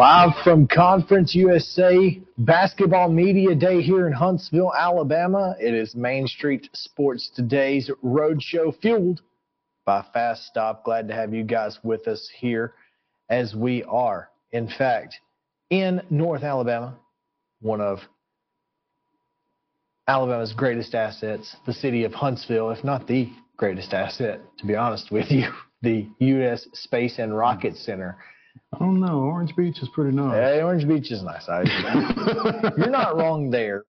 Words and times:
Live 0.00 0.32
from 0.44 0.66
Conference 0.66 1.34
USA 1.34 2.18
Basketball 2.38 3.10
Media 3.10 3.54
Day 3.54 3.82
here 3.82 4.06
in 4.06 4.14
Huntsville, 4.14 4.72
Alabama. 4.72 5.54
It 5.60 5.74
is 5.74 5.94
Main 5.94 6.26
Street 6.26 6.70
Sports 6.72 7.30
Today's 7.36 7.90
roadshow 8.02 8.74
fueled 8.80 9.20
by 9.84 10.02
Fast 10.14 10.46
Stop. 10.46 10.86
Glad 10.86 11.06
to 11.08 11.14
have 11.14 11.34
you 11.34 11.44
guys 11.44 11.78
with 11.82 12.08
us 12.08 12.30
here 12.34 12.72
as 13.28 13.54
we 13.54 13.84
are, 13.84 14.30
in 14.52 14.68
fact, 14.68 15.16
in 15.68 16.00
North 16.08 16.44
Alabama, 16.44 16.96
one 17.60 17.82
of 17.82 17.98
Alabama's 20.08 20.54
greatest 20.54 20.94
assets, 20.94 21.54
the 21.66 21.74
city 21.74 22.04
of 22.04 22.14
Huntsville, 22.14 22.70
if 22.70 22.82
not 22.82 23.06
the 23.06 23.30
greatest 23.58 23.92
asset, 23.92 24.40
to 24.60 24.66
be 24.66 24.76
honest 24.76 25.10
with 25.12 25.30
you, 25.30 25.50
the 25.82 26.08
U.S. 26.20 26.66
Space 26.72 27.18
and 27.18 27.36
Rocket 27.36 27.76
Center. 27.76 28.16
I 28.72 28.78
don't 28.78 29.00
know. 29.00 29.20
Orange 29.20 29.54
Beach 29.56 29.78
is 29.82 29.88
pretty 29.94 30.16
nice. 30.16 30.34
Hey, 30.34 30.62
Orange 30.62 30.86
Beach 30.86 31.10
is 31.10 31.22
nice. 31.22 31.48
I, 31.48 31.62
you're 32.76 32.90
not 32.90 33.16
wrong 33.16 33.50
there. 33.50 33.84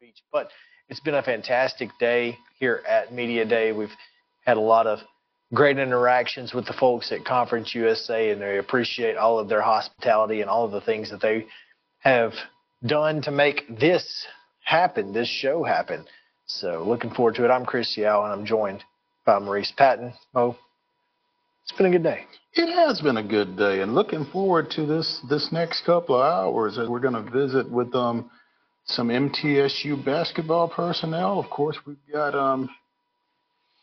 Beach, 0.00 0.22
but 0.32 0.50
it's 0.88 1.00
been 1.00 1.14
a 1.14 1.22
fantastic 1.22 1.90
day 2.00 2.36
here 2.58 2.82
at 2.88 3.12
Media 3.12 3.44
Day. 3.44 3.72
We've 3.72 3.92
had 4.44 4.56
a 4.56 4.60
lot 4.60 4.86
of 4.86 4.98
great 5.54 5.78
interactions 5.78 6.52
with 6.52 6.66
the 6.66 6.72
folks 6.72 7.12
at 7.12 7.24
Conference 7.24 7.74
USA, 7.74 8.30
and 8.30 8.40
they 8.40 8.58
appreciate 8.58 9.16
all 9.16 9.38
of 9.38 9.48
their 9.48 9.62
hospitality 9.62 10.40
and 10.40 10.50
all 10.50 10.64
of 10.64 10.72
the 10.72 10.80
things 10.80 11.10
that 11.10 11.20
they 11.20 11.46
have 12.00 12.32
done 12.84 13.22
to 13.22 13.30
make 13.30 13.62
this 13.68 14.26
happen, 14.64 15.12
this 15.12 15.28
show 15.28 15.62
happen. 15.62 16.04
So, 16.46 16.84
looking 16.86 17.14
forward 17.14 17.36
to 17.36 17.44
it. 17.44 17.50
I'm 17.50 17.64
Chris 17.64 17.96
Yao, 17.96 18.24
and 18.24 18.32
I'm 18.32 18.44
joined 18.44 18.82
by 19.24 19.38
Maurice 19.38 19.72
Patton. 19.76 20.12
Mo, 20.34 20.56
it's 21.62 21.72
been 21.72 21.86
a 21.86 21.90
good 21.90 22.02
day. 22.02 22.24
It 22.54 22.72
has 22.72 23.00
been 23.00 23.16
a 23.16 23.22
good 23.22 23.56
day, 23.56 23.80
and 23.80 23.94
looking 23.94 24.26
forward 24.26 24.70
to 24.72 24.84
this 24.84 25.20
this 25.30 25.50
next 25.52 25.84
couple 25.84 26.16
of 26.16 26.22
hours. 26.22 26.78
As 26.78 26.88
we're 26.88 27.00
going 27.00 27.24
to 27.24 27.30
visit 27.30 27.70
with 27.70 27.94
um 27.94 28.30
some 28.86 29.08
MTSU 29.08 30.04
basketball 30.04 30.68
personnel. 30.68 31.38
Of 31.38 31.48
course, 31.50 31.78
we've 31.86 31.96
got 32.12 32.34
um 32.34 32.68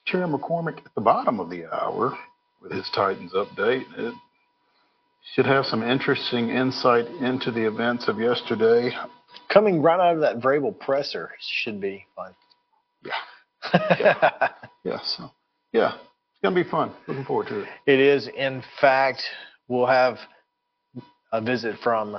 Terry 0.05 0.27
McCormick 0.27 0.77
at 0.77 0.95
the 0.95 1.01
bottom 1.01 1.39
of 1.39 1.49
the 1.49 1.65
hour 1.65 2.17
with 2.61 2.71
his 2.71 2.89
Titans 2.93 3.33
update. 3.33 3.85
It 3.97 4.13
should 5.33 5.45
have 5.45 5.65
some 5.65 5.83
interesting 5.83 6.49
insight 6.49 7.07
into 7.21 7.51
the 7.51 7.65
events 7.65 8.07
of 8.07 8.19
yesterday. 8.19 8.91
Coming 9.53 9.81
right 9.81 9.99
out 9.99 10.15
of 10.15 10.21
that 10.21 10.39
Vrabel 10.39 10.77
presser 10.77 11.31
should 11.39 11.79
be 11.79 12.05
fun. 12.15 12.33
Yeah. 13.73 14.49
yeah, 14.83 14.99
so 15.03 15.31
yeah, 15.71 15.95
it's 15.95 16.39
gonna 16.43 16.55
be 16.55 16.69
fun. 16.69 16.91
Looking 17.07 17.25
forward 17.25 17.47
to 17.47 17.61
it. 17.61 17.67
It 17.85 17.99
is, 17.99 18.27
in 18.27 18.63
fact, 18.79 19.23
we'll 19.67 19.85
have 19.85 20.17
a 21.31 21.41
visit 21.41 21.77
from 21.83 22.17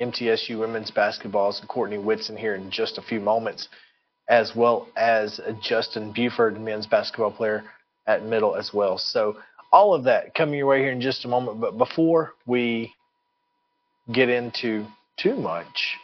MTSU 0.00 0.58
women's 0.58 0.90
basketball's 0.90 1.62
Courtney 1.68 1.98
Whitson 1.98 2.36
here 2.36 2.54
in 2.54 2.70
just 2.70 2.98
a 2.98 3.02
few 3.02 3.20
moments, 3.20 3.68
as 4.28 4.52
well 4.56 4.88
as 4.96 5.40
Justin 5.62 6.12
Buford, 6.12 6.60
men's 6.60 6.86
basketball 6.86 7.30
player 7.30 7.64
at 8.06 8.24
middle 8.24 8.56
as 8.56 8.72
well. 8.74 8.98
So 8.98 9.36
all 9.72 9.94
of 9.94 10.04
that 10.04 10.34
coming 10.34 10.56
your 10.56 10.66
way 10.66 10.80
here 10.80 10.92
in 10.92 11.00
just 11.00 11.24
a 11.24 11.28
moment. 11.28 11.60
But 11.60 11.78
before 11.78 12.34
we 12.46 12.92
get 14.12 14.28
into 14.28 14.86
too 15.16 15.36
much, 15.36 15.96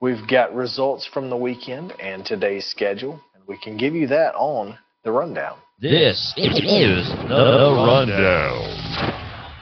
we've 0.00 0.26
got 0.28 0.54
results 0.54 1.06
from 1.06 1.30
the 1.30 1.36
weekend 1.36 1.92
and 2.00 2.24
today's 2.24 2.66
schedule, 2.66 3.20
we 3.46 3.58
can 3.58 3.76
give 3.76 3.94
you 3.94 4.06
that 4.08 4.34
on 4.34 4.78
the 5.04 5.12
rundown. 5.12 5.58
This 5.80 6.32
is 6.36 7.08
the 7.08 7.74
rundown. 7.86 9.12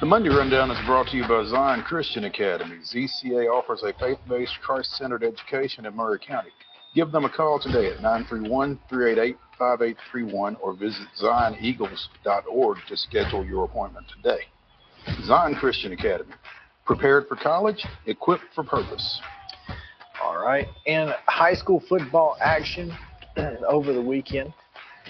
The 0.01 0.07
Monday 0.07 0.31
Rundown 0.31 0.71
is 0.71 0.85
brought 0.85 1.07
to 1.09 1.17
you 1.17 1.23
by 1.29 1.45
Zion 1.49 1.83
Christian 1.83 2.25
Academy. 2.25 2.79
ZCA 2.93 3.49
offers 3.49 3.85
a 3.85 3.93
faith 4.01 4.19
based, 4.29 4.53
Christ 4.61 4.97
centered 4.97 5.23
education 5.23 5.87
in 5.87 5.95
Maury 5.95 6.19
County. 6.19 6.51
Give 6.95 7.13
them 7.13 7.25
a 7.25 7.31
call 7.31 7.61
today 7.61 7.87
at 7.87 8.03
931 8.03 8.81
388 8.89 9.37
5831 9.59 10.57
or 10.57 10.75
visit 10.75 11.07
zioneagles.org 11.21 12.79
to 12.89 12.97
schedule 12.97 13.45
your 13.45 13.65
appointment 13.65 14.07
today. 14.17 14.41
Zion 15.25 15.55
Christian 15.55 15.93
Academy. 15.93 16.35
Prepared 16.85 17.29
for 17.29 17.37
college, 17.37 17.87
equipped 18.07 18.45
for 18.55 18.65
purpose. 18.65 19.21
All 20.23 20.37
right. 20.37 20.67
In 20.87 21.13
high 21.27 21.55
school 21.55 21.83
football 21.89 22.37
action 22.41 22.93
over 23.69 23.93
the 23.93 24.03
weekend. 24.03 24.53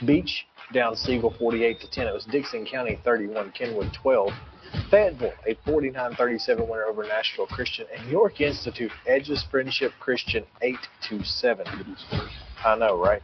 Beech 0.06 0.46
down 0.72 0.96
Siegel 0.96 1.34
48 1.38 1.80
to 1.80 1.90
10. 1.90 2.06
It 2.06 2.14
was 2.14 2.24
Dickson 2.24 2.66
County 2.66 2.98
31, 3.04 3.52
Kenwood 3.52 3.92
12. 3.92 4.30
Fayetteville, 4.90 5.34
a 5.46 5.54
49 5.66 6.14
37 6.14 6.66
winner 6.66 6.84
over 6.84 7.04
Nashville 7.04 7.46
Christian. 7.46 7.86
And 7.96 8.08
York 8.10 8.40
Institute 8.40 8.90
edges 9.06 9.44
Friendship 9.50 9.92
Christian 10.00 10.44
8 10.62 10.76
to 11.08 11.22
7. 11.24 11.66
I 12.64 12.76
know, 12.76 12.98
right? 12.98 13.22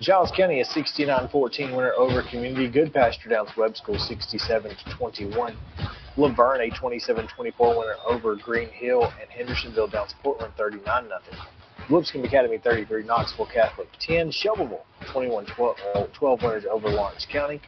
Giles 0.00 0.30
County, 0.36 0.60
a 0.60 0.64
69 0.64 1.28
14 1.28 1.74
winner 1.74 1.92
over 1.96 2.22
Community. 2.22 2.70
Goodpasture 2.70 3.30
Downs 3.30 3.50
Webb 3.56 3.76
School 3.76 3.98
67 3.98 4.70
to 4.70 4.96
21. 4.96 5.56
La 6.16 6.34
Vergne, 6.34 6.72
a 6.72 6.76
27 6.76 7.28
24 7.28 7.78
winner 7.78 7.94
over 8.06 8.36
Green 8.36 8.68
Hill. 8.68 9.04
And 9.20 9.30
Hendersonville 9.30 9.88
Downs 9.88 10.14
Portland 10.22 10.52
39 10.56 11.08
0. 11.08 11.20
Lipscomb 11.90 12.24
Academy 12.24 12.58
33, 12.58 13.02
Knoxville 13.02 13.46
Catholic 13.46 13.88
10, 13.98 14.30
Shelbyville 14.30 14.84
21 15.12 15.46
12, 15.46 15.76
uh, 15.94 16.06
12 16.12 16.42
winners 16.42 16.64
over 16.70 16.88
Lawrence 16.88 17.26
County. 17.30 17.60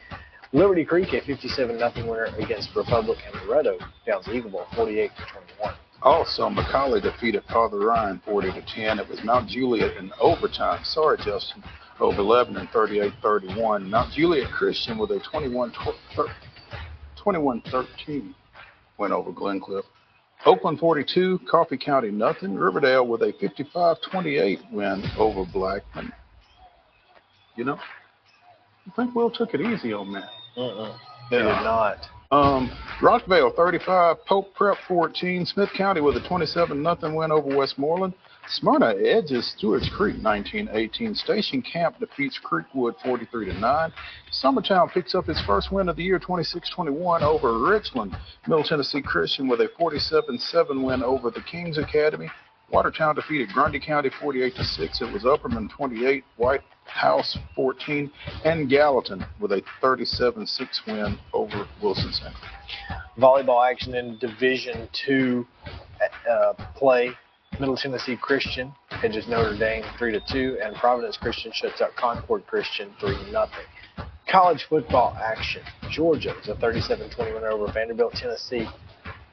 Liberty 0.53 0.85
Creek 0.85 1.13
a 1.15 1.21
57 1.25 1.79
0 1.79 1.93
winner 1.97 2.27
against 2.39 2.77
Republic 2.77 3.19
and 3.27 3.35
Loretto 3.43 3.79
down 4.07 4.23
to 4.23 4.31
Eagleville 4.31 4.67
48 4.77 5.11
21. 5.59 5.75
Also, 6.03 6.49
McCallie 6.49 7.03
defeated 7.03 7.43
Father 7.45 7.79
Ryan 7.79 8.21
40 8.25 8.53
to 8.53 8.63
10. 8.75 8.99
It 8.99 9.09
was 9.09 9.23
Mount 9.25 9.49
Juliet 9.49 9.97
in 9.97 10.11
overtime. 10.21 10.85
Sorry, 10.85 11.17
Justin, 11.19 11.63
over 12.01 12.23
Lebanon 12.23 12.69
38 12.73 13.13
31. 13.23 13.89
Mount 13.89 14.13
Juliet 14.13 14.51
Christian 14.51 14.99
with 14.99 15.11
a 15.11 15.21
21 15.31 15.73
21 17.17 17.63
13 17.71 18.35
win 18.99 19.13
over 19.13 19.33
Glencliff. 19.33 19.85
Oakland 20.44 20.79
42, 20.79 21.41
Coffee 21.50 21.77
County 21.77 22.11
nothing. 22.11 22.55
Riverdale 22.55 23.06
with 23.06 23.23
a 23.23 23.33
55-28 23.35 24.73
win 24.73 25.05
over 25.17 25.44
Blackman. 25.44 26.12
You 27.56 27.65
know, 27.65 27.79
I 28.87 28.91
think 28.97 29.15
Will 29.15 29.31
took 29.31 29.55
it 29.55 29.61
easy 29.61 29.93
on 29.93 30.12
that. 30.12 30.29
Uh-uh. 30.56 30.97
They 31.31 31.39
did 31.39 31.44
not. 31.44 31.99
Um, 32.33 32.71
Rockvale 33.00 33.55
35, 33.55 34.25
Pope 34.27 34.55
Prep 34.55 34.79
14, 34.89 35.47
Smith 35.47 35.69
County 35.77 36.00
with 36.00 36.17
a 36.17 36.27
27 36.27 36.83
nothing 36.83 37.15
win 37.15 37.31
over 37.31 37.55
Westmoreland. 37.56 38.15
Smyrna 38.49 38.94
edges 39.05 39.53
Stewart's 39.56 39.89
Creek 39.89 40.17
19-18. 40.17 41.17
Station 41.17 41.62
Camp 41.62 41.99
defeats 41.99 42.39
Creekwood 42.44 42.94
43 43.03 43.47
to 43.47 43.55
9. 43.55 43.93
Summertown 44.33 44.91
picks 44.93 45.15
up 45.15 45.29
its 45.29 45.41
first 45.43 45.73
win 45.73 45.89
of 45.89 45.97
the 45.97 46.03
year 46.03 46.19
26-21 46.19 47.23
over 47.23 47.59
Richland. 47.59 48.17
Middle 48.47 48.65
Tennessee 48.65 49.03
Christian 49.03 49.49
with 49.49 49.61
a 49.61 49.69
47-7 49.81 50.85
win 50.85 51.03
over 51.03 51.31
the 51.31 51.43
Kings 51.43 51.79
Academy. 51.79 52.29
Watertown 52.71 53.15
defeated 53.15 53.50
Grundy 53.50 53.79
County 53.79 54.11
48 54.21 54.55
to 54.56 54.65
6. 54.65 55.03
It 55.03 55.12
was 55.12 55.25
Upperman 55.25 55.71
28, 55.71 56.25
White 56.37 56.62
House 56.85 57.39
14, 57.55 58.11
and 58.44 58.69
Gallatin 58.69 59.25
with 59.41 59.53
a 59.53 59.62
37-6 59.83 60.49
win 60.87 61.19
over 61.35 61.69
Wilson 61.83 62.12
Center. 62.12 62.37
Volleyball 63.19 63.71
action 63.71 63.94
in 63.94 64.17
Division 64.19 64.89
Two 64.93 65.47
uh, 66.29 66.55
play. 66.75 67.11
Middle 67.61 67.77
Tennessee 67.77 68.17
Christian 68.17 68.73
edges 69.03 69.29
Notre 69.29 69.57
Dame 69.57 69.85
three 69.99 70.11
to 70.13 70.21
two, 70.31 70.59
and 70.63 70.75
Providence 70.77 71.19
Christian 71.19 71.53
shuts 71.55 71.81
out 71.83 71.95
Concord 71.97 72.47
Christian 72.47 72.93
three 72.99 73.15
to 73.15 73.31
nothing. 73.31 73.67
College 74.27 74.65
football 74.69 75.17
action. 75.23 75.63
Georgia 75.91 76.35
is 76.41 76.49
a 76.49 76.55
37-20 76.55 77.35
win 77.35 77.45
over 77.45 77.71
Vanderbilt, 77.71 78.15
Tennessee, 78.15 78.67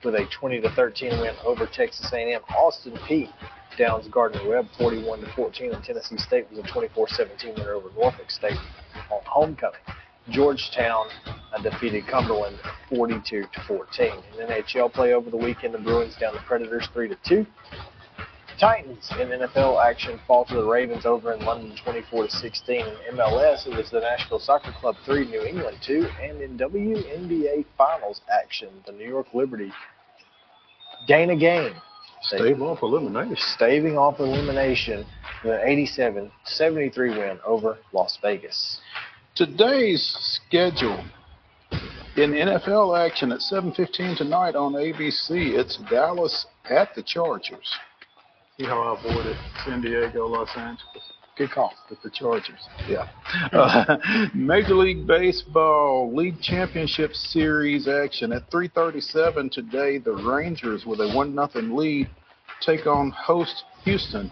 with 0.03 0.15
a 0.15 0.25
20 0.37 0.59
to 0.61 0.69
13 0.71 1.21
win 1.21 1.33
over 1.45 1.65
Texas 1.65 2.11
A&M. 2.11 2.41
Austin 2.55 2.93
Peay 3.07 3.29
downs 3.77 4.07
Gardner 4.11 4.47
Webb 4.47 4.67
41 4.77 5.21
to 5.21 5.31
14, 5.33 5.73
and 5.73 5.83
Tennessee 5.83 6.17
State 6.17 6.47
was 6.49 6.59
a 6.59 6.63
24-17 6.63 7.57
win 7.57 7.67
over 7.67 7.89
Norfolk 7.97 8.29
State 8.29 8.57
on 9.09 9.21
homecoming. 9.25 9.79
Georgetown 10.29 11.07
defeated 11.63 12.05
Cumberland 12.07 12.57
42 12.89 13.43
to 13.43 13.47
14. 13.67 14.11
In 14.39 14.47
NHL 14.47 14.91
play 14.93 15.13
over 15.13 15.29
the 15.29 15.37
weekend, 15.37 15.73
the 15.73 15.79
Bruins 15.79 16.15
down 16.19 16.33
the 16.33 16.41
Predators 16.41 16.87
3 16.93 17.07
to 17.09 17.17
2. 17.27 17.45
Titans 18.59 19.09
in 19.17 19.29
NFL 19.29 19.81
action 19.81 20.19
fall 20.27 20.43
to 20.43 20.55
the 20.55 20.63
Ravens 20.63 21.05
over 21.05 21.31
in 21.31 21.39
London 21.45 21.77
24 21.81 22.25
to 22.25 22.29
16. 22.29 22.85
In 23.09 23.15
MLS, 23.15 23.65
it 23.65 23.73
was 23.73 23.89
the 23.89 24.01
Nashville 24.01 24.39
Soccer 24.39 24.73
Club 24.73 24.95
3, 25.05 25.27
New 25.27 25.41
England 25.43 25.77
2, 25.81 26.05
and 26.21 26.41
in 26.41 26.57
WNBA 26.57 27.65
Finals 27.77 28.19
action, 28.29 28.67
the 28.85 28.91
New 28.91 29.07
York 29.07 29.27
Liberty 29.33 29.71
gain 31.07 31.29
a 31.29 31.37
game, 31.37 31.73
Stave 32.21 32.61
off 32.61 32.83
elimination. 32.83 33.37
staving 33.37 33.97
off 33.97 34.19
elimination 34.19 35.05
with 35.43 35.53
an 35.53 35.87
87-73 36.49 37.17
win 37.17 37.39
over 37.45 37.77
Las 37.93 38.17
Vegas. 38.21 38.81
Today's 39.35 40.03
schedule 40.19 41.01
in 42.17 42.31
NFL 42.31 42.99
action 42.99 43.31
at 43.31 43.39
7:15 43.39 44.17
tonight 44.17 44.55
on 44.55 44.73
ABC. 44.73 45.57
It's 45.57 45.77
Dallas 45.89 46.45
at 46.69 46.93
the 46.93 47.03
Chargers. 47.03 47.79
See 48.59 48.65
how 48.65 48.81
I 48.81 48.99
avoided 48.99 49.37
San 49.65 49.79
Diego, 49.79 50.27
Los 50.27 50.49
Angeles. 50.57 51.13
Good 51.37 51.51
call. 51.51 51.71
with 51.89 52.01
the 52.01 52.09
Chargers. 52.09 52.59
Yeah. 52.89 53.07
Uh, 53.53 53.95
Major 54.33 54.75
League 54.75 55.07
Baseball 55.07 56.13
League 56.13 56.41
Championship 56.41 57.13
Series 57.13 57.87
action 57.87 58.33
at 58.33 58.51
3:37 58.51 59.49
today. 59.49 59.97
The 59.97 60.11
Rangers 60.11 60.85
with 60.85 60.99
a 60.99 61.09
one 61.15 61.33
nothing 61.33 61.73
lead 61.73 62.09
take 62.59 62.85
on 62.85 63.11
host 63.11 63.63
Houston. 63.85 64.29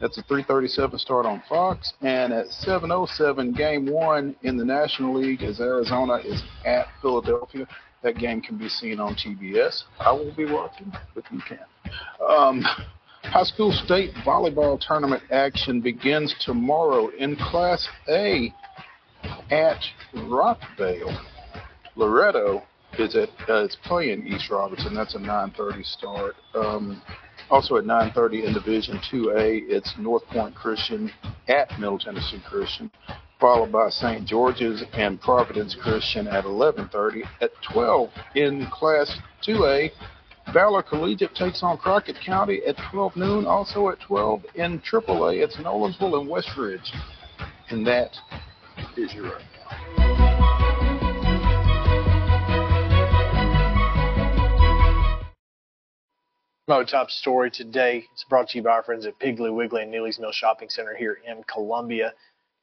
That's 0.00 0.16
a 0.16 0.22
3:37 0.22 1.00
start 1.00 1.26
on 1.26 1.42
Fox, 1.48 1.92
and 2.02 2.32
at 2.32 2.46
7:07 2.46 3.56
Game 3.56 3.90
One 3.90 4.36
in 4.42 4.56
the 4.56 4.64
National 4.64 5.20
League 5.20 5.42
as 5.42 5.58
Arizona 5.58 6.18
is 6.18 6.40
at 6.64 6.86
Philadelphia. 7.02 7.66
That 8.02 8.16
game 8.18 8.40
can 8.40 8.56
be 8.58 8.68
seen 8.68 9.00
on 9.00 9.16
TBS. 9.16 9.82
I 9.98 10.12
will 10.12 10.32
be 10.36 10.44
watching, 10.44 10.92
but 11.16 11.24
you 11.32 11.40
can. 11.40 11.58
Um, 12.24 12.64
High 13.30 13.42
school 13.42 13.72
state 13.72 14.14
volleyball 14.24 14.80
tournament 14.80 15.22
action 15.30 15.80
begins 15.80 16.34
tomorrow 16.40 17.08
in 17.18 17.36
Class 17.36 17.86
A 18.08 18.52
at 19.50 19.82
Rockvale. 20.14 21.14
Loretto 21.96 22.62
is 22.98 23.14
at 23.16 23.28
uh, 23.48 23.64
is 23.64 23.76
playing 23.84 24.26
East 24.26 24.48
Robertson. 24.48 24.94
That's 24.94 25.16
a 25.16 25.18
9:30 25.18 25.84
start. 25.84 26.36
Um, 26.54 27.02
also 27.50 27.76
at 27.76 27.84
9:30 27.84 28.44
in 28.44 28.54
Division 28.54 28.98
2A, 29.12 29.68
it's 29.68 29.92
North 29.98 30.24
Point 30.26 30.54
Christian 30.54 31.10
at 31.48 31.78
Middle 31.78 31.98
Tennessee 31.98 32.40
Christian, 32.48 32.90
followed 33.38 33.72
by 33.72 33.90
St. 33.90 34.26
George's 34.26 34.82
and 34.94 35.20
Providence 35.20 35.74
Christian 35.74 36.26
at 36.28 36.44
11:30. 36.44 37.22
At 37.42 37.50
12 37.72 38.10
in 38.36 38.66
Class 38.70 39.14
2A, 39.46 39.90
Valor 40.52 40.82
Collegiate 40.82 41.34
takes 41.34 41.62
on 41.62 41.76
Crockett 41.76 42.16
County 42.24 42.60
at 42.66 42.76
12 42.90 43.16
noon. 43.16 43.46
Also 43.46 43.88
at 43.90 44.00
12 44.00 44.42
in 44.54 44.80
AAA, 44.80 45.42
it's 45.42 45.56
Nolensville 45.56 46.20
and 46.20 46.28
Westridge. 46.30 46.88
And 47.70 47.86
that 47.86 48.10
is 48.96 49.12
your 49.12 49.24
rundown. 49.24 50.86
Mo 56.68 56.82
top 56.84 57.10
story 57.10 57.50
today. 57.50 58.04
It's 58.12 58.24
brought 58.24 58.48
to 58.48 58.58
you 58.58 58.64
by 58.64 58.70
our 58.70 58.82
friends 58.82 59.06
at 59.06 59.18
Piggly 59.20 59.54
Wiggly 59.54 59.82
and 59.82 59.90
Neely's 59.90 60.18
Mill 60.18 60.32
Shopping 60.32 60.68
Center 60.68 60.96
here 60.96 61.18
in 61.26 61.44
Columbia. 61.44 62.12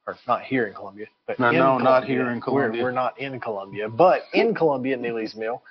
Or 0.06 0.18
not 0.28 0.42
here 0.44 0.68
in 0.68 0.74
Columbia, 0.74 1.06
but 1.26 1.40
No, 1.40 1.50
in 1.50 1.56
no, 1.56 1.62
Columbia. 1.78 1.84
not 1.86 2.04
here 2.04 2.30
in 2.30 2.42
Columbia. 2.42 2.82
We're, 2.82 2.88
we're 2.90 2.92
not 2.92 3.18
in 3.18 3.40
Columbia, 3.40 3.88
but 3.88 4.24
in 4.34 4.54
Columbia, 4.54 4.98
Neely's 4.98 5.34
Mill. 5.36 5.64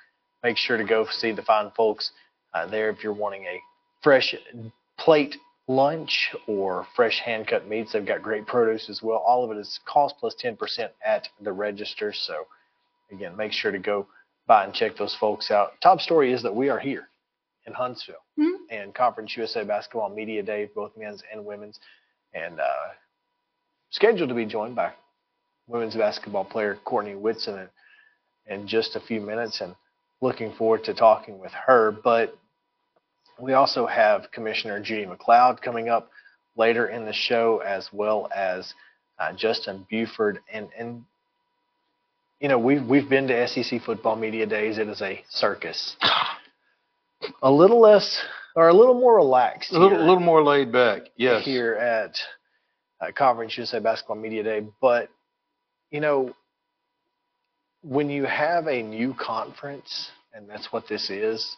Make 0.43 0.57
sure 0.57 0.77
to 0.77 0.83
go 0.83 1.07
see 1.09 1.31
the 1.31 1.41
fine 1.41 1.71
folks 1.71 2.11
uh, 2.53 2.67
there 2.67 2.89
if 2.89 3.03
you're 3.03 3.13
wanting 3.13 3.45
a 3.45 3.59
fresh 4.01 4.35
plate 4.97 5.37
lunch 5.67 6.31
or 6.47 6.85
fresh 6.95 7.19
hand 7.19 7.47
cut 7.47 7.67
meats. 7.67 7.93
They've 7.93 8.05
got 8.05 8.21
great 8.21 8.45
produce 8.45 8.89
as 8.89 9.01
well. 9.01 9.17
All 9.25 9.43
of 9.45 9.51
it 9.55 9.59
is 9.59 9.79
cost 9.85 10.15
plus 10.19 10.35
10% 10.43 10.89
at 11.05 11.27
the 11.41 11.53
register. 11.53 12.11
So, 12.13 12.45
again, 13.11 13.37
make 13.37 13.53
sure 13.53 13.71
to 13.71 13.79
go 13.79 14.07
by 14.45 14.65
and 14.65 14.73
check 14.73 14.97
those 14.97 15.15
folks 15.15 15.49
out. 15.49 15.79
Top 15.81 16.01
story 16.01 16.33
is 16.33 16.43
that 16.43 16.53
we 16.53 16.69
are 16.69 16.79
here 16.79 17.07
in 17.65 17.73
Huntsville 17.73 18.15
and 18.69 18.93
Conference 18.93 19.37
USA 19.37 19.63
Basketball 19.63 20.09
Media 20.09 20.43
Day, 20.43 20.69
both 20.75 20.91
men's 20.97 21.23
and 21.31 21.45
women's, 21.45 21.79
and 22.33 22.59
uh, 22.59 22.91
scheduled 23.89 24.29
to 24.29 24.35
be 24.35 24.45
joined 24.45 24.75
by 24.75 24.91
women's 25.67 25.95
basketball 25.95 26.43
player 26.43 26.77
Courtney 26.83 27.15
Whitson 27.15 27.69
in, 28.47 28.53
in 28.53 28.67
just 28.67 28.97
a 28.97 28.99
few 28.99 29.21
minutes, 29.21 29.61
and 29.61 29.75
looking 30.23 30.53
forward 30.53 30.85
to 30.85 30.93
talking 30.93 31.37
with 31.37 31.51
her. 31.51 31.91
But 31.91 32.35
we 33.39 33.53
also 33.53 33.85
have 33.85 34.31
Commissioner 34.31 34.79
Judy 34.81 35.05
MacLeod 35.05 35.61
coming 35.61 35.89
up 35.89 36.09
later 36.55 36.87
in 36.87 37.05
the 37.05 37.13
show, 37.13 37.59
as 37.59 37.89
well 37.91 38.29
as 38.35 38.73
uh, 39.19 39.33
Justin 39.33 39.85
Buford, 39.89 40.39
and 40.51 40.69
and 40.77 41.03
you 42.39 42.47
know 42.47 42.57
we've 42.57 42.83
we've 42.85 43.09
been 43.09 43.27
to 43.27 43.47
SEC 43.47 43.81
football 43.81 44.15
media 44.15 44.45
days. 44.45 44.77
It 44.79 44.87
is 44.87 45.01
a 45.01 45.23
circus. 45.29 45.95
A 47.41 47.51
little 47.51 47.79
less 47.79 48.21
or 48.55 48.69
a 48.69 48.73
little 48.73 48.93
more 48.93 49.15
relaxed. 49.15 49.71
A 49.71 49.73
little, 49.73 49.97
here 49.97 49.99
little 49.99 50.19
more 50.19 50.43
laid 50.43 50.71
back. 50.71 51.03
Yes. 51.15 51.43
here 51.45 51.73
at 51.73 52.17
uh, 53.01 53.11
Conference 53.11 53.57
USA 53.57 53.79
Basketball 53.79 54.17
Media 54.17 54.43
Day. 54.43 54.61
But, 54.81 55.09
you 55.91 55.99
know, 55.99 56.35
when 57.83 58.09
you 58.09 58.23
have 58.23 58.67
a 58.67 58.81
new 58.81 59.13
conference, 59.13 60.09
and 60.33 60.49
that's 60.49 60.71
what 60.71 60.87
this 60.87 61.09
is, 61.09 61.55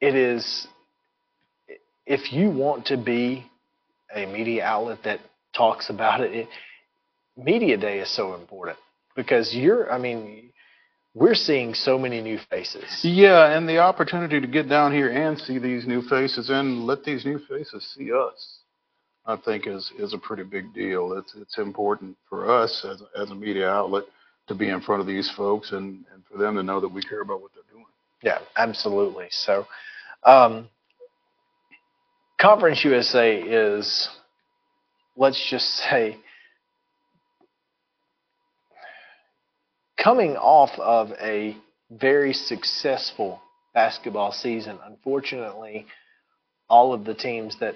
it 0.00 0.14
is, 0.14 0.66
if 2.06 2.32
you 2.32 2.50
want 2.50 2.86
to 2.86 2.96
be 2.96 3.44
a 4.14 4.26
media 4.26 4.64
outlet 4.64 4.98
that 5.04 5.20
talks 5.56 5.90
about 5.90 6.20
it, 6.20 6.32
it 6.32 6.48
Media 7.36 7.76
Day 7.76 7.98
is 7.98 8.14
so 8.14 8.34
important 8.34 8.78
because 9.16 9.52
you're, 9.54 9.90
I 9.92 9.98
mean, 9.98 10.50
we're 11.14 11.34
seeing 11.34 11.74
so 11.74 11.98
many 11.98 12.20
new 12.20 12.38
faces. 12.48 13.00
Yeah, 13.02 13.56
and 13.56 13.68
the 13.68 13.78
opportunity 13.78 14.40
to 14.40 14.46
get 14.46 14.68
down 14.68 14.92
here 14.92 15.10
and 15.10 15.36
see 15.38 15.58
these 15.58 15.86
new 15.86 16.02
faces 16.02 16.50
and 16.50 16.86
let 16.86 17.02
these 17.02 17.24
new 17.24 17.40
faces 17.48 17.94
see 17.96 18.12
us, 18.12 18.58
I 19.26 19.36
think 19.36 19.66
is 19.66 19.90
is 19.98 20.14
a 20.14 20.18
pretty 20.18 20.44
big 20.44 20.72
deal. 20.74 21.12
It's 21.14 21.34
it's 21.36 21.58
important 21.58 22.16
for 22.28 22.50
us 22.50 22.84
as 22.88 23.02
as 23.20 23.30
a 23.30 23.34
media 23.34 23.68
outlet 23.68 24.04
to 24.48 24.54
be 24.54 24.68
in 24.68 24.80
front 24.80 25.00
of 25.00 25.06
these 25.06 25.30
folks 25.36 25.72
and 25.72 26.04
and 26.12 26.22
for 26.30 26.38
them 26.38 26.56
to 26.56 26.62
know 26.62 26.80
that 26.80 26.88
we 26.88 27.02
care 27.02 27.20
about 27.20 27.40
what 27.40 27.50
they're 27.54 27.62
doing. 27.72 27.86
Yeah, 28.22 28.38
absolutely. 28.56 29.26
So, 29.30 29.66
um, 30.24 30.68
Conference 32.40 32.84
USA 32.84 33.40
is, 33.40 34.08
let's 35.16 35.42
just 35.50 35.66
say, 35.76 36.16
coming 40.02 40.36
off 40.36 40.70
of 40.78 41.10
a 41.20 41.56
very 41.90 42.32
successful 42.32 43.40
basketball 43.72 44.32
season. 44.32 44.78
Unfortunately, 44.84 45.86
all 46.68 46.92
of 46.92 47.04
the 47.04 47.14
teams 47.14 47.56
that 47.60 47.74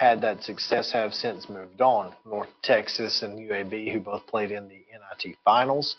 had 0.00 0.22
that 0.22 0.42
success 0.42 0.90
have 0.92 1.12
since 1.12 1.46
moved 1.50 1.82
on. 1.82 2.10
North 2.24 2.48
Texas 2.62 3.20
and 3.20 3.38
UAB, 3.38 3.92
who 3.92 4.00
both 4.00 4.26
played 4.26 4.50
in 4.50 4.66
the 4.66 4.76
NIT 4.90 5.36
finals. 5.44 5.94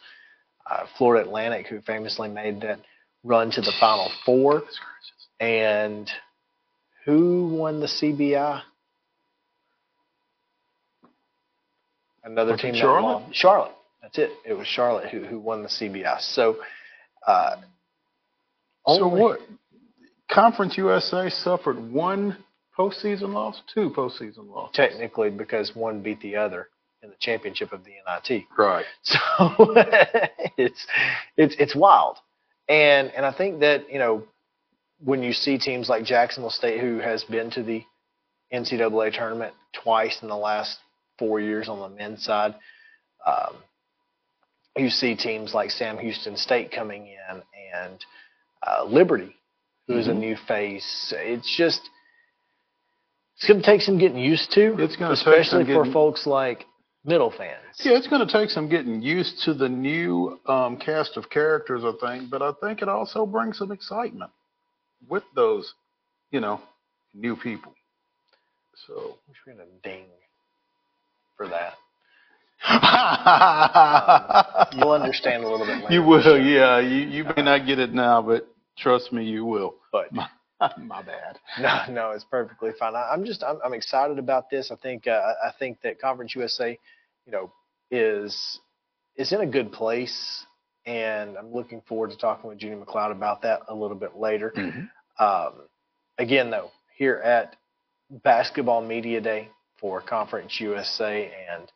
Uh, 0.68 0.88
Florida 0.98 1.24
Atlantic, 1.28 1.68
who 1.68 1.82
famously 1.82 2.28
made 2.28 2.62
that 2.62 2.80
run 3.24 3.52
to 3.52 3.62
the 3.62 3.72
Final 3.80 4.10
Four. 4.26 4.64
And 5.40 6.10
who 7.06 7.50
won 7.56 7.80
the 7.80 7.86
CBI? 7.86 8.64
Another 12.24 12.54
Was 12.54 12.62
team 12.62 12.74
Charlotte? 12.74 13.22
won. 13.22 13.32
Charlotte. 13.34 13.76
That's 14.02 14.18
it. 14.18 14.32
It 14.44 14.54
was 14.54 14.66
Charlotte 14.66 15.10
who 15.10 15.26
who 15.26 15.38
won 15.40 15.62
the 15.62 15.70
CBI. 15.70 16.20
So, 16.22 16.58
uh, 17.28 17.58
So 18.88 19.08
what? 19.08 19.42
Conference 20.28 20.76
USA 20.78 21.30
suffered 21.30 21.78
one 21.92 22.38
postseason 22.82 23.34
loss, 23.34 23.62
two 23.74 23.90
postseason 23.90 24.50
losses. 24.50 24.76
Technically, 24.76 25.30
because 25.30 25.76
one 25.76 26.02
beat 26.02 26.20
the 26.22 26.36
other. 26.36 26.68
in 27.04 27.10
the 27.10 27.16
championship 27.20 27.72
of 27.74 27.82
the 27.84 27.92
NIT. 28.08 28.44
Right. 28.58 28.86
So 29.04 29.20
it's 30.58 30.86
it's 31.38 31.56
it's 31.60 31.76
wild, 31.76 32.18
and 32.68 33.12
and 33.16 33.26
I 33.26 33.32
think 33.32 33.60
that 33.62 33.92
you 33.92 34.00
know 34.00 34.24
when 35.04 35.24
you 35.24 35.34
see 35.34 35.58
teams 35.58 35.90
like 35.90 36.04
Jacksonville 36.06 36.52
State, 36.52 36.80
who 36.80 37.00
has 37.00 37.24
been 37.24 37.50
to 37.52 37.64
the 37.64 37.84
NCAA 38.54 39.14
tournament 39.14 39.54
twice 39.84 40.20
in 40.22 40.28
the 40.28 40.38
last 40.38 40.78
four 41.18 41.40
years 41.40 41.68
on 41.70 41.80
the 41.80 41.90
men's 41.90 42.24
side, 42.24 42.54
um, 43.26 43.56
you 44.78 44.90
see 44.90 45.16
teams 45.16 45.54
like 45.54 45.72
Sam 45.72 45.98
Houston 45.98 46.38
State 46.38 46.72
coming 46.72 47.08
in 47.08 47.42
and 47.74 48.06
uh, 48.68 48.84
Liberty, 48.84 49.36
who 49.88 49.98
is 49.98 50.08
a 50.08 50.14
new 50.14 50.36
face. 50.48 51.14
It's 51.18 51.52
just 51.58 51.82
it's 53.36 53.48
going 53.48 53.60
to 53.62 53.66
take 53.66 53.82
some 53.82 53.98
getting 53.98 54.20
used 54.20 54.52
to, 54.54 54.76
It's 54.80 54.96
gonna 54.96 55.16
take 55.16 55.26
especially 55.26 55.64
for 55.66 55.84
getting- 55.84 55.94
folks 55.94 56.26
like 56.28 56.66
middle 57.04 57.32
fans. 57.32 57.58
Yeah, 57.84 57.98
it's 57.98 58.08
going 58.08 58.26
to 58.26 58.32
take 58.32 58.50
some 58.50 58.70
getting 58.70 59.02
used 59.02 59.42
to 59.46 59.54
the 59.54 59.68
new 59.70 60.40
um, 60.48 60.78
cast 60.78 61.18
of 61.18 61.30
characters, 61.30 61.84
I 61.84 61.94
think, 62.00 62.30
but 62.30 62.42
I 62.42 62.52
think 62.62 62.82
it 62.82 62.90
also 62.90 63.26
brings 63.26 63.58
some 63.58 63.72
excitement 63.72 64.32
with 65.10 65.24
those, 65.36 65.74
you 66.30 66.40
know, 66.40 66.62
new 67.14 67.36
people. 67.36 67.74
So. 68.88 69.18
Wish 69.28 69.38
we 69.48 69.54
had 69.54 69.62
a 69.62 69.66
ding 69.84 70.06
for 71.38 71.48
that. 71.48 71.74
You'll 74.76 74.92
understand 74.92 75.44
a 75.44 75.50
little 75.50 75.66
bit 75.66 75.82
later. 75.84 75.94
You 75.94 76.04
will, 76.04 76.38
yeah. 76.40 76.80
You 76.80 77.08
you 77.08 77.24
may 77.36 77.42
not 77.42 77.66
get 77.66 77.80
it 77.80 77.92
now, 77.92 78.22
but 78.22 78.48
trust 78.78 79.12
me, 79.12 79.26
you 79.26 79.46
will. 79.46 79.76
But 79.92 80.10
My, 80.78 81.02
bad. 81.02 81.40
no, 81.60 81.94
no, 81.94 82.12
it's 82.12 82.24
perfectly 82.24 82.72
fine. 82.78 82.96
I, 82.96 83.10
I'm 83.12 83.26
just 83.26 83.44
I'm, 83.44 83.60
I'm 83.64 83.74
excited 83.74 84.20
about 84.20 84.50
this. 84.50 84.72
I 84.72 84.76
think 84.76 85.08
uh, 85.08 85.20
I 85.44 85.52
think 85.58 85.82
that 85.82 86.00
Conference 86.00 86.36
USA, 86.36 86.78
you 87.26 87.32
know, 87.32 87.52
is 87.90 88.60
is 89.16 89.32
in 89.32 89.42
a 89.42 89.46
good 89.48 89.72
place, 89.72 90.46
and 90.86 91.38
I'm 91.38 91.52
looking 91.52 91.82
forward 91.88 92.12
to 92.12 92.18
talking 92.18 92.50
with 92.50 92.60
Judy 92.60 92.76
MacLeod 92.76 93.12
about 93.12 93.42
that 93.42 93.62
a 93.68 93.74
little 93.74 93.98
bit 93.98 94.18
later. 94.18 94.54
Um, 95.20 95.54
again, 96.18 96.52
though, 96.52 96.72
here 96.96 97.16
at 97.16 97.56
Basketball 98.10 98.82
Media 98.82 99.20
Day 99.22 99.50
for 99.80 100.02
Conference 100.02 100.60
USA, 100.60 101.32
and 101.52 101.72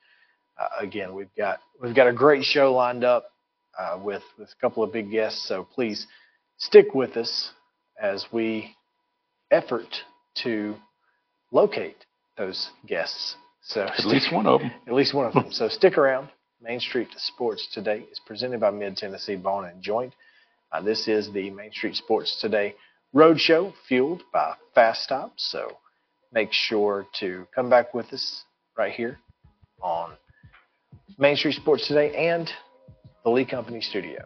uh, 0.60 0.68
again, 0.80 1.16
we've 1.16 1.34
got 1.36 1.60
we've 1.82 1.96
got 1.96 2.08
a 2.08 2.14
great 2.14 2.44
show 2.44 2.74
lined 2.74 3.04
up 3.04 3.32
uh, 3.80 3.98
with 4.02 4.24
with 4.38 4.50
a 4.50 4.62
couple 4.62 4.84
of 4.84 4.94
big 4.94 5.10
guests. 5.10 5.48
So 5.48 5.64
please 5.64 6.06
stick 6.58 6.94
with 6.94 7.18
us 7.18 7.52
as 8.02 8.26
we 8.32 8.76
effort 9.52 10.04
to 10.44 10.76
locate 11.52 11.98
those 12.38 12.70
guests. 12.88 13.36
So 13.62 13.82
At 13.82 14.06
least 14.06 14.32
one 14.34 14.46
of 14.46 14.62
them. 14.62 14.72
at 14.88 14.94
least 14.94 15.14
one 15.14 15.26
of 15.26 15.34
them. 15.34 15.52
So 15.52 15.68
stick 15.70 15.98
around. 15.98 16.30
Main 16.62 16.80
Street 16.80 17.10
Sports 17.18 17.68
Today 17.74 18.06
is 18.12 18.20
presented 18.26 18.60
by 18.60 18.72
Mid 18.72 18.98
Tennessee 18.98 19.36
Bone 19.36 19.66
and 19.66 19.82
Joint. 19.82 20.14
Uh, 20.72 20.82
this 20.82 21.08
is 21.08 21.32
the 21.32 21.50
Main 21.52 21.72
Street 21.72 21.96
Sports 21.96 22.40
Today 22.42 22.76
Roadshow, 23.14 23.74
fueled 23.88 24.24
by 24.34 24.56
Fast 24.74 25.04
Stops. 25.04 25.50
So 25.52 25.78
make 26.34 26.52
sure 26.52 27.08
to 27.20 27.48
come 27.54 27.70
back 27.70 27.94
with 27.94 28.12
us 28.14 28.44
right 28.78 28.92
here 28.92 29.20
on 29.82 30.14
Main 31.18 31.36
Street 31.36 31.56
Sports 31.56 31.88
Today 31.88 32.30
and 32.30 32.50
the 33.24 33.30
Lee 33.30 33.46
Company 33.46 33.82
Studio. 33.82 34.26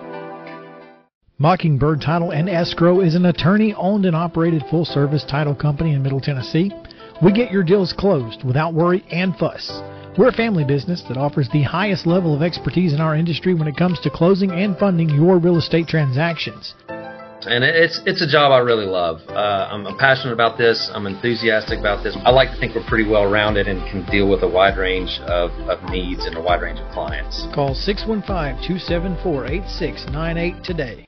Mockingbird 1.41 2.01
Title 2.01 2.29
and 2.29 2.47
Escrow 2.47 2.99
is 2.99 3.15
an 3.15 3.25
attorney 3.25 3.73
owned 3.73 4.05
and 4.05 4.15
operated 4.15 4.63
full 4.69 4.85
service 4.85 5.25
title 5.27 5.55
company 5.55 5.93
in 5.93 6.03
Middle 6.03 6.21
Tennessee. 6.21 6.71
We 7.19 7.31
get 7.31 7.51
your 7.51 7.63
deals 7.63 7.93
closed 7.93 8.43
without 8.43 8.75
worry 8.75 9.03
and 9.09 9.35
fuss. 9.35 9.81
We're 10.19 10.27
a 10.27 10.33
family 10.33 10.63
business 10.63 11.01
that 11.07 11.17
offers 11.17 11.49
the 11.49 11.63
highest 11.63 12.05
level 12.05 12.35
of 12.35 12.43
expertise 12.43 12.93
in 12.93 13.01
our 13.01 13.15
industry 13.15 13.55
when 13.55 13.67
it 13.67 13.75
comes 13.75 13.99
to 14.01 14.11
closing 14.11 14.51
and 14.51 14.77
funding 14.77 15.09
your 15.09 15.39
real 15.39 15.57
estate 15.57 15.87
transactions. 15.87 16.75
and 16.87 17.63
it's 17.63 17.99
it's 18.05 18.21
a 18.21 18.27
job 18.27 18.51
I 18.51 18.59
really 18.59 18.85
love. 18.85 19.21
Uh, 19.27 19.67
I'm, 19.71 19.87
I'm 19.87 19.97
passionate 19.97 20.33
about 20.33 20.59
this. 20.59 20.91
I'm 20.93 21.07
enthusiastic 21.07 21.79
about 21.79 22.03
this. 22.03 22.15
I 22.23 22.29
like 22.29 22.51
to 22.51 22.59
think 22.59 22.75
we're 22.75 22.85
pretty 22.85 23.09
well 23.09 23.25
rounded 23.27 23.67
and 23.67 23.81
can 23.89 24.05
deal 24.11 24.29
with 24.29 24.43
a 24.43 24.47
wide 24.47 24.77
range 24.77 25.19
of, 25.25 25.49
of 25.67 25.81
needs 25.89 26.27
and 26.27 26.37
a 26.37 26.41
wide 26.41 26.61
range 26.61 26.79
of 26.79 26.91
clients. 26.91 27.47
Call 27.51 27.73
615 27.73 28.61
274 28.61 29.47
8698 29.47 30.63
today. 30.63 31.07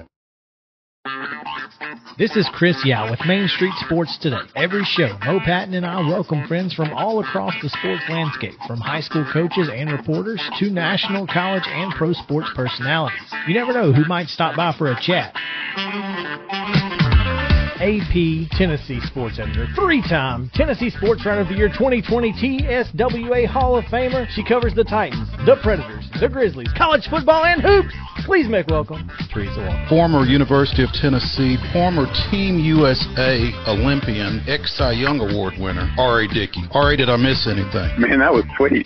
This 2.21 2.35
is 2.35 2.47
Chris 2.53 2.77
Yao 2.85 3.09
with 3.09 3.19
Main 3.25 3.47
Street 3.47 3.73
Sports 3.83 4.15
Today. 4.21 4.45
Every 4.55 4.83
show, 4.83 5.17
Mo 5.25 5.39
Patton 5.43 5.73
and 5.73 5.83
I 5.83 6.07
welcome 6.07 6.47
friends 6.47 6.71
from 6.71 6.93
all 6.93 7.19
across 7.19 7.51
the 7.63 7.69
sports 7.69 8.03
landscape, 8.09 8.53
from 8.67 8.79
high 8.79 9.01
school 9.01 9.25
coaches 9.33 9.71
and 9.73 9.91
reporters 9.91 10.39
to 10.59 10.69
national, 10.69 11.25
college, 11.25 11.63
and 11.65 11.91
pro 11.95 12.13
sports 12.13 12.47
personalities. 12.53 13.17
You 13.47 13.55
never 13.55 13.73
know 13.73 13.91
who 13.91 14.05
might 14.05 14.27
stop 14.27 14.55
by 14.55 14.71
for 14.77 14.91
a 14.91 15.01
chat. 15.01 15.33
AP 17.81 18.51
Tennessee 18.51 18.99
Sports 19.01 19.39
Editor, 19.39 19.65
three-time 19.73 20.51
Tennessee 20.53 20.91
Sports 20.91 21.25
Writer 21.25 21.41
of 21.41 21.47
the 21.47 21.55
Year 21.55 21.69
2020 21.69 22.33
TSWA 22.33 23.47
Hall 23.47 23.75
of 23.75 23.85
Famer. 23.85 24.29
She 24.29 24.43
covers 24.43 24.75
the 24.75 24.83
Titans, 24.83 25.27
the 25.47 25.55
Predators, 25.63 26.07
the 26.21 26.29
Grizzlies, 26.29 26.69
college 26.77 27.09
football, 27.09 27.43
and 27.45 27.61
hoops. 27.61 27.89
Please 28.29 28.47
make 28.47 28.67
welcome 28.67 29.09
Teresa 29.33 29.57
Walker. 29.57 29.85
Former 29.89 30.21
University 30.21 30.83
of 30.83 30.93
Tennessee, 30.93 31.57
former 31.73 32.05
Team 32.29 32.61
USA 32.61 33.49
Olympian, 33.65 34.45
ex 34.45 34.77
Cy 34.77 34.93
Young 34.93 35.17
Award 35.17 35.57
winner, 35.57 35.89
R.A. 35.97 36.29
Dickey. 36.29 36.61
R.A., 36.69 36.95
did 36.95 37.09
I 37.09 37.17
miss 37.17 37.49
anything? 37.49 37.89
Man, 37.97 38.21
that 38.21 38.29
was 38.29 38.45
sweet. 38.53 38.85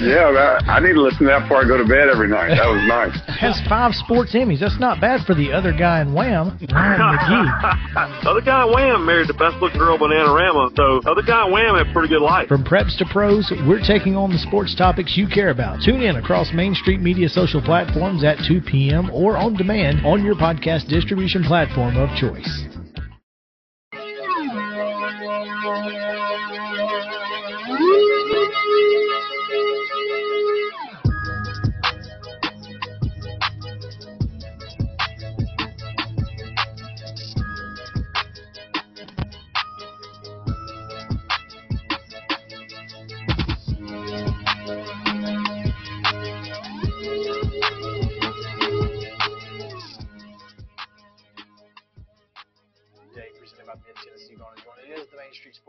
yeah, 0.00 0.64
I 0.64 0.80
need 0.80 0.96
to 0.96 1.04
listen 1.04 1.28
to 1.28 1.36
that 1.36 1.44
before 1.44 1.60
I 1.60 1.68
go 1.68 1.76
to 1.76 1.84
bed 1.84 2.08
every 2.08 2.32
night. 2.32 2.56
That 2.56 2.72
was 2.72 2.80
nice. 2.88 3.12
Has 3.36 3.60
five 3.68 3.92
sports 3.92 4.32
Emmys. 4.32 4.64
That's 4.64 4.80
not 4.80 4.96
bad 4.96 5.28
for 5.28 5.36
the 5.36 5.52
other 5.52 5.76
guy 5.76 6.00
in 6.00 6.16
Wham, 6.16 6.56
Ryan 6.72 7.00
McGee. 7.12 8.24
other 8.24 8.40
guy 8.40 8.64
in 8.64 8.72
Wham 8.72 9.04
married 9.04 9.28
the 9.28 9.36
best 9.36 9.60
looking 9.60 9.76
girl, 9.76 10.00
Bananarama, 10.00 10.72
so 10.72 11.04
other 11.04 11.20
guy 11.20 11.44
in 11.44 11.52
Wham 11.52 11.76
had 11.76 11.84
a 11.84 11.92
pretty 11.92 12.08
good 12.08 12.24
life. 12.24 12.48
From 12.48 12.64
preps 12.64 12.96
to 12.96 13.04
pros, 13.12 13.52
we're 13.68 13.84
taking 13.84 14.16
on 14.16 14.32
the 14.32 14.40
sports 14.40 14.72
topics 14.74 15.20
you 15.20 15.28
care 15.28 15.50
about. 15.50 15.81
Tune 15.84 16.02
in 16.02 16.14
across 16.14 16.52
Main 16.52 16.76
Street 16.76 17.00
Media 17.00 17.28
social 17.28 17.60
platforms 17.60 18.22
at 18.22 18.38
2 18.46 18.60
p.m. 18.60 19.10
or 19.10 19.36
on 19.36 19.54
demand 19.54 20.06
on 20.06 20.24
your 20.24 20.36
podcast 20.36 20.86
distribution 20.86 21.42
platform 21.42 21.96
of 21.96 22.08
choice. 22.16 22.81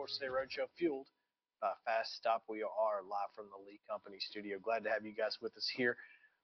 Sports 0.03 0.17
Today 0.17 0.31
Roadshow, 0.31 0.67
fueled 0.77 1.07
by 1.61 1.69
Fast 1.85 2.13
Stop. 2.17 2.43
We 2.49 2.61
are 2.61 3.01
live 3.09 3.29
from 3.33 3.45
the 3.45 3.65
Lee 3.65 3.79
Company 3.89 4.17
studio. 4.19 4.57
Glad 4.61 4.83
to 4.83 4.89
have 4.89 5.05
you 5.05 5.13
guys 5.13 5.37
with 5.41 5.55
us 5.55 5.65
here 5.73 5.95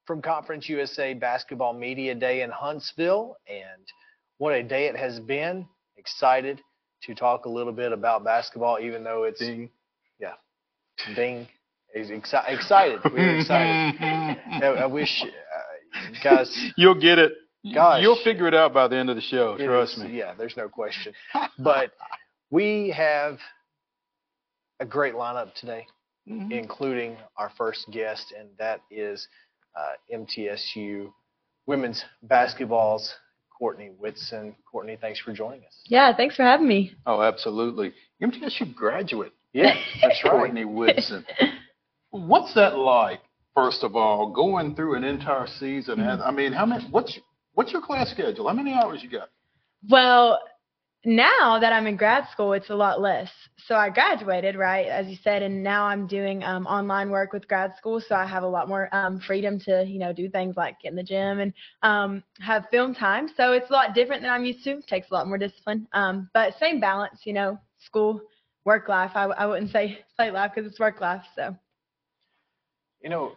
from 0.06 0.22
Conference 0.22 0.70
USA 0.70 1.14
Basketball 1.14 1.74
Media 1.74 2.16
Day 2.16 2.42
in 2.42 2.52
Huntsville. 2.52 3.36
And 3.50 3.86
what 4.38 4.54
a 4.54 4.64
day 4.64 4.86
it 4.86 4.96
has 4.96 5.20
been. 5.20 5.68
Excited 5.98 6.62
to 7.04 7.14
talk 7.14 7.48
a 7.48 7.50
little 7.50 7.74
bit 7.74 7.92
about 7.92 8.24
basketball, 8.24 8.80
even 8.80 9.04
though 9.04 9.26
it's 9.26 9.40
Ding. 9.40 9.70
yeah, 10.22 10.36
ding. 11.14 11.46
He's 11.94 12.08
exci- 12.12 12.48
excited. 12.48 13.02
We're 13.12 13.40
excited. 13.40 13.96
I, 14.00 14.68
I 14.68 14.86
wish, 14.86 15.22
uh, 15.22 16.00
guys. 16.24 16.72
You'll 16.78 16.96
get 16.96 17.20
it. 17.20 17.34
Gosh. 17.74 18.02
You'll 18.04 18.24
figure 18.24 18.48
it 18.48 18.54
out 18.54 18.74
by 18.74 18.88
the 18.88 18.96
end 18.96 19.10
of 19.10 19.18
the 19.18 19.22
show. 19.22 19.58
Trust 19.58 19.98
is- 19.98 20.04
me. 20.06 20.18
Yeah, 20.18 20.34
there's 20.38 20.56
no 20.56 20.70
question. 20.70 21.14
but 21.58 21.92
we 22.52 22.90
have 22.96 23.38
a 24.80 24.86
great 24.86 25.14
lineup 25.14 25.54
today, 25.56 25.86
Mm-hmm. 26.30 26.52
including 26.52 27.18
our 27.38 27.52
first 27.58 27.88
guest, 27.92 28.36
and 28.38 28.50
that 28.60 28.82
is 28.92 29.28
uh, 29.76 29.94
MTSU 30.16 31.12
women's 31.66 32.06
basketball's 32.22 33.16
Courtney 33.58 33.90
Whitson. 33.98 34.56
Courtney, 34.72 34.96
thanks 35.02 35.20
for 35.20 35.34
joining 35.34 35.62
us. 35.62 35.82
Yeah, 35.86 36.16
thanks 36.16 36.36
for 36.36 36.44
having 36.44 36.68
me. 36.68 36.94
Oh, 37.08 37.24
absolutely. 37.24 37.94
MTSU 38.22 38.76
graduate. 38.76 39.32
Yeah, 39.54 39.74
that's 40.04 40.24
right. 40.24 40.32
Courtney 40.32 40.66
Whitson. 40.66 41.26
What's 42.12 42.54
that 42.54 42.78
like? 42.78 43.22
First 43.56 43.84
of 43.84 43.96
all, 43.96 44.32
going 44.32 44.76
through 44.76 44.96
an 44.98 45.04
entire 45.04 45.48
season. 45.48 45.96
Mm-hmm. 45.98 46.10
And 46.10 46.22
I 46.22 46.30
mean, 46.30 46.52
how 46.54 46.68
many? 46.68 46.86
What's 46.92 47.18
what's 47.54 47.72
your 47.72 47.82
class 47.82 48.12
schedule? 48.12 48.48
How 48.48 48.54
many 48.54 48.74
hours 48.74 49.02
you 49.02 49.10
got? 49.10 49.30
Well, 49.90 50.40
now 51.06 51.60
that 51.60 51.72
I'm 51.74 51.88
in 51.88 51.96
grad 51.98 52.28
school, 52.32 52.54
it's 52.54 52.70
a 52.70 52.76
lot 52.76 53.00
less. 53.02 53.32
So 53.58 53.76
I 53.76 53.90
graduated, 53.90 54.56
right, 54.56 54.88
as 54.88 55.08
you 55.08 55.16
said, 55.24 55.42
and 55.44 55.64
now 55.64 55.86
I'm 55.86 56.08
doing 56.08 56.44
um, 56.44 56.66
online 56.68 57.10
work 57.10 57.34
with 57.34 57.48
grad 57.48 57.76
school. 57.78 58.02
So 58.02 58.16
I 58.16 58.26
have 58.26 58.44
a 58.44 58.48
lot 58.48 58.68
more 58.68 58.90
um, 58.94 59.20
freedom 59.20 59.60
to, 59.62 59.84
you 59.86 59.98
know, 60.00 60.12
do 60.12 60.30
things 60.30 60.56
like 60.58 60.80
get 60.82 60.90
in 60.90 60.96
the 60.96 61.04
gym 61.04 61.40
and 61.40 61.54
um, 61.82 62.24
have 62.40 62.66
film 62.72 62.94
time. 62.94 63.28
So 63.38 63.52
it's 63.54 63.70
a 63.70 63.74
lot 63.74 63.94
different 63.94 64.22
than 64.22 64.32
I'm 64.32 64.46
used 64.46 64.64
to. 64.66 64.82
takes 64.88 65.10
a 65.12 65.14
lot 65.14 65.28
more 65.28 65.38
discipline, 65.38 65.88
um, 65.94 66.30
but 66.34 66.54
same 66.60 66.80
balance, 66.80 67.22
you 67.26 67.34
know, 67.34 67.58
school, 67.80 68.22
work 68.66 68.88
life. 68.90 69.12
I, 69.16 69.24
I 69.26 69.46
wouldn't 69.46 69.72
say 69.72 70.00
play 70.18 70.32
life 70.32 70.52
because 70.56 70.70
it's 70.70 70.80
work 70.80 71.00
life. 71.02 71.24
So 71.36 71.56
You 73.02 73.10
know, 73.10 73.34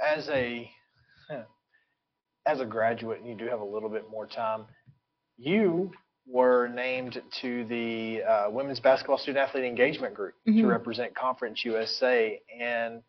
as 0.00 0.28
a 0.28 0.70
as 2.46 2.60
a 2.60 2.64
graduate, 2.66 3.20
you 3.24 3.34
do 3.34 3.46
have 3.46 3.60
a 3.60 3.64
little 3.64 3.88
bit 3.88 4.10
more 4.10 4.26
time. 4.26 4.66
You 5.36 5.92
were 6.30 6.68
named 6.68 7.20
to 7.40 7.64
the 7.64 8.22
uh, 8.22 8.50
Women's 8.50 8.80
Basketball 8.80 9.18
Student 9.18 9.48
Athlete 9.48 9.64
Engagement 9.64 10.14
Group 10.14 10.34
to 10.46 10.52
Mhm. 10.52 10.68
represent 10.68 11.14
Conference 11.14 11.64
USA. 11.64 12.40
And 12.58 13.02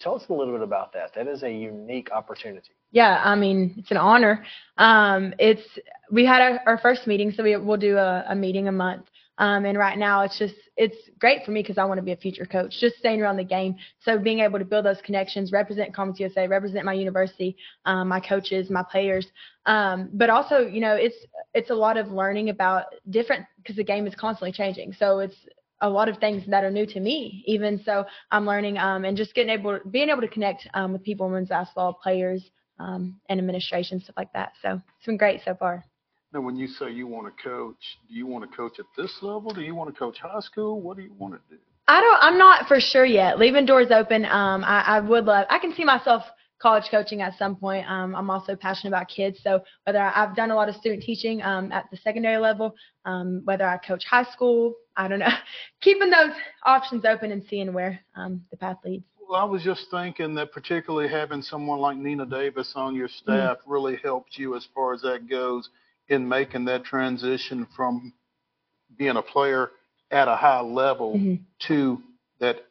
tell 0.00 0.14
us 0.14 0.24
a 0.28 0.32
little 0.32 0.54
bit 0.54 0.62
about 0.62 0.92
that. 0.94 1.12
That 1.14 1.26
is 1.28 1.42
a 1.42 1.50
unique 1.50 2.10
opportunity. 2.10 2.70
Yeah, 2.90 3.20
I 3.24 3.34
mean, 3.34 3.74
it's 3.76 3.90
an 3.90 3.96
honor. 3.96 4.44
Um, 4.78 5.34
it's 5.38 5.66
we 6.10 6.24
had 6.24 6.40
our, 6.40 6.60
our 6.66 6.78
first 6.78 7.06
meeting, 7.06 7.32
so 7.32 7.42
we 7.42 7.56
we'll 7.56 7.76
do 7.76 7.96
a, 7.96 8.24
a 8.28 8.34
meeting 8.34 8.68
a 8.68 8.72
month. 8.72 9.06
Um, 9.38 9.64
and 9.64 9.76
right 9.76 9.98
now, 9.98 10.22
it's 10.22 10.38
just 10.38 10.54
it's 10.76 10.96
great 11.18 11.44
for 11.44 11.50
me 11.50 11.62
because 11.62 11.78
I 11.78 11.84
want 11.84 11.98
to 11.98 12.02
be 12.02 12.12
a 12.12 12.16
future 12.16 12.46
coach, 12.46 12.78
just 12.80 12.96
staying 12.96 13.20
around 13.20 13.36
the 13.36 13.44
game. 13.44 13.76
So 14.00 14.18
being 14.18 14.40
able 14.40 14.58
to 14.58 14.64
build 14.64 14.84
those 14.84 15.00
connections, 15.02 15.52
represent 15.52 15.94
Conference 15.94 16.20
USA, 16.20 16.46
represent 16.46 16.84
my 16.84 16.92
university, 16.92 17.56
um, 17.84 18.08
my 18.08 18.20
coaches, 18.20 18.70
my 18.70 18.82
players, 18.82 19.26
um, 19.66 20.10
but 20.12 20.30
also, 20.30 20.58
you 20.58 20.80
know, 20.80 20.94
it's 20.94 21.16
it's 21.54 21.70
a 21.70 21.74
lot 21.74 21.96
of 21.96 22.08
learning 22.08 22.50
about 22.50 22.84
different 23.10 23.44
because 23.56 23.76
the 23.76 23.84
game 23.84 24.06
is 24.06 24.14
constantly 24.14 24.52
changing. 24.52 24.92
So 24.92 25.20
it's 25.20 25.36
a 25.80 25.88
lot 25.88 26.08
of 26.08 26.18
things 26.18 26.42
that 26.48 26.64
are 26.64 26.70
new 26.70 26.86
to 26.86 27.00
me 27.00 27.42
even 27.46 27.82
so 27.84 28.04
i'm 28.30 28.46
learning 28.46 28.78
um, 28.78 29.04
and 29.04 29.16
just 29.16 29.34
getting 29.34 29.50
able 29.50 29.78
being 29.90 30.08
able 30.08 30.20
to 30.20 30.28
connect 30.28 30.66
um, 30.72 30.92
with 30.92 31.02
people 31.02 31.26
in 31.26 31.32
women's 31.32 31.48
basketball 31.48 31.92
players 31.92 32.50
um, 32.78 33.20
and 33.28 33.38
administration 33.40 34.00
stuff 34.00 34.14
like 34.16 34.32
that 34.32 34.52
so 34.62 34.80
it's 34.96 35.06
been 35.06 35.16
great 35.16 35.40
so 35.44 35.54
far 35.54 35.84
Now, 36.34 36.40
when 36.40 36.56
you 36.56 36.66
say 36.66 36.90
you 36.90 37.06
want 37.06 37.34
to 37.34 37.42
coach, 37.42 37.98
do 38.08 38.14
you 38.14 38.26
want 38.26 38.50
to 38.50 38.54
coach 38.54 38.80
at 38.80 38.86
this 38.96 39.18
level? 39.22 39.52
Do 39.52 39.62
you 39.62 39.74
want 39.74 39.94
to 39.94 39.98
coach 39.98 40.18
high 40.20 40.40
school? 40.40 40.80
What 40.80 40.96
do 40.96 41.04
you 41.04 41.12
want 41.16 41.34
to 41.34 41.40
do? 41.48 41.60
i 41.88 42.00
don't 42.00 42.18
i'm 42.22 42.38
not 42.38 42.66
for 42.66 42.80
sure 42.80 43.04
yet 43.04 43.38
leaving 43.38 43.66
doors 43.66 43.88
open 43.90 44.24
um, 44.24 44.64
I, 44.64 44.80
I 44.86 45.00
would 45.00 45.24
love 45.24 45.46
i 45.50 45.58
can 45.58 45.74
see 45.74 45.84
myself 45.84 46.22
college 46.60 46.84
coaching 46.90 47.20
at 47.20 47.36
some 47.38 47.56
point 47.56 47.88
um, 47.90 48.14
i'm 48.14 48.30
also 48.30 48.56
passionate 48.56 48.90
about 48.90 49.08
kids 49.08 49.40
so 49.42 49.60
whether 49.84 49.98
I, 49.98 50.22
i've 50.22 50.36
done 50.36 50.50
a 50.50 50.54
lot 50.54 50.68
of 50.68 50.76
student 50.76 51.02
teaching 51.02 51.42
um, 51.42 51.72
at 51.72 51.84
the 51.90 51.96
secondary 51.98 52.38
level 52.38 52.74
um, 53.04 53.42
whether 53.44 53.66
i 53.66 53.76
coach 53.76 54.04
high 54.08 54.24
school 54.24 54.74
i 54.96 55.08
don't 55.08 55.18
know 55.18 55.28
keeping 55.80 56.10
those 56.10 56.32
options 56.64 57.04
open 57.04 57.32
and 57.32 57.42
seeing 57.48 57.72
where 57.72 58.00
um, 58.16 58.42
the 58.50 58.56
path 58.56 58.78
leads 58.84 59.04
Well, 59.28 59.40
I 59.40 59.44
was 59.44 59.62
just 59.62 59.90
thinking 59.90 60.34
that 60.36 60.52
particularly 60.52 61.08
having 61.08 61.42
someone 61.42 61.80
like 61.80 61.98
Nina 61.98 62.24
Davis 62.24 62.72
on 62.76 62.94
your 62.94 63.08
staff 63.08 63.58
really 63.66 63.98
helped 64.02 64.38
you 64.38 64.56
as 64.56 64.66
far 64.74 64.94
as 64.94 65.02
that 65.02 65.28
goes 65.28 65.68
in 66.08 66.28
making 66.28 66.66
that 66.66 66.84
transition 66.84 67.66
from 67.66 68.12
being 68.96 69.16
a 69.16 69.22
player 69.22 69.70
at 70.10 70.28
a 70.28 70.36
high 70.36 70.60
level 70.60 71.14
Mhm. 71.14 71.44
to 71.60 72.02
that 72.38 72.64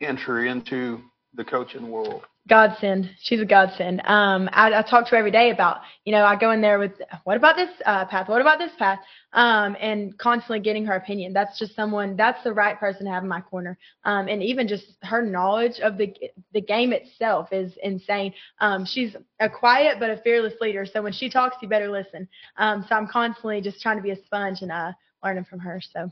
entry 0.00 0.48
into 0.48 1.02
the 1.34 1.44
coaching 1.44 1.90
world. 1.90 2.26
Godsend. 2.48 3.10
She's 3.20 3.40
a 3.40 3.44
godsend. 3.44 4.00
Um, 4.04 4.48
I, 4.52 4.72
I 4.72 4.82
talk 4.82 5.04
to 5.06 5.10
her 5.12 5.16
every 5.16 5.30
day 5.30 5.50
about, 5.50 5.78
you 6.04 6.12
know, 6.12 6.24
I 6.24 6.36
go 6.36 6.52
in 6.52 6.60
there 6.60 6.78
with, 6.78 6.92
what 7.24 7.36
about 7.36 7.56
this 7.56 7.70
uh, 7.84 8.04
path? 8.06 8.28
What 8.28 8.40
about 8.40 8.58
this 8.58 8.70
path? 8.78 9.00
Um, 9.32 9.76
and 9.80 10.16
constantly 10.18 10.60
getting 10.60 10.86
her 10.86 10.94
opinion. 10.94 11.32
That's 11.32 11.58
just 11.58 11.74
someone. 11.74 12.16
That's 12.16 12.42
the 12.44 12.52
right 12.52 12.78
person 12.78 13.06
to 13.06 13.10
have 13.10 13.22
in 13.22 13.28
my 13.28 13.40
corner. 13.40 13.76
Um, 14.04 14.28
and 14.28 14.42
even 14.42 14.68
just 14.68 14.84
her 15.02 15.22
knowledge 15.22 15.80
of 15.80 15.98
the 15.98 16.14
the 16.52 16.60
game 16.60 16.92
itself 16.92 17.48
is 17.52 17.76
insane. 17.82 18.32
Um, 18.60 18.86
she's 18.86 19.16
a 19.40 19.50
quiet 19.50 19.98
but 19.98 20.10
a 20.10 20.16
fearless 20.18 20.54
leader. 20.60 20.86
So 20.86 21.02
when 21.02 21.12
she 21.12 21.28
talks, 21.28 21.56
you 21.60 21.68
better 21.68 21.90
listen. 21.90 22.28
Um, 22.56 22.86
so 22.88 22.94
I'm 22.94 23.08
constantly 23.08 23.60
just 23.60 23.80
trying 23.80 23.96
to 23.96 24.02
be 24.02 24.12
a 24.12 24.24
sponge 24.24 24.62
and 24.62 24.72
uh, 24.72 24.92
learning 25.22 25.44
from 25.44 25.58
her. 25.60 25.80
So. 25.92 26.10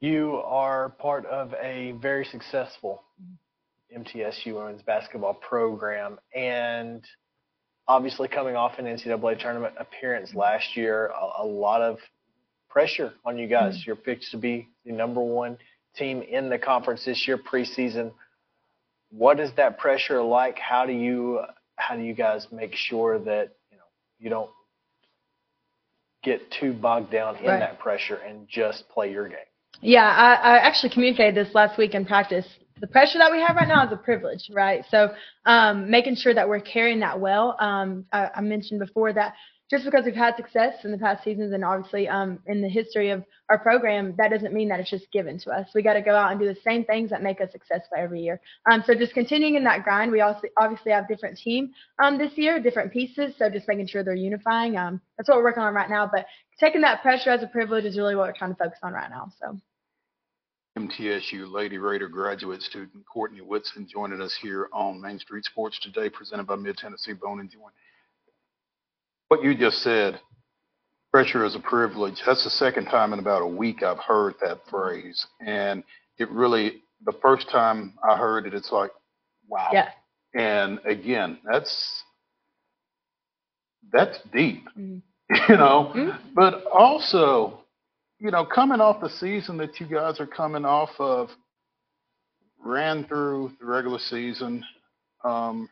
You 0.00 0.42
are 0.44 0.90
part 0.90 1.26
of 1.26 1.54
a 1.60 1.92
very 2.00 2.24
successful 2.24 3.02
MTSU 3.96 4.54
women's 4.54 4.82
basketball 4.82 5.34
program, 5.34 6.18
and 6.34 7.04
obviously 7.86 8.28
coming 8.28 8.54
off 8.56 8.78
an 8.78 8.84
NCAA 8.84 9.40
tournament 9.40 9.74
appearance 9.78 10.34
last 10.34 10.76
year, 10.76 11.06
a, 11.08 11.42
a 11.42 11.46
lot 11.46 11.80
of 11.80 11.98
pressure 12.68 13.12
on 13.24 13.38
you 13.38 13.48
guys. 13.48 13.74
Mm-hmm. 13.74 13.82
You're 13.86 13.96
picked 13.96 14.30
to 14.30 14.36
be 14.36 14.68
the 14.84 14.92
number 14.92 15.20
one 15.20 15.58
team 15.96 16.22
in 16.22 16.50
the 16.50 16.58
conference 16.58 17.04
this 17.04 17.26
year 17.26 17.38
preseason. 17.38 18.12
What 19.10 19.40
is 19.40 19.50
that 19.56 19.78
pressure 19.78 20.22
like? 20.22 20.58
How 20.58 20.84
do 20.86 20.92
you 20.92 21.40
how 21.76 21.96
do 21.96 22.02
you 22.02 22.14
guys 22.14 22.46
make 22.52 22.74
sure 22.74 23.18
that 23.20 23.54
you 23.70 23.78
know 23.78 23.84
you 24.18 24.28
don't 24.28 24.50
get 26.22 26.50
too 26.50 26.72
bogged 26.72 27.10
down 27.10 27.36
in 27.36 27.46
Right. 27.46 27.60
that 27.60 27.78
pressure 27.78 28.16
and 28.16 28.46
just 28.48 28.88
play 28.90 29.10
your 29.10 29.28
game? 29.28 29.38
Yeah, 29.80 30.04
I, 30.04 30.34
I 30.34 30.58
actually 30.58 30.90
communicated 30.90 31.34
this 31.34 31.54
last 31.54 31.78
week 31.78 31.94
in 31.94 32.04
practice. 32.04 32.46
The 32.80 32.86
pressure 32.86 33.18
that 33.18 33.32
we 33.32 33.40
have 33.40 33.56
right 33.56 33.68
now 33.68 33.86
is 33.86 33.92
a 33.92 33.96
privilege, 33.96 34.50
right? 34.52 34.84
So 34.90 35.12
um, 35.44 35.90
making 35.90 36.16
sure 36.16 36.34
that 36.34 36.48
we're 36.48 36.60
carrying 36.60 37.00
that 37.00 37.20
well. 37.20 37.56
Um, 37.58 38.06
I, 38.12 38.28
I 38.36 38.40
mentioned 38.40 38.80
before 38.80 39.12
that 39.12 39.34
just 39.70 39.84
because 39.84 40.04
we've 40.06 40.14
had 40.14 40.34
success 40.36 40.84
in 40.84 40.92
the 40.92 40.98
past 40.98 41.22
seasons 41.22 41.52
and 41.52 41.62
obviously 41.62 42.08
um, 42.08 42.38
in 42.46 42.62
the 42.62 42.68
history 42.68 43.10
of 43.10 43.22
our 43.50 43.58
program, 43.58 44.14
that 44.16 44.30
doesn't 44.30 44.54
mean 44.54 44.68
that 44.68 44.80
it's 44.80 44.88
just 44.88 45.10
given 45.12 45.38
to 45.40 45.50
us. 45.50 45.68
We 45.74 45.82
got 45.82 45.92
to 45.92 46.00
go 46.00 46.16
out 46.16 46.30
and 46.30 46.40
do 46.40 46.46
the 46.46 46.58
same 46.64 46.84
things 46.84 47.10
that 47.10 47.22
make 47.22 47.40
us 47.40 47.52
successful 47.52 47.98
every 47.98 48.22
year. 48.22 48.40
Um, 48.70 48.82
so 48.86 48.94
just 48.94 49.12
continuing 49.12 49.56
in 49.56 49.64
that 49.64 49.84
grind. 49.84 50.10
We 50.10 50.22
also 50.22 50.42
obviously 50.58 50.92
have 50.92 51.06
different 51.06 51.36
team 51.36 51.72
um, 52.02 52.16
this 52.16 52.32
year, 52.36 52.60
different 52.60 52.92
pieces. 52.92 53.34
So 53.38 53.50
just 53.50 53.68
making 53.68 53.88
sure 53.88 54.02
they're 54.02 54.14
unifying. 54.14 54.78
Um, 54.78 55.02
that's 55.18 55.28
what 55.28 55.36
we're 55.36 55.44
working 55.44 55.62
on 55.62 55.74
right 55.74 55.90
now. 55.90 56.08
But 56.10 56.26
taking 56.58 56.80
that 56.80 57.02
pressure 57.02 57.30
as 57.30 57.42
a 57.42 57.46
privilege 57.46 57.84
is 57.84 57.98
really 57.98 58.16
what 58.16 58.28
we're 58.28 58.38
trying 58.38 58.54
to 58.54 58.58
focus 58.58 58.78
on 58.82 58.94
right 58.94 59.10
now. 59.10 59.32
So. 59.38 59.58
MTSU 60.78 61.50
Lady 61.52 61.76
Raider 61.78 62.08
graduate 62.08 62.62
student 62.62 63.04
Courtney 63.12 63.40
Whitson 63.40 63.88
joining 63.92 64.20
us 64.20 64.36
here 64.40 64.68
on 64.72 65.00
Main 65.00 65.18
Street 65.18 65.44
Sports 65.44 65.78
today, 65.80 66.08
presented 66.08 66.46
by 66.46 66.54
Mid 66.54 66.76
Tennessee 66.76 67.14
Bone 67.14 67.40
and 67.40 67.50
Joint. 67.50 67.72
What 69.26 69.42
you 69.42 69.56
just 69.56 69.78
said, 69.78 70.20
pressure 71.10 71.44
is 71.44 71.56
a 71.56 71.60
privilege. 71.60 72.22
That's 72.24 72.44
the 72.44 72.50
second 72.50 72.84
time 72.86 73.12
in 73.12 73.18
about 73.18 73.42
a 73.42 73.46
week 73.46 73.82
I've 73.82 73.98
heard 73.98 74.34
that 74.40 74.60
phrase, 74.70 75.26
and 75.44 75.82
it 76.18 76.30
really, 76.30 76.82
the 77.04 77.12
first 77.20 77.50
time 77.50 77.94
I 78.08 78.16
heard 78.16 78.46
it, 78.46 78.54
it's 78.54 78.70
like, 78.70 78.92
wow. 79.48 79.70
Yeah. 79.72 79.88
And 80.34 80.78
again, 80.84 81.38
that's 81.50 82.04
that's 83.90 84.18
deep, 84.32 84.64
Mhm. 84.78 85.02
you 85.48 85.56
know. 85.56 86.14
But 86.36 86.66
also, 86.66 87.64
you 88.18 88.30
know, 88.30 88.44
coming 88.44 88.80
off 88.80 89.00
the 89.00 89.10
season 89.10 89.56
that 89.58 89.78
you 89.80 89.86
guys 89.86 90.20
are 90.20 90.26
coming 90.26 90.64
off 90.64 90.90
of, 90.98 91.30
ran 92.64 93.04
through 93.04 93.52
the 93.60 93.66
regular 93.66 93.98
season, 93.98 94.64
um, 95.24 95.68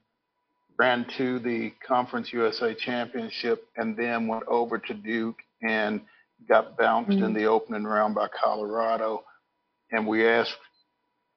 ran 0.78 1.04
to 1.16 1.38
the 1.40 1.72
Conference 1.86 2.32
USA 2.32 2.74
Championship, 2.74 3.66
and 3.76 3.96
then 3.96 4.28
went 4.28 4.44
over 4.46 4.78
to 4.78 4.94
Duke 4.94 5.38
and 5.62 6.00
got 6.48 6.76
bounced 6.76 7.12
in 7.12 7.32
Mhm. 7.32 7.34
the 7.34 7.46
opening 7.46 7.84
round 7.84 8.14
by 8.14 8.28
Colorado. 8.28 9.24
And 9.90 10.06
we 10.06 10.28
asked 10.28 10.58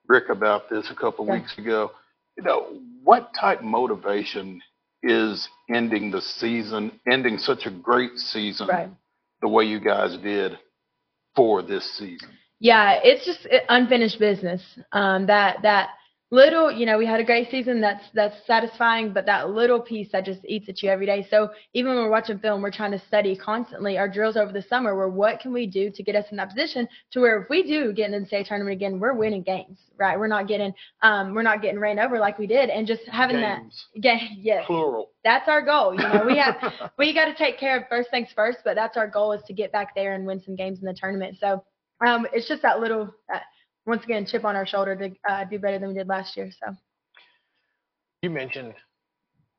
Rick 0.07 0.29
about 0.29 0.69
this 0.69 0.89
a 0.91 0.95
couple 0.95 1.25
Yeah. 1.25 1.33
weeks 1.33 1.57
ago. 1.57 1.91
You 2.35 2.43
know, 2.43 2.81
what 3.03 3.33
type 3.33 3.59
of 3.59 3.65
motivation 3.65 4.61
is 5.01 5.47
ending 5.69 6.11
the 6.11 6.21
season, 6.21 6.99
ending 7.07 7.37
such 7.39 7.65
a 7.65 7.71
great 7.71 8.17
season 8.19 8.67
Right. 8.67 8.89
the 9.41 9.47
way 9.47 9.63
you 9.65 9.79
guys 9.79 10.17
did 10.17 10.59
for 11.39 11.61
this 11.61 11.89
season? 11.97 12.27
Yeah, 12.59 12.99
it's 13.01 13.25
just 13.25 13.47
unfinished 13.69 14.19
business. 14.19 14.61
Um, 14.91 15.25
that 15.27 15.61
that 15.61 15.91
little, 16.31 16.71
you 16.71 16.85
know, 16.85 16.97
we 16.97 17.05
had 17.05 17.19
a 17.19 17.23
great 17.23 17.49
season. 17.49 17.81
That's 17.81 18.03
that's 18.13 18.35
satisfying, 18.45 19.13
but 19.13 19.25
that 19.25 19.49
little 19.49 19.79
piece 19.79 20.11
that 20.11 20.25
just 20.25 20.41
eats 20.45 20.69
at 20.69 20.81
you 20.83 20.89
every 20.89 21.05
day. 21.05 21.25
So 21.29 21.49
even 21.73 21.93
when 21.93 22.03
we're 22.03 22.11
watching 22.11 22.39
film, 22.39 22.61
we're 22.61 22.71
trying 22.71 22.91
to 22.91 22.99
study 23.07 23.35
constantly. 23.35 23.97
Our 23.97 24.07
drills 24.07 24.37
over 24.37 24.51
the 24.51 24.61
summer 24.61 24.95
Where 24.95 25.09
what 25.09 25.39
can 25.39 25.51
we 25.51 25.65
do 25.65 25.89
to 25.89 26.03
get 26.03 26.15
us 26.15 26.25
in 26.31 26.37
that 26.37 26.49
position 26.49 26.87
to 27.11 27.19
where 27.19 27.41
if 27.41 27.49
we 27.49 27.63
do 27.63 27.93
get 27.93 28.11
in 28.11 28.21
the 28.21 28.27
state 28.27 28.45
tournament 28.47 28.75
again, 28.75 28.99
we're 28.99 29.13
winning 29.13 29.43
games, 29.43 29.79
right? 29.97 30.19
We're 30.19 30.27
not 30.27 30.47
getting 30.47 30.73
um, 31.01 31.33
we're 31.33 31.41
not 31.41 31.61
getting 31.61 31.79
ran 31.79 31.99
over 31.99 32.19
like 32.19 32.37
we 32.37 32.47
did, 32.47 32.69
and 32.69 32.85
just 32.85 33.01
having 33.07 33.37
Games. 33.37 33.85
that 33.95 34.01
game, 34.01 34.37
yes, 34.39 34.65
Plural. 34.67 35.09
that's 35.23 35.47
our 35.47 35.63
goal. 35.63 35.93
You 35.93 36.07
know, 36.07 36.23
we 36.25 36.37
have 36.37 36.57
we 36.97 37.13
got 37.13 37.25
to 37.25 37.35
take 37.35 37.57
care 37.59 37.77
of 37.77 37.83
first 37.89 38.09
things 38.11 38.29
first, 38.35 38.59
but 38.63 38.75
that's 38.75 38.97
our 38.97 39.07
goal 39.07 39.33
is 39.33 39.41
to 39.47 39.53
get 39.53 39.71
back 39.71 39.95
there 39.95 40.13
and 40.13 40.25
win 40.25 40.41
some 40.43 40.55
games 40.55 40.79
in 40.79 40.85
the 40.85 40.93
tournament. 40.93 41.37
So 41.39 41.63
um, 42.05 42.25
it's 42.33 42.47
just 42.47 42.61
that 42.61 42.79
little, 42.79 43.13
uh, 43.33 43.39
once 43.85 44.03
again, 44.03 44.25
chip 44.25 44.45
on 44.45 44.55
our 44.55 44.65
shoulder 44.65 44.95
to 44.95 45.11
uh, 45.29 45.45
do 45.45 45.57
better 45.59 45.79
than 45.79 45.89
we 45.89 45.95
did 45.95 46.07
last 46.07 46.35
year. 46.37 46.49
So 46.63 46.75
You 48.21 48.29
mentioned 48.29 48.73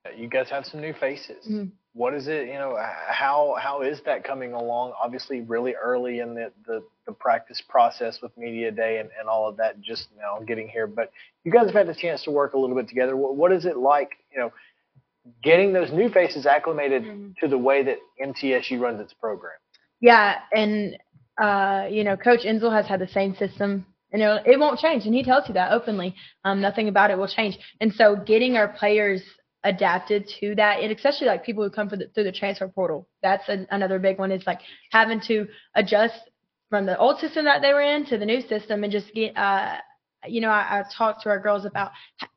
that 0.04 0.18
you 0.18 0.28
guys 0.28 0.48
have 0.50 0.64
some 0.66 0.80
new 0.80 0.92
faces. 0.94 1.46
Mhm. 1.48 1.72
What 1.92 2.14
is 2.14 2.28
it? 2.28 2.46
You 2.46 2.54
know, 2.54 2.76
how 3.08 3.56
how 3.60 3.82
is 3.82 4.00
that 4.02 4.22
coming 4.22 4.52
along? 4.52 4.92
Obviously, 5.02 5.40
really 5.40 5.74
early 5.74 6.20
in 6.20 6.34
the 6.34 6.52
the, 6.64 6.82
the 7.06 7.12
practice 7.12 7.60
process 7.68 8.20
with 8.22 8.36
media 8.38 8.70
day 8.70 8.98
and, 8.98 9.10
and 9.18 9.28
all 9.28 9.48
of 9.48 9.56
that. 9.56 9.80
Just 9.80 10.08
now 10.16 10.38
getting 10.46 10.68
here, 10.68 10.86
but 10.86 11.10
you 11.44 11.50
guys 11.50 11.66
have 11.66 11.74
had 11.74 11.88
the 11.88 11.94
chance 11.94 12.22
to 12.24 12.30
work 12.30 12.54
a 12.54 12.58
little 12.58 12.76
bit 12.76 12.86
together. 12.86 13.16
What, 13.16 13.34
what 13.36 13.50
is 13.50 13.64
it 13.64 13.76
like? 13.76 14.10
You 14.32 14.38
know, 14.38 14.52
getting 15.42 15.72
those 15.72 15.90
new 15.90 16.08
faces 16.08 16.46
acclimated 16.46 17.34
to 17.40 17.48
the 17.48 17.58
way 17.58 17.82
that 17.82 17.98
MTSU 18.22 18.78
runs 18.80 19.00
its 19.00 19.12
program. 19.12 19.58
yeah, 20.00 20.36
and 20.54 20.96
uh, 21.42 21.88
you 21.90 22.04
know, 22.04 22.16
Coach 22.16 22.40
Insell 22.44 22.72
has 22.72 22.86
had 22.86 23.00
the 23.00 23.08
same 23.08 23.34
system. 23.34 23.84
And 24.12 24.22
it'll, 24.22 24.40
it 24.44 24.58
won't 24.58 24.80
change, 24.80 25.06
and 25.06 25.14
he 25.14 25.22
tells 25.22 25.46
you 25.48 25.54
that 25.54 25.72
openly. 25.72 26.14
Um, 26.44 26.60
nothing 26.60 26.88
about 26.88 27.10
it 27.10 27.18
will 27.18 27.28
change. 27.28 27.56
And 27.80 27.92
so, 27.94 28.16
getting 28.16 28.56
our 28.56 28.68
players 28.68 29.22
adapted 29.62 30.28
to 30.40 30.54
that, 30.56 30.80
and 30.80 30.90
especially 30.90 31.28
like 31.28 31.44
people 31.44 31.62
who 31.62 31.70
come 31.70 31.88
the, 31.88 32.08
through 32.14 32.24
the 32.24 32.32
transfer 32.32 32.66
portal, 32.68 33.08
that's 33.22 33.48
an, 33.48 33.66
another 33.70 33.98
big 33.98 34.18
one. 34.18 34.32
Is 34.32 34.46
like 34.46 34.60
having 34.90 35.20
to 35.28 35.46
adjust 35.74 36.18
from 36.70 36.86
the 36.86 36.98
old 36.98 37.20
system 37.20 37.44
that 37.44 37.62
they 37.62 37.72
were 37.72 37.82
in 37.82 38.04
to 38.06 38.18
the 38.18 38.26
new 38.26 38.40
system, 38.48 38.82
and 38.84 38.92
just 38.92 39.12
get. 39.14 39.36
Uh, 39.36 39.76
you 40.26 40.40
know, 40.40 40.50
I, 40.50 40.80
I 40.80 40.84
talked 40.96 41.22
to 41.22 41.30
our 41.30 41.38
girls 41.38 41.64
about 41.64 41.92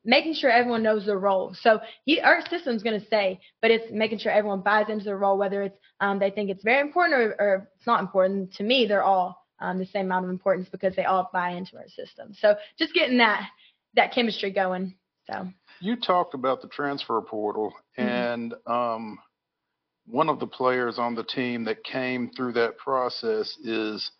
making 0.05 0.35
sure 0.35 0.49
everyone 0.49 0.83
knows 0.83 1.05
their 1.05 1.19
role. 1.19 1.53
So 1.59 1.79
he, 2.05 2.19
our 2.21 2.39
system's 2.49 2.83
going 2.83 2.99
to 2.99 3.05
stay, 3.05 3.41
but 3.61 3.71
it's 3.71 3.91
making 3.91 4.19
sure 4.19 4.31
everyone 4.31 4.61
buys 4.61 4.85
into 4.89 5.05
the 5.05 5.15
role, 5.15 5.37
whether 5.37 5.63
it's 5.63 5.77
um, 5.99 6.19
they 6.19 6.29
think 6.29 6.49
it's 6.49 6.63
very 6.63 6.81
important 6.81 7.19
or, 7.19 7.35
or 7.39 7.69
it's 7.77 7.87
not 7.87 7.99
important. 7.99 8.53
To 8.55 8.63
me, 8.63 8.85
they're 8.87 9.03
all 9.03 9.42
um, 9.63 9.79
the 9.79 9.85
same 9.85 10.05
amount 10.05 10.25
of 10.25 10.31
importance 10.31 10.67
because 10.69 10.95
they 10.95 11.05
all 11.05 11.29
buy 11.33 11.51
into 11.51 11.77
our 11.77 11.87
system. 11.87 12.33
So 12.37 12.55
just 12.77 12.93
getting 12.93 13.17
that 13.17 13.47
that 13.95 14.13
chemistry 14.13 14.51
going. 14.51 14.93
So 15.29 15.47
You 15.79 15.95
talked 15.95 16.33
about 16.33 16.61
the 16.61 16.67
transfer 16.67 17.19
portal, 17.21 17.73
Mhm. 17.97 18.03
and 18.03 18.53
um, 18.67 19.19
one 20.05 20.27
of 20.29 20.39
the 20.39 20.47
players 20.47 20.99
on 20.99 21.15
the 21.15 21.23
team 21.23 21.63
that 21.63 21.83
came 21.83 22.29
through 22.31 22.53
that 22.53 22.77
process 22.77 23.57
is 23.63 24.11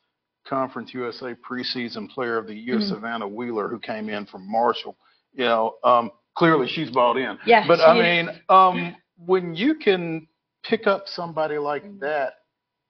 Conference 0.45 0.93
USA 0.93 1.34
preseason 1.36 2.10
player 2.10 2.38
of 2.38 2.47
the 2.47 2.56
year, 2.56 2.77
Mhm. 2.77 2.88
Savannah 2.89 3.27
Wheeler, 3.27 3.67
who 3.67 3.79
came 3.79 4.10
in 4.10 4.25
from 4.25 4.49
Marshall. 4.49 4.97
You 5.34 5.45
know, 5.45 5.77
um, 5.84 6.12
clearly 6.36 6.67
she's 6.67 6.91
bought 6.91 7.17
in. 7.17 7.38
Yeah, 7.45 7.65
But 7.67 7.79
I 7.82 7.93
mean, 7.93 8.29
um, 8.49 8.95
when 9.17 9.56
you 9.56 9.75
can 9.75 10.27
pick 10.63 10.86
up 10.88 11.08
somebody 11.08 11.58
like 11.58 11.84
Mm-hmm. 11.84 11.99
that 11.99 12.34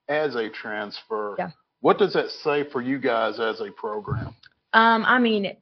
as 0.08 0.36
a 0.36 0.50
transfer, 0.50 1.36
Yeah. 1.40 1.52
What 1.84 1.98
does 1.98 2.14
that 2.14 2.30
say 2.30 2.64
for 2.72 2.82
you 2.82 2.98
guys 2.98 3.42
as 3.42 3.60
a 3.60 3.70
program? 3.70 4.34
Um, 4.72 5.04
I 5.06 5.20
mean, 5.20 5.58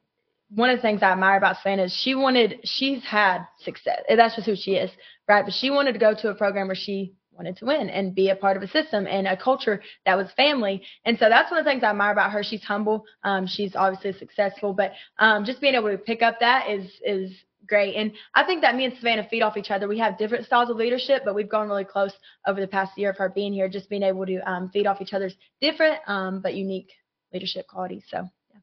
one 0.54 0.70
of 0.70 0.78
the 0.78 0.82
things 0.82 1.02
I 1.02 1.10
admire 1.10 1.36
about 1.36 1.56
Savannah 1.56 1.82
is 1.86 1.92
she 1.92 2.14
wanted, 2.14 2.60
she's 2.62 3.02
had 3.02 3.44
success. 3.58 4.02
That's 4.08 4.36
just 4.36 4.46
who 4.46 4.54
she 4.54 4.76
is, 4.76 4.88
right? 5.28 5.44
But 5.44 5.52
she 5.52 5.70
wanted 5.70 5.94
to 5.94 5.98
go 5.98 6.14
to 6.14 6.28
a 6.28 6.34
program 6.36 6.68
where 6.68 6.76
she 6.76 7.14
wanted 7.32 7.56
to 7.56 7.64
win 7.64 7.90
and 7.90 8.14
be 8.14 8.30
a 8.30 8.36
part 8.36 8.56
of 8.56 8.62
a 8.62 8.68
system 8.68 9.08
and 9.08 9.26
a 9.26 9.36
culture 9.36 9.82
that 10.06 10.16
was 10.16 10.30
family. 10.36 10.84
And 11.04 11.18
so 11.18 11.28
that's 11.28 11.50
one 11.50 11.58
of 11.58 11.64
the 11.64 11.70
things 11.72 11.82
I 11.82 11.90
admire 11.90 12.12
about 12.12 12.30
her. 12.30 12.44
She's 12.44 12.62
humble. 12.62 13.04
Um, 13.24 13.48
she's 13.48 13.74
obviously 13.74 14.16
successful, 14.16 14.74
but 14.74 14.92
um, 15.18 15.44
just 15.44 15.60
being 15.60 15.74
able 15.74 15.90
to 15.90 15.98
pick 15.98 16.22
up 16.22 16.38
that 16.38 16.70
is 16.70 16.88
is 17.04 17.32
great. 17.72 17.96
And 17.96 18.12
I 18.34 18.44
think 18.44 18.60
that 18.60 18.76
me 18.76 18.84
and 18.84 18.94
Savannah 18.98 19.26
feed 19.30 19.40
off 19.40 19.56
each 19.56 19.70
other. 19.70 19.88
We 19.88 19.98
have 19.98 20.18
different 20.18 20.44
styles 20.44 20.68
of 20.68 20.76
leadership, 20.76 21.22
but 21.24 21.34
we've 21.34 21.48
gone 21.48 21.68
really 21.68 21.86
close 21.86 22.12
over 22.46 22.60
the 22.60 22.66
past 22.66 22.98
year 22.98 23.08
of 23.08 23.16
her 23.16 23.30
being 23.30 23.54
here, 23.54 23.66
just 23.66 23.88
being 23.88 24.02
able 24.02 24.26
to 24.26 24.38
um, 24.40 24.68
feed 24.68 24.86
off 24.86 25.00
each 25.00 25.14
other's 25.14 25.34
different 25.62 25.98
um, 26.06 26.42
but 26.42 26.52
unique 26.54 26.90
leadership 27.32 27.66
qualities. 27.66 28.04
So. 28.10 28.28
Yeah. 28.52 28.60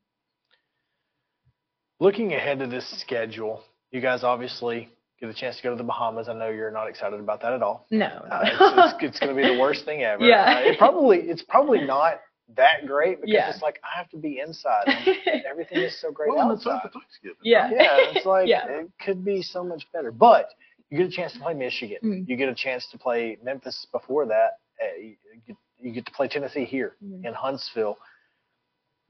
Looking 2.00 2.36
ahead 2.36 2.60
to 2.60 2.67
this 2.67 2.88
schedule, 3.02 3.63
you 3.89 4.00
guys 4.00 4.24
obviously 4.24 4.89
get 5.19 5.28
a 5.28 5.34
chance 5.34 5.58
to 5.58 5.63
go 5.63 5.72
to 5.72 5.76
the 5.76 5.84
Bahamas. 5.84 6.30
I 6.30 6.34
know 6.34 6.50
you're 6.50 6.69
not 6.69 6.88
excited 6.88 7.19
about 7.19 7.41
that 7.41 7.54
at 7.54 7.63
all. 7.63 7.88
No. 7.89 8.06
Uh, 8.06 8.41
it's 8.43 8.93
it's, 8.93 9.04
it's 9.04 9.19
going 9.19 9.36
to 9.36 9.41
be 9.41 9.48
the 9.48 9.60
worst 9.60 9.86
thing 9.86 10.04
ever. 10.04 10.24
Yeah. 10.24 10.60
Uh, 10.60 10.69
it 10.69 10.78
probably 10.78 11.17
it's 11.17 11.41
probably 11.41 11.84
not 11.84 12.19
that 12.56 12.86
great 12.88 13.22
because 13.22 13.34
Yeah. 13.34 13.50
it's 13.50 13.62
like 13.62 13.80
I 13.84 13.98
have 13.98 14.10
to 14.10 14.18
be 14.18 14.40
inside. 14.40 14.86
And 14.88 15.44
everything 15.50 15.78
is 15.80 16.00
so 16.00 16.12
great 16.12 16.30
Well, 16.30 16.50
and 16.50 16.58
it's 16.58 16.66
outside. 16.66 16.90
over 16.90 16.94
Thanksgiving. 17.00 17.38
Yeah. 17.44 17.70
Yeah, 17.72 17.98
it's 18.14 18.26
like 18.26 18.48
Yeah. 18.48 18.66
it 18.68 18.90
could 19.04 19.24
be 19.24 19.42
so 19.42 19.64
much 19.64 19.86
better. 19.94 20.12
But 20.12 20.50
you 20.90 20.98
get 20.98 21.08
a 21.08 21.12
chance 21.12 21.34
to 21.34 21.40
play 21.40 21.54
Michigan. 21.54 21.98
Mhm. 22.04 22.28
You 22.28 22.36
get 22.36 22.50
a 22.50 22.56
chance 22.56 22.88
to 22.92 22.98
play 22.98 23.38
Memphis 23.44 23.86
before 23.92 24.26
that. 24.28 24.58
Uh, 24.82 24.98
you, 25.00 25.16
get, 25.46 25.56
you 25.78 25.92
get 25.92 26.06
to 26.08 26.12
play 26.12 26.28
Tennessee 26.28 26.66
here 26.66 26.96
Mhm. 27.04 27.26
in 27.26 27.34
Huntsville. 27.34 27.98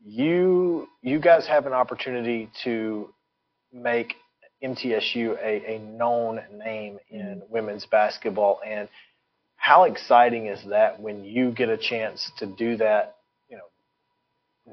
You 0.03 0.87
you 1.01 1.19
guys 1.19 1.45
have 1.47 1.65
an 1.65 1.73
opportunity 1.73 2.49
to 2.63 3.13
make 3.73 4.15
MTSU 4.63 5.37
a, 5.41 5.75
a 5.75 5.79
known 5.79 6.41
name 6.53 6.99
in 7.09 7.41
women's 7.49 7.85
basketball. 7.85 8.59
And 8.65 8.89
how 9.55 9.83
exciting 9.83 10.47
is 10.47 10.63
that 10.69 10.99
when 10.99 11.23
you 11.23 11.51
get 11.51 11.69
a 11.69 11.77
chance 11.77 12.31
to 12.37 12.45
do 12.45 12.77
that, 12.77 12.89
you 12.93 12.97
know, 12.97 13.18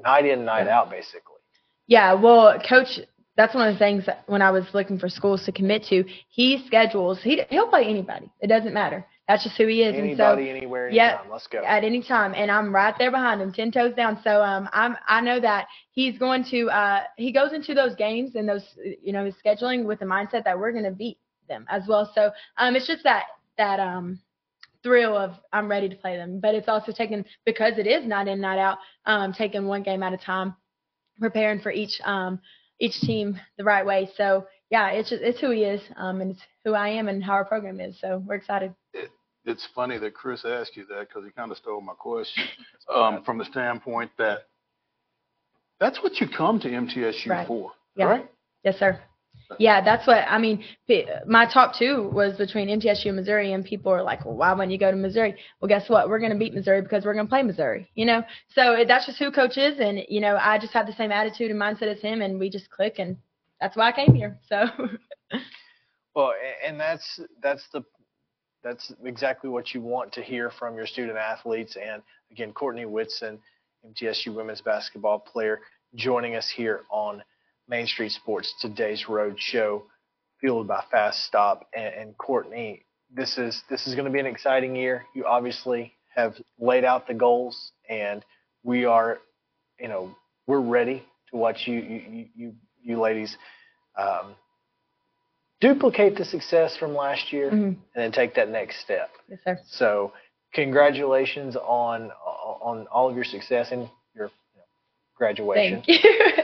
night 0.03 0.25
in, 0.25 0.45
night 0.45 0.67
out, 0.67 0.89
basically? 0.89 1.35
Yeah, 1.87 2.13
well, 2.13 2.59
coach, 2.67 2.99
that's 3.37 3.53
one 3.53 3.67
of 3.67 3.75
the 3.75 3.79
things 3.79 4.05
that 4.07 4.23
when 4.27 4.41
I 4.41 4.51
was 4.51 4.65
looking 4.73 4.99
for 4.99 5.07
schools 5.07 5.45
to 5.45 5.51
commit 5.51 5.85
to, 5.89 6.03
he 6.29 6.63
schedules. 6.65 7.19
He 7.21 7.41
he'll 7.49 7.69
play 7.69 7.85
anybody. 7.85 8.29
It 8.41 8.47
doesn't 8.47 8.73
matter. 8.73 9.05
That's 9.27 9.43
just 9.43 9.57
who 9.57 9.67
he 9.67 9.83
is. 9.83 9.93
Anybody, 9.93 10.11
and 10.11 10.17
so, 10.17 10.57
anywhere, 10.57 10.89
yeah, 10.89 11.09
anytime. 11.09 11.31
Let's 11.31 11.47
go. 11.47 11.63
At 11.63 11.83
any 11.83 12.01
time, 12.01 12.33
and 12.33 12.49
I'm 12.49 12.73
right 12.73 12.95
there 12.97 13.11
behind 13.11 13.41
him, 13.41 13.53
ten 13.53 13.71
toes 13.71 13.93
down. 13.95 14.19
So 14.23 14.41
um, 14.41 14.69
I'm 14.73 14.95
I 15.07 15.21
know 15.21 15.39
that 15.39 15.67
he's 15.91 16.17
going 16.17 16.45
to 16.45 16.69
uh 16.69 17.01
he 17.17 17.31
goes 17.31 17.53
into 17.53 17.73
those 17.73 17.95
games 17.95 18.35
and 18.35 18.47
those 18.49 18.63
you 19.01 19.13
know 19.13 19.25
his 19.25 19.35
scheduling 19.45 19.85
with 19.85 19.99
the 19.99 20.05
mindset 20.05 20.43
that 20.45 20.57
we're 20.57 20.71
going 20.71 20.85
to 20.85 20.91
beat 20.91 21.17
them 21.47 21.65
as 21.69 21.83
well. 21.87 22.11
So 22.15 22.31
um, 22.57 22.75
it's 22.75 22.87
just 22.87 23.03
that 23.03 23.23
that 23.57 23.79
um 23.79 24.19
thrill 24.83 25.17
of 25.17 25.31
I'm 25.53 25.69
ready 25.69 25.89
to 25.89 25.95
play 25.95 26.17
them, 26.17 26.39
but 26.39 26.55
it's 26.55 26.67
also 26.67 26.91
taken 26.91 27.25
because 27.45 27.77
it 27.77 27.87
is 27.87 28.05
night 28.05 28.27
in 28.27 28.39
night 28.41 28.59
out, 28.59 28.77
um, 29.05 29.33
taking 29.33 29.65
one 29.67 29.83
game 29.83 30.03
at 30.03 30.13
a 30.13 30.17
time, 30.17 30.55
preparing 31.19 31.59
for 31.59 31.71
each 31.71 31.99
um 32.05 32.39
each 32.79 32.99
team 33.01 33.39
the 33.57 33.63
right 33.63 33.85
way. 33.85 34.09
So 34.17 34.45
yeah, 34.69 34.89
it's 34.89 35.09
just 35.09 35.21
it's 35.23 35.39
who 35.39 35.51
he 35.51 35.63
is, 35.63 35.81
um, 35.95 36.21
and 36.21 36.31
it's 36.31 36.41
who 36.65 36.73
I 36.73 36.89
am 36.89 37.07
and 37.07 37.23
how 37.23 37.33
our 37.33 37.45
program 37.45 37.79
is. 37.79 37.99
So 37.99 38.23
we're 38.25 38.35
excited. 38.35 38.73
It's 39.45 39.65
funny 39.73 39.97
that 39.99 40.13
Chris 40.13 40.43
asked 40.43 40.75
you 40.75 40.85
that 40.87 41.07
because 41.07 41.23
he 41.23 41.31
kind 41.31 41.51
of 41.51 41.57
stole 41.57 41.79
my 41.79 41.93
question 41.93 42.43
um, 42.93 43.23
from 43.23 43.37
the 43.37 43.45
standpoint 43.45 44.11
that 44.17 44.39
that's 45.79 46.03
what 46.03 46.19
you 46.19 46.27
come 46.27 46.59
to 46.59 46.67
MTSU 46.69 47.29
Right. 47.29 47.47
for, 47.47 47.71
Yeah. 47.95 48.05
right? 48.07 48.31
Yes, 48.63 48.77
sir. 48.77 48.99
Yeah, 49.59 49.81
that's 49.81 50.05
what 50.05 50.25
I 50.27 50.37
mean. 50.37 50.63
My 51.25 51.45
top 51.51 51.73
two 51.77 52.09
was 52.13 52.37
between 52.37 52.67
MTSU 52.67 53.07
and 53.07 53.15
Missouri, 53.15 53.53
and 53.53 53.63
people 53.63 53.91
are 53.91 54.03
like, 54.03 54.25
"Well, 54.25 54.35
why 54.35 54.51
wouldn't 54.51 54.71
you 54.71 54.77
go 54.77 54.91
to 54.91 54.97
Missouri?" 54.97 55.35
Well, 55.61 55.69
guess 55.69 55.89
what? 55.89 56.09
We're 56.09 56.19
going 56.19 56.33
to 56.33 56.37
beat 56.37 56.53
Missouri 56.53 56.81
because 56.81 57.05
we're 57.05 57.13
going 57.13 57.25
to 57.25 57.29
play 57.29 57.43
Missouri. 57.43 57.89
You 57.95 58.05
know, 58.05 58.23
so 58.53 58.83
that's 58.87 59.05
just 59.05 59.19
who 59.19 59.31
Coach 59.31 59.57
is, 59.57 59.79
and 59.79 60.01
you 60.09 60.19
know, 60.19 60.37
I 60.39 60.57
just 60.57 60.73
have 60.73 60.85
the 60.85 60.93
same 60.93 61.11
attitude 61.11 61.49
and 61.49 61.59
mindset 61.59 61.83
as 61.83 62.01
him, 62.01 62.21
and 62.21 62.39
we 62.39 62.49
just 62.49 62.69
click, 62.69 62.99
and 62.99 63.15
that's 63.61 63.77
why 63.77 63.89
I 63.89 63.91
came 63.93 64.13
here. 64.13 64.37
So, 64.49 64.65
Well, 66.17 66.33
and 66.65 66.79
that's 66.79 67.19
that's 67.43 67.67
the 67.71 67.83
that's 68.63 68.91
exactly 69.03 69.51
what 69.51 69.75
you 69.75 69.81
want 69.81 70.11
to 70.13 70.23
hear 70.23 70.49
from 70.49 70.75
your 70.75 70.87
student 70.87 71.15
athletes. 71.15 71.77
And 71.77 72.01
again, 72.31 72.53
Courtney 72.53 72.85
Whitson, 72.85 73.37
MTSU 73.87 74.33
women's 74.33 74.61
basketball 74.61 75.19
player, 75.19 75.59
joining 75.93 76.35
us 76.35 76.49
here 76.49 76.85
on 76.89 77.21
Main 77.69 77.85
Street 77.87 78.11
Sports 78.11 78.53
today's 78.61 79.07
road 79.09 79.35
show, 79.39 79.83
fueled 80.39 80.67
by 80.67 80.83
Fast 80.91 81.23
Stop. 81.25 81.67
And, 81.75 81.93
and 81.93 82.17
Courtney, 82.17 82.85
this 83.13 83.37
is 83.37 83.61
this 83.69 83.87
is 83.87 83.95
going 83.95 84.05
to 84.05 84.11
be 84.11 84.19
an 84.19 84.25
exciting 84.25 84.75
year. 84.75 85.05
You 85.13 85.25
obviously 85.25 85.93
have 86.15 86.35
laid 86.59 86.83
out 86.83 87.07
the 87.07 87.13
goals, 87.13 87.71
and 87.89 88.23
we 88.63 88.85
are, 88.85 89.19
you 89.79 89.87
know, 89.87 90.15
we're 90.47 90.61
ready 90.61 91.03
to 91.31 91.37
watch 91.37 91.67
you 91.67 91.79
you 91.79 92.25
you 92.35 92.53
you, 92.81 92.99
ladies. 93.01 93.37
Um, 93.97 94.35
duplicate 95.59 96.15
the 96.17 96.23
success 96.25 96.77
from 96.77 96.93
last 96.95 97.33
year 97.33 97.49
Mhm. 97.49 97.63
and 97.69 97.77
then 97.95 98.11
take 98.11 98.35
that 98.35 98.49
next 98.49 98.79
step. 98.79 99.09
yes, 99.27 99.39
sir. 99.43 99.59
So, 99.67 100.13
congratulations 100.53 101.55
on 101.55 102.11
on 102.11 102.87
all 102.87 103.09
of 103.09 103.15
your 103.15 103.25
success 103.25 103.71
and 103.71 103.89
your 104.15 104.29
graduation. 105.15 105.81
Thank 105.81 106.03
you. 106.03 106.43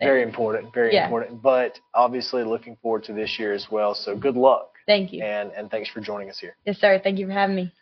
Very 0.00 0.22
important, 0.22 0.72
very 0.72 0.94
Yeah. 0.94 1.04
important. 1.04 1.42
But 1.42 1.78
obviously, 1.94 2.42
looking 2.44 2.76
forward 2.76 3.04
to 3.04 3.12
this 3.12 3.38
year 3.38 3.52
as 3.52 3.70
well. 3.70 3.94
So, 3.94 4.16
good 4.16 4.36
luck 4.36 4.74
Thank 4.86 5.12
you. 5.12 5.22
and 5.22 5.52
and 5.52 5.70
thanks 5.70 5.88
for 5.90 6.00
joining 6.00 6.30
us 6.30 6.38
here. 6.38 6.56
Yes, 6.64 6.78
sir. 6.78 6.98
Thank 6.98 7.18
you 7.18 7.26
for 7.26 7.32
having 7.32 7.56
me. 7.56 7.72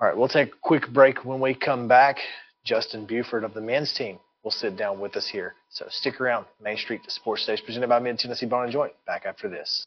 All 0.00 0.08
right, 0.08 0.16
we'll 0.16 0.28
take 0.28 0.48
a 0.52 0.56
quick 0.60 0.88
break. 0.92 1.24
When 1.24 1.40
we 1.40 1.54
come 1.54 1.86
back, 1.88 2.18
Justin 2.64 3.04
Buford 3.06 3.44
of 3.44 3.54
the 3.54 3.60
men's 3.60 3.92
team 3.92 4.18
will 4.42 4.50
sit 4.50 4.76
down 4.76 4.98
with 5.00 5.16
us 5.16 5.26
here. 5.26 5.54
So 5.70 5.86
stick 5.88 6.20
around. 6.20 6.46
Main 6.60 6.76
Street 6.76 7.02
to 7.04 7.10
Sports 7.10 7.42
Stage, 7.42 7.64
presented 7.64 7.88
by 7.88 7.98
Mid 7.98 8.18
Tennessee 8.18 8.46
Bone 8.46 8.64
and 8.64 8.72
Joint. 8.72 8.92
Back 9.06 9.24
after 9.26 9.48
this. 9.48 9.86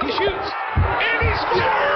He 0.00 0.12
shoots 0.12 0.52
and 0.76 1.22
he 1.22 1.34
scores! 1.34 1.87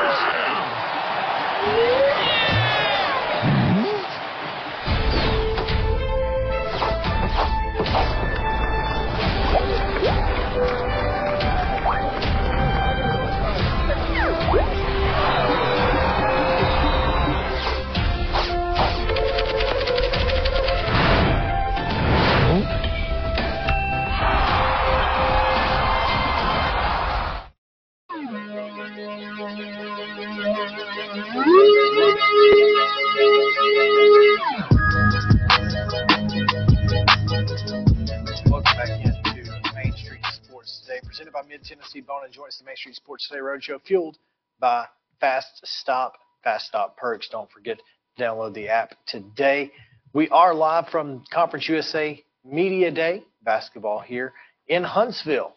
Presented 41.22 41.32
by 41.32 41.48
Mid 41.48 41.62
Tennessee 41.62 42.00
Bone 42.00 42.22
and 42.24 42.32
Joints, 42.32 42.58
the 42.58 42.64
Main 42.64 42.74
Street 42.74 42.96
Sports 42.96 43.28
Today 43.28 43.38
Roadshow, 43.38 43.80
fueled 43.82 44.16
by 44.58 44.86
Fast 45.20 45.60
Stop, 45.62 46.14
Fast 46.42 46.66
Stop 46.66 46.96
Perks. 46.96 47.28
Don't 47.28 47.48
forget 47.52 47.78
to 48.16 48.22
download 48.24 48.54
the 48.54 48.68
app 48.68 48.94
today. 49.06 49.70
We 50.12 50.28
are 50.30 50.52
live 50.52 50.88
from 50.88 51.22
Conference 51.32 51.68
USA 51.68 52.20
Media 52.44 52.90
Day 52.90 53.22
basketball 53.44 54.00
here 54.00 54.32
in 54.66 54.82
Huntsville, 54.82 55.54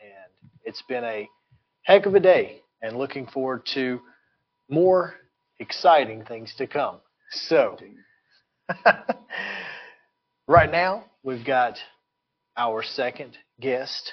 and 0.00 0.50
it's 0.64 0.82
been 0.88 1.04
a 1.04 1.28
heck 1.82 2.06
of 2.06 2.16
a 2.16 2.20
day, 2.20 2.62
and 2.82 2.96
looking 2.96 3.28
forward 3.28 3.64
to 3.74 4.00
more 4.68 5.14
exciting 5.60 6.24
things 6.24 6.52
to 6.58 6.66
come. 6.66 6.96
So, 7.30 7.78
right 10.48 10.72
now 10.72 11.04
we've 11.22 11.44
got 11.44 11.78
our 12.56 12.82
second 12.82 13.36
guest 13.60 14.12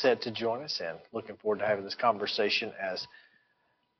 set 0.00 0.22
to 0.22 0.30
join 0.30 0.62
us 0.62 0.80
and 0.84 0.98
looking 1.12 1.36
forward 1.36 1.58
to 1.60 1.66
having 1.66 1.84
this 1.84 1.94
conversation 1.94 2.72
as 2.80 3.06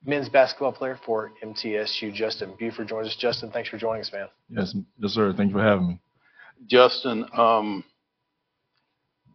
men's 0.04 0.28
basketball 0.28 0.72
player 0.72 0.98
for 1.04 1.32
MTSU, 1.42 2.12
Justin 2.12 2.54
Buford 2.58 2.88
joins 2.88 3.08
us. 3.08 3.16
Justin, 3.16 3.50
thanks 3.50 3.68
for 3.68 3.78
joining 3.78 4.02
us, 4.02 4.12
man. 4.12 4.28
Yes, 4.48 4.74
yes, 4.98 5.12
sir. 5.12 5.32
Thank 5.36 5.50
you 5.50 5.56
for 5.56 5.62
having 5.62 5.88
me. 5.88 6.00
Justin, 6.66 7.26
um, 7.36 7.84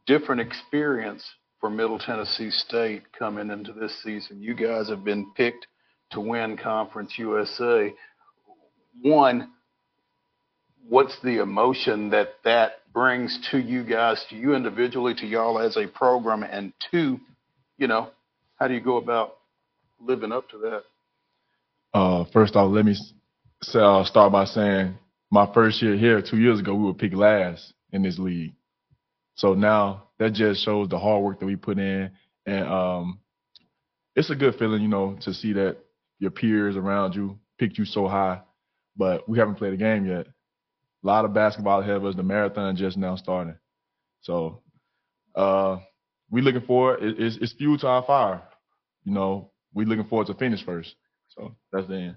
different 0.08 0.42
experience 0.42 1.24
for 1.60 1.70
Middle 1.70 2.00
Tennessee 2.00 2.50
State 2.50 3.04
coming 3.18 3.50
into 3.52 3.72
this 3.74 4.02
season. 4.04 4.42
You 4.42 4.56
guys 4.56 4.90
have 4.90 5.04
been 5.04 5.32
picked 5.36 5.68
to 6.12 6.20
win 6.20 6.58
Conference 6.58 7.14
USA. 7.18 7.94
One, 9.02 9.52
what's 10.88 11.18
the 11.24 11.42
emotion 11.42 12.10
that 12.10 12.30
that 12.44 12.81
brings 12.94 13.40
to 13.52 13.60
you 13.60 13.84
guys, 13.84 14.26
to 14.30 14.36
you 14.36 14.56
individually, 14.56 15.14
to 15.16 15.26
y'all 15.26 15.60
as 15.60 15.78
a 15.78 15.88
program? 15.88 16.44
And 16.44 16.74
two, 16.92 17.20
you 17.78 17.88
know, 17.88 18.10
how 18.56 18.68
do 18.68 18.74
you 18.74 18.82
go 18.82 18.98
about 18.98 19.38
living 20.00 20.32
up 20.32 20.50
to 20.50 20.58
that? 20.60 20.84
Uh, 21.94 22.26
first 22.32 22.56
off, 22.56 22.72
let 22.72 22.86
me 22.86 22.96
say, 23.64 23.80
uh, 23.80 24.04
start 24.04 24.32
by 24.32 24.46
saying 24.46 24.98
my 25.30 25.52
first 25.54 25.82
year 25.82 25.96
here, 25.98 26.22
two 26.22 26.38
years 26.38 26.60
ago, 26.60 26.76
we 26.76 26.86
were 26.86 26.94
picked 26.94 27.16
last 27.16 27.74
in 27.92 28.04
this 28.04 28.20
league. 28.20 28.54
So 29.36 29.54
now 29.54 30.04
that 30.20 30.34
just 30.34 30.64
shows 30.64 30.90
the 30.90 31.00
hard 31.00 31.24
work 31.24 31.40
that 31.40 31.46
we 31.46 31.56
put 31.56 31.80
in, 31.80 32.12
and 32.46 32.68
um, 32.68 33.20
it's 34.16 34.30
a 34.30 34.36
good 34.36 34.56
feeling, 34.56 34.82
you 34.82 34.88
know, 34.88 35.18
to 35.22 35.34
see 35.34 35.54
that 35.54 35.78
your 36.20 36.32
peers 36.32 36.76
around 36.76 37.16
you 37.16 37.40
picked 37.58 37.78
you 37.78 37.86
so 37.86 38.08
high. 38.08 38.42
But 38.96 39.28
we 39.28 39.40
haven't 39.40 39.56
played 39.56 39.74
a 39.74 39.78
game 39.78 40.06
yet. 40.06 40.28
A 41.04 41.08
lot 41.08 41.26
of 41.26 41.34
basketball 41.34 41.82
ahead 41.82 41.96
of 41.96 42.06
us. 42.06 42.16
The 42.16 42.24
marathon 42.24 42.76
just 42.76 42.98
now 42.98 43.16
starting. 43.16 43.56
So 44.22 44.62
uh, 45.36 45.78
we 46.30 46.42
looking 46.42 46.62
forward. 46.62 47.04
It, 47.04 47.20
it's, 47.20 47.38
it's 47.38 47.54
fuel 47.54 47.78
to 47.80 47.88
our 47.88 48.04
fire. 48.04 48.42
You 49.04 49.14
know, 49.14 49.52
we 49.74 49.86
looking 49.86 50.06
forward 50.06 50.28
to 50.28 50.34
finish 50.36 50.64
first. 50.64 50.94
So 51.30 51.56
that's 51.72 51.88
the 51.88 51.96
end. 51.96 52.16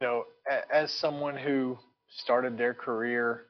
You 0.00 0.06
know, 0.06 0.24
as 0.72 0.92
someone 0.92 1.36
who 1.36 1.78
started 2.10 2.58
their 2.58 2.74
career 2.74 3.46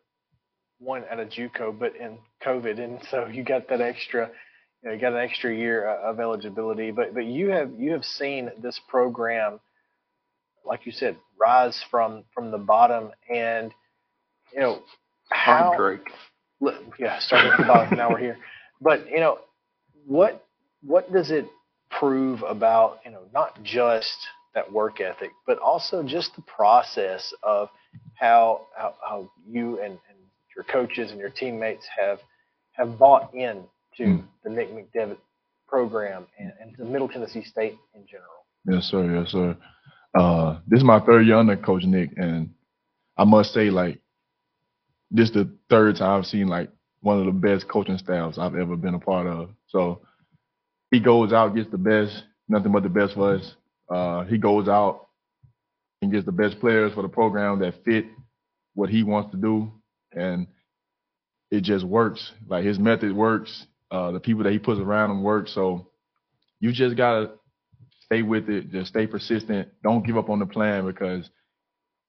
one 0.78 1.04
at 1.10 1.18
a 1.18 1.24
JUCO, 1.24 1.78
but 1.78 1.96
in 1.96 2.18
COVID, 2.44 2.78
and 2.78 3.00
so 3.10 3.26
you 3.26 3.42
got 3.42 3.68
that 3.68 3.80
extra, 3.80 4.30
you 4.82 4.88
know, 4.88 4.94
you 4.94 5.00
got 5.00 5.12
an 5.12 5.18
extra 5.18 5.54
year 5.54 5.86
of 5.86 6.20
eligibility. 6.20 6.90
But 6.90 7.14
but 7.14 7.24
you 7.24 7.48
have 7.50 7.72
you 7.78 7.92
have 7.92 8.04
seen 8.04 8.50
this 8.62 8.78
program, 8.88 9.58
like 10.66 10.86
you 10.86 10.92
said, 10.92 11.16
rise 11.40 11.82
from 11.90 12.24
from 12.34 12.50
the 12.50 12.58
bottom, 12.58 13.10
and 13.32 13.72
you 14.52 14.60
know 14.60 14.82
how. 15.30 15.74
Drake. 15.76 16.08
Yeah, 16.98 17.18
starting 17.18 17.52
at 17.52 17.58
the 17.58 17.64
bottom. 17.64 17.98
now 17.98 18.10
we're 18.10 18.18
here. 18.18 18.38
But 18.80 19.10
you 19.10 19.20
know, 19.20 19.38
what 20.06 20.44
what 20.82 21.12
does 21.12 21.30
it 21.30 21.46
prove 21.90 22.42
about 22.42 23.00
you 23.04 23.10
know 23.10 23.22
not 23.32 23.62
just 23.62 24.16
that 24.54 24.70
work 24.72 25.00
ethic, 25.00 25.30
but 25.46 25.58
also 25.58 26.02
just 26.02 26.34
the 26.36 26.42
process 26.42 27.32
of 27.42 27.68
how 28.14 28.66
how, 28.76 28.94
how 29.06 29.30
you 29.48 29.80
and, 29.80 29.92
and 29.92 30.18
your 30.54 30.64
coaches 30.64 31.10
and 31.10 31.20
your 31.20 31.30
teammates 31.30 31.86
have 31.98 32.20
have 32.72 32.98
bought 32.98 33.34
in 33.34 33.64
to 33.96 34.02
Mm. 34.04 34.24
the 34.44 34.50
Nick 34.50 34.70
McDevitt 34.74 35.16
program 35.66 36.26
and, 36.38 36.52
and 36.60 36.76
to 36.76 36.84
Middle 36.84 37.08
Tennessee 37.08 37.42
State 37.42 37.76
in 37.94 38.06
general. 38.06 38.44
Yes, 38.66 38.84
sir. 38.84 39.10
Yes, 39.18 39.32
sir. 39.32 39.56
Uh, 40.18 40.60
this 40.66 40.78
is 40.78 40.84
my 40.84 41.00
third 41.00 41.26
year 41.26 41.36
under 41.36 41.56
Coach 41.56 41.84
Nick, 41.84 42.10
and 42.16 42.50
I 43.16 43.24
must 43.24 43.52
say, 43.52 43.70
like, 43.70 44.00
this 45.10 45.28
is 45.28 45.34
the 45.34 45.56
third 45.68 45.96
time 45.96 46.20
I've 46.20 46.26
seen 46.26 46.48
like 46.48 46.70
one 47.00 47.20
of 47.20 47.26
the 47.26 47.32
best 47.32 47.68
coaching 47.68 47.98
staffs 47.98 48.38
I've 48.38 48.56
ever 48.56 48.76
been 48.76 48.94
a 48.94 48.98
part 48.98 49.26
of. 49.26 49.50
So 49.68 50.02
he 50.90 51.00
goes 51.00 51.32
out, 51.32 51.54
gets 51.54 51.70
the 51.70 51.78
best, 51.78 52.24
nothing 52.48 52.72
but 52.72 52.82
the 52.82 52.88
best 52.88 53.14
for 53.14 53.34
us. 53.34 53.54
Uh, 53.88 54.24
he 54.24 54.38
goes 54.38 54.68
out 54.68 55.06
and 56.02 56.12
gets 56.12 56.26
the 56.26 56.32
best 56.32 56.58
players 56.60 56.92
for 56.92 57.02
the 57.02 57.08
program 57.08 57.60
that 57.60 57.84
fit 57.84 58.06
what 58.74 58.90
he 58.90 59.02
wants 59.02 59.30
to 59.30 59.36
do, 59.36 59.70
and 60.12 60.46
it 61.50 61.62
just 61.62 61.84
works. 61.84 62.32
Like 62.48 62.64
his 62.64 62.78
method 62.78 63.14
works. 63.14 63.66
Uh, 63.90 64.10
the 64.10 64.20
people 64.20 64.42
that 64.42 64.52
he 64.52 64.58
puts 64.58 64.80
around 64.80 65.10
him 65.10 65.22
work. 65.22 65.46
So 65.48 65.88
you 66.58 66.72
just 66.72 66.96
gotta 66.96 67.32
stay 68.06 68.22
with 68.22 68.48
it. 68.48 68.70
Just 68.70 68.90
stay 68.90 69.06
persistent. 69.06 69.68
Don't 69.82 70.06
give 70.06 70.16
up 70.16 70.30
on 70.30 70.38
the 70.38 70.46
plan 70.46 70.86
because 70.86 71.28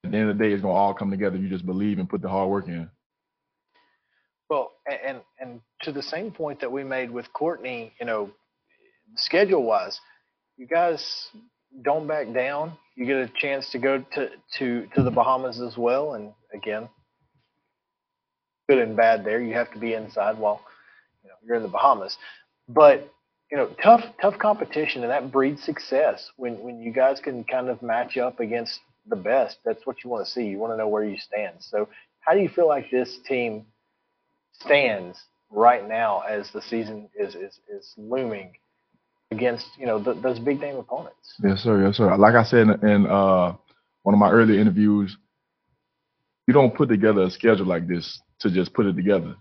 at 0.03 0.11
the 0.11 0.17
end 0.17 0.29
of 0.29 0.37
the 0.37 0.43
day, 0.43 0.53
it's 0.53 0.61
gonna 0.61 0.73
all 0.73 0.93
come 0.93 1.11
together. 1.11 1.37
You 1.37 1.49
just 1.49 1.65
believe 1.65 1.99
and 1.99 2.09
put 2.09 2.21
the 2.21 2.29
hard 2.29 2.49
work 2.49 2.67
in. 2.67 2.89
Well, 4.49 4.71
and 4.87 5.21
and 5.39 5.59
to 5.81 5.91
the 5.91 6.03
same 6.03 6.31
point 6.31 6.61
that 6.61 6.71
we 6.71 6.83
made 6.83 7.11
with 7.11 7.31
Courtney, 7.33 7.93
you 7.99 8.05
know, 8.05 8.31
schedule 9.15 9.63
wise, 9.63 9.99
you 10.55 10.67
guys 10.67 11.27
don't 11.81 12.07
back 12.07 12.33
down. 12.33 12.77
You 12.95 13.05
get 13.05 13.17
a 13.17 13.31
chance 13.39 13.69
to 13.71 13.79
go 13.79 14.03
to 14.13 14.29
to 14.59 14.87
to 14.95 15.03
the 15.03 15.11
Bahamas 15.11 15.59
as 15.59 15.77
well, 15.77 16.13
and 16.13 16.31
again, 16.53 16.87
good 18.69 18.79
and 18.79 18.95
bad 18.95 19.25
there. 19.25 19.41
You 19.41 19.53
have 19.55 19.71
to 19.73 19.79
be 19.79 19.93
inside 19.93 20.37
while 20.37 20.61
you 21.23 21.29
know 21.29 21.35
you're 21.45 21.57
in 21.57 21.63
the 21.63 21.69
Bahamas, 21.69 22.17
but 22.69 23.11
you 23.51 23.57
know, 23.57 23.69
tough 23.81 24.03
tough 24.21 24.37
competition, 24.37 25.03
and 25.03 25.11
that 25.11 25.31
breeds 25.31 25.63
success 25.63 26.31
when 26.37 26.59
when 26.59 26.79
you 26.79 26.91
guys 26.91 27.19
can 27.19 27.43
kind 27.43 27.69
of 27.69 27.81
match 27.81 28.17
up 28.17 28.39
against 28.39 28.79
the 29.07 29.15
best. 29.15 29.57
That's 29.63 29.85
what 29.85 30.03
you 30.03 30.09
want 30.09 30.25
to 30.25 30.31
see. 30.31 30.45
You 30.45 30.57
want 30.57 30.73
to 30.73 30.77
know 30.77 30.87
where 30.87 31.03
you 31.03 31.17
stand. 31.17 31.55
So, 31.59 31.87
how 32.19 32.33
do 32.33 32.39
you 32.39 32.49
feel 32.49 32.67
like 32.67 32.91
this 32.91 33.19
team 33.25 33.65
stands 34.51 35.17
right 35.49 35.87
now 35.87 36.21
as 36.21 36.51
the 36.51 36.61
season 36.61 37.09
is 37.17 37.35
is, 37.35 37.59
is 37.69 37.93
looming 37.97 38.51
against 39.31 39.67
you 39.77 39.85
know 39.85 40.03
th- 40.03 40.21
those 40.21 40.39
big 40.39 40.59
name 40.59 40.75
opponents? 40.75 41.35
Yes, 41.41 41.61
sir. 41.61 41.85
Yes, 41.85 41.97
sir. 41.97 42.15
Like 42.17 42.35
I 42.35 42.43
said 42.43 42.67
in, 42.67 42.87
in 42.87 43.07
uh, 43.07 43.55
one 44.03 44.13
of 44.13 44.19
my 44.19 44.29
earlier 44.29 44.59
interviews, 44.59 45.15
you 46.47 46.53
don't 46.53 46.75
put 46.75 46.89
together 46.89 47.23
a 47.23 47.31
schedule 47.31 47.65
like 47.65 47.87
this 47.87 48.19
to 48.39 48.51
just 48.51 48.73
put 48.73 48.85
it 48.85 48.95
together. 48.95 49.35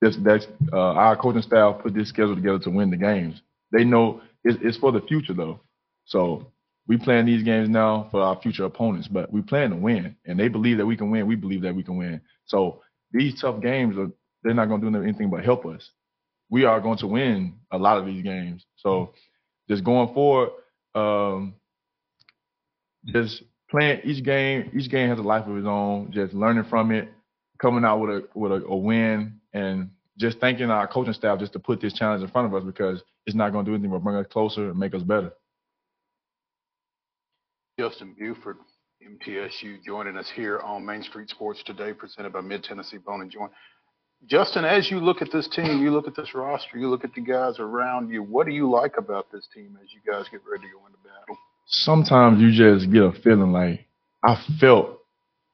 This, 0.00 0.16
that's 0.22 0.46
uh, 0.72 0.76
our 0.78 1.16
coaching 1.16 1.42
staff 1.42 1.82
put 1.82 1.94
this 1.94 2.08
schedule 2.08 2.34
together 2.34 2.58
to 2.60 2.70
win 2.70 2.90
the 2.90 2.96
games. 2.96 3.42
They 3.72 3.84
know 3.84 4.22
it's, 4.44 4.58
it's 4.62 4.78
for 4.78 4.92
the 4.92 5.00
future 5.02 5.34
though. 5.34 5.60
So 6.06 6.46
we 6.88 6.96
playing 6.96 7.26
these 7.26 7.42
games 7.44 7.68
now 7.68 8.08
for 8.10 8.20
our 8.22 8.40
future 8.40 8.64
opponents, 8.64 9.08
but 9.08 9.32
we 9.32 9.42
plan 9.42 9.70
to 9.70 9.76
win, 9.76 10.16
and 10.26 10.38
they 10.38 10.48
believe 10.48 10.78
that 10.78 10.86
we 10.86 10.96
can 10.96 11.10
win. 11.10 11.26
We 11.26 11.36
believe 11.36 11.62
that 11.62 11.74
we 11.74 11.82
can 11.84 11.96
win. 11.96 12.20
So 12.46 12.80
these 13.12 13.40
tough 13.40 13.60
games 13.60 13.96
are 13.98 14.10
they're 14.42 14.54
not 14.54 14.68
going 14.68 14.80
to 14.80 14.90
do 14.90 15.02
anything 15.02 15.30
but 15.30 15.44
help 15.44 15.66
us. 15.66 15.90
We 16.50 16.64
are 16.64 16.80
going 16.80 16.98
to 16.98 17.06
win 17.06 17.54
a 17.70 17.78
lot 17.78 17.98
of 17.98 18.06
these 18.06 18.22
games. 18.24 18.64
So 18.76 19.12
just 19.68 19.84
going 19.84 20.12
forward, 20.14 20.50
um, 20.94 21.54
just 23.06 23.42
playing 23.70 24.00
each 24.04 24.24
game. 24.24 24.70
Each 24.76 24.90
game 24.90 25.08
has 25.10 25.18
a 25.18 25.22
life 25.22 25.46
of 25.46 25.56
its 25.56 25.66
own. 25.66 26.10
Just 26.12 26.34
learning 26.34 26.64
from 26.64 26.90
it, 26.90 27.08
coming 27.60 27.84
out 27.84 28.00
with 28.00 28.10
a 28.10 28.28
with 28.34 28.52
a, 28.52 28.64
a 28.66 28.76
win, 28.76 29.39
and 29.52 29.90
just 30.18 30.38
thanking 30.38 30.70
our 30.70 30.86
coaching 30.86 31.14
staff 31.14 31.38
just 31.38 31.52
to 31.54 31.58
put 31.58 31.80
this 31.80 31.94
challenge 31.94 32.22
in 32.22 32.28
front 32.30 32.46
of 32.46 32.54
us 32.54 32.64
because 32.64 33.02
it's 33.26 33.36
not 33.36 33.52
going 33.52 33.64
to 33.64 33.70
do 33.70 33.74
anything 33.74 33.90
but 33.90 34.02
bring 34.02 34.16
us 34.16 34.26
closer 34.30 34.70
and 34.70 34.78
make 34.78 34.94
us 34.94 35.02
better. 35.02 35.32
Justin 37.78 38.14
Buford, 38.18 38.58
MTSU, 39.02 39.82
joining 39.84 40.16
us 40.16 40.30
here 40.34 40.58
on 40.60 40.84
Main 40.84 41.02
Street 41.02 41.30
Sports 41.30 41.62
today, 41.64 41.94
presented 41.94 42.32
by 42.32 42.42
Mid 42.42 42.62
Tennessee 42.62 42.98
Bone 42.98 43.22
and 43.22 43.30
Joint. 43.30 43.50
Justin, 44.26 44.66
as 44.66 44.90
you 44.90 45.00
look 45.00 45.22
at 45.22 45.32
this 45.32 45.48
team, 45.48 45.82
you 45.82 45.90
look 45.90 46.06
at 46.06 46.14
this 46.14 46.34
roster, 46.34 46.76
you 46.76 46.90
look 46.90 47.04
at 47.04 47.14
the 47.14 47.22
guys 47.22 47.58
around 47.58 48.10
you. 48.10 48.22
What 48.22 48.46
do 48.46 48.52
you 48.52 48.70
like 48.70 48.98
about 48.98 49.32
this 49.32 49.48
team 49.54 49.78
as 49.82 49.88
you 49.94 50.00
guys 50.12 50.26
get 50.30 50.42
ready 50.46 50.64
to 50.64 50.72
go 50.78 50.86
into 50.86 50.98
battle? 50.98 51.38
Sometimes 51.66 52.40
you 52.40 52.52
just 52.52 52.92
get 52.92 53.02
a 53.02 53.12
feeling 53.12 53.52
like 53.52 53.86
I 54.22 54.36
felt 54.58 54.98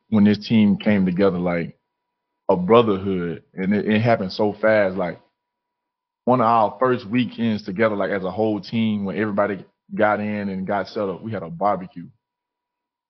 when 0.09 0.25
this 0.25 0.49
team 0.49 0.77
came 0.79 1.07
together 1.07 1.39
like 1.39 1.76
a 2.49 2.57
brotherhood, 2.57 3.43
and 3.55 3.75
it, 3.75 3.89
it 3.89 4.01
happened 4.01 4.33
so 4.33 4.53
fast. 4.53 4.97
Like 4.97 5.21
one 6.25 6.41
of 6.41 6.47
our 6.47 6.77
first 6.81 7.07
weekends 7.07 7.65
together, 7.65 7.97
like 7.97 8.11
as 8.11 8.25
a 8.25 8.31
whole 8.31 8.61
team, 8.61 9.05
when 9.05 9.19
everybody 9.19 9.65
got 9.95 10.21
in 10.21 10.49
and 10.49 10.67
got 10.67 10.89
settled, 10.89 11.23
we 11.23 11.33
had 11.33 11.43
a 11.43 11.51
barbecue 11.51 12.07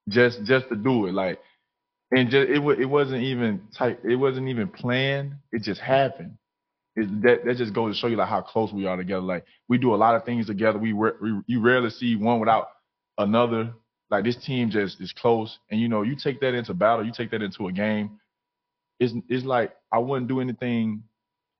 just 0.09 0.45
just 0.45 0.69
to 0.69 0.77
do 0.77 1.07
it. 1.07 1.13
Like 1.13 1.41
and 2.13 2.31
just 2.31 2.49
it 2.49 2.63
it 2.81 2.87
wasn't 2.87 3.23
even 3.23 3.63
tight. 3.77 3.99
It 4.05 4.17
wasn't 4.17 4.49
even 4.49 4.69
planned. 4.69 5.35
It 5.53 5.63
just 5.63 5.81
happened. 5.81 6.37
It, 6.95 7.23
that 7.23 7.45
that 7.45 7.57
just 7.57 7.75
goes 7.75 7.95
to 7.95 8.01
show 8.01 8.07
you 8.07 8.17
like 8.17 8.29
how 8.29 8.43
close 8.43 8.73
we 8.73 8.87
are 8.87 8.97
together. 8.97 9.23
Like 9.23 9.45
we 9.69 9.79
do 9.79 9.95
a 9.95 9.97
lot 9.97 10.15
of 10.15 10.25
things 10.25 10.47
together. 10.47 10.79
We, 10.79 10.93
we 10.93 11.11
you 11.47 11.61
rarely 11.61 11.91
see 11.91 12.17
one 12.17 12.41
without 12.41 12.69
another. 13.19 13.73
Like 14.11 14.25
this 14.25 14.37
team 14.37 14.71
just 14.71 15.01
is 15.01 15.13
close, 15.13 15.59
and 15.71 15.81
you 15.81 15.89
know 15.89 16.03
you 16.03 16.15
take 16.17 16.41
that 16.41 16.55
into 16.55 16.75
battle. 16.75 17.05
You 17.05 17.13
take 17.13 17.31
that 17.33 17.43
into 17.43 17.67
a 17.69 17.73
game. 17.73 18.19
It's 19.01 19.15
it's 19.29 19.45
like 19.45 19.75
I 19.93 19.99
wouldn't 19.99 20.29
do 20.29 20.41
anything. 20.41 21.03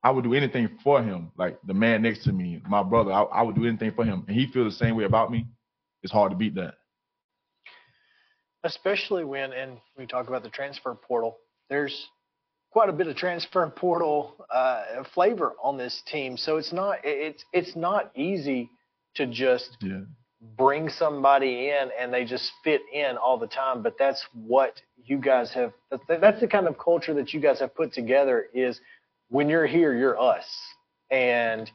I 0.03 0.11
would 0.11 0.25
do 0.25 0.35
anything 0.35 0.69
for 0.85 1.03
him. 1.03 1.33
Like 1.37 1.59
the 1.67 1.75
man 1.75 2.03
next 2.03 2.25
to 2.25 2.33
me, 2.33 2.63
my 2.69 2.83
brother. 2.83 3.13
I, 3.13 3.23
I 3.23 3.43
would 3.43 3.55
do 3.57 3.67
anything 3.67 3.93
for 3.93 4.05
him, 4.05 4.25
and 4.29 4.37
he 4.37 4.47
feels 4.53 4.73
the 4.79 4.85
same 4.85 4.97
way 4.97 5.05
about 5.05 5.31
me. 5.31 5.47
It's 6.03 6.13
hard 6.13 6.31
to 6.31 6.37
beat 6.37 6.55
that. 6.55 6.75
especially 8.65 9.25
when 9.25 9.53
and 9.53 9.79
we 9.97 10.07
talk 10.07 10.29
about 10.29 10.43
the 10.43 10.49
transfer 10.51 10.95
portal 10.95 11.37
there's 11.71 12.07
quite 12.73 12.89
a 12.89 12.93
bit 12.93 13.07
of 13.07 13.17
transfer 13.17 13.69
portal 13.77 14.45
uh, 14.53 15.03
flavor 15.15 15.53
on 15.63 15.77
this 15.77 16.03
team 16.11 16.37
so 16.37 16.57
it's 16.57 16.73
not 16.73 16.99
it's 17.05 17.45
it's 17.53 17.77
not 17.77 18.11
easy 18.17 18.71
to 19.15 19.27
just 19.27 19.77
Yeah. 19.81 20.03
Bring 20.57 20.89
somebody 20.89 21.71
in 21.71 21.91
and 21.99 22.13
they 22.13 22.25
just 22.25 22.53
fit 22.63 22.83
in 22.93 23.17
all 23.17 23.39
the 23.39 23.47
time. 23.47 23.83
But 23.83 23.97
that's 23.99 24.25
what 24.35 24.81
you 25.05 25.19
guys 25.19 25.53
have 25.53 25.73
that's 26.09 26.41
the 26.41 26.49
kind 26.49 26.67
of 26.67 26.79
culture 26.79 27.15
that 27.15 27.33
you 27.33 27.41
guys 27.41 27.61
have 27.61 27.75
put 27.75 27.93
together 27.93 28.47
is 28.53 28.81
when 29.29 29.49
you're 29.49 29.67
here 29.67 29.95
you're 29.97 30.21
us. 30.21 30.47
And 31.11 31.71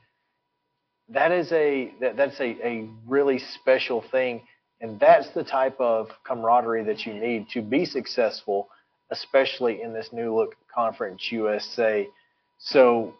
that 1.09 1.31
is 1.31 1.51
a 1.51 1.93
that, 2.01 2.17
that's 2.17 2.39
a, 2.39 2.55
a 2.65 2.89
really 3.07 3.39
special 3.39 4.03
thing, 4.11 4.41
and 4.79 4.99
that's 4.99 5.29
the 5.31 5.43
type 5.43 5.79
of 5.79 6.09
camaraderie 6.25 6.83
that 6.85 7.05
you 7.05 7.13
need 7.13 7.47
to 7.49 7.61
be 7.61 7.85
successful, 7.85 8.69
especially 9.11 9.81
in 9.81 9.93
this 9.93 10.09
new 10.11 10.35
look 10.35 10.55
conference 10.73 11.31
USA. 11.31 12.07
So 12.59 13.13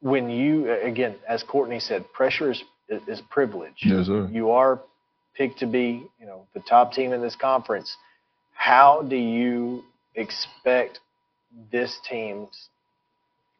when 0.00 0.28
you 0.28 0.70
again, 0.72 1.16
as 1.28 1.42
Courtney 1.42 1.80
said, 1.80 2.12
pressure 2.12 2.50
is 2.50 2.62
is 2.88 3.20
privilege. 3.30 3.74
Yes, 3.82 4.06
sir. 4.06 4.28
You 4.30 4.50
are 4.50 4.80
picked 5.34 5.58
to 5.60 5.66
be, 5.66 6.06
you 6.18 6.26
know, 6.26 6.46
the 6.54 6.60
top 6.60 6.92
team 6.92 7.12
in 7.12 7.20
this 7.20 7.36
conference. 7.36 7.96
How 8.54 9.02
do 9.02 9.16
you 9.16 9.84
expect 10.14 11.00
this 11.70 11.98
team's 12.08 12.68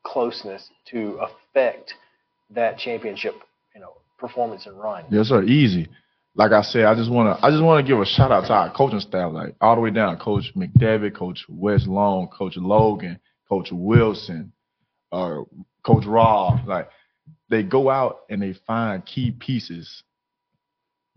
closeness 0.04 0.70
to 0.90 1.18
affect 1.20 1.94
that 2.50 2.78
championship, 2.78 3.34
you 3.74 3.80
know, 3.80 3.92
performance 4.18 4.66
and 4.66 4.78
run? 4.78 5.04
Yes, 5.10 5.26
sir. 5.28 5.42
Easy. 5.42 5.88
Like 6.34 6.52
I 6.52 6.62
said, 6.62 6.84
I 6.84 6.94
just 6.94 7.10
wanna 7.10 7.38
I 7.42 7.50
just 7.50 7.62
wanna 7.62 7.82
give 7.82 7.98
a 7.98 8.04
shout 8.04 8.30
out 8.30 8.46
to 8.46 8.52
our 8.52 8.72
coaching 8.74 9.00
staff, 9.00 9.32
like 9.32 9.54
all 9.60 9.74
the 9.74 9.80
way 9.80 9.90
down, 9.90 10.18
Coach 10.18 10.52
McDevitt, 10.54 11.16
Coach 11.16 11.44
Wes 11.48 11.86
Long, 11.86 12.28
Coach 12.28 12.56
Logan, 12.56 13.18
Coach 13.48 13.68
Wilson, 13.72 14.52
uh, 15.12 15.38
Coach 15.82 16.04
Rob. 16.04 16.66
Like 16.68 16.90
they 17.48 17.62
go 17.62 17.90
out 17.90 18.20
and 18.30 18.42
they 18.42 18.54
find 18.66 19.04
key 19.04 19.30
pieces. 19.30 20.02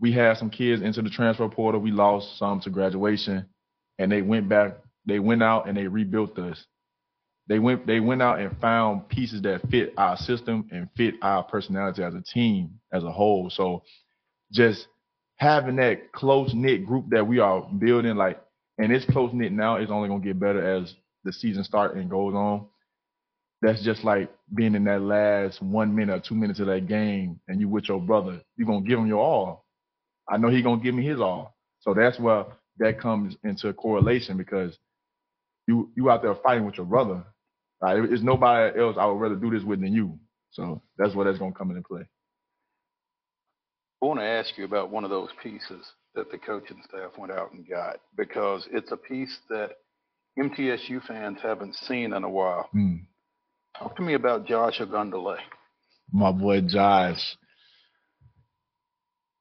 We 0.00 0.12
had 0.12 0.36
some 0.38 0.50
kids 0.50 0.82
into 0.82 1.02
the 1.02 1.10
transfer 1.10 1.48
portal. 1.48 1.80
We 1.80 1.90
lost 1.90 2.38
some 2.38 2.60
to 2.60 2.70
graduation, 2.70 3.46
and 3.98 4.10
they 4.10 4.22
went 4.22 4.48
back. 4.48 4.78
They 5.06 5.18
went 5.18 5.42
out 5.42 5.68
and 5.68 5.76
they 5.76 5.86
rebuilt 5.86 6.38
us. 6.38 6.64
They 7.48 7.58
went 7.58 7.86
they 7.86 8.00
went 8.00 8.22
out 8.22 8.38
and 8.38 8.56
found 8.60 9.08
pieces 9.08 9.42
that 9.42 9.68
fit 9.70 9.92
our 9.96 10.16
system 10.16 10.68
and 10.70 10.88
fit 10.96 11.14
our 11.20 11.42
personality 11.42 12.02
as 12.02 12.14
a 12.14 12.22
team 12.22 12.80
as 12.92 13.02
a 13.02 13.10
whole. 13.10 13.50
So 13.50 13.82
just 14.52 14.86
having 15.36 15.76
that 15.76 16.12
close 16.12 16.52
knit 16.54 16.86
group 16.86 17.06
that 17.10 17.26
we 17.26 17.38
are 17.40 17.62
building, 17.78 18.16
like, 18.16 18.40
and 18.78 18.92
it's 18.92 19.04
close 19.06 19.32
knit 19.32 19.52
now. 19.52 19.76
It's 19.76 19.90
only 19.90 20.08
gonna 20.08 20.22
get 20.22 20.38
better 20.38 20.64
as 20.64 20.94
the 21.24 21.32
season 21.32 21.64
starts 21.64 21.96
and 21.96 22.08
goes 22.08 22.34
on. 22.34 22.66
That's 23.62 23.82
just 23.82 24.04
like 24.04 24.30
being 24.54 24.74
in 24.74 24.84
that 24.84 25.02
last 25.02 25.60
one 25.62 25.94
minute 25.94 26.14
or 26.14 26.20
two 26.20 26.34
minutes 26.34 26.60
of 26.60 26.66
that 26.66 26.86
game, 26.86 27.40
and 27.48 27.60
you 27.60 27.68
with 27.68 27.88
your 27.88 28.00
brother. 28.00 28.40
You're 28.56 28.66
gonna 28.66 28.86
give 28.86 28.98
him 28.98 29.06
your 29.06 29.20
all. 29.22 29.66
I 30.28 30.38
know 30.38 30.48
he 30.48 30.62
gonna 30.62 30.82
give 30.82 30.94
me 30.94 31.04
his 31.04 31.20
all. 31.20 31.56
So 31.80 31.94
that's 31.94 32.18
where 32.18 32.46
that 32.78 33.00
comes 33.00 33.36
into 33.44 33.72
correlation 33.74 34.36
because 34.36 34.78
you 35.66 35.90
you 35.96 36.10
out 36.10 36.22
there 36.22 36.34
fighting 36.36 36.64
with 36.64 36.76
your 36.76 36.86
brother. 36.86 37.24
Right? 37.82 38.02
It's 38.04 38.22
nobody 38.22 38.78
else 38.78 38.96
I 38.98 39.06
would 39.06 39.20
rather 39.20 39.36
do 39.36 39.50
this 39.50 39.62
with 39.62 39.80
than 39.80 39.92
you. 39.92 40.18
So 40.50 40.82
that's 40.96 41.14
where 41.14 41.26
that's 41.26 41.38
gonna 41.38 41.52
come 41.52 41.70
into 41.70 41.82
play. 41.82 42.06
I 44.02 44.06
want 44.06 44.20
to 44.20 44.24
ask 44.24 44.56
you 44.56 44.64
about 44.64 44.90
one 44.90 45.04
of 45.04 45.10
those 45.10 45.28
pieces 45.42 45.84
that 46.14 46.30
the 46.30 46.38
coaching 46.38 46.82
staff 46.88 47.12
went 47.18 47.32
out 47.32 47.52
and 47.52 47.68
got 47.68 48.00
because 48.16 48.66
it's 48.72 48.90
a 48.90 48.96
piece 48.96 49.36
that 49.50 49.72
MTSU 50.38 51.04
fans 51.06 51.38
haven't 51.42 51.74
seen 51.74 52.12
in 52.14 52.24
a 52.24 52.28
while. 52.28 52.68
Hmm. 52.72 52.96
Talk 53.80 53.96
to 53.96 54.02
me 54.02 54.12
about 54.12 54.46
Josh 54.46 54.78
Ogundele. 54.78 55.38
My 56.12 56.30
boy 56.32 56.60
Josh. 56.60 57.36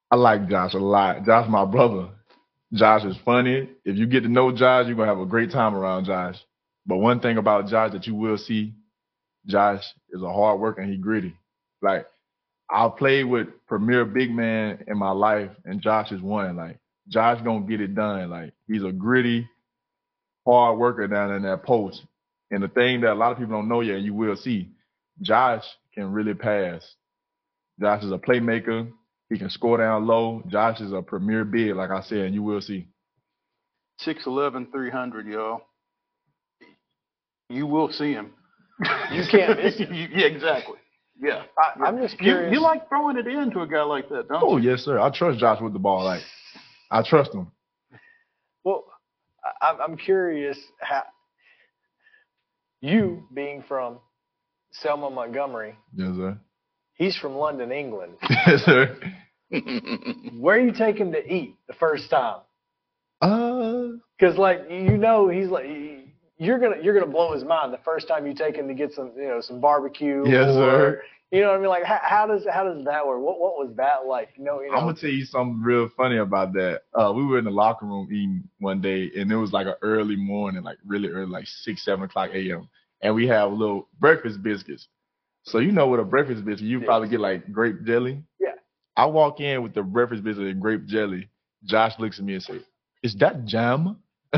I 0.10 0.16
like 0.16 0.48
Josh 0.48 0.74
a 0.76 0.78
lot. 0.78 1.26
Josh, 1.26 1.50
my 1.50 1.66
brother. 1.66 2.08
Josh 2.72 3.04
is 3.04 3.18
funny. 3.26 3.70
If 3.84 3.98
you 3.98 4.08
get 4.08 4.22
to 4.22 4.30
know 4.30 4.54
Josh, 4.54 4.88
you're 4.88 4.96
gonna 4.96 5.10
have 5.10 5.20
a 5.20 5.26
great 5.26 5.52
time 5.52 5.76
around 5.76 6.06
Josh. 6.06 6.38
But 6.86 7.00
one 7.00 7.20
thing 7.20 7.38
about 7.38 7.68
Josh 7.68 7.92
that 7.92 8.08
you 8.08 8.16
will 8.16 8.38
see, 8.38 8.74
Josh 9.46 9.84
is 10.12 10.22
a 10.22 10.32
hard 10.32 10.62
worker 10.62 10.80
and 10.80 10.90
he 10.90 10.98
gritty. 10.98 11.36
Like 11.82 12.06
I've 12.72 12.96
played 12.96 13.26
with 13.26 13.48
premier 13.68 14.06
big 14.06 14.32
man 14.32 14.86
in 14.88 14.98
my 14.98 15.12
life, 15.12 15.52
and 15.66 15.82
Josh 15.82 16.14
is 16.14 16.22
one. 16.22 16.56
Like 16.56 16.80
Josh 17.10 17.42
gonna 17.44 17.68
get 17.68 17.82
it 17.82 17.94
done. 17.94 18.30
Like 18.30 18.54
he's 18.70 18.86
a 18.86 18.92
gritty, 18.94 19.50
hard 20.48 20.80
worker 20.80 21.08
down 21.08 21.34
in 21.34 21.42
that 21.44 21.64
post. 21.64 22.04
And 22.52 22.64
the 22.64 22.68
thing 22.68 23.02
that 23.02 23.14
a 23.14 23.16
lot 23.16 23.32
of 23.32 23.38
people 23.38 23.54
don't 23.54 23.68
know 23.70 23.82
yet, 23.82 23.98
and 23.98 24.06
you 24.06 24.14
will 24.14 24.36
see, 24.36 24.70
Josh 25.22 25.64
can 25.94 26.12
really 26.12 26.34
pass. 26.34 26.96
Josh 27.80 28.04
is 28.04 28.12
a 28.12 28.18
playmaker. 28.18 28.92
He 29.30 29.38
can 29.38 29.50
score 29.50 29.78
down 29.78 30.08
low. 30.08 30.42
Josh 30.48 30.82
is 30.82 30.92
a 30.92 31.02
premier 31.02 31.46
big, 31.46 31.76
like 31.76 31.92
I 31.92 32.02
said, 32.02 32.20
and 32.20 32.34
you 32.34 32.42
will 32.44 32.62
see. 32.62 32.88
6'11", 34.06 34.72
300, 34.72 35.28
y'all. 35.28 35.62
You 37.50 37.66
will 37.68 37.92
see 37.92 38.14
him. 38.14 38.32
You 39.12 39.24
can't 39.30 39.62
miss 39.62 39.78
him. 39.80 39.94
yeah, 39.94 40.26
exactly. 40.28 40.78
Yeah. 41.22 41.44
I, 41.58 41.86
I'm 41.86 42.00
just 42.00 42.18
curious. 42.18 42.54
you 42.54 42.62
like 42.62 42.88
throwing 42.88 43.18
it 43.18 43.28
in 43.28 43.52
to 43.52 43.62
a 43.62 43.68
guy 43.68 43.84
like 43.84 44.08
that, 44.10 44.30
don't 44.30 44.42
Oh 44.44 44.58
you? 44.58 44.72
yes, 44.72 44.82
sir. 44.86 45.00
I 45.00 45.10
trust 45.10 45.40
Josh 45.40 45.60
with 45.62 45.74
the 45.74 45.80
ball. 45.80 46.04
Like 46.06 46.22
I 46.90 47.02
trust 47.04 47.34
him. 47.34 47.52
Well, 48.64 48.86
I, 49.62 49.66
I'm- 49.68 49.80
I'm 49.82 49.98
curious 49.98 50.58
how 50.80 51.04
you 52.82 53.24
being 53.34 53.64
from 53.68 54.00
Selma, 54.72 55.10
Montgomery, 55.10 55.76
Yes, 55.96 56.16
sir. 56.16 56.38
he's 56.94 57.16
from 57.18 57.36
London, 57.36 57.72
England. 57.72 58.14
yes, 58.30 58.62
sir. 58.66 58.98
Where 60.40 60.60
you 60.60 60.72
taking 60.72 61.12
to 61.12 61.34
eat 61.34 61.56
the 61.68 61.74
first 61.74 62.10
time? 62.10 62.42
Uh, 63.22 63.98
Because 64.18 64.38
like 64.38 64.62
you 64.70 64.98
know, 64.98 65.28
he's 65.30 65.50
like 65.50 65.66
you're 66.38 66.60
gonna 66.60 66.78
you're 66.82 66.94
gonna 66.98 67.12
blow 67.12 67.34
his 67.34 67.44
mind 67.44 67.74
the 67.74 67.80
first 67.84 68.08
time 68.08 68.26
you 68.28 68.34
take 68.34 68.56
him 68.56 68.68
to 68.68 68.74
get 68.74 68.92
some 68.94 69.12
you 69.18 69.28
know 69.28 69.42
some 69.42 69.60
barbecue. 69.60 70.24
Yes, 70.28 70.50
or, 70.50 70.54
sir. 70.54 71.02
You 71.32 71.42
know 71.42 71.50
what 71.50 71.58
I 71.58 71.60
mean? 71.60 71.70
Like 71.70 71.84
how, 71.84 72.00
how 72.02 72.28
does 72.28 72.46
how 72.52 72.64
does 72.64 72.84
that 72.86 73.06
work? 73.06 73.22
What 73.22 73.40
what 73.40 73.58
was 73.58 73.76
that 73.78 74.08
like? 74.08 74.30
You 74.36 74.46
know, 74.46 74.62
you 74.62 74.72
know. 74.72 74.78
I'm 74.78 74.86
gonna 74.86 74.98
tell 74.98 75.12
you 75.12 75.26
something 75.26 75.62
real 75.62 75.88
funny 75.96 76.18
about 76.18 76.54
that. 76.54 76.82
Uh, 76.94 77.14
we 77.16 77.24
were 77.24 77.38
in 77.38 77.46
the 77.46 77.52
locker 77.52 77.86
room 77.86 78.08
eating 78.12 78.50
one 78.60 78.82
day, 78.82 79.12
and 79.16 79.32
it 79.32 79.36
was 79.36 79.54
like 79.54 79.68
an 79.68 79.76
early 79.84 80.16
morning, 80.16 80.64
like 80.64 80.80
really 80.86 81.10
early, 81.10 81.30
like 81.30 81.46
six, 81.46 81.86
seven 81.86 82.06
o'clock 82.06 82.32
a.m. 82.34 82.68
And 83.02 83.14
we 83.14 83.28
have 83.28 83.52
little 83.52 83.88
breakfast 84.00 84.42
biscuits. 84.42 84.88
So 85.44 85.60
you 85.60 85.72
know, 85.72 85.88
with 85.88 86.00
a 86.00 86.04
breakfast 86.04 86.44
biscuit, 86.46 86.68
you 86.68 86.82
probably 86.82 87.10
get 87.10 87.20
like 87.20 87.52
grape 87.52 87.84
jelly. 87.86 88.24
Yeah. 88.40 88.54
I 88.98 89.06
walk 89.06 89.40
in 89.40 89.62
with 89.62 89.76
the 89.76 89.84
breakfast 89.84 90.24
biscuit 90.24 90.48
and 90.48 90.62
grape 90.62 90.86
jelly. 90.88 91.30
Josh 91.64 91.94
looks 92.00 92.18
at 92.18 92.26
me 92.26 92.34
and 92.34 92.44
say, 92.44 92.60
"Is 93.04 93.16
that 93.18 93.46
jam? 93.46 93.98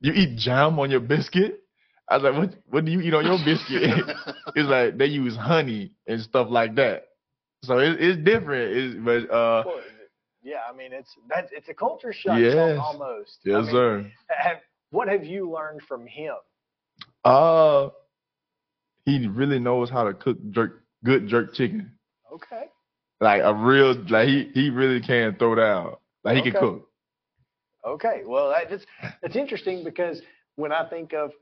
you 0.00 0.12
eat 0.12 0.36
jam 0.36 0.80
on 0.80 0.90
your 0.90 1.00
biscuit?" 1.00 1.63
I 2.08 2.16
was 2.16 2.24
like, 2.24 2.34
"What? 2.36 2.54
What 2.70 2.84
do 2.84 2.92
you 2.92 3.00
eat 3.00 3.14
on 3.14 3.24
your 3.24 3.38
biscuit?" 3.44 3.82
it's 4.54 4.68
like 4.68 4.98
they 4.98 5.06
use 5.06 5.36
honey 5.36 5.92
and 6.06 6.20
stuff 6.20 6.48
like 6.50 6.74
that. 6.76 7.08
So 7.64 7.78
it, 7.78 7.96
it's 8.00 8.18
different. 8.24 8.76
It's, 8.76 8.94
but 9.04 9.34
uh, 9.34 9.62
Well, 9.66 9.80
yeah, 10.42 10.60
I 10.70 10.76
mean 10.76 10.92
it's 10.92 11.10
that's 11.28 11.50
it's 11.52 11.68
a 11.68 11.74
culture 11.74 12.12
shock 12.12 12.38
Yes. 12.38 12.78
almost. 12.80 13.38
I 13.46 13.48
yes, 13.50 13.64
mean, 13.66 13.72
sir. 13.72 14.10
Have, 14.28 14.56
what 14.90 15.08
have 15.08 15.24
you 15.24 15.50
learned 15.50 15.80
from 15.88 16.06
him? 16.06 16.34
Uh, 17.24 17.88
he 19.06 19.26
really 19.28 19.58
knows 19.58 19.90
how 19.90 20.04
to 20.04 20.14
cook 20.14 20.38
jerk, 20.50 20.84
good 21.04 21.26
jerk 21.28 21.54
chicken. 21.54 21.92
Okay. 22.32 22.64
Like 23.20 23.42
a 23.42 23.54
real, 23.54 23.94
like 24.08 24.28
he 24.28 24.50
he 24.54 24.70
really 24.70 25.00
can 25.00 25.36
throw 25.36 25.54
down. 25.54 25.96
Like 26.24 26.36
he 26.36 26.42
can 26.42 26.52
cook. 26.52 26.88
Okay. 27.86 28.22
Well, 28.26 28.50
that, 28.50 28.68
that's 28.70 28.84
that's 29.22 29.36
interesting 29.36 29.84
because 29.84 30.20
when 30.56 30.72
I 30.72 30.88
think 30.88 31.12
of 31.14 31.32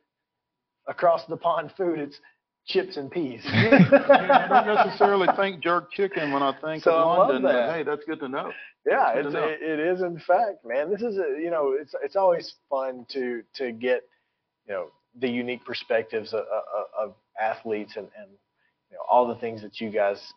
across 0.88 1.24
the 1.26 1.36
pond 1.36 1.72
food, 1.76 1.98
it's 1.98 2.18
chips 2.66 2.96
and 2.96 3.10
peas. 3.10 3.42
I 3.46 4.46
don't 4.48 4.66
necessarily 4.74 5.28
think 5.36 5.62
jerk 5.62 5.90
chicken 5.92 6.32
when 6.32 6.42
I 6.42 6.52
think 6.60 6.82
So 6.84 6.92
of 6.92 7.08
I 7.08 7.16
London. 7.18 7.42
that. 7.44 7.52
but 7.68 7.74
Hey, 7.74 7.82
that's 7.82 8.04
good 8.04 8.20
to 8.20 8.28
know. 8.28 8.52
Yeah, 8.86 9.12
it's, 9.14 9.32
know. 9.32 9.44
it, 9.44 9.60
it 9.62 9.78
is 9.80 10.00
in 10.02 10.18
fact, 10.18 10.64
man. 10.64 10.90
This 10.90 11.02
is 11.02 11.16
a 11.16 11.40
you 11.40 11.50
know 11.50 11.74
it's 11.80 11.94
it's 12.02 12.16
always 12.16 12.54
fun 12.68 13.06
to 13.10 13.42
to 13.56 13.72
get 13.72 14.02
you 14.66 14.74
know 14.74 14.86
the 15.20 15.28
unique 15.28 15.64
perspectives 15.64 16.32
of, 16.32 16.40
of, 16.40 16.84
of 17.10 17.14
athletes 17.40 17.94
and 17.96 18.08
and 18.18 18.28
you 18.90 18.96
know 18.96 19.02
all 19.08 19.26
the 19.28 19.36
things 19.36 19.62
that 19.62 19.80
you 19.80 19.90
guys 19.90 20.32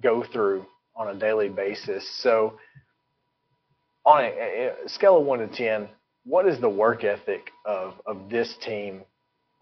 go 0.00 0.22
through 0.22 0.66
on 0.96 1.08
a 1.16 1.18
daily 1.18 1.48
basis. 1.48 2.06
So 2.22 2.58
on 4.04 4.24
a, 4.24 4.70
a 4.84 4.88
scale 4.88 5.16
of 5.18 5.24
one 5.24 5.38
to 5.38 5.48
ten, 5.48 5.88
what 6.24 6.46
is 6.46 6.60
the 6.60 6.68
work 6.68 7.04
ethic 7.04 7.50
of 7.64 7.94
of 8.06 8.28
this 8.28 8.54
team, 8.62 9.02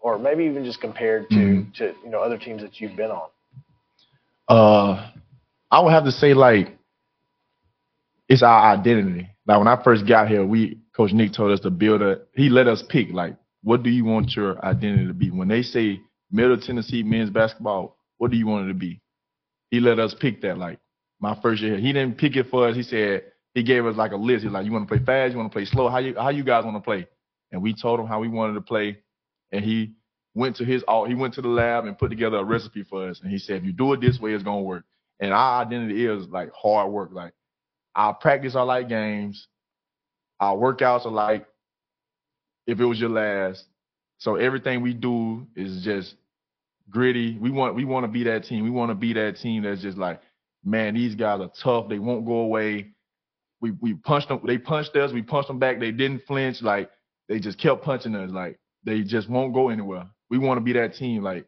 or 0.01 0.17
maybe 0.17 0.43
even 0.45 0.63
just 0.63 0.81
compared 0.81 1.29
to 1.29 1.65
to 1.75 1.93
you 2.03 2.09
know 2.09 2.19
other 2.19 2.37
teams 2.37 2.61
that 2.61 2.79
you've 2.79 2.95
been 2.95 3.11
on? 3.11 3.29
Uh, 4.47 5.11
I 5.69 5.79
would 5.79 5.93
have 5.93 6.05
to 6.05 6.11
say 6.11 6.33
like 6.33 6.77
it's 8.27 8.43
our 8.43 8.73
identity. 8.73 9.29
Like 9.45 9.57
when 9.57 9.67
I 9.67 9.81
first 9.83 10.07
got 10.07 10.27
here, 10.27 10.45
we 10.45 10.79
Coach 10.95 11.11
Nick 11.13 11.33
told 11.33 11.51
us 11.51 11.59
to 11.61 11.69
build 11.69 12.01
a. 12.01 12.21
He 12.33 12.49
let 12.49 12.67
us 12.67 12.83
pick 12.89 13.07
like, 13.11 13.35
what 13.63 13.83
do 13.83 13.89
you 13.89 14.05
want 14.05 14.35
your 14.35 14.63
identity 14.65 15.07
to 15.07 15.13
be? 15.13 15.29
When 15.31 15.47
they 15.47 15.61
say 15.61 15.99
Middle 16.31 16.57
Tennessee 16.57 17.03
men's 17.03 17.29
basketball, 17.29 17.97
what 18.17 18.31
do 18.31 18.37
you 18.37 18.47
want 18.47 18.65
it 18.65 18.73
to 18.73 18.79
be? 18.79 19.01
He 19.69 19.79
let 19.79 19.99
us 19.99 20.15
pick 20.19 20.41
that. 20.41 20.57
Like 20.57 20.79
my 21.19 21.37
first 21.41 21.61
year, 21.61 21.73
here. 21.73 21.81
he 21.81 21.93
didn't 21.93 22.17
pick 22.17 22.35
it 22.35 22.47
for 22.49 22.67
us. 22.67 22.75
He 22.75 22.83
said 22.83 23.23
he 23.53 23.63
gave 23.63 23.85
us 23.85 23.95
like 23.95 24.11
a 24.11 24.17
list. 24.17 24.43
He's 24.43 24.51
like, 24.51 24.65
you 24.65 24.71
want 24.71 24.87
to 24.87 24.95
play 24.95 25.05
fast? 25.05 25.31
You 25.31 25.37
want 25.37 25.51
to 25.51 25.55
play 25.55 25.65
slow? 25.65 25.89
How 25.89 25.97
you 25.97 26.15
how 26.15 26.29
you 26.29 26.43
guys 26.43 26.63
want 26.63 26.77
to 26.77 26.81
play? 26.81 27.07
And 27.51 27.61
we 27.61 27.73
told 27.73 27.99
him 27.99 28.07
how 28.07 28.19
we 28.19 28.29
wanted 28.29 28.53
to 28.53 28.61
play, 28.61 28.97
and 29.51 29.63
he 29.63 29.93
went 30.33 30.55
to 30.57 30.65
his 30.65 30.83
he 31.07 31.15
went 31.15 31.33
to 31.35 31.41
the 31.41 31.47
lab 31.47 31.85
and 31.85 31.97
put 31.97 32.09
together 32.09 32.37
a 32.37 32.43
recipe 32.43 32.83
for 32.83 33.09
us, 33.09 33.21
and 33.21 33.31
he 33.31 33.37
said, 33.37 33.57
if 33.57 33.63
you 33.63 33.73
do 33.73 33.93
it 33.93 34.01
this 34.01 34.19
way, 34.19 34.33
it's 34.33 34.43
gonna 34.43 34.61
work. 34.61 34.83
And 35.19 35.33
our 35.33 35.61
identity 35.61 36.05
is 36.05 36.27
like 36.29 36.51
hard 36.53 36.91
work. 36.91 37.11
Like 37.13 37.33
our 37.95 38.13
practice 38.13 38.55
are 38.55 38.65
like 38.65 38.89
games, 38.89 39.47
our 40.39 40.55
workouts 40.55 41.05
are 41.05 41.11
like 41.11 41.45
if 42.67 42.79
it 42.79 42.85
was 42.85 42.99
your 42.99 43.09
last. 43.09 43.65
So 44.17 44.35
everything 44.35 44.81
we 44.81 44.93
do 44.93 45.47
is 45.55 45.83
just 45.83 46.15
gritty. 46.89 47.37
We 47.39 47.49
want 47.51 47.75
we 47.75 47.85
want 47.85 48.05
to 48.05 48.11
be 48.11 48.23
that 48.25 48.43
team. 48.43 48.63
We 48.63 48.69
want 48.69 48.89
to 48.91 48.95
be 48.95 49.13
that 49.13 49.37
team 49.37 49.63
that's 49.63 49.81
just 49.81 49.97
like, 49.97 50.21
man, 50.63 50.93
these 50.93 51.15
guys 51.15 51.41
are 51.41 51.51
tough. 51.61 51.89
They 51.89 51.99
won't 51.99 52.25
go 52.25 52.35
away. 52.35 52.93
We 53.61 53.71
we 53.81 53.95
punched 53.95 54.29
them. 54.29 54.41
They 54.45 54.57
punched 54.57 54.95
us. 54.95 55.11
We 55.11 55.21
punched 55.21 55.47
them 55.47 55.59
back. 55.59 55.79
They 55.79 55.91
didn't 55.91 56.25
flinch. 56.25 56.61
Like 56.61 56.89
they 57.27 57.39
just 57.39 57.59
kept 57.59 57.83
punching 57.83 58.15
us. 58.15 58.31
Like 58.31 58.59
they 58.83 59.01
just 59.01 59.29
won't 59.29 59.53
go 59.53 59.69
anywhere. 59.69 60.07
We 60.29 60.37
want 60.37 60.57
to 60.57 60.61
be 60.63 60.73
that 60.73 60.95
team. 60.95 61.23
Like 61.23 61.45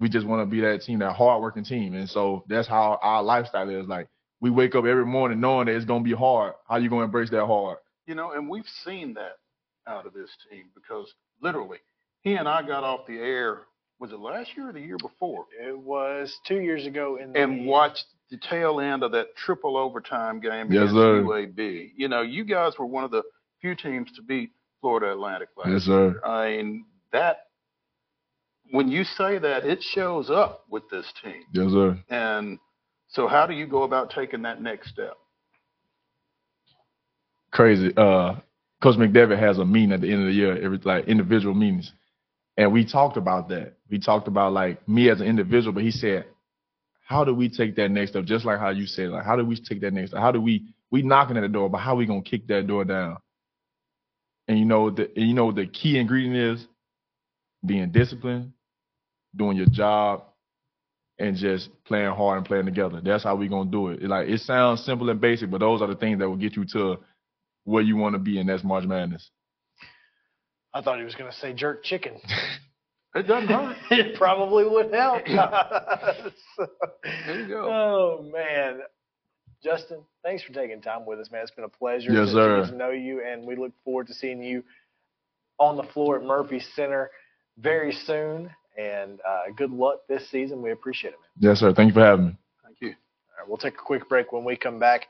we 0.00 0.08
just 0.08 0.26
want 0.26 0.42
to 0.42 0.46
be 0.46 0.60
that 0.62 0.82
team, 0.82 1.00
that 1.00 1.14
hardworking 1.16 1.64
team. 1.64 1.94
And 1.94 2.08
so 2.08 2.44
that's 2.48 2.68
how 2.68 2.98
our 3.02 3.22
lifestyle 3.22 3.68
is. 3.68 3.86
Like 3.86 4.08
we 4.40 4.50
wake 4.50 4.74
up 4.74 4.84
every 4.84 5.06
morning 5.06 5.40
knowing 5.40 5.66
that 5.66 5.74
it's 5.76 5.84
gonna 5.84 6.04
be 6.04 6.12
hard. 6.12 6.54
How 6.68 6.76
you 6.76 6.88
gonna 6.90 7.04
embrace 7.04 7.30
that 7.30 7.46
hard? 7.46 7.78
You 8.06 8.14
know, 8.14 8.32
and 8.32 8.48
we've 8.48 8.68
seen 8.84 9.14
that 9.14 9.38
out 9.86 10.06
of 10.06 10.12
this 10.14 10.30
team 10.50 10.64
because 10.74 11.12
literally, 11.42 11.78
he 12.22 12.34
and 12.34 12.48
I 12.48 12.62
got 12.62 12.84
off 12.84 13.06
the 13.06 13.18
air. 13.18 13.62
Was 14.00 14.12
it 14.12 14.20
last 14.20 14.50
year 14.56 14.68
or 14.70 14.72
the 14.72 14.80
year 14.80 14.96
before? 14.98 15.46
It 15.60 15.76
was 15.76 16.32
two 16.46 16.60
years 16.60 16.86
ago 16.86 17.18
in 17.20 17.32
the 17.32 17.40
and 17.40 17.66
watched 17.66 18.04
the 18.30 18.38
tail 18.48 18.80
end 18.80 19.02
of 19.02 19.10
that 19.12 19.34
triple 19.36 19.76
overtime 19.76 20.38
game 20.38 20.70
Yes, 20.70 20.90
against 20.90 20.94
sir. 20.94 21.22
UAB. 21.22 21.90
You 21.96 22.08
know, 22.08 22.22
you 22.22 22.44
guys 22.44 22.74
were 22.78 22.86
one 22.86 23.02
of 23.02 23.10
the 23.10 23.22
few 23.60 23.74
teams 23.74 24.12
to 24.12 24.22
beat 24.22 24.50
Florida 24.80 25.12
Atlantic 25.12 25.48
Yes, 25.66 25.82
sir. 25.82 26.20
I 26.24 26.48
mean, 26.50 26.84
that 27.12 27.38
when 28.70 28.88
you 28.88 29.04
say 29.04 29.38
that, 29.38 29.64
it 29.64 29.82
shows 29.82 30.30
up 30.30 30.64
with 30.70 30.84
this 30.90 31.12
team. 31.22 31.42
Yes, 31.52 31.70
sir. 31.70 31.98
And 32.10 32.58
so, 33.08 33.26
how 33.26 33.46
do 33.46 33.54
you 33.54 33.66
go 33.66 33.82
about 33.82 34.10
taking 34.10 34.42
that 34.42 34.60
next 34.60 34.90
step? 34.90 35.16
crazy. 37.50 37.92
Uh, 37.96 38.36
Coach 38.82 38.96
McDevitt 38.96 39.38
has 39.38 39.58
a 39.58 39.64
meeting 39.64 39.92
at 39.92 40.00
the 40.00 40.12
end 40.12 40.20
of 40.22 40.28
the 40.28 40.32
year, 40.32 40.56
every 40.62 40.78
like 40.84 41.06
individual 41.08 41.54
meetings, 41.54 41.92
and 42.56 42.72
we 42.72 42.84
talked 42.84 43.16
about 43.16 43.48
that. 43.48 43.74
We 43.90 43.98
talked 43.98 44.28
about 44.28 44.52
like 44.52 44.86
me 44.88 45.10
as 45.10 45.20
an 45.20 45.26
individual, 45.26 45.72
but 45.72 45.82
he 45.82 45.90
said, 45.90 46.26
"How 47.04 47.24
do 47.24 47.34
we 47.34 47.48
take 47.48 47.74
that 47.76 47.90
next 47.90 48.12
step?" 48.12 48.24
Just 48.24 48.44
like 48.44 48.60
how 48.60 48.70
you 48.70 48.86
said, 48.86 49.10
like 49.10 49.24
how 49.24 49.34
do 49.34 49.44
we 49.44 49.56
take 49.56 49.80
that 49.80 49.92
next 49.92 50.10
step? 50.10 50.20
How 50.20 50.30
do 50.30 50.40
we 50.40 50.68
we 50.90 51.02
knocking 51.02 51.36
at 51.36 51.40
the 51.40 51.48
door, 51.48 51.68
but 51.68 51.78
how 51.78 51.96
we 51.96 52.06
gonna 52.06 52.22
kick 52.22 52.46
that 52.46 52.68
door 52.68 52.84
down? 52.84 53.16
And 54.48 54.58
you 54.58 54.64
know 54.64 54.90
the 54.90 55.10
you 55.14 55.34
know 55.34 55.52
the 55.52 55.66
key 55.66 55.98
ingredient 55.98 56.36
is 56.36 56.66
being 57.64 57.92
disciplined, 57.92 58.52
doing 59.36 59.56
your 59.56 59.66
job, 59.66 60.24
and 61.18 61.36
just 61.36 61.68
playing 61.84 62.12
hard 62.12 62.38
and 62.38 62.46
playing 62.46 62.64
together. 62.66 63.00
That's 63.04 63.24
how 63.24 63.36
we're 63.36 63.48
gonna 63.50 63.70
do 63.70 63.88
it. 63.88 64.02
It, 64.02 64.08
Like 64.08 64.28
it 64.28 64.40
sounds 64.40 64.84
simple 64.84 65.10
and 65.10 65.20
basic, 65.20 65.50
but 65.50 65.60
those 65.60 65.82
are 65.82 65.88
the 65.88 65.96
things 65.96 66.18
that 66.18 66.28
will 66.28 66.36
get 66.36 66.56
you 66.56 66.64
to 66.72 66.98
where 67.64 67.82
you 67.82 67.96
want 67.96 68.14
to 68.14 68.18
be, 68.18 68.38
and 68.40 68.48
that's 68.48 68.64
March 68.64 68.84
Madness. 68.86 69.30
I 70.72 70.80
thought 70.82 70.98
he 70.98 71.04
was 71.04 71.14
going 71.14 71.30
to 71.30 71.36
say 71.36 71.52
jerk 71.52 71.84
chicken. 71.84 72.14
It 73.14 73.26
doesn't 73.26 73.48
hurt. 73.48 73.76
it 73.90 74.16
probably 74.16 74.64
would 74.64 74.92
help. 74.92 75.22
There 77.26 77.40
you 77.40 77.48
go. 77.48 77.68
Oh 77.72 78.22
man, 78.30 78.80
Justin, 79.62 79.98
thanks 80.22 80.42
for 80.42 80.52
taking 80.52 80.80
time 80.80 81.04
with 81.04 81.18
us, 81.18 81.30
man. 81.30 81.42
It's 81.42 81.50
been 81.50 81.64
a 81.64 81.68
pleasure 81.68 82.12
Yes, 82.12 82.28
to, 82.28 82.32
sir. 82.32 82.66
to 82.66 82.76
know 82.76 82.90
you, 82.90 83.22
and 83.24 83.44
we 83.44 83.56
look 83.56 83.72
forward 83.84 84.06
to 84.06 84.14
seeing 84.14 84.42
you 84.42 84.62
on 85.58 85.76
the 85.76 85.82
floor 85.82 86.16
at 86.16 86.22
Murphy 86.24 86.60
Center 86.76 87.10
very 87.58 87.92
soon. 87.92 88.50
And 88.76 89.20
uh, 89.28 89.44
good 89.56 89.72
luck 89.72 90.00
this 90.08 90.30
season. 90.30 90.62
We 90.62 90.70
appreciate 90.70 91.10
it, 91.10 91.16
man. 91.20 91.50
Yes, 91.50 91.58
sir. 91.58 91.72
Thank 91.74 91.88
you 91.88 91.94
for 91.94 92.04
having 92.04 92.26
me. 92.26 92.36
Thank 92.64 92.76
you. 92.80 92.88
All 92.90 92.94
right, 93.40 93.48
we'll 93.48 93.56
take 93.56 93.74
a 93.74 93.84
quick 93.84 94.08
break 94.08 94.32
when 94.32 94.44
we 94.44 94.56
come 94.56 94.78
back. 94.78 95.06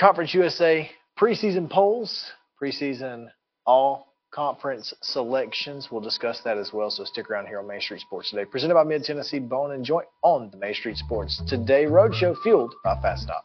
Conference 0.00 0.32
USA 0.32 0.90
preseason 1.18 1.68
polls, 1.68 2.30
preseason 2.62 3.28
all 3.66 4.07
conference 4.30 4.92
selections. 5.00 5.88
We'll 5.90 6.00
discuss 6.00 6.40
that 6.42 6.58
as 6.58 6.72
well. 6.72 6.90
So 6.90 7.04
stick 7.04 7.30
around 7.30 7.46
here 7.46 7.58
on 7.58 7.66
Main 7.66 7.80
Street 7.80 8.00
Sports 8.00 8.30
Today, 8.30 8.44
presented 8.44 8.74
by 8.74 8.84
Mid 8.84 9.04
Tennessee 9.04 9.38
Bone 9.38 9.72
and 9.72 9.84
Joint 9.84 10.08
on 10.22 10.50
the 10.50 10.56
Main 10.56 10.74
Street 10.74 10.96
Sports 10.96 11.42
Today 11.46 11.84
Roadshow, 11.84 12.36
fueled 12.42 12.74
by 12.84 13.00
Fast 13.00 13.22
Stop. 13.24 13.44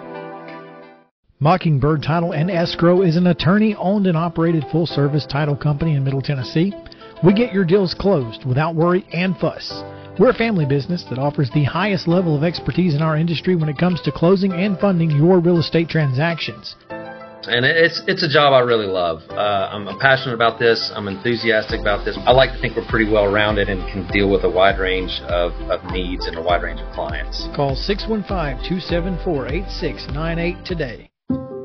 Mockingbird 1.43 2.03
Title 2.03 2.33
and 2.33 2.51
Escrow 2.51 3.01
is 3.01 3.15
an 3.15 3.25
attorney 3.25 3.75
owned 3.79 4.05
and 4.05 4.15
operated 4.15 4.63
full 4.71 4.85
service 4.85 5.25
title 5.25 5.55
company 5.55 5.95
in 5.95 6.03
Middle 6.03 6.21
Tennessee. 6.21 6.71
We 7.23 7.33
get 7.33 7.51
your 7.51 7.65
deals 7.65 7.95
closed 7.95 8.45
without 8.45 8.75
worry 8.75 9.07
and 9.11 9.35
fuss. 9.35 9.81
We're 10.19 10.29
a 10.29 10.35
family 10.35 10.67
business 10.67 11.03
that 11.09 11.17
offers 11.17 11.49
the 11.49 11.63
highest 11.63 12.07
level 12.07 12.37
of 12.37 12.43
expertise 12.43 12.93
in 12.93 13.01
our 13.01 13.17
industry 13.17 13.55
when 13.55 13.69
it 13.69 13.79
comes 13.79 14.01
to 14.01 14.11
closing 14.11 14.53
and 14.53 14.77
funding 14.77 15.09
your 15.09 15.39
real 15.39 15.57
estate 15.57 15.89
transactions. 15.89 16.75
and 16.91 17.65
it's 17.65 18.03
it's 18.05 18.21
a 18.21 18.29
job 18.29 18.53
I 18.53 18.59
really 18.59 18.85
love. 18.85 19.23
Uh, 19.31 19.73
I'm, 19.73 19.87
I'm 19.87 19.97
passionate 19.97 20.35
about 20.35 20.59
this. 20.59 20.91
I'm 20.93 21.07
enthusiastic 21.07 21.81
about 21.81 22.05
this. 22.05 22.19
I 22.23 22.33
like 22.33 22.51
to 22.51 22.61
think 22.61 22.75
we're 22.75 22.85
pretty 22.87 23.11
well 23.11 23.33
rounded 23.33 23.67
and 23.67 23.81
can 23.91 24.07
deal 24.11 24.29
with 24.29 24.43
a 24.43 24.49
wide 24.49 24.77
range 24.77 25.19
of, 25.25 25.53
of 25.71 25.83
needs 25.91 26.27
and 26.27 26.37
a 26.37 26.41
wide 26.43 26.61
range 26.61 26.81
of 26.81 26.93
clients. 26.93 27.47
Call 27.55 27.75
615 27.75 28.61
274 28.69 29.47
8698 29.47 30.65
today. 30.65 31.10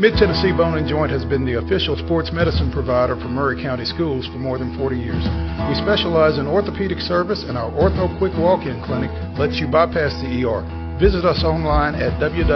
Mid 0.00 0.14
Tennessee 0.14 0.52
Bone 0.52 0.78
and 0.78 0.86
Joint 0.86 1.10
has 1.10 1.24
been 1.24 1.44
the 1.44 1.58
official 1.58 1.96
sports 1.96 2.30
medicine 2.30 2.70
provider 2.70 3.16
for 3.16 3.26
Maury 3.26 3.60
County 3.60 3.84
Schools 3.84 4.28
for 4.28 4.38
more 4.38 4.56
than 4.56 4.78
40 4.78 4.94
years. 4.94 5.26
We 5.66 5.74
specialize 5.74 6.38
in 6.38 6.46
orthopedic 6.46 7.00
service, 7.00 7.42
and 7.42 7.58
our 7.58 7.68
Ortho 7.72 8.06
Quick 8.16 8.30
Walk 8.38 8.62
In 8.62 8.80
Clinic 8.86 9.10
lets 9.36 9.58
you 9.58 9.66
bypass 9.66 10.14
the 10.22 10.46
ER. 10.46 10.62
Visit 11.02 11.24
us 11.24 11.42
online 11.42 11.96
at 11.96 12.14
www.mtbj.net. 12.22 12.54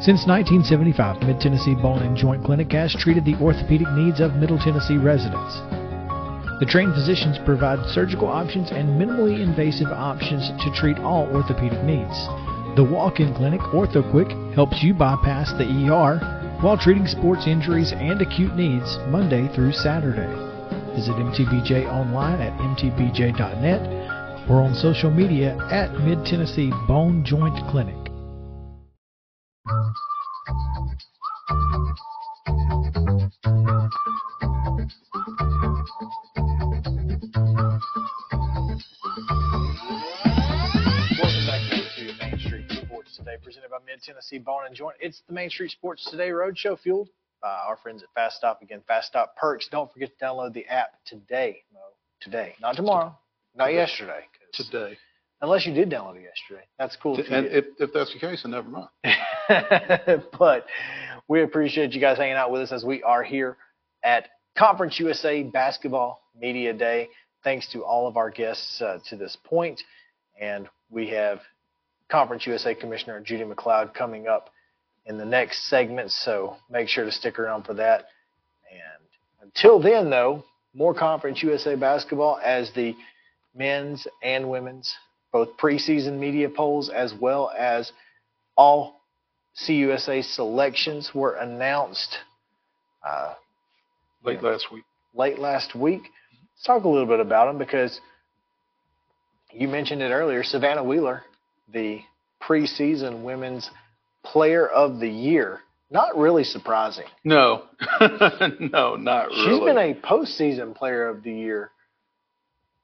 Since 0.00 0.24
1975, 0.24 1.20
Mid 1.28 1.38
Tennessee 1.38 1.74
Bone 1.76 2.00
and 2.00 2.16
Joint 2.16 2.42
Clinic 2.42 2.72
has 2.72 2.96
treated 2.96 3.26
the 3.26 3.36
orthopedic 3.44 3.92
needs 3.92 4.20
of 4.20 4.40
Middle 4.40 4.56
Tennessee 4.56 4.96
residents. 4.96 5.60
The 6.64 6.66
trained 6.66 6.94
physicians 6.94 7.36
provide 7.44 7.84
surgical 7.92 8.28
options 8.28 8.70
and 8.72 8.96
minimally 8.96 9.44
invasive 9.44 9.92
options 9.92 10.48
to 10.64 10.72
treat 10.72 10.96
all 10.96 11.28
orthopedic 11.28 11.84
needs. 11.84 12.16
The 12.76 12.84
walk-in 12.84 13.34
clinic, 13.34 13.60
OrthoQuick, 13.60 14.54
helps 14.54 14.82
you 14.82 14.94
bypass 14.94 15.52
the 15.52 15.64
ER 15.64 16.18
while 16.60 16.78
treating 16.78 17.06
sports 17.06 17.46
injuries 17.46 17.92
and 17.92 18.22
acute 18.22 18.54
needs 18.54 18.96
Monday 19.08 19.48
through 19.54 19.72
Saturday. 19.72 20.28
Visit 20.94 21.16
MTBJ 21.16 21.86
online 21.86 22.40
at 22.40 22.56
mtbj.net 22.60 24.48
or 24.48 24.62
on 24.62 24.74
social 24.74 25.10
media 25.10 25.56
at 25.70 25.92
Mid 26.00 26.24
Tennessee 26.24 26.70
Bone 26.86 27.24
Joint 27.24 27.56
Clinic. 27.70 27.96
Tennessee 44.20 44.38
Bone 44.38 44.66
and 44.66 44.74
Joint. 44.74 44.96
It's 45.00 45.22
the 45.26 45.32
Main 45.32 45.48
Street 45.48 45.70
Sports 45.70 46.06
Today 46.10 46.28
Roadshow, 46.28 46.78
fueled 46.78 47.08
by 47.40 47.48
our 47.48 47.78
friends 47.82 48.02
at 48.02 48.10
Fast 48.14 48.36
Stop. 48.36 48.60
Again, 48.60 48.82
Fast 48.86 49.08
Stop 49.08 49.34
Perks. 49.34 49.66
Don't 49.70 49.90
forget 49.90 50.10
to 50.18 50.24
download 50.24 50.52
the 50.52 50.66
app 50.66 50.90
today. 51.06 51.62
No, 51.72 51.80
today, 52.20 52.54
not 52.60 52.76
tomorrow, 52.76 53.16
not 53.54 53.72
yesterday. 53.72 54.26
Today. 54.52 54.98
Unless 55.40 55.64
you 55.64 55.72
did 55.72 55.88
download 55.88 56.16
it 56.16 56.24
yesterday, 56.24 56.66
that's 56.78 56.96
cool. 56.96 57.16
And 57.30 57.46
if, 57.46 57.64
if 57.78 57.94
that's 57.94 58.12
the 58.12 58.18
case, 58.18 58.42
then 58.42 58.52
never 58.52 58.68
mind. 58.68 58.88
but 60.38 60.66
we 61.26 61.42
appreciate 61.42 61.92
you 61.92 62.00
guys 62.00 62.18
hanging 62.18 62.34
out 62.34 62.50
with 62.50 62.60
us 62.60 62.72
as 62.72 62.84
we 62.84 63.02
are 63.02 63.22
here 63.22 63.56
at 64.04 64.28
Conference 64.58 65.00
USA 65.00 65.42
Basketball 65.44 66.20
Media 66.38 66.74
Day. 66.74 67.08
Thanks 67.42 67.72
to 67.72 67.84
all 67.84 68.06
of 68.06 68.18
our 68.18 68.28
guests 68.28 68.82
uh, 68.82 68.98
to 69.08 69.16
this 69.16 69.38
point. 69.44 69.80
And 70.38 70.68
we 70.90 71.08
have 71.08 71.40
Conference 72.10 72.46
USA 72.46 72.74
Commissioner 72.74 73.20
Judy 73.20 73.44
MacLeod 73.44 73.94
coming 73.94 74.26
up 74.26 74.50
in 75.06 75.18
the 75.18 75.24
next 75.24 75.68
segment. 75.68 76.10
So 76.10 76.56
make 76.70 76.88
sure 76.88 77.04
to 77.04 77.12
stick 77.12 77.38
around 77.38 77.64
for 77.64 77.74
that. 77.74 78.06
And 78.70 79.42
until 79.42 79.80
then, 79.80 80.10
though, 80.10 80.44
more 80.74 80.94
Conference 80.94 81.42
USA 81.42 81.74
basketball 81.74 82.38
as 82.42 82.70
the 82.74 82.94
men's 83.54 84.06
and 84.22 84.48
women's, 84.50 84.94
both 85.32 85.56
preseason 85.56 86.18
media 86.18 86.48
polls 86.48 86.88
as 86.88 87.12
well 87.20 87.50
as 87.56 87.92
all 88.56 89.00
CUSA 89.66 90.22
selections 90.24 91.10
were 91.14 91.34
announced 91.34 92.18
uh, 93.06 93.34
Late 94.24 94.42
last 94.42 94.70
week. 94.72 94.84
late 95.14 95.38
last 95.38 95.74
week. 95.74 96.02
Let's 96.02 96.64
talk 96.66 96.84
a 96.84 96.88
little 96.88 97.06
bit 97.06 97.20
about 97.20 97.46
them 97.46 97.58
because 97.58 98.00
you 99.52 99.66
mentioned 99.66 100.02
it 100.02 100.10
earlier. 100.10 100.44
Savannah 100.44 100.84
Wheeler, 100.84 101.22
the 101.72 102.00
preseason 102.42 103.22
women's 103.22 103.70
player 104.24 104.66
of 104.66 105.00
the 105.00 105.08
year. 105.08 105.60
Not 105.90 106.16
really 106.16 106.44
surprising. 106.44 107.06
No, 107.24 107.64
no, 108.60 108.96
not 108.96 109.28
really. 109.28 109.44
She's 109.44 109.60
been 109.60 109.78
a 109.78 109.94
postseason 109.94 110.74
player 110.74 111.08
of 111.08 111.22
the 111.22 111.32
year. 111.32 111.70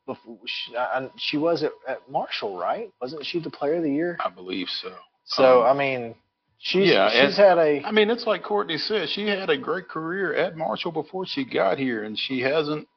Before, 0.07 0.39
she, 0.45 0.77
I, 0.77 1.09
she 1.17 1.37
was 1.37 1.63
at, 1.63 1.73
at 1.89 2.09
Marshall, 2.11 2.59
right? 2.59 2.93
Wasn't 3.01 3.25
she 3.25 3.41
the 3.41 3.51
player 3.51 3.77
of 3.77 3.83
the 3.83 3.93
year? 3.93 4.19
I 4.25 4.31
believe 4.31 4.69
so. 4.69 4.93
So 5.25 5.63
Um, 5.63 5.77
I 5.77 5.79
mean, 5.79 6.15
she's 6.59 6.89
yeah, 6.89 7.11
she's 7.11 7.37
had 7.37 7.59
a 7.59 7.83
I 7.85 7.91
mean, 7.91 8.11
it's 8.11 8.27
like 8.27 8.43
Courtney 8.43 8.79
said. 8.79 9.09
She 9.09 9.27
had 9.27 9.51
a 9.51 9.59
great 9.59 9.89
career 9.89 10.35
at 10.35 10.57
Marshall 10.57 10.93
before 10.93 11.27
she 11.27 11.45
got 11.45 11.79
here, 11.79 12.05
and 12.05 12.19
she 12.19 12.41
hasn't 12.41 12.89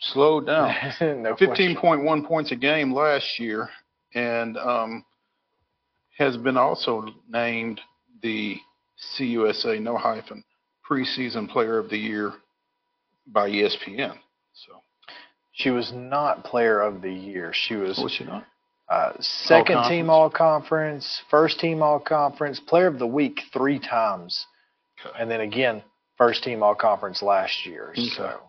slowed 0.00 0.46
down. 0.46 0.74
no. 1.00 1.36
Fifteen 1.36 1.76
point 1.76 2.04
one 2.04 2.24
points 2.24 2.52
a 2.52 2.56
game 2.56 2.92
last 2.92 3.38
year, 3.38 3.68
and 4.14 4.56
um, 4.58 5.04
has 6.20 6.36
been 6.36 6.56
also 6.56 7.06
named 7.28 7.80
the 8.22 8.56
CUSA 9.18 9.80
no 9.80 9.96
hyphen 9.96 10.44
preseason 10.88 11.48
player 11.48 11.78
of 11.78 11.88
the 11.88 11.96
year 11.96 12.32
by 13.26 13.48
ESPN. 13.48 14.16
So 14.52 14.82
She 15.52 15.70
was 15.70 15.92
not 15.92 16.44
player 16.44 16.80
of 16.80 17.00
the 17.02 17.12
year. 17.12 17.52
She 17.54 17.74
was 17.74 17.98
was 17.98 18.12
she 18.12 18.24
not? 18.24 18.44
uh, 18.88 19.12
second 19.20 19.76
All-conference? 19.76 19.88
team 19.88 20.10
all 20.10 20.30
conference, 20.30 21.22
first 21.30 21.58
team 21.60 21.82
all 21.82 21.98
conference, 22.00 22.60
player 22.60 22.86
of 22.88 22.98
the 22.98 23.06
week 23.06 23.40
three 23.52 23.78
times, 23.78 24.46
and 25.18 25.30
then 25.30 25.40
again 25.40 25.82
first 26.18 26.44
team 26.44 26.62
all 26.62 26.74
conference 26.74 27.22
last 27.22 27.64
year. 27.64 27.90
Okay. 27.92 28.08
So, 28.08 28.40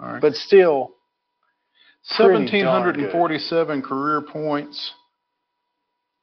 All 0.00 0.12
right. 0.12 0.20
but 0.20 0.34
still, 0.34 0.92
Seventeen 2.02 2.64
hundred 2.64 2.96
and 2.96 3.10
forty-seven 3.12 3.82
career 3.82 4.20
points, 4.22 4.92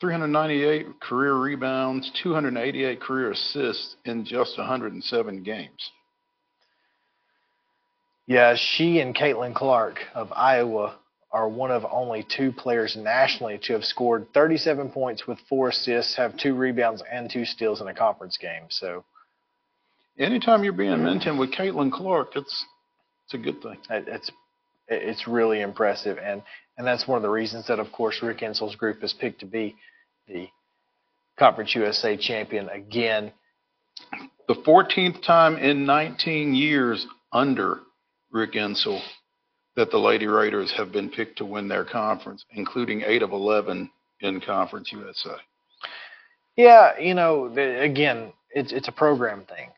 three 0.05 0.13
hundred 0.13 0.27
ninety-eight 0.27 0.99
career 0.99 1.33
rebounds, 1.33 2.11
two 2.21 2.31
hundred 2.31 2.55
eighty-eight 2.57 3.01
career 3.01 3.31
assists 3.31 3.95
in 4.05 4.23
just 4.23 4.55
hundred 4.55 4.93
and 4.93 5.03
seven 5.03 5.41
games. 5.41 5.89
yeah, 8.27 8.55
she 8.55 8.99
and 8.99 9.15
Caitlin 9.15 9.55
Clark 9.55 9.97
of 10.13 10.31
Iowa 10.31 10.95
are 11.31 11.49
one 11.49 11.71
of 11.71 11.85
only 11.91 12.23
two 12.37 12.51
players 12.51 12.95
nationally 12.95 13.59
to 13.63 13.73
have 13.73 13.83
scored 13.83 14.27
37 14.33 14.89
points 14.91 15.27
with 15.27 15.39
four 15.49 15.69
assists, 15.69 16.15
have 16.15 16.37
two 16.37 16.53
rebounds 16.53 17.03
and 17.11 17.29
two 17.29 17.43
steals 17.43 17.81
in 17.81 17.87
a 17.87 17.93
conference 17.93 18.37
game. 18.37 18.65
So 18.69 19.03
Anytime 20.19 20.63
you're 20.63 20.71
being 20.71 21.03
mentioned 21.03 21.39
with 21.39 21.51
Caitlin 21.51 21.91
Clark, 21.91 22.35
it's 22.35 22.65
it's 23.25 23.33
a 23.33 23.37
good 23.39 23.59
thing. 23.63 23.77
It's 23.89 24.31
it's 24.87 25.27
really 25.27 25.61
impressive, 25.61 26.19
and 26.19 26.43
and 26.77 26.85
that's 26.85 27.07
one 27.07 27.17
of 27.17 27.23
the 27.23 27.29
reasons 27.29 27.67
that, 27.67 27.79
of 27.79 27.91
course, 27.91 28.21
Rick 28.21 28.41
Insell's 28.43 28.75
group 28.75 29.03
is 29.03 29.13
picked 29.13 29.39
to 29.39 29.45
be 29.45 29.75
the 30.27 30.47
Conference 31.37 31.75
USA 31.75 32.15
champion 32.17 32.69
again. 32.69 33.31
The 34.47 34.55
fourteenth 34.63 35.21
time 35.21 35.57
in 35.57 35.85
nineteen 35.85 36.53
years 36.53 37.05
under 37.31 37.79
Rick 38.31 38.53
Insell 38.53 39.01
that 39.75 39.91
the 39.91 39.97
Lady 39.97 40.27
Raiders 40.27 40.73
have 40.77 40.91
been 40.91 41.09
picked 41.09 41.37
to 41.39 41.45
win 41.45 41.67
their 41.67 41.83
conference, 41.83 42.45
including 42.51 43.01
eight 43.05 43.21
of 43.21 43.31
eleven 43.31 43.89
in 44.21 44.39
Conference 44.39 44.91
USA. 44.91 45.35
Yeah, 46.55 46.97
you 46.97 47.13
know, 47.13 47.53
the, 47.53 47.81
again, 47.81 48.31
it's 48.51 48.71
it's 48.71 48.87
a 48.87 48.93
program 48.93 49.43
thing. 49.45 49.69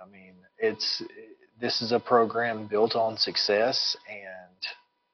I 0.00 0.08
mean, 0.10 0.34
it's 0.58 1.02
this 1.60 1.80
is 1.80 1.92
a 1.92 2.00
program 2.00 2.66
built 2.66 2.96
on 2.96 3.16
success, 3.16 3.96
and 4.08 4.56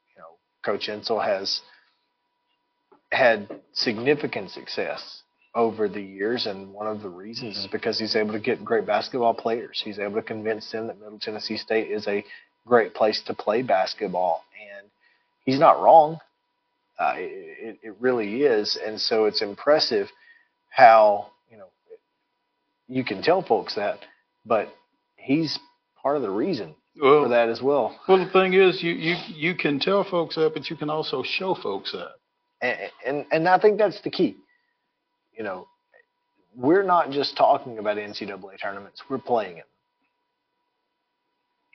you 0.09 0.21
know, 0.21 0.39
Coach 0.65 0.89
Insell 0.89 1.23
has 1.23 1.61
had 3.13 3.49
significant 3.73 4.51
success 4.51 5.23
over 5.55 5.89
the 5.89 6.01
years, 6.01 6.47
and 6.47 6.73
one 6.73 6.87
of 6.87 7.03
the 7.03 7.09
reasons 7.09 7.59
is 7.59 7.67
because 7.67 7.99
he's 7.99 8.15
able 8.15 8.33
to 8.33 8.41
get 8.41 8.65
great 8.65 8.87
basketball 8.87 9.35
players. 9.35 9.83
He's 9.85 9.99
able 9.99 10.15
to 10.15 10.23
convince 10.23 10.71
them 10.71 10.87
that 10.87 11.01
Middle 11.01 11.19
Tennessee 11.19 11.57
State 11.57 11.91
is 11.91 12.07
a 12.07 12.25
great 12.67 12.95
place 12.95 13.21
to 13.23 13.35
play 13.35 13.63
basketball, 13.63 14.45
and 14.79 14.89
he's 15.45 15.59
not 15.59 15.81
wrong. 15.83 16.21
Uh, 16.99 17.15
it, 17.17 17.79
it 17.83 17.97
really 17.99 18.43
is, 18.43 18.79
and 18.85 19.01
so 19.01 19.25
it's 19.25 19.43
impressive 19.43 20.09
how 20.69 21.27
you 21.51 21.57
know 21.57 21.67
you 22.87 23.03
can 23.03 23.23
tell 23.23 23.43
folks 23.43 23.75
that, 23.75 23.99
but 24.47 24.69
he's 25.17 25.59
part 26.01 26.17
of 26.17 26.23
the 26.23 26.31
reason 26.31 26.75
Well, 27.01 27.25
for 27.25 27.29
that 27.31 27.49
as 27.49 27.61
well. 27.61 27.99
Well, 28.07 28.25
the 28.25 28.31
thing 28.31 28.53
is, 28.53 28.83
you, 28.83 28.93
you, 28.93 29.17
you 29.35 29.55
can 29.55 29.81
tell 29.81 30.05
folks 30.05 30.37
that, 30.37 30.53
but 30.55 30.71
you 30.71 30.77
can 30.77 30.91
also 30.91 31.23
show 31.25 31.55
folks 31.55 31.93
that. 31.93 32.20
And, 32.63 32.79
and 33.07 33.27
and 33.33 33.49
I 33.49 33.59
think 33.59 33.79
that's 33.79 34.01
the 34.03 34.11
key. 34.11 34.37
You 35.37 35.45
know, 35.45 35.67
we're 36.55 36.83
not 36.83 37.11
just 37.11 37.37
talking 37.37 37.79
about 37.79 37.97
NCAA 37.97 38.61
tournaments; 38.61 39.03
we're 39.09 39.19
playing 39.19 39.59
it. 39.59 39.67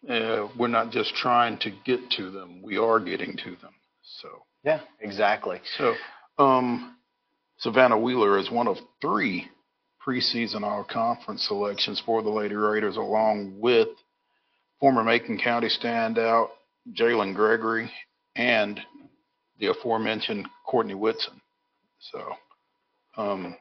Uh, 0.07 0.47
we're 0.57 0.67
not 0.67 0.91
just 0.91 1.15
trying 1.15 1.57
to 1.59 1.71
get 1.85 2.09
to 2.11 2.29
them; 2.29 2.61
we 2.61 2.77
are 2.77 2.99
getting 2.99 3.35
to 3.37 3.51
them. 3.61 3.73
So, 4.21 4.43
Yeah, 4.63 4.81
exactly. 5.01 5.59
so 5.77 5.95
um, 6.37 6.95
Savannah 7.57 7.97
Wheeler 7.97 8.37
is 8.37 8.51
one 8.51 8.67
of 8.67 8.77
three 9.01 9.47
preseason 10.05 10.61
all 10.61 10.83
conference 10.83 11.47
selections 11.47 11.99
for 12.05 12.21
the 12.21 12.29
Lady 12.29 12.53
Raiders, 12.55 12.97
along 12.97 13.59
with 13.59 13.87
former 14.79 15.03
Macon 15.03 15.39
County 15.39 15.69
standout 15.69 16.49
Jalynn 16.93 17.33
Gregory 17.33 17.91
and 18.35 18.79
the 19.59 19.67
aforementioned 19.67 20.47
Courtney 20.65 20.95
Whitson. 20.95 21.41
So, 21.99 22.33
um, 23.17 23.55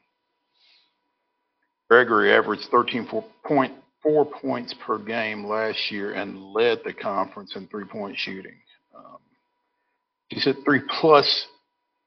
Gregory 1.89 2.33
averaged 2.33 2.71
13.4 2.71 4.33
points 4.43 4.75
per 4.87 4.99
game 4.99 5.47
last 5.47 5.91
year 5.91 6.13
and 6.15 6.53
led 6.53 6.81
the 6.85 6.93
conference 6.93 7.55
in 7.57 7.67
three 7.69 7.85
point 7.85 8.19
shooting. 8.19 8.57
Um, 8.95 9.19
he's 10.29 10.45
hit 10.45 10.57
three 10.65 10.81
plus 11.01 11.47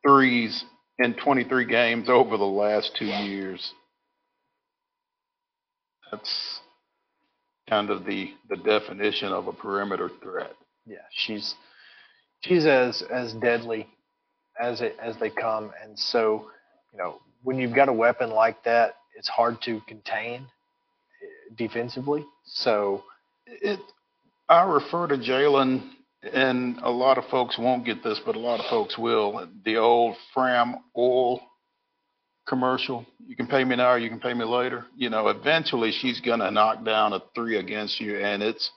threes 0.05 0.65
in 0.99 1.13
23 1.13 1.65
games 1.65 2.09
over 2.09 2.37
the 2.37 2.43
last 2.43 2.95
two 2.97 3.05
years. 3.05 3.73
That's 6.11 6.59
kind 7.69 7.89
of 7.89 8.05
the, 8.05 8.31
the 8.49 8.57
definition 8.57 9.31
of 9.31 9.47
a 9.47 9.53
perimeter 9.53 10.09
threat. 10.21 10.53
Yeah, 10.85 10.97
she's 11.11 11.53
she's 12.41 12.65
as 12.65 13.01
as 13.01 13.33
deadly 13.33 13.87
as 14.59 14.81
it 14.81 14.95
as 15.01 15.15
they 15.17 15.29
come, 15.29 15.71
and 15.83 15.97
so 15.97 16.49
you 16.91 16.97
know 16.97 17.19
when 17.43 17.57
you've 17.57 17.75
got 17.75 17.89
a 17.89 17.93
weapon 17.93 18.29
like 18.29 18.63
that, 18.63 18.95
it's 19.15 19.27
hard 19.27 19.61
to 19.63 19.81
contain 19.87 20.41
eh, 20.41 21.55
defensively. 21.55 22.25
So 22.45 23.03
it, 23.45 23.79
I 24.49 24.63
refer 24.63 25.07
to 25.07 25.17
Jalynn, 25.17 25.89
and 26.33 26.79
a 26.81 26.89
lot 26.89 27.17
of 27.17 27.25
folks 27.25 27.57
won't 27.57 27.85
get 27.85 28.03
this, 28.03 28.19
but 28.25 28.35
a 28.35 28.39
lot 28.39 28.59
of 28.59 28.65
folks 28.69 28.97
will. 28.97 29.47
The 29.65 29.77
old 29.77 30.15
Fram 30.33 30.75
oil 30.97 31.41
commercial. 32.47 33.05
You 33.27 33.35
can 33.35 33.47
pay 33.47 33.63
me 33.63 33.75
now, 33.75 33.91
or 33.91 33.97
you 33.97 34.09
can 34.09 34.19
pay 34.19 34.33
me 34.33 34.45
later. 34.45 34.85
You 34.95 35.09
know, 35.09 35.27
eventually 35.27 35.91
she's 35.91 36.21
going 36.21 36.39
to 36.39 36.49
knock 36.49 36.83
down 36.83 37.13
a 37.13 37.21
three 37.35 37.57
against 37.57 37.99
you, 37.99 38.17
and 38.17 38.41
it's 38.41 38.71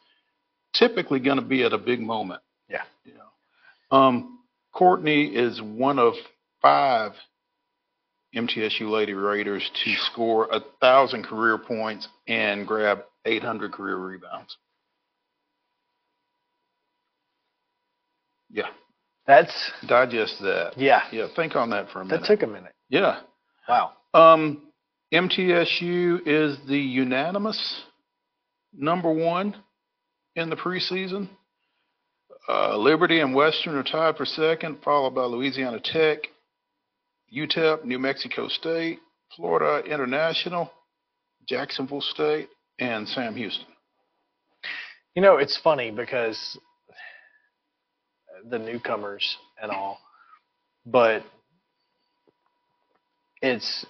typically 0.75 1.21
going 1.21 1.39
to 1.39 1.45
be 1.45 1.63
at 1.63 1.73
a 1.73 1.79
big 1.79 2.01
moment. 2.01 2.43
Yeah. 2.69 2.83
You 3.05 3.15
know, 3.15 3.30
um, 3.91 4.39
Courtney 4.73 5.27
is 5.27 5.61
one 5.61 5.99
of 5.99 6.15
five 6.63 7.13
MTSU 8.35 8.89
Lady 8.89 9.15
Raiders 9.15 9.69
to 9.85 9.95
score 10.13 10.49
a 10.53 10.61
thousand 10.81 11.25
career 11.25 11.59
points 11.59 12.07
and 12.29 12.67
grab 12.67 13.01
800 13.25 13.73
career 13.73 13.97
rebounds. 13.97 14.57
Yeah. 18.51 18.69
That's 19.27 19.71
digest 19.87 20.41
that. 20.41 20.73
Yeah. 20.77 21.03
Yeah. 21.13 21.27
Think 21.35 21.57
on 21.57 21.71
that 21.71 21.91
for 21.91 22.01
a 22.01 22.05
minute. 22.05 22.21
That 22.23 22.27
took 22.27 22.43
a 22.43 22.47
minute. 22.47 22.75
Yeah. 22.89 23.21
Wow. 23.69 23.93
Um, 24.15 24.63
MTSU 25.13 26.21
is 26.27 26.59
the 26.69 26.79
unanimous 26.79 27.83
number 28.73 29.13
one 29.13 29.57
in 30.37 30.51
the 30.51 30.57
preseason. 30.57 31.29
Uh, 32.51 32.77
Liberty 32.77 33.21
and 33.21 33.33
Western 33.33 33.77
are 33.77 33.85
tied 33.85 34.17
for 34.17 34.25
second, 34.25 34.83
followed 34.83 35.15
by 35.15 35.23
Louisiana 35.23 35.79
Tech, 35.79 36.19
UTEP, 37.33 37.85
New 37.85 38.01
Mexico 38.01 38.49
State, 38.49 38.99
Florida 39.37 39.87
International, 39.89 40.69
Jacksonville 41.49 42.01
State, 42.01 42.49
and 42.81 43.07
Sam 43.07 43.37
Houston. 43.37 43.69
You 45.15 45.23
know, 45.23 45.37
it's 45.37 45.61
funny 45.63 45.93
because 45.93 46.59
the 48.49 48.59
newcomers 48.59 49.37
and 49.63 49.71
all, 49.71 50.01
but 50.85 51.23
it's 53.43 53.87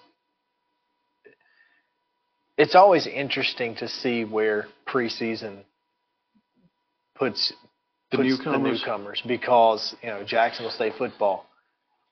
it's 2.59 2.75
always 2.75 3.07
interesting 3.07 3.75
to 3.77 3.89
see 3.89 4.27
where 4.27 4.67
preseason 4.87 5.61
puts 7.15 7.55
The 8.13 8.19
newcomers. 8.19 8.63
the 8.63 8.87
newcomers 8.87 9.23
because 9.27 9.95
you 10.03 10.09
know 10.09 10.25
Jacksonville 10.25 10.73
State 10.73 10.95
football 10.99 11.47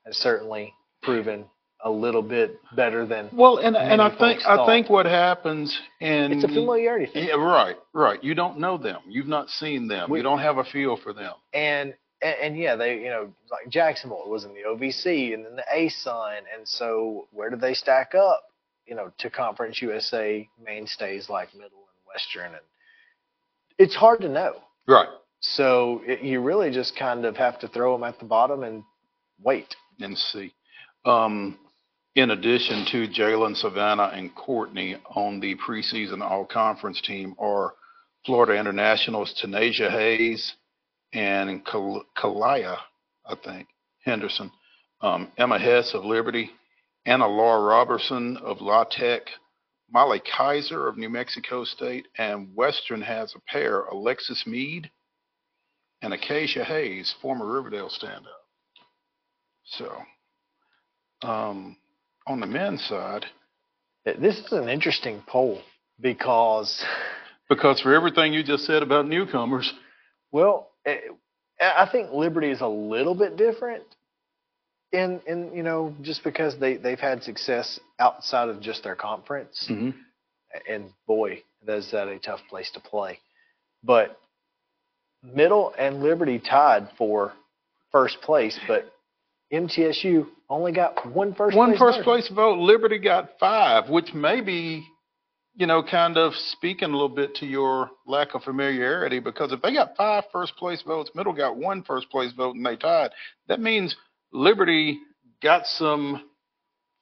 has 0.07 0.17
certainly 0.17 0.73
proven 1.03 1.45
a 1.85 1.91
little 1.91 2.23
bit 2.23 2.57
better 2.75 3.07
than 3.07 3.29
Well, 3.33 3.59
and 3.59 3.77
and 3.77 4.01
I 4.03 4.09
think 4.09 4.41
folks 4.41 4.45
I 4.47 4.67
think 4.67 4.91
what 4.91 5.07
happens 5.07 5.79
and 6.01 6.33
It's 6.33 6.45
a 6.45 6.49
familiarity 6.49 7.07
thing. 7.07 7.29
Yeah, 7.29 7.35
right, 7.35 7.77
right. 7.93 8.23
You 8.23 8.35
don't 8.35 8.59
know 8.59 8.77
them. 8.79 9.01
You've 9.09 9.29
not 9.29 9.49
seen 9.51 9.87
them. 9.89 10.11
We- 10.11 10.19
you 10.19 10.23
don't 10.25 10.41
have 10.41 10.59
a 10.59 10.65
feel 10.65 10.97
for 10.97 11.13
them. 11.13 11.35
and, 11.53 11.95
and 12.23 12.35
and 12.43 12.59
yeah, 12.59 12.75
they 12.77 12.99
you 12.99 13.11
know 13.11 13.33
like 13.51 13.69
Jacksonville 13.69 14.29
was 14.29 14.45
in 14.45 14.53
the 14.55 14.63
OVC 14.69 15.35
and 15.35 15.45
then 15.45 15.57
the 15.57 15.65
ASUN, 15.73 16.39
and 16.57 16.67
so 16.67 17.29
where 17.33 17.49
do 17.51 17.57
they 17.57 17.75
stack 17.75 18.15
up? 18.15 18.43
You 18.87 18.95
know, 18.97 19.13
to 19.19 19.31
Conference 19.31 19.81
USA 19.83 20.49
mainstays 20.65 21.29
like 21.29 21.53
Middle 21.55 21.79
and 21.79 22.07
Western, 22.13 22.47
and 22.55 22.63
it's 23.79 23.95
hard 23.95 24.21
to 24.23 24.29
know. 24.29 24.57
Right. 24.89 25.09
So 25.41 26.03
it, 26.05 26.23
you 26.23 26.41
really 26.41 26.71
just 26.71 26.97
kind 26.97 27.25
of 27.25 27.37
have 27.37 27.59
to 27.61 27.69
throw 27.69 27.93
them 27.93 28.05
at 28.05 28.19
the 28.19 28.25
bottom 28.25 28.63
and 28.63 28.83
wait. 29.41 29.75
and 30.01 30.17
see. 30.17 30.53
Um, 31.05 31.59
in 32.17 32.31
addition 32.33 32.85
to 32.87 33.07
Jalynn, 33.09 33.57
Savannah, 33.57 34.11
and 34.13 34.35
Courtney 34.35 34.97
on 35.15 35.39
the 35.39 35.55
preseason 35.57 36.21
all 36.21 36.45
conference 36.45 37.01
team 37.01 37.35
are 37.39 37.75
Florida 38.27 38.59
Internationals 38.59 39.41
Tanasia 39.41 39.91
Hayes 39.91 40.55
and 41.13 41.65
Kal- 41.65 42.05
Kalaya, 42.17 42.77
I 43.25 43.37
think, 43.37 43.69
Henderson, 44.05 44.51
um, 45.01 45.31
Emma 45.39 45.59
Hess 45.59 45.95
of 45.95 46.05
Liberty, 46.05 46.51
Anna 47.07 47.29
Laura 47.29 47.63
Robertson 47.63 48.37
of 48.39 48.61
La 48.61 48.85
Tech, 48.85 49.23
Molly 49.91 50.21
Kaiser 50.37 50.89
of 50.89 50.99
New 50.99 51.09
Mexico 51.09 51.65
State, 51.65 52.09
and 52.19 52.55
Western 52.55 53.01
has 53.01 53.35
a 53.35 53.41
pair, 53.51 53.85
Alexis 53.85 54.45
Mead 54.47 54.91
and 56.03 56.13
Acacia 56.13 56.65
Hayes, 56.65 57.15
former 57.21 57.47
Riverdale 57.47 57.91
standout. 57.91 58.23
So, 59.65 59.93
um, 61.23 61.77
on 62.27 62.41
the 62.41 62.47
men's 62.47 62.85
side, 62.85 63.27
This 64.05 64.39
is 64.39 64.53
an 64.53 64.69
interesting 64.69 65.23
poll 65.27 65.61
because 66.01 66.85
because 67.49 67.81
for 67.81 67.95
everything 67.95 68.33
you 68.33 68.43
just 68.43 68.65
said 68.65 68.83
about 68.83 69.07
newcomers, 69.07 69.73
Well, 70.33 70.71
eh, 70.87 70.99
I 71.61 71.89
think 71.91 72.13
Liberty 72.13 72.51
is 72.51 72.61
a 72.61 72.69
little 72.69 73.15
bit 73.15 73.37
different 73.37 73.83
in 74.93 75.21
in 75.27 75.53
you 75.55 75.63
know 75.63 75.95
just 76.03 76.23
because 76.25 76.59
they 76.59 76.77
they've 76.77 76.99
had 77.01 77.23
success 77.23 77.79
outside 77.99 78.49
of 78.49 78.61
just 78.61 78.83
their 78.85 78.97
conference, 78.97 79.67
Mm-hmm. 79.71 79.91
and 80.73 80.91
boy, 81.07 81.43
that's 81.67 81.91
that 81.91 82.09
a 82.09 82.19
tough 82.19 82.41
place 82.49 82.71
to 82.73 82.81
play. 82.81 83.19
But 83.83 84.19
Middle 85.23 85.75
and 85.79 86.03
Liberty 86.03 86.39
tied 86.39 86.89
for 86.97 87.33
first 87.91 88.21
place, 88.23 88.59
but 88.69 88.93
MTSU 89.53 90.27
only 90.49 90.73
got 90.73 91.11
one 91.13 91.35
first 91.35 91.57
one 91.57 91.71
place 91.71 91.79
first 91.79 91.99
vote. 91.99 92.05
place 92.05 92.29
vote, 92.29 92.59
Liberty 92.59 92.99
got 92.99 93.31
five, 93.41 93.89
which 93.89 94.13
may 94.15 94.41
be, 94.41 94.87
you 95.57 95.67
know, 95.67 95.83
kind 95.83 96.17
of 96.17 96.35
speaking 96.35 96.91
a 96.91 96.93
little 96.93 97.09
bit 97.09 97.35
to 97.37 97.47
your 97.47 97.91
lack 98.07 98.35
of 98.35 98.43
familiarity 98.43 99.19
because 99.19 99.53
if 99.53 99.61
they 99.63 99.73
got 99.75 99.97
five 99.97 100.25
first 100.33 100.57
place 100.57 100.83
votes, 100.87 101.11
Middle 101.15 101.33
got 101.33 101.57
one 101.57 101.83
first 101.83 102.09
place 102.11 102.33
vote, 102.33 102.57
and 102.57 102.65
they 102.65 102.77
tied, 102.77 103.11
that 103.49 103.61
means 103.61 103.97
Liberty 104.33 104.99
got 105.43 105.67
some 105.67 106.25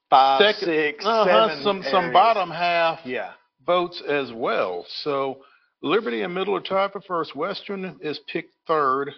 Five, 0.08 0.40
second, 0.54 0.68
six, 0.68 1.04
uh-huh, 1.04 1.48
seven 1.48 1.64
some 1.64 1.82
some 1.90 2.12
bottom 2.12 2.48
half 2.48 3.00
Yeah. 3.04 3.32
votes 3.66 4.00
as 4.08 4.32
well. 4.32 4.86
So 5.02 5.40
Liberty 5.86 6.22
and 6.22 6.34
Middle 6.34 6.56
are 6.56 6.60
tied 6.60 6.92
for 6.92 7.00
first. 7.00 7.36
Western 7.36 7.98
is 8.00 8.18
picked 8.32 8.54
third, 8.66 9.12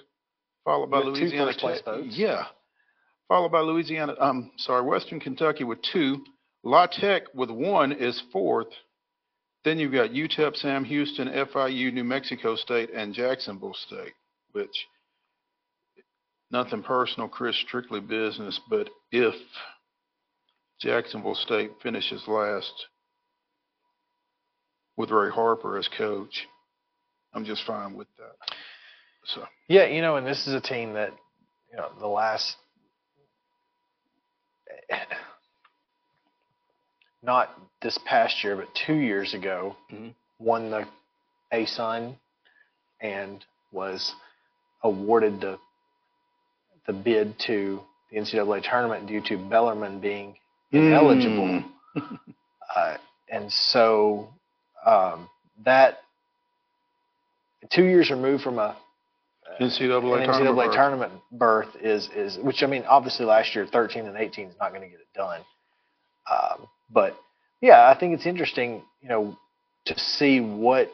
followed 0.64 0.90
by 0.90 0.98
With 0.98 1.18
Louisiana 1.18 1.46
first 1.46 1.58
place 1.60 1.80
Tech. 1.84 1.94
Yeah, 2.10 2.44
followed 3.26 3.52
by 3.52 3.60
Louisiana. 3.60 4.14
I'm 4.20 4.50
sorry, 4.58 4.82
Western 4.82 5.18
Kentucky 5.18 5.64
with 5.64 5.78
two. 5.92 6.24
La 6.62 6.86
Tech 6.86 7.22
with 7.34 7.50
one 7.50 7.92
is 7.92 8.22
fourth. 8.32 8.68
Then 9.64 9.78
you've 9.78 9.92
got 9.92 10.10
UTEP, 10.10 10.56
Sam 10.56 10.84
Houston, 10.84 11.28
FIU, 11.28 11.92
New 11.92 12.04
Mexico 12.04 12.54
State, 12.54 12.90
and 12.94 13.14
Jacksonville 13.14 13.74
State. 13.86 14.12
Which 14.52 14.86
nothing 16.50 16.82
personal, 16.82 17.28
Chris, 17.28 17.56
strictly 17.66 18.00
business. 18.00 18.60
But 18.68 18.90
if 19.10 19.34
Jacksonville 20.80 21.34
State 21.34 21.70
finishes 21.82 22.22
last 22.28 22.72
with 24.96 25.10
Ray 25.10 25.30
Harper 25.30 25.78
as 25.78 25.88
coach, 25.96 26.46
I'm 27.34 27.44
just 27.44 27.64
fine 27.64 27.94
with 27.94 28.08
that. 28.18 28.54
So 29.24 29.44
Yeah, 29.68 29.86
you 29.86 30.00
know, 30.00 30.16
and 30.16 30.26
this 30.26 30.46
is 30.46 30.54
a 30.54 30.60
team 30.60 30.94
that, 30.94 31.12
you 31.70 31.76
know, 31.76 31.90
the 31.98 32.06
last, 32.06 32.56
not 37.22 37.50
this 37.82 37.98
past 38.06 38.42
year, 38.42 38.56
but 38.56 38.68
two 38.86 38.94
years 38.94 39.34
ago, 39.34 39.76
Mhm. 39.90 40.14
won 40.38 40.70
the 40.70 40.86
ASUN 41.52 42.16
and 43.00 43.44
was 43.72 44.14
awarded 44.82 45.40
the 45.40 45.58
the 46.86 46.92
bid 46.94 47.38
to 47.38 47.84
the 48.10 48.16
NCAA 48.16 48.62
tournament 48.62 49.06
due 49.06 49.20
to 49.20 49.36
Bellarmine 49.36 50.00
being 50.00 50.38
ineligible. 50.72 51.62
Mm. 51.94 52.18
uh, 52.74 52.96
and 53.28 53.52
so 53.52 54.32
um, 54.86 55.28
that 55.64 55.98
two 57.70 57.84
years 57.84 58.10
removed 58.10 58.42
from 58.42 58.58
a 58.58 58.76
NCAA, 59.60 60.20
an 60.20 60.26
tournament. 60.26 60.28
NCAA 60.28 60.66
berth. 60.66 60.74
tournament 60.74 61.12
berth 61.32 61.76
is 61.80 62.08
is 62.14 62.38
which 62.38 62.62
I 62.62 62.66
mean 62.66 62.84
obviously 62.84 63.26
last 63.26 63.54
year 63.54 63.66
13 63.66 64.06
and 64.06 64.16
18 64.16 64.48
is 64.48 64.54
not 64.60 64.70
going 64.70 64.82
to 64.82 64.88
get 64.88 65.00
it 65.00 65.08
done, 65.14 65.40
um, 66.30 66.68
but 66.90 67.16
yeah 67.60 67.88
I 67.88 67.98
think 67.98 68.14
it's 68.14 68.26
interesting 68.26 68.82
you 69.00 69.08
know 69.08 69.36
to 69.86 69.98
see 69.98 70.40
what 70.40 70.90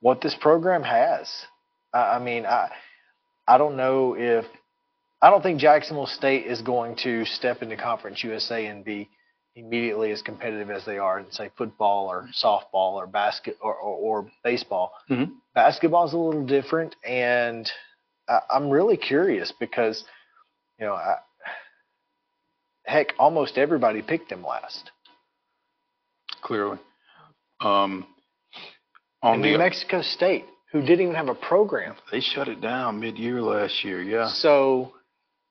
what 0.00 0.20
this 0.20 0.34
program 0.34 0.82
has. 0.82 1.30
I, 1.92 2.16
I 2.16 2.18
mean 2.18 2.46
I 2.46 2.70
I 3.46 3.58
don't 3.58 3.76
know 3.76 4.14
if 4.16 4.44
I 5.20 5.30
don't 5.30 5.42
think 5.42 5.60
Jacksonville 5.60 6.06
State 6.06 6.46
is 6.46 6.62
going 6.62 6.96
to 7.02 7.24
step 7.24 7.62
into 7.62 7.76
Conference 7.76 8.22
USA 8.22 8.66
and 8.66 8.84
be 8.84 9.08
immediately 9.58 10.12
as 10.12 10.22
competitive 10.22 10.70
as 10.70 10.84
they 10.84 10.98
are 10.98 11.18
in 11.18 11.30
say 11.32 11.50
football 11.58 12.06
or 12.06 12.28
softball 12.42 12.92
or 12.92 13.06
basket 13.06 13.56
or, 13.60 13.74
or, 13.74 14.22
or 14.22 14.30
baseball 14.44 14.92
Mhm. 15.10 15.32
basketball's 15.54 16.12
a 16.12 16.16
little 16.16 16.46
different, 16.46 16.94
and 17.04 17.70
I, 18.28 18.40
I'm 18.50 18.70
really 18.70 18.96
curious 18.96 19.52
because, 19.58 20.04
you 20.78 20.86
know, 20.86 20.94
I, 20.94 21.16
heck, 22.84 23.14
almost 23.18 23.58
everybody 23.58 24.00
picked 24.02 24.28
them 24.30 24.44
last. 24.44 24.90
Clearly. 26.42 26.78
Um, 27.60 28.06
on 29.22 29.40
New 29.40 29.58
Mexico 29.58 30.02
State, 30.02 30.44
who 30.70 30.80
didn't 30.80 31.00
even 31.00 31.14
have 31.16 31.28
a 31.28 31.34
program, 31.34 31.96
they 32.12 32.20
shut 32.20 32.46
it 32.48 32.60
down 32.60 33.00
mid-year 33.00 33.42
last 33.42 33.82
year. 33.84 34.00
Yeah. 34.00 34.28
so 34.28 34.92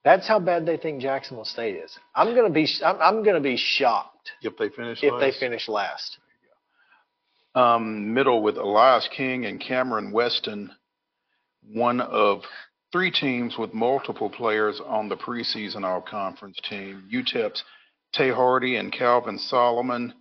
that's 0.08 0.26
how 0.26 0.38
bad 0.40 0.64
they 0.64 0.78
think 0.78 1.02
Jacksonville 1.02 1.44
State 1.44 1.76
is. 1.76 1.98
I'm 2.14 2.34
gonna 2.34 2.48
be, 2.48 2.66
I'm, 2.82 2.96
I'm 2.98 3.22
gonna 3.22 3.42
be 3.42 3.58
shocked 3.58 4.30
If 4.40 4.56
they 4.56 4.70
finish 4.70 5.02
if 5.02 5.12
they 5.20 5.26
last. 5.26 5.38
finish 5.38 5.68
last. 5.68 6.18
um, 7.54 8.14
middle 8.14 8.42
with 8.42 8.56
Elias 8.56 9.06
King 9.14 9.44
and 9.44 9.60
Cameron 9.60 10.10
Weston, 10.10 10.70
one 11.74 12.00
of 12.00 12.40
three 12.90 13.10
teams 13.10 13.58
with 13.58 13.74
multiple 13.74 14.30
players 14.30 14.80
on 14.86 15.10
the 15.10 15.16
preseason 15.16 15.84
all 15.84 16.00
conference 16.00 16.58
team. 16.66 17.04
UTEP's 17.12 17.62
Tay 18.14 18.30
Hardy 18.30 18.76
and 18.76 18.90
Calvin 18.90 19.38
Solomon, 19.38 20.14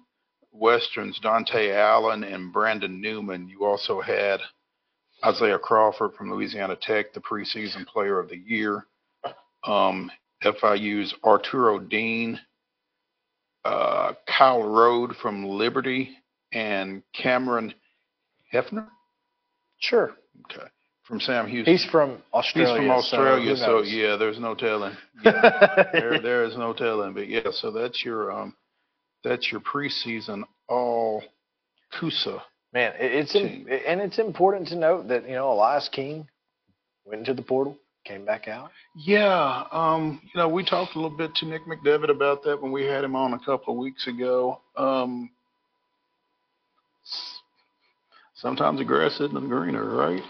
Western's 0.52 1.18
Dante 1.20 1.72
Allen 1.72 2.26
and 2.26 2.52
Brandon 2.52 3.00
Newman. 3.00 3.48
You 3.48 3.64
also 3.64 4.02
had 4.02 4.42
Isaiah 5.26 5.60
Crawford 5.60 6.14
from 6.16 6.30
Louisiana 6.30 6.76
Tech, 6.76 7.14
the 7.14 7.22
preseason 7.22 7.88
player 7.88 8.20
of 8.20 8.28
the 8.28 8.36
year. 8.46 8.86
Um, 9.66 10.12
FIU's 10.44 11.14
Arturo 11.24 11.80
Dean, 11.80 12.40
uh, 13.66 14.14
Kyle 14.28 14.64
Rode 14.64 15.16
from 15.16 15.46
Liberty, 15.46 16.18
and 16.54 17.04
Cameron 17.14 17.74
Huefner. 18.54 18.88
Sure. 19.80 20.12
Okay. 20.52 20.68
From 21.04 21.20
Sam 21.22 21.48
Houston. 21.48 21.74
He's 21.74 21.86
from 21.86 22.22
Australia. 22.34 22.82
He's 22.82 22.88
from 22.88 22.92
Australia, 22.92 23.56
so, 23.56 23.66
so, 23.66 23.82
yeah, 23.84 24.18
there's 24.18 24.40
no 24.40 24.56
telling. 24.56 24.96
Yeah, 25.24 25.86
there, 25.94 26.22
there 26.22 26.44
is 26.44 26.58
no 26.58 26.74
telling. 26.74 27.14
But 27.14 27.28
yeah, 27.30 27.50
so 27.52 27.72
that's 27.72 28.04
your 28.04 28.32
um, 28.32 28.56
that's 29.24 29.52
your 29.52 29.62
preseason 29.62 30.44
all 30.68 31.24
CUSA. 31.94 32.42
Man, 32.74 32.94
it's 33.00 33.34
im- 33.36 33.68
and 33.88 34.02
it's 34.02 34.20
important 34.20 34.68
to 34.70 34.76
note 34.76 35.08
that 35.08 35.24
you 35.28 35.36
know 35.36 35.52
Elias 35.54 35.90
King 35.90 36.28
went 37.06 37.22
into 37.22 37.34
the 37.34 37.42
portal, 37.42 37.78
came 38.08 38.26
back 38.26 38.48
out. 38.48 38.72
Yeah, 38.96 39.64
um, 39.72 40.22
you 40.24 40.40
know, 40.40 40.48
we 40.48 40.64
talked 40.64 40.96
a 40.96 41.00
little 41.00 41.16
bit 41.16 41.36
to 41.36 41.46
Nick 41.46 41.62
McDevitt 41.66 42.10
about 42.10 42.44
that 42.44 42.62
when 42.62 42.72
we 42.72 42.86
had 42.86 43.04
him 43.04 43.16
on 43.16 43.34
a 43.34 43.40
couple 43.40 43.74
of 43.74 43.80
weeks 43.80 44.08
ago. 44.08 44.62
Um, 44.76 45.30
sometimes 48.36 48.80
the 48.80 48.86
grass 48.86 49.20
isn't 49.20 49.50
greener, 49.50 49.84
right? 49.84 50.24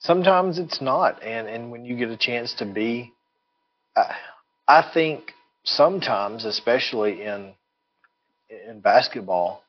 Sometimes 0.00 0.58
it's 0.58 0.80
not, 0.80 1.22
and 1.22 1.46
and 1.46 1.70
when 1.70 1.84
you 1.84 1.96
get 1.96 2.08
a 2.08 2.16
chance 2.16 2.54
to 2.54 2.66
be, 2.66 3.12
I, 3.96 4.16
I 4.66 4.90
think 4.92 5.32
sometimes, 5.64 6.44
especially 6.44 7.22
in 7.22 7.54
in 8.68 8.80
basketball, 8.80 9.62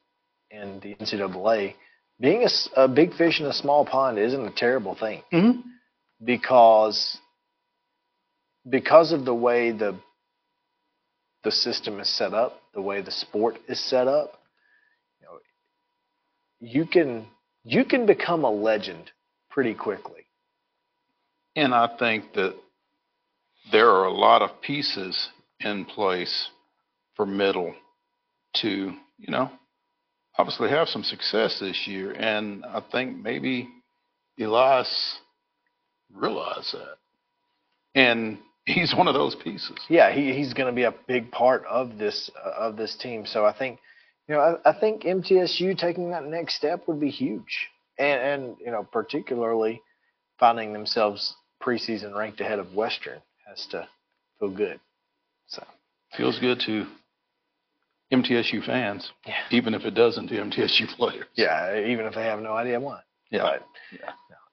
in 0.49 0.79
the 0.81 0.95
NCAA, 0.95 1.75
being 2.19 2.43
a, 2.43 2.81
a, 2.81 2.87
big 2.87 3.13
fish 3.15 3.39
in 3.39 3.45
a 3.45 3.53
small 3.53 3.85
pond 3.85 4.17
isn't 4.19 4.45
a 4.45 4.51
terrible 4.51 4.95
thing 4.95 5.23
Mm-hmm. 5.31 5.59
because 6.23 7.17
because 8.69 9.11
of 9.11 9.25
the 9.25 9.33
way 9.33 9.71
the 9.71 9.99
the 11.43 11.51
system 11.51 11.99
is 11.99 12.07
set 12.17 12.33
up, 12.33 12.61
the 12.73 12.81
way 12.81 13.01
the 13.01 13.11
sport 13.11 13.57
is 13.67 13.79
set 13.89 14.07
up, 14.07 14.39
you 15.19 15.27
know, 15.27 15.39
you 16.59 16.85
can 16.85 17.27
you 17.63 17.83
can 17.85 18.05
become 18.05 18.43
a 18.43 18.51
legend 18.51 19.11
pretty 19.49 19.73
quickly. 19.73 20.25
And 21.55 21.73
I 21.73 21.95
think 21.99 22.33
that 22.33 22.55
there 23.71 23.89
are 23.89 24.05
a 24.05 24.13
lot 24.13 24.41
of 24.41 24.61
pieces 24.61 25.29
in 25.59 25.85
place 25.85 26.49
for 27.15 27.25
middle 27.25 27.75
to, 28.61 28.93
you 29.17 29.31
know, 29.31 29.51
obviously 30.37 30.69
have 30.69 30.87
some 30.87 31.03
success 31.03 31.59
this 31.59 31.87
year. 31.87 32.11
And 32.11 32.65
I 32.65 32.81
think 32.91 33.17
maybe 33.17 33.69
Elias 34.39 35.19
realized 36.11 36.73
that. 36.73 36.97
And 37.95 38.39
he's 38.65 38.93
one 38.95 39.07
of 39.07 39.13
those 39.13 39.35
pieces. 39.35 39.77
Yeah, 39.89 40.11
he, 40.11 40.33
he's 40.33 40.53
going 40.53 40.67
to 40.67 40.75
be 40.75 40.83
a 40.83 40.93
big 41.07 41.31
part 41.31 41.65
of 41.65 41.97
this 41.97 42.29
uh, 42.43 42.49
of 42.67 42.77
this 42.77 42.95
team. 42.95 43.25
So 43.25 43.45
I 43.45 43.53
think, 43.57 43.79
you 44.27 44.35
know, 44.35 44.59
I, 44.65 44.69
I 44.71 44.79
think 44.79 45.03
MTSU 45.03 45.77
taking 45.77 46.11
that 46.11 46.23
next 46.25 46.55
step 46.55 46.87
would 46.87 46.99
be 46.99 47.09
huge, 47.09 47.67
and 47.97 48.21
and 48.21 48.55
you 48.59 48.71
know, 48.71 48.83
particularly 48.91 49.81
finding 50.39 50.73
themselves 50.73 51.35
preseason 51.61 52.15
ranked 52.15 52.41
ahead 52.41 52.59
of 52.59 52.73
Western 52.73 53.19
has 53.47 53.65
to 53.67 53.87
feel 54.39 54.49
good. 54.49 54.79
So 55.47 55.63
Feels 56.17 56.37
good 56.39 56.59
to 56.61 56.85
MTSU 58.11 58.63
fans, 58.65 59.11
Yeah. 59.25 59.33
even 59.51 59.73
if 59.73 59.83
it 59.85 59.91
doesn't 59.95 60.27
to 60.27 60.35
MTSU 60.35 60.87
players. 60.95 61.25
yeah, 61.35 61.79
even 61.85 62.05
if 62.05 62.13
they 62.13 62.23
have 62.25 62.39
no 62.39 62.53
idea 62.53 62.79
why. 62.79 63.01
Yeah. 63.31 63.57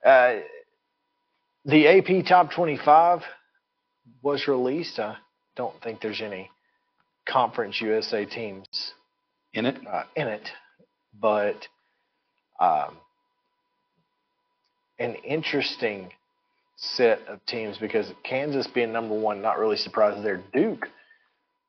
But, 0.02 0.08
uh, 0.08 0.40
the 1.66 1.86
AP 1.88 2.26
Top 2.26 2.50
25 2.52 3.22
was 4.22 4.48
released. 4.48 4.98
I 4.98 5.16
don't 5.56 5.80
think 5.82 6.00
there's 6.00 6.20
any 6.22 6.50
Conference 7.28 7.80
USA 7.80 8.24
teams 8.24 8.66
In 9.52 9.66
it? 9.66 9.76
uh, 9.86 10.04
in 10.16 10.26
it, 10.26 10.48
but 11.20 11.66
um, 12.58 12.96
an 14.98 15.14
interesting 15.16 16.10
set 16.76 17.20
of 17.28 17.44
teams 17.46 17.76
because 17.78 18.10
Kansas 18.24 18.66
being 18.66 18.92
number 18.92 19.14
one, 19.18 19.42
not 19.42 19.58
really 19.58 19.76
surprised 19.76 20.24
there. 20.24 20.42
Duke 20.52 20.86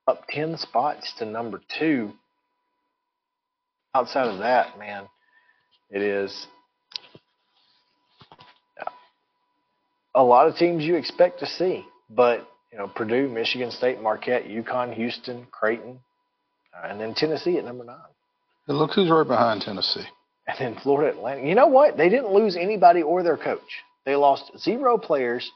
up 0.08 0.24
10 0.30 0.58
spots 0.58 1.14
to 1.20 1.26
number 1.26 1.62
two. 1.80 2.12
Outside 3.94 4.28
of 4.28 4.40
that, 4.40 4.80
man, 4.80 5.08
it 5.90 6.02
is 6.02 6.48
a 10.16 10.24
lot 10.24 10.48
of 10.48 10.56
teams 10.56 10.84
you 10.84 10.96
expect 10.96 11.40
to 11.40 11.46
see, 11.46 11.86
but 12.16 12.48
you 12.72 12.78
know 12.78 12.88
Purdue, 12.88 13.28
Michigan 13.30 13.72
State, 13.72 14.02
Marquette, 14.02 14.46
UConn, 14.46 14.94
Houston, 14.94 15.46
Creighton, 15.52 16.00
uh, 16.76 16.88
and 16.88 17.00
then 17.00 17.14
Tennessee 17.14 17.58
at 17.58 17.66
number 17.66 17.84
nine, 17.84 17.98
And 18.68 18.78
look 18.78 18.92
who's 18.94 19.10
right 19.10 19.28
behind 19.28 19.62
Tennessee. 19.62 20.06
and 20.48 20.58
then 20.60 20.82
Florida 20.82 21.18
Atlantic. 21.18 21.46
You 21.46 21.56
know 21.56 21.68
what? 21.68 21.98
They 21.98 22.10
didn't 22.10 22.32
lose 22.34 22.56
anybody 22.56 23.02
or 23.02 23.24
their 23.24 23.38
coach. 23.38 23.60
They 24.06 24.16
lost 24.16 24.52
zero 24.60 24.98
players 24.98 25.50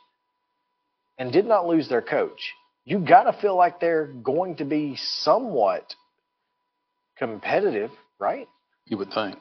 and 1.17 1.31
did 1.31 1.45
not 1.45 1.67
lose 1.67 1.89
their 1.89 2.01
coach. 2.01 2.53
You 2.83 2.99
got 2.99 3.23
to 3.23 3.33
feel 3.41 3.55
like 3.55 3.79
they're 3.79 4.05
going 4.07 4.57
to 4.57 4.65
be 4.65 4.95
somewhat 4.95 5.95
competitive, 7.17 7.89
right? 8.19 8.47
You 8.85 8.97
would 8.97 9.11
think. 9.11 9.35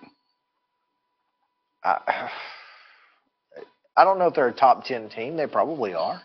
I, 1.83 2.31
I 3.97 4.05
don't 4.05 4.19
know 4.19 4.27
if 4.29 4.35
they're 4.35 4.49
a 4.49 4.53
top 4.53 4.85
10 4.85 5.11
team. 5.11 5.37
They 5.37 5.47
probably 5.47 5.95
are. 5.95 6.21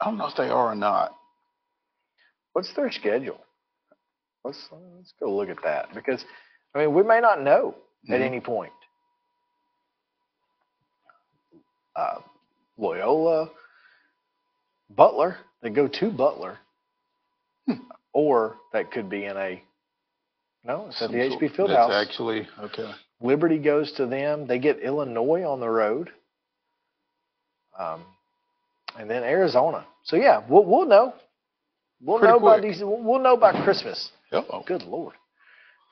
I 0.00 0.04
don't 0.06 0.18
know 0.18 0.26
if 0.26 0.36
they 0.36 0.48
are 0.48 0.72
or 0.72 0.74
not. 0.74 1.16
What's 2.52 2.72
their 2.74 2.90
schedule? 2.90 3.40
Let's 4.44 4.68
let's 4.70 5.12
go 5.20 5.34
look 5.34 5.48
at 5.48 5.62
that 5.64 5.92
because 5.94 6.24
I 6.74 6.80
mean 6.80 6.94
we 6.94 7.02
may 7.02 7.20
not 7.20 7.42
know 7.42 7.74
at 8.08 8.20
Mhm. 8.20 8.24
any 8.24 8.40
point. 8.40 8.72
Uh, 11.96 12.20
Loyola, 12.76 13.50
Butler, 14.90 15.38
they 15.62 15.70
go 15.70 15.88
to 15.88 16.10
Butler, 16.10 16.58
or 18.12 18.58
that 18.72 18.90
could 18.92 19.08
be 19.08 19.24
in 19.24 19.36
a 19.36 19.62
no, 20.62 20.86
it's 20.88 21.00
at 21.00 21.10
the 21.10 21.30
Some 21.30 21.38
HB 21.38 21.48
Fieldhouse. 21.56 21.88
That's 21.88 22.08
actually 22.10 22.48
okay. 22.58 22.92
Liberty 23.20 23.58
goes 23.58 23.92
to 23.92 24.06
them. 24.06 24.46
They 24.46 24.58
get 24.58 24.80
Illinois 24.80 25.44
on 25.44 25.60
the 25.60 25.68
road, 25.70 26.12
um, 27.78 28.04
and 28.98 29.08
then 29.10 29.22
Arizona. 29.22 29.86
So 30.04 30.16
yeah, 30.16 30.42
we'll 30.48 30.64
we'll 30.64 30.86
know. 30.86 31.14
We'll 32.02 32.18
Pretty 32.18 32.32
know 32.34 32.40
by 32.40 32.58
quick. 32.60 32.72
these. 32.72 32.82
We'll 32.82 33.02
we'll 33.02 33.20
know 33.20 33.36
by 33.36 33.52
Christmas. 33.64 34.10
Uh-oh. 34.32 34.62
Good 34.66 34.82
lord. 34.82 35.14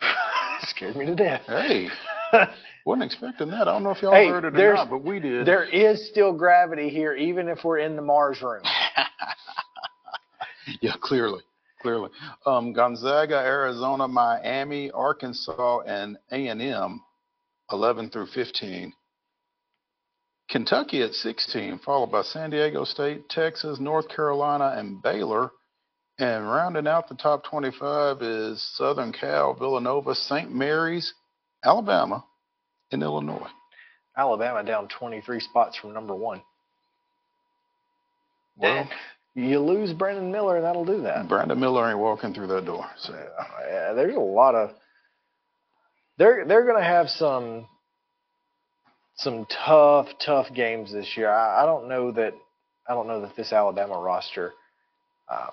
Scared 0.62 0.96
me 0.96 1.07
to 1.07 1.14
death. 1.14 1.42
Hey, 1.46 1.88
wasn't 2.86 3.05
expecting 3.05 3.48
that. 3.50 3.62
I 3.68 3.72
don't 3.72 3.82
know 3.84 3.90
if 3.90 4.02
y'all 4.02 4.12
Hey, 4.12 4.28
heard 4.28 4.44
it 4.44 4.57
or 4.59 4.74
not, 4.74 4.90
but 4.90 5.02
we 5.05 5.20
did. 5.20 5.46
There 5.46 5.64
is 5.64 6.09
still 6.09 6.32
gravity 6.32 6.88
here, 6.90 7.14
even 7.14 7.48
if 7.48 7.64
we're 7.64 7.78
in 7.78 7.96
the 7.96 8.02
Mars 8.02 8.40
room. 8.42 8.62
Yeah, 10.80 10.94
clearly, 11.00 11.42
clearly. 11.82 12.09
Um, 12.46 12.72
Gonzaga, 12.72 13.36
Arizona, 13.36 14.09
Miami, 14.09 14.90
Arkansas, 14.92 15.80
and 15.80 16.16
A 16.32 16.46
and 16.48 16.62
M, 16.62 17.02
eleven 17.70 18.09
through 18.09 18.28
fifteen. 18.28 18.92
Kentucky 20.51 21.03
at 21.03 21.12
sixteen, 21.12 21.78
followed 21.84 22.12
by 22.12 22.22
San 22.22 22.51
Diego 22.51 22.84
State, 22.84 23.28
Texas, 23.28 23.80
North 23.80 24.09
Carolina, 24.09 24.74
and 24.76 25.03
Baylor. 25.03 25.51
And 26.18 26.49
rounding 26.49 26.86
out 26.86 27.09
the 27.09 27.16
top 27.16 27.45
twenty-five 27.45 28.22
is 28.22 28.62
Southern 28.76 29.12
Cal, 29.12 29.55
Villanova, 29.55 30.14
St. 30.14 30.55
Mary's, 30.55 31.12
Alabama, 31.64 32.24
and 32.92 33.03
Illinois. 33.03 33.49
Alabama 34.16 34.62
down 34.62 34.86
23 34.97 35.40
spots 35.40 35.76
from 35.76 35.92
number 35.92 36.14
one. 36.14 36.40
Well, 38.57 38.88
You 39.34 39.59
lose 39.59 39.92
Brandon 39.92 40.30
Miller, 40.30 40.57
and 40.57 40.64
that'll 40.64 40.84
do 40.84 41.03
that. 41.03 41.28
Brandon 41.28 41.59
Miller 41.59 41.90
ain't 41.90 41.99
walking 41.99 42.32
through 42.32 42.47
that 42.49 42.64
door. 42.64 42.86
So 42.97 43.12
Yeah, 43.12 43.92
there's 43.95 44.14
a 44.14 44.20
lot 44.20 44.55
of 44.55 44.70
they're 46.16 46.45
they're 46.47 46.64
going 46.64 46.80
to 46.80 46.88
have 46.88 47.09
some 47.09 47.66
some 49.16 49.46
tough 49.46 50.08
tough 50.24 50.46
games 50.54 50.92
this 50.92 51.16
year. 51.16 51.30
I, 51.30 51.62
I 51.62 51.66
don't 51.66 51.88
know 51.88 52.12
that 52.12 52.34
I 52.88 52.94
don't 52.94 53.06
know 53.06 53.20
that 53.20 53.36
this 53.36 53.52
Alabama 53.52 53.98
roster. 53.98 54.52
Um, 55.30 55.50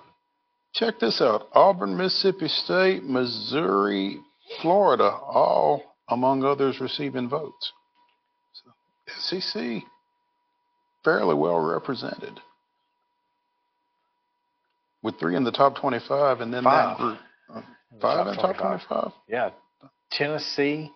Check 0.74 1.00
this 1.00 1.22
out 1.22 1.50
Auburn, 1.54 1.98
Mississippi 1.98 2.48
State, 2.48 3.04
Missouri, 3.04 4.20
Florida, 4.62 5.04
all 5.04 5.84
among 6.10 6.44
others 6.44 6.80
receiving 6.80 7.28
votes. 7.30 7.74
So, 8.54 9.40
SEC, 9.40 9.84
fairly 11.04 11.36
well 11.36 11.60
represented. 11.60 12.40
With 15.04 15.20
three 15.20 15.36
in 15.36 15.44
the 15.44 15.52
top 15.52 15.76
25 15.78 16.42
and 16.42 16.54
then 16.54 16.64
Five. 16.64 16.98
that 16.98 17.04
group. 17.04 17.18
uh, 17.50 17.58
in 17.58 17.64
the 17.96 18.02
Five 18.02 18.28
in 18.28 18.36
the 18.36 18.42
top 18.42 18.58
25? 18.58 19.12
Yeah, 19.28 19.50
Tennessee, 20.12 20.92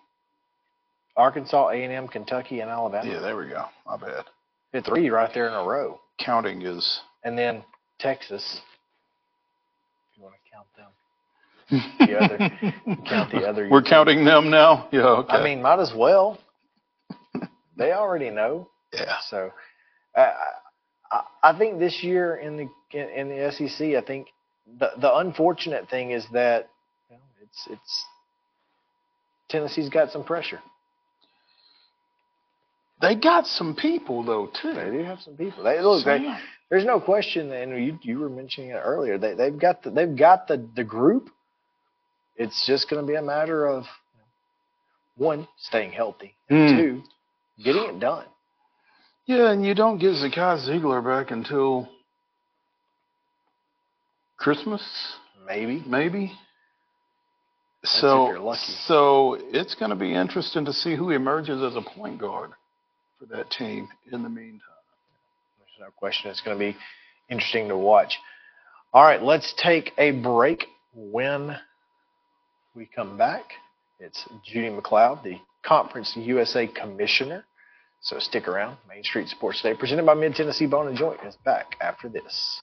Arkansas, 1.16 1.68
A 1.70 1.74
and 1.84 1.92
M, 1.92 2.08
Kentucky, 2.08 2.60
and 2.60 2.70
Alabama. 2.70 3.10
Yeah, 3.10 3.20
there 3.20 3.36
we 3.36 3.48
go. 3.48 3.64
My 3.86 3.96
bad. 3.96 4.24
Hit 4.72 4.84
three 4.84 5.08
right 5.08 5.30
there 5.32 5.48
in 5.48 5.54
a 5.54 5.64
row, 5.64 6.00
Counting 6.18 6.62
is. 6.62 7.00
and 7.24 7.38
then 7.38 7.64
Texas. 7.98 8.60
If 10.12 10.18
you 10.18 10.22
want 10.24 10.34
to 10.34 10.50
count 10.52 10.66
them, 10.76 12.06
the 12.06 12.18
other 12.18 12.98
count 13.08 13.30
the 13.32 13.48
other. 13.48 13.68
We're 13.70 13.82
counting 13.82 14.24
them 14.24 14.50
now? 14.50 14.88
Yeah, 14.92 15.06
okay. 15.20 15.32
I 15.32 15.42
mean, 15.44 15.62
might 15.62 15.80
as 15.80 15.92
well. 15.96 16.38
they 17.78 17.92
already 17.92 18.30
know. 18.30 18.68
Yeah. 18.92 19.16
So, 19.28 19.50
uh, 20.14 20.32
I, 21.10 21.22
I 21.42 21.58
think 21.58 21.78
this 21.78 22.02
year 22.02 22.36
in 22.36 22.56
the 22.56 22.68
in, 22.92 23.08
in 23.08 23.28
the 23.28 23.52
SEC, 23.52 23.94
I 23.96 24.02
think 24.06 24.28
the 24.78 24.90
the 25.00 25.16
unfortunate 25.16 25.88
thing 25.88 26.10
is 26.10 26.26
that 26.32 26.68
you 27.08 27.16
know, 27.16 27.22
it's 27.42 27.66
it's 27.70 28.04
Tennessee's 29.48 29.88
got 29.88 30.10
some 30.10 30.24
pressure. 30.24 30.60
They 33.00 33.14
got 33.14 33.46
some 33.46 33.74
people, 33.74 34.22
though, 34.22 34.46
too. 34.62 34.72
They 34.72 34.90
do 34.90 35.04
have 35.04 35.20
some 35.20 35.36
people. 35.36 35.62
They 35.64 35.80
look. 35.80 36.04
They, 36.04 36.18
Sam. 36.18 36.38
there's 36.70 36.84
no 36.84 36.98
question, 37.00 37.52
and 37.52 37.72
you 37.84 37.98
you 38.02 38.18
were 38.18 38.30
mentioning 38.30 38.70
it 38.70 38.80
earlier. 38.82 39.18
They 39.18 39.34
they've 39.34 39.58
got 39.58 39.82
the 39.82 39.90
they've 39.90 40.16
got 40.16 40.48
the 40.48 40.66
the 40.74 40.84
group. 40.84 41.28
It's 42.36 42.66
just 42.66 42.88
going 42.90 43.00
to 43.02 43.06
be 43.06 43.16
a 43.16 43.22
matter 43.22 43.66
of 43.66 43.84
one 45.16 45.46
staying 45.58 45.92
healthy, 45.92 46.34
and 46.48 46.70
Hmm. 46.70 46.76
two 46.76 47.02
getting 47.62 47.84
it 47.84 48.00
done. 48.00 48.26
Yeah, 49.26 49.50
and 49.50 49.64
you 49.64 49.74
don't 49.74 49.98
get 49.98 50.12
Zakai 50.14 50.58
Zeigler 50.68 51.02
back 51.04 51.30
until 51.32 51.88
Christmas, 54.38 54.82
Maybe. 55.46 55.82
maybe. 55.86 56.32
That's 57.82 58.00
so, 58.00 58.26
if 58.26 58.32
you're 58.34 58.40
lucky. 58.40 58.60
so 58.86 59.34
it's 59.52 59.74
going 59.74 59.90
to 59.90 59.96
be 59.96 60.12
interesting 60.14 60.64
to 60.66 60.72
see 60.72 60.94
who 60.96 61.10
emerges 61.10 61.62
as 61.62 61.74
a 61.76 61.82
point 61.82 62.18
guard 62.20 62.50
for 63.18 63.26
that 63.26 63.50
team 63.50 63.88
in 64.12 64.22
the 64.22 64.28
meantime. 64.28 64.60
There's 65.58 65.88
no 65.88 65.92
question 65.96 66.30
it's 66.30 66.40
going 66.40 66.58
to 66.58 66.72
be 66.72 66.76
interesting 67.28 67.68
to 67.68 67.76
watch. 67.76 68.18
All 68.92 69.02
right, 69.02 69.22
let's 69.22 69.54
take 69.62 69.92
a 69.98 70.10
break. 70.10 70.64
When 70.94 71.56
we 72.74 72.86
come 72.86 73.18
back, 73.18 73.44
it's 74.00 74.26
Judy 74.44 74.70
MacLeod, 74.70 75.22
the 75.24 75.36
Conference 75.62 76.14
USA 76.16 76.66
Commissioner. 76.66 77.44
So 78.00 78.18
stick 78.18 78.48
around. 78.48 78.78
Main 78.88 79.02
Street 79.02 79.28
Sports 79.28 79.62
Day, 79.62 79.74
presented 79.74 80.06
by 80.06 80.14
Mid 80.14 80.34
Tennessee 80.34 80.66
Bone 80.66 80.88
and 80.88 80.96
Joint, 80.96 81.20
is 81.26 81.36
back 81.44 81.76
after 81.80 82.08
this. 82.08 82.62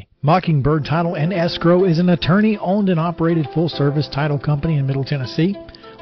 Mockingbird 0.21 0.85
Title 0.85 1.15
and 1.15 1.33
Escrow 1.33 1.85
is 1.85 1.99
an 1.99 2.09
attorney 2.09 2.57
owned 2.57 2.89
and 2.89 2.99
operated 2.99 3.47
full 3.53 3.69
service 3.69 4.07
title 4.07 4.37
company 4.37 4.77
in 4.77 4.87
Middle 4.87 5.03
Tennessee. 5.03 5.55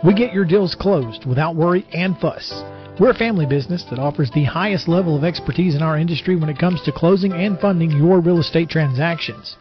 We 0.03 0.13
get 0.13 0.33
your 0.33 0.45
deals 0.45 0.75
closed 0.75 1.25
without 1.25 1.55
worry 1.55 1.85
and 1.93 2.17
fuss. 2.17 2.63
We're 2.99 3.11
a 3.11 3.17
family 3.17 3.45
business 3.45 3.85
that 3.89 3.99
offers 3.99 4.29
the 4.31 4.43
highest 4.43 4.87
level 4.87 5.15
of 5.15 5.23
expertise 5.23 5.75
in 5.75 5.81
our 5.81 5.97
industry 5.97 6.35
when 6.35 6.49
it 6.49 6.59
comes 6.59 6.81
to 6.81 6.91
closing 6.91 7.31
and 7.31 7.59
funding 7.59 7.91
your 7.91 8.19
real 8.19 8.39
estate 8.39 8.69
transactions. 8.69 9.55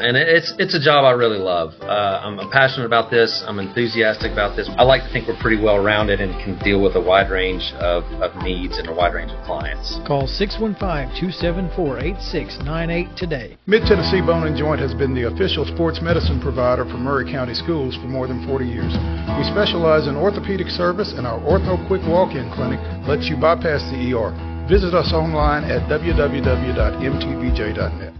And 0.00 0.16
it's 0.16 0.54
it's 0.58 0.74
a 0.74 0.80
job 0.80 1.04
I 1.04 1.12
really 1.12 1.38
love. 1.38 1.74
Uh, 1.80 2.20
I'm 2.24 2.50
passionate 2.50 2.86
about 2.86 3.10
this. 3.10 3.44
I'm 3.46 3.58
enthusiastic 3.58 4.32
about 4.32 4.56
this. 4.56 4.70
I 4.78 4.82
like 4.82 5.02
to 5.02 5.12
think 5.12 5.28
we're 5.28 5.38
pretty 5.40 5.62
well 5.62 5.78
rounded 5.78 6.20
and 6.20 6.32
can 6.42 6.58
deal 6.64 6.80
with 6.80 6.96
a 6.96 7.00
wide 7.00 7.30
range 7.30 7.72
of, 7.76 8.04
of 8.22 8.34
needs 8.42 8.78
and 8.78 8.88
a 8.88 8.94
wide 8.94 9.12
range 9.12 9.32
of 9.32 9.44
clients. 9.44 9.98
Call 10.06 10.26
615-274-8698 10.26 13.16
today. 13.16 13.58
Mid 13.66 13.82
Tennessee 13.84 14.22
Bone 14.24 14.46
and 14.46 14.56
Joint 14.56 14.80
has 14.80 14.94
been 14.94 15.14
the 15.14 15.26
official 15.28 15.66
sports 15.66 16.00
medicine 16.00 16.40
provider 16.40 16.84
for 16.84 16.96
Maury 16.96 17.30
County 17.30 17.52
Schools 17.54 17.96
for 17.96 18.08
more 18.08 18.26
than 18.26 18.46
40 18.46 18.64
years. 18.64 18.96
We 19.36 19.44
specialize 19.52 20.06
in 20.08 20.16
orthopedic 20.16 20.68
service, 20.68 21.12
and 21.16 21.26
our 21.26 21.38
Ortho 21.40 21.76
Quick 21.86 22.00
Walk-In 22.06 22.50
Clinic 22.56 22.80
lets 23.06 23.28
you 23.28 23.36
bypass 23.36 23.82
the 23.92 24.14
ER. 24.16 24.32
Visit 24.68 24.94
us 24.94 25.12
online 25.12 25.64
at 25.64 25.82
www.mtbj.net. 25.90 28.19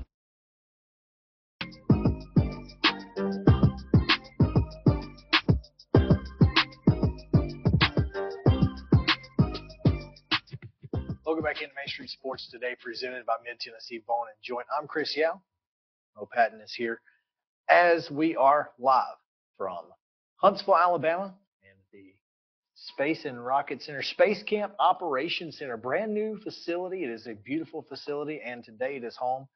back 11.50 11.62
into 11.62 11.74
Main 11.74 11.88
Street 11.88 12.10
Sports 12.10 12.48
today, 12.48 12.76
presented 12.80 13.26
by 13.26 13.32
Mid 13.44 13.58
Tennessee 13.58 14.00
Bone 14.06 14.26
and 14.28 14.36
Joint. 14.40 14.68
I'm 14.78 14.86
Chris 14.86 15.16
Yao. 15.16 15.42
Mo 16.16 16.28
Patton 16.32 16.60
is 16.60 16.72
here 16.72 17.00
as 17.68 18.08
we 18.08 18.36
are 18.36 18.70
live 18.78 19.16
from 19.58 19.80
Huntsville, 20.36 20.76
Alabama, 20.76 21.34
and 21.64 21.76
the 21.92 22.14
Space 22.76 23.24
and 23.24 23.44
Rocket 23.44 23.82
Center 23.82 24.00
Space 24.00 24.44
Camp 24.44 24.74
Operations 24.78 25.58
Center, 25.58 25.76
brand 25.76 26.14
new 26.14 26.38
facility. 26.44 27.02
It 27.02 27.10
is 27.10 27.26
a 27.26 27.34
beautiful 27.34 27.84
facility, 27.88 28.40
and 28.44 28.62
today 28.62 28.94
it 28.94 29.02
is 29.02 29.16
home 29.16 29.48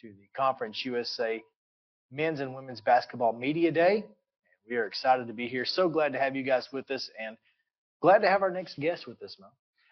to 0.00 0.08
the 0.08 0.26
Conference 0.36 0.84
USA 0.84 1.40
Men's 2.10 2.40
and 2.40 2.52
Women's 2.52 2.80
Basketball 2.80 3.32
Media 3.32 3.70
Day. 3.70 3.98
And 3.98 4.04
we 4.68 4.76
are 4.76 4.86
excited 4.86 5.28
to 5.28 5.34
be 5.34 5.46
here. 5.46 5.64
So 5.64 5.88
glad 5.88 6.14
to 6.14 6.18
have 6.18 6.34
you 6.34 6.42
guys 6.42 6.66
with 6.72 6.90
us, 6.90 7.08
and 7.16 7.36
glad 8.02 8.22
to 8.22 8.28
have 8.28 8.42
our 8.42 8.50
next 8.50 8.76
guest 8.80 9.06
with 9.06 9.22
us, 9.22 9.36
Mo. 9.38 9.46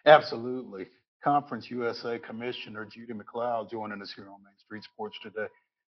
Absolutely. 0.05 0.87
Conference 1.23 1.69
USA 1.69 2.19
Commissioner 2.19 2.85
Judy 2.85 3.13
MacLeod 3.13 3.69
joining 3.69 4.01
us 4.01 4.13
here 4.15 4.25
on 4.25 4.43
Main 4.43 4.57
Street 4.63 4.83
Sports 4.83 5.17
today. 5.21 5.47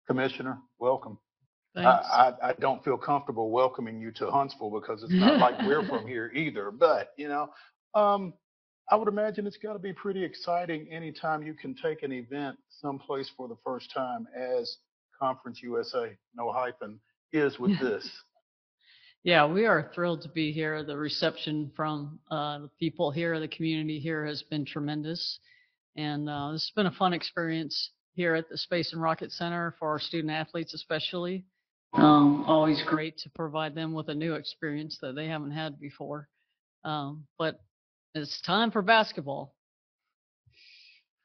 Commissioner, 0.08 0.60
welcome. 0.80 1.18
I. 1.76 1.82
I, 1.82 2.34
I 2.42 2.54
don't 2.54 2.84
feel 2.84 2.98
comfortable 2.98 3.52
welcoming 3.52 4.00
you 4.00 4.12
to 4.12 4.32
Huntsville 4.32 4.72
because 4.72 5.04
it's 5.04 5.14
not 5.14 5.40
like 5.40 5.60
we're 5.68 5.86
from 5.90 6.08
here 6.08 6.32
either. 6.34 6.72
But, 6.72 7.10
you 7.18 7.28
know, 7.28 7.50
um, 7.94 8.34
I 8.90 8.96
would 8.96 9.08
imagine 9.08 9.48
it's 9.48 9.58
got 9.58 9.74
to 9.74 9.80
be 9.80 9.94
pretty 9.94 10.24
exciting 10.24 10.88
anytime 10.92 11.44
you 11.44 11.54
can 11.54 11.76
take 11.76 12.04
an 12.04 12.12
event 12.12 12.58
someplace 12.70 13.30
for 13.36 13.48
the 13.48 13.58
first 13.66 13.92
time 13.94 14.28
as 14.38 14.78
Conference 15.20 15.60
USA, 15.64 16.16
no 16.36 16.52
hyphen, 16.52 17.00
is 17.34 17.60
with 17.60 17.80
this. 17.82 18.10
Yeah, 19.26 19.48
we 19.48 19.66
are 19.66 19.90
thrilled 19.96 20.22
to 20.22 20.30
be 20.30 20.52
here. 20.52 20.84
The 20.84 20.96
reception 20.96 21.72
from 21.76 22.20
uh, 22.30 22.60
the 22.60 22.70
people 22.80 23.10
here, 23.10 23.40
the 23.40 23.48
community 23.48 23.98
here 23.98 24.24
has 24.24 24.44
been 24.44 24.66
tremendous. 24.66 25.40
And 25.98 26.30
uh, 26.30 26.52
this 26.52 26.62
has 26.62 26.72
been 26.76 26.86
a 26.86 26.96
fun 26.96 27.12
experience 27.12 27.90
here 28.14 28.36
at 28.36 28.50
the 28.50 28.58
Space 28.60 28.94
and 28.94 29.02
Rocket 29.02 29.32
Center 29.32 29.74
for 29.80 29.90
our 29.90 30.00
student 30.00 30.32
athletes, 30.32 30.76
especially. 30.76 31.44
Um, 31.96 32.46
always 32.46 32.84
great 32.86 33.18
to 33.24 33.32
provide 33.32 33.74
them 33.74 33.94
with 33.94 34.10
a 34.10 34.14
new 34.14 34.36
experience 34.36 35.00
that 35.02 35.16
they 35.16 35.26
haven't 35.26 35.54
had 35.54 35.80
before. 35.80 36.30
Um, 36.84 37.26
but 37.40 37.60
it's 38.14 38.40
time 38.44 38.70
for 38.70 38.84
basketball. 38.84 39.55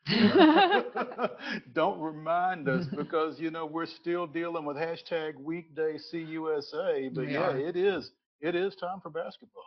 Don't 1.73 2.01
remind 2.01 2.69
us 2.69 2.87
because 2.97 3.39
you 3.39 3.51
know 3.51 3.67
we're 3.67 3.87
still 3.87 4.27
dealing 4.27 4.65
with 4.65 4.77
hashtag 4.77 5.35
weekday 5.37 5.97
CUSA, 6.13 7.15
but 7.15 7.27
We 7.27 7.33
yeah, 7.35 7.51
are. 7.51 7.59
it 7.59 7.77
is 7.77 8.11
it 8.41 8.55
is 8.55 8.75
time 8.77 9.01
for 9.03 9.11
basketball. 9.11 9.63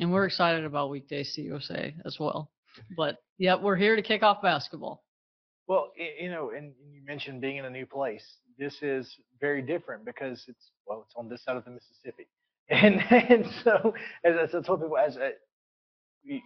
And 0.00 0.12
we're 0.12 0.26
excited 0.26 0.64
about 0.64 0.90
weekday 0.90 1.24
CUSA 1.24 1.94
as 2.04 2.18
well. 2.20 2.50
But 2.96 3.16
yeah, 3.38 3.56
we're 3.56 3.76
here 3.76 3.96
to 3.96 4.02
kick 4.02 4.22
off 4.22 4.42
basketball. 4.42 5.02
Well, 5.66 5.92
you 6.20 6.30
know, 6.30 6.50
and 6.50 6.72
you 6.92 7.02
mentioned 7.04 7.40
being 7.40 7.56
in 7.56 7.64
a 7.64 7.70
new 7.70 7.86
place. 7.86 8.24
This 8.58 8.74
is 8.82 9.12
very 9.40 9.62
different 9.62 10.04
because 10.04 10.44
it's 10.48 10.70
well, 10.86 11.04
it's 11.06 11.14
on 11.16 11.28
this 11.28 11.42
side 11.44 11.56
of 11.56 11.64
the 11.64 11.70
Mississippi, 11.70 12.26
and 12.70 13.00
and 13.10 13.46
so 13.64 13.94
as 14.24 14.54
I 14.54 14.60
told 14.60 14.80
people, 14.82 14.98
as 14.98 15.16
uh, 15.16 15.20
a, 15.20 15.30
we- 16.26 16.42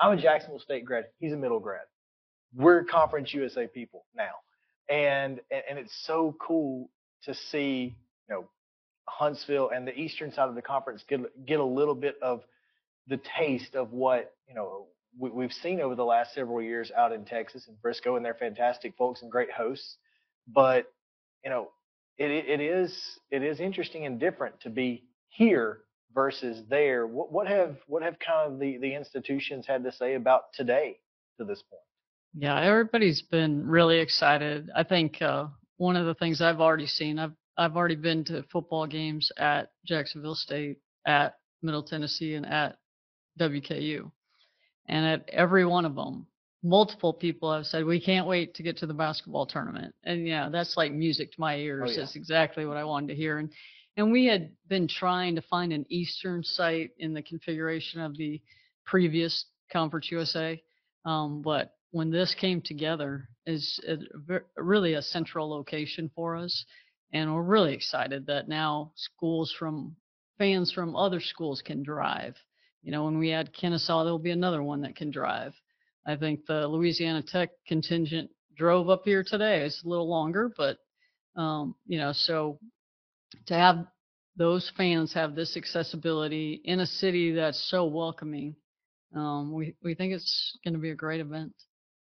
I'm 0.00 0.18
a 0.18 0.20
Jacksonville 0.20 0.58
State 0.58 0.84
grad, 0.84 1.04
he's 1.20 1.32
a 1.32 1.36
middle 1.36 1.60
grad. 1.60 1.82
We're 2.56 2.84
Conference 2.84 3.34
USA 3.34 3.66
people 3.66 4.04
now, 4.16 4.32
and 4.88 5.40
and, 5.50 5.78
it's 5.78 5.94
so 6.06 6.36
cool 6.40 6.90
to 7.24 7.34
see 7.34 7.96
you 8.28 8.34
know 8.34 8.48
Huntsville 9.08 9.70
and 9.74 9.86
the 9.86 9.94
eastern 9.98 10.32
side 10.32 10.48
of 10.48 10.54
the 10.54 10.62
conference 10.62 11.04
get 11.08 11.20
get 11.46 11.58
a 11.58 11.64
little 11.64 11.94
bit 11.94 12.16
of 12.22 12.42
the 13.08 13.20
taste 13.38 13.74
of 13.74 13.92
what 13.92 14.34
you 14.48 14.54
know 14.54 14.86
we, 15.18 15.30
we've 15.30 15.52
seen 15.52 15.80
over 15.80 15.94
the 15.94 16.04
last 16.04 16.34
several 16.34 16.62
years 16.62 16.90
out 16.96 17.12
in 17.12 17.24
Texas 17.24 17.66
and 17.68 17.76
Frisco, 17.80 18.16
and 18.16 18.24
they're 18.24 18.34
fantastic 18.34 18.94
folks 18.96 19.22
and 19.22 19.30
great 19.30 19.50
hosts. 19.50 19.96
But 20.46 20.86
you 21.44 21.50
know, 21.50 21.70
it 22.18 22.30
it 22.30 22.48
it 22.48 22.60
is 22.60 22.96
it 23.30 23.42
is 23.42 23.60
interesting 23.60 24.06
and 24.06 24.20
different 24.20 24.60
to 24.60 24.70
be 24.70 25.04
here 25.28 25.80
versus 26.14 26.62
there. 26.68 27.06
What 27.06 27.32
what 27.32 27.48
have 27.48 27.76
what 27.86 28.02
have 28.02 28.18
kind 28.18 28.52
of 28.52 28.58
the 28.60 28.78
the 28.78 28.94
institutions 28.94 29.66
had 29.66 29.82
to 29.84 29.92
say 29.92 30.14
about 30.14 30.52
today 30.54 30.98
to 31.38 31.44
this 31.44 31.62
point? 31.62 31.82
Yeah, 32.36 32.60
everybody's 32.60 33.22
been 33.22 33.66
really 33.66 34.00
excited. 34.00 34.70
I 34.74 34.82
think 34.82 35.22
uh, 35.22 35.46
one 35.76 35.96
of 35.96 36.06
the 36.06 36.14
things 36.14 36.40
I've 36.40 36.60
already 36.60 36.86
seen, 36.86 37.18
I've 37.18 37.32
I've 37.56 37.76
already 37.76 37.94
been 37.94 38.24
to 38.24 38.42
football 38.50 38.86
games 38.86 39.30
at 39.38 39.70
Jacksonville 39.86 40.34
State, 40.34 40.78
at 41.06 41.36
Middle 41.62 41.84
Tennessee, 41.84 42.34
and 42.34 42.44
at 42.44 42.78
WKU, 43.38 44.10
and 44.86 45.06
at 45.06 45.28
every 45.28 45.64
one 45.64 45.84
of 45.84 45.94
them, 45.94 46.26
multiple 46.64 47.12
people 47.12 47.52
have 47.52 47.66
said 47.66 47.84
we 47.84 48.00
can't 48.00 48.26
wait 48.26 48.54
to 48.54 48.64
get 48.64 48.76
to 48.78 48.86
the 48.86 48.94
basketball 48.94 49.46
tournament, 49.46 49.94
and 50.02 50.26
yeah, 50.26 50.48
that's 50.48 50.76
like 50.76 50.92
music 50.92 51.30
to 51.32 51.40
my 51.40 51.56
ears. 51.56 51.92
yeah. 51.92 52.00
That's 52.00 52.16
exactly 52.16 52.66
what 52.66 52.76
I 52.76 52.84
wanted 52.84 53.08
to 53.08 53.14
hear, 53.14 53.38
and 53.38 53.50
and 53.96 54.10
we 54.10 54.26
had 54.26 54.50
been 54.68 54.88
trying 54.88 55.36
to 55.36 55.42
find 55.42 55.72
an 55.72 55.86
Eastern 55.88 56.42
site 56.42 56.90
in 56.98 57.14
the 57.14 57.22
configuration 57.22 58.00
of 58.00 58.16
the 58.16 58.42
previous 58.84 59.44
Conference 59.72 60.10
USA. 60.10 60.60
Um, 61.04 61.42
but 61.42 61.74
when 61.94 62.10
this 62.10 62.34
came 62.34 62.60
together, 62.60 63.28
is 63.46 63.78
ver- 64.26 64.44
really 64.56 64.94
a 64.94 65.02
central 65.02 65.48
location 65.48 66.10
for 66.12 66.34
us, 66.34 66.64
and 67.12 67.32
we're 67.32 67.44
really 67.44 67.72
excited 67.72 68.26
that 68.26 68.48
now 68.48 68.90
schools 68.96 69.54
from 69.56 69.94
fans 70.36 70.72
from 70.72 70.96
other 70.96 71.20
schools 71.20 71.62
can 71.64 71.84
drive. 71.84 72.34
You 72.82 72.90
know, 72.90 73.04
when 73.04 73.16
we 73.16 73.30
add 73.30 73.54
Kennesaw, 73.54 74.02
there'll 74.02 74.18
be 74.18 74.32
another 74.32 74.60
one 74.60 74.80
that 74.80 74.96
can 74.96 75.12
drive. 75.12 75.54
I 76.04 76.16
think 76.16 76.46
the 76.46 76.66
Louisiana 76.66 77.22
Tech 77.22 77.50
contingent 77.68 78.28
drove 78.56 78.90
up 78.90 79.02
here 79.04 79.22
today. 79.24 79.64
It's 79.64 79.84
a 79.84 79.88
little 79.88 80.08
longer, 80.08 80.52
but 80.56 80.78
um, 81.36 81.76
you 81.86 81.98
know, 81.98 82.10
so 82.12 82.58
to 83.46 83.54
have 83.54 83.86
those 84.36 84.68
fans 84.76 85.12
have 85.12 85.36
this 85.36 85.56
accessibility 85.56 86.60
in 86.64 86.80
a 86.80 86.86
city 86.86 87.30
that's 87.30 87.70
so 87.70 87.84
welcoming, 87.86 88.56
um, 89.14 89.52
we 89.52 89.76
we 89.80 89.94
think 89.94 90.12
it's 90.12 90.58
going 90.64 90.74
to 90.74 90.80
be 90.80 90.90
a 90.90 90.96
great 90.96 91.20
event. 91.20 91.52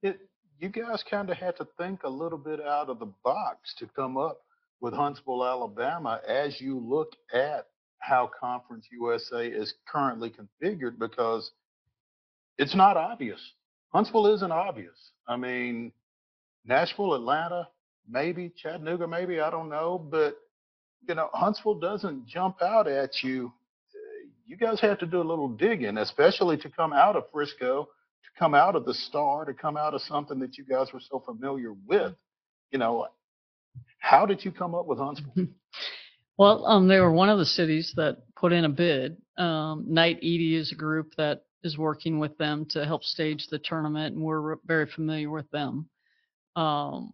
It 0.04 0.20
you 0.60 0.70
guys 0.70 1.04
kind 1.10 1.30
of 1.30 1.38
had 1.38 1.58
to 1.58 1.68
think 1.78 2.04
a 2.04 2.10
little 2.10 2.38
bit 2.38 2.62
out 2.62 2.90
of 2.90 3.00
the 3.00 3.12
box 3.24 3.74
to 3.80 3.88
come 3.96 4.18
up 4.18 4.42
with 4.80 4.94
Huntsville, 4.94 5.44
Alabama, 5.46 6.22
as 6.28 6.62
you 6.62 6.78
look 6.80 7.14
at 7.34 7.68
how 8.00 8.30
Conference 8.40 8.86
USA 8.92 9.48
is 9.48 9.74
currently 9.92 10.32
configured 10.32 11.00
because 11.00 11.52
it's 12.58 12.76
not 12.76 12.98
obvious. 12.98 13.40
Huntsville 13.94 14.34
isn't 14.36 14.52
obvious. 14.52 14.98
I 15.28 15.38
mean, 15.38 15.92
Nashville, 16.66 17.14
Atlanta, 17.14 17.68
maybe 18.10 18.52
Chattanooga, 18.56 19.08
maybe 19.08 19.40
I 19.40 19.50
don't 19.50 19.70
know, 19.70 19.98
but 19.98 20.38
you 21.08 21.16
know, 21.16 21.30
Huntsville 21.34 21.80
doesn't 21.80 22.26
jump 22.28 22.62
out 22.62 22.88
at 22.88 23.24
you. 23.24 23.52
You 24.46 24.58
guys 24.58 24.80
have 24.82 25.00
to 25.00 25.06
do 25.06 25.22
a 25.22 25.24
little 25.24 25.50
digging, 25.50 25.98
especially 25.98 26.58
to 26.58 26.70
come 26.70 26.94
out 26.94 27.16
of 27.16 27.24
Frisco, 27.32 27.90
to 28.24 28.40
come 28.40 28.54
out 28.54 28.76
of 28.76 28.86
the 28.86 28.94
Star, 28.94 29.46
to 29.46 29.54
come 29.54 29.78
out 29.78 29.94
of 29.94 30.02
something 30.02 30.40
that 30.40 30.58
you 30.58 30.66
guys 30.66 30.92
were 30.94 31.02
so 31.02 31.20
familiar 31.20 31.74
with. 31.86 32.14
You 32.72 32.80
know, 32.80 33.08
how 34.00 34.26
did 34.26 34.44
you 34.44 34.52
come 34.52 34.76
up 34.76 34.86
with 34.86 35.00
Huntsville? 35.00 35.48
Well, 36.38 36.66
um, 36.66 36.88
they 36.88 37.00
were 37.00 37.12
one 37.12 37.30
of 37.30 37.38
the 37.38 37.46
cities 37.46 37.94
that 37.96 38.18
put 38.36 38.54
in 38.54 38.66
a 38.66 38.70
bid. 38.70 39.18
Um, 39.38 39.86
Knight 39.88 40.18
Eady 40.22 40.56
is 40.56 40.72
a 40.72 40.76
group 40.76 41.14
that 41.16 41.44
is 41.64 41.78
working 41.78 42.20
with 42.20 42.38
them 42.38 42.66
to 42.72 42.86
help 42.86 43.04
stage 43.04 43.48
the 43.48 43.60
tournament, 43.60 44.16
and 44.16 44.24
we're 44.24 44.40
re- 44.40 44.56
very 44.66 44.88
familiar 44.88 45.30
with 45.30 45.50
them. 45.52 45.90
Um, 46.56 47.14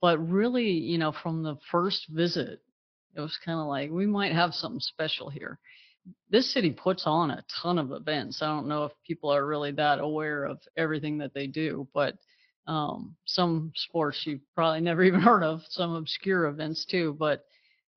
but 0.00 0.18
really, 0.18 0.70
you 0.70 0.98
know, 0.98 1.12
from 1.12 1.42
the 1.42 1.56
first 1.70 2.06
visit, 2.08 2.60
it 3.14 3.20
was 3.20 3.38
kind 3.44 3.60
of 3.60 3.66
like 3.66 3.90
we 3.90 4.06
might 4.06 4.32
have 4.32 4.54
something 4.54 4.80
special 4.80 5.28
here. 5.28 5.58
This 6.30 6.52
city 6.52 6.70
puts 6.70 7.04
on 7.06 7.30
a 7.30 7.44
ton 7.62 7.78
of 7.78 7.92
events. 7.92 8.42
I 8.42 8.46
don't 8.46 8.68
know 8.68 8.84
if 8.84 8.92
people 9.06 9.30
are 9.30 9.46
really 9.46 9.72
that 9.72 10.00
aware 10.00 10.44
of 10.44 10.58
everything 10.76 11.18
that 11.18 11.32
they 11.34 11.46
do, 11.46 11.86
but 11.94 12.16
um, 12.66 13.14
some 13.24 13.72
sports 13.74 14.22
you've 14.24 14.40
probably 14.54 14.80
never 14.80 15.02
even 15.04 15.20
heard 15.20 15.42
of, 15.42 15.60
some 15.68 15.94
obscure 15.94 16.46
events 16.46 16.84
too. 16.84 17.16
But 17.18 17.44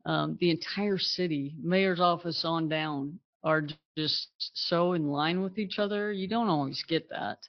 um, 0.05 0.37
the 0.39 0.51
entire 0.51 0.97
city, 0.97 1.55
mayor's 1.61 1.99
office 1.99 2.43
on 2.45 2.69
down, 2.69 3.19
are 3.43 3.63
just 3.97 4.29
so 4.53 4.93
in 4.93 5.07
line 5.07 5.41
with 5.41 5.57
each 5.57 5.79
other. 5.79 6.11
You 6.11 6.27
don't 6.27 6.49
always 6.49 6.83
get 6.87 7.09
that. 7.09 7.39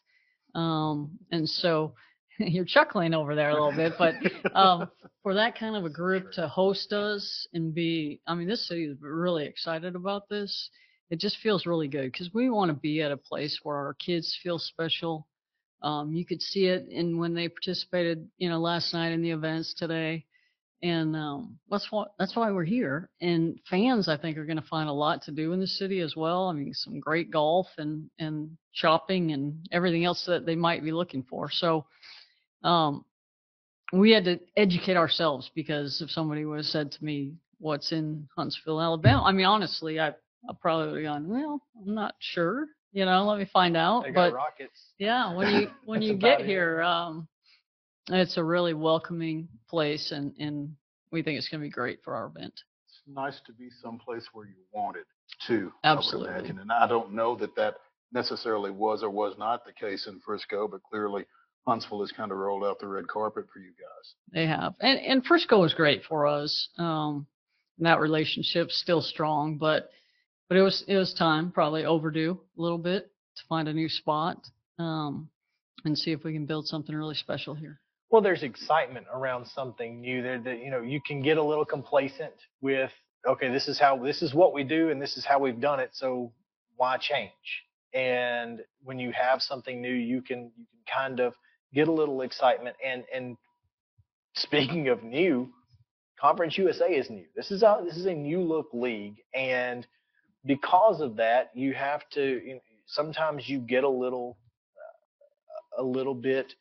Um, 0.55 1.19
and 1.31 1.49
so 1.49 1.95
you're 2.55 2.65
chuckling 2.65 3.15
over 3.15 3.35
there 3.35 3.51
a 3.51 3.55
little 3.55 3.73
bit, 3.77 3.95
but 3.99 4.15
um, 4.57 4.89
for 5.23 5.35
that 5.35 5.59
kind 5.59 5.77
of 5.77 5.85
a 5.85 5.91
group 5.91 6.33
to 6.33 6.49
host 6.49 6.93
us 6.93 7.47
and 7.53 7.75
be, 7.75 8.21
I 8.27 8.35
mean, 8.35 8.49
this 8.49 8.69
city 8.69 8.85
is 8.85 8.97
really 9.01 9.45
excited 9.47 9.97
about 9.97 10.29
this. 10.29 10.71
It 11.11 11.19
just 11.21 11.39
feels 11.43 11.67
really 11.67 11.89
good 11.89 12.13
because 12.13 12.31
we 12.35 12.51
want 12.51 12.71
to 12.71 12.75
be 12.75 13.03
at 13.03 13.13
a 13.13 13.17
place 13.17 13.61
where 13.63 13.77
our 13.77 13.95
kids 13.95 14.39
feel 14.43 14.59
special. 14.59 15.27
Um, 15.83 16.13
you 16.13 16.27
could 16.27 16.43
see 16.43 16.67
it 16.67 16.87
in 16.89 17.19
when 17.19 17.35
they 17.35 17.49
participated, 17.49 18.29
you 18.39 18.49
know, 18.49 18.59
last 18.61 18.93
night 18.93 19.13
in 19.13 19.23
the 19.23 19.31
events 19.31 19.75
today. 19.75 20.27
and 20.83 21.17
um, 21.17 21.59
that's 21.71 21.91
what 21.91 22.13
that's 22.19 22.37
why 22.37 22.51
we're 22.53 22.65
here. 22.65 23.11
And 23.21 23.59
fans, 23.69 24.09
I 24.09 24.17
think, 24.17 24.37
are 24.39 24.45
going 24.47 24.61
to 24.61 24.69
find 24.69 24.89
a 24.89 24.93
lot 24.93 25.23
to 25.23 25.33
do 25.33 25.53
in 25.53 25.61
the 25.61 25.67
city 25.67 26.01
as 26.01 26.15
well. 26.17 26.49
I 26.49 26.53
mean, 26.53 26.73
some 26.75 27.01
great 27.01 27.31
golf 27.31 27.67
and 27.79 28.11
and 28.19 28.57
shopping 28.73 29.33
and 29.33 29.67
everything 29.73 30.05
else 30.05 30.25
that 30.27 30.47
they 30.47 30.55
might 30.57 30.85
be 30.85 30.93
looking 30.93 31.25
for. 31.25 31.51
So, 31.51 31.87
um, 32.63 33.05
we 33.93 34.11
had 34.11 34.25
to 34.25 34.41
educate 34.57 34.97
ourselves 34.97 35.51
because 35.55 36.03
if 36.03 36.11
somebody 36.11 36.45
would 36.45 36.59
have 36.59 36.67
said 36.67 36.93
to 36.93 37.05
me, 37.05 37.35
"What's 37.59 37.93
in 37.93 38.29
Huntsville, 38.37 38.81
Alabama?" 38.81 39.23
I 39.25 39.33
mean, 39.33 39.47
honestly, 39.47 40.01
I 40.01 40.09
I 40.49 40.53
probably 40.61 40.93
would 40.93 41.05
have 41.05 41.15
gone, 41.15 41.29
"Well, 41.29 41.63
I'm 41.81 41.95
not 41.95 42.15
sure." 42.19 42.67
You 42.93 43.05
know, 43.05 43.25
let 43.25 43.39
me 43.39 43.47
find 43.53 43.77
out. 43.77 44.05
They 44.05 44.11
but 44.11 44.33
rockets. 44.33 44.93
yeah, 44.99 45.35
when 45.35 45.55
you 45.55 45.71
when 45.85 46.03
you 46.03 46.17
get 46.17 46.41
it. 46.41 46.47
here, 46.47 46.83
um, 46.83 47.29
it's 48.09 48.37
a 48.37 48.45
really 48.45 48.75
welcoming 48.75 49.49
place, 49.69 50.13
and 50.13 50.35
and 50.39 50.75
we 51.11 51.23
think 51.23 51.39
it's 51.39 51.49
going 51.49 51.61
to 51.61 51.67
be 51.67 51.71
great 51.71 52.01
for 52.03 52.15
our 52.15 52.27
event. 52.27 52.53
It's 52.87 53.03
nice 53.07 53.41
to 53.47 53.53
be 53.53 53.69
someplace 53.83 54.27
where 54.33 54.47
you 54.47 54.65
wanted 54.73 55.05
to. 55.47 55.73
Absolutely. 55.85 56.35
I. 56.35 56.39
And 56.39 56.73
I 56.73 56.87
don't 56.87 57.13
know 57.13 57.37
that 57.37 57.55
that 57.57 57.77
necessarily 58.13 58.71
was 58.71 59.03
or 59.03 59.11
was 59.11 59.37
not 59.39 59.65
the 59.65 59.73
case 59.73 60.07
in 60.07 60.21
Frisco, 60.21 60.69
but 60.69 60.83
clearly 60.83 61.25
Huntsville 61.69 62.01
has 62.01 62.13
kind 62.13 62.33
of 62.33 62.39
rolled 62.39 62.65
out 62.65 62.79
the 62.79 62.87
red 62.87 63.07
carpet 63.09 63.47
for 63.53 63.59
you 63.59 63.71
guys. 63.71 64.15
They 64.33 64.47
have, 64.47 64.75
and 64.81 64.99
and 64.99 65.25
Frisco 65.25 65.61
was 65.61 65.75
great 65.75 66.03
for 66.05 66.27
us. 66.27 66.69
Um, 66.79 67.27
and 67.79 67.87
that 67.87 68.01
relationship's 68.01 68.77
still 68.77 69.03
strong, 69.03 69.59
but 69.59 69.91
but 70.49 70.57
it 70.57 70.63
was 70.63 70.83
it 70.89 70.97
was 70.97 71.13
time, 71.15 71.53
probably 71.53 71.85
overdue 71.85 72.41
a 72.57 72.61
little 72.61 72.79
bit 72.79 73.11
to 73.37 73.43
find 73.49 73.69
a 73.69 73.73
new 73.73 73.89
spot, 73.89 74.49
um, 74.79 75.29
and 75.85 75.97
see 75.97 76.13
if 76.13 76.25
we 76.25 76.33
can 76.33 76.47
build 76.47 76.67
something 76.67 76.95
really 76.95 77.15
special 77.15 77.55
here. 77.55 77.81
Well, 78.11 78.23
there's 78.23 78.43
excitement 78.43 79.07
around 79.13 79.47
something 79.47 80.01
new. 80.01 80.23
There, 80.23 80.41
that 80.41 80.59
you 80.61 80.71
know, 80.71 80.81
you 80.81 81.01
can 81.07 81.21
get 81.23 81.37
a 81.37 81.43
little 81.43 81.67
complacent 81.67 82.33
with, 82.63 82.91
okay, 83.27 83.51
this 83.53 83.69
is 83.69 83.79
how, 83.79 84.03
this 84.03 84.23
is 84.23 84.33
what 84.33 84.55
we 84.55 84.65
do, 84.65 84.89
and 84.89 85.01
this 85.01 85.19
is 85.19 85.27
how 85.27 85.39
we've 85.39 85.61
done 85.61 85.79
it. 85.79 85.91
So 85.93 86.33
why 86.77 86.97
change? 86.97 87.31
And 87.93 88.61
when 88.83 88.99
you 88.99 89.13
have 89.13 89.43
something 89.43 89.81
new, 89.83 89.93
you 89.93 90.23
can 90.23 90.51
you 90.57 90.67
can 90.73 90.95
kind 90.95 91.21
of 91.21 91.35
get 91.75 91.89
a 91.89 91.93
little 91.93 92.23
excitement. 92.23 92.77
And 92.85 93.05
and 93.15 93.37
speaking 94.35 94.89
of 94.89 95.03
new, 95.03 95.51
Conference 96.21 96.59
USA 96.59 96.87
is 96.87 97.11
new. 97.11 97.27
This 97.37 97.51
is 97.51 97.63
a 97.63 97.81
this 97.85 97.97
is 97.97 98.07
a 98.07 98.15
new 98.15 98.43
look 98.43 98.69
league, 98.73 99.23
and 99.35 99.87
because 100.45 101.01
of 101.01 101.17
that, 101.17 101.51
you 101.55 101.75
have 101.75 102.09
to. 102.11 102.61
Sometimes 102.87 103.49
you 103.49 103.59
get 103.59 103.85
a 103.85 103.89
little 103.89 104.39
uh, 105.79 105.83
a 105.83 105.85
little 105.85 106.15
bit 106.15 106.55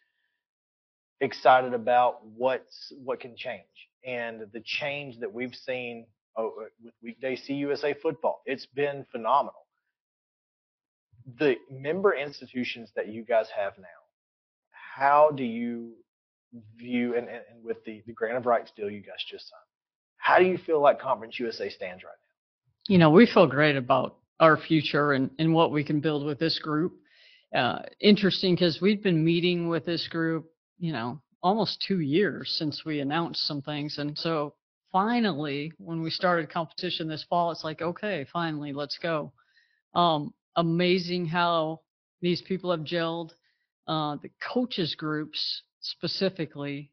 excited 1.22 1.74
about 1.74 2.26
what's 2.26 2.94
what 3.04 3.20
can 3.20 3.36
change 3.36 3.64
and 4.06 4.42
the 4.54 4.62
change 4.64 5.20
that 5.20 5.32
we've 5.32 5.56
seen 5.56 6.06
uh, 6.38 6.48
with 6.84 6.94
weekday 7.02 7.36
CUSA 7.36 8.00
football. 8.02 8.42
It's 8.46 8.66
been 8.66 9.06
phenomenal. 9.12 9.66
The 11.40 11.56
member 11.70 12.16
institutions 12.16 12.90
that 12.96 13.08
you 13.08 13.24
guys 13.24 13.48
have 13.56 13.74
now, 13.78 13.86
how 14.98 15.32
do 15.32 15.44
you 15.44 15.94
view 16.76 17.16
and, 17.16 17.28
and, 17.28 17.42
and 17.52 17.64
with 17.64 17.84
the 17.86 18.02
the 18.08 18.14
grant 18.14 18.38
of 18.38 18.46
rights 18.46 18.72
deal 18.76 18.90
you 18.90 19.02
guys 19.02 19.24
just 19.30 19.50
signed, 19.50 19.62
how 20.18 20.40
do 20.40 20.46
you 20.46 20.58
feel 20.58 20.82
like 20.82 21.00
Conference 21.00 21.40
USA 21.40 21.70
stands 21.70 22.04
right 22.04 22.10
now? 22.10 22.28
you 22.88 22.98
know, 22.98 23.10
we 23.10 23.26
feel 23.26 23.48
great 23.48 23.76
about 23.76 24.18
our 24.40 24.58
future 24.58 25.12
and, 25.14 25.30
and 25.40 25.54
what 25.54 25.72
we 25.72 25.84
can 25.84 26.00
build 26.00 26.26
with 26.26 26.40
this 26.40 26.60
group. 26.60 26.94
Uh, 27.56 27.80
interesting 28.00 28.56
because 28.56 28.80
we've 28.82 29.04
been 29.04 29.24
meeting 29.24 29.68
with 29.68 29.86
this 29.86 30.08
group, 30.08 30.46
you 30.80 30.92
know, 30.92 31.22
almost 31.44 31.84
two 31.88 32.00
years 32.00 32.56
since 32.58 32.84
we 32.86 33.00
announced 33.00 33.46
some 33.46 33.62
things. 33.62 33.98
And 33.98 34.18
so 34.18 34.54
finally, 34.92 35.72
when 35.78 36.02
we 36.02 36.10
started 36.10 36.50
competition 36.50 37.08
this 37.08 37.26
fall, 37.30 37.52
it's 37.52 37.64
like, 37.64 37.82
okay, 37.82 38.26
finally, 38.32 38.74
let's 38.74 38.98
go. 38.98 39.32
Um, 39.94 40.34
amazing 40.56 41.26
how 41.26 41.82
these 42.22 42.42
people 42.42 42.72
have 42.72 42.82
gelled. 42.82 43.32
Uh, 43.88 44.18
the 44.22 44.32
coaches 44.54 44.96
groups 44.96 45.62
specifically 45.80 46.92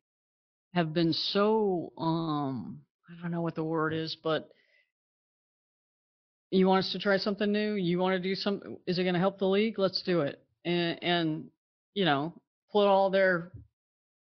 have 0.74 0.92
been 0.92 1.12
so, 1.12 1.92
um, 1.98 2.80
I 3.08 3.20
don't 3.20 3.30
know 3.30 3.42
what 3.42 3.54
the 3.54 3.64
word 3.64 3.92
is, 3.92 4.16
but 4.22 4.48
you 6.50 6.66
want 6.66 6.84
us 6.84 6.92
to 6.92 6.98
try 6.98 7.16
something 7.16 7.50
new? 7.50 7.74
You 7.74 7.98
want 7.98 8.14
to 8.14 8.28
do 8.28 8.34
some 8.34 8.78
is 8.86 8.98
it 8.98 9.02
going 9.02 9.14
to 9.14 9.20
help 9.20 9.38
the 9.38 9.48
league? 9.48 9.78
Let's 9.78 10.02
do 10.02 10.20
it. 10.20 10.40
And 10.64 11.02
and 11.02 11.44
you 11.94 12.04
know 12.04 12.32
put 12.72 12.86
all 12.86 13.10
their 13.10 13.52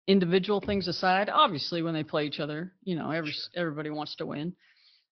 individual 0.07 0.61
things 0.61 0.87
aside 0.87 1.29
obviously 1.29 1.81
when 1.81 1.93
they 1.93 2.03
play 2.03 2.25
each 2.25 2.39
other 2.39 2.73
you 2.83 2.95
know 2.95 3.11
every 3.11 3.33
everybody 3.55 3.89
wants 3.89 4.15
to 4.17 4.25
win. 4.25 4.53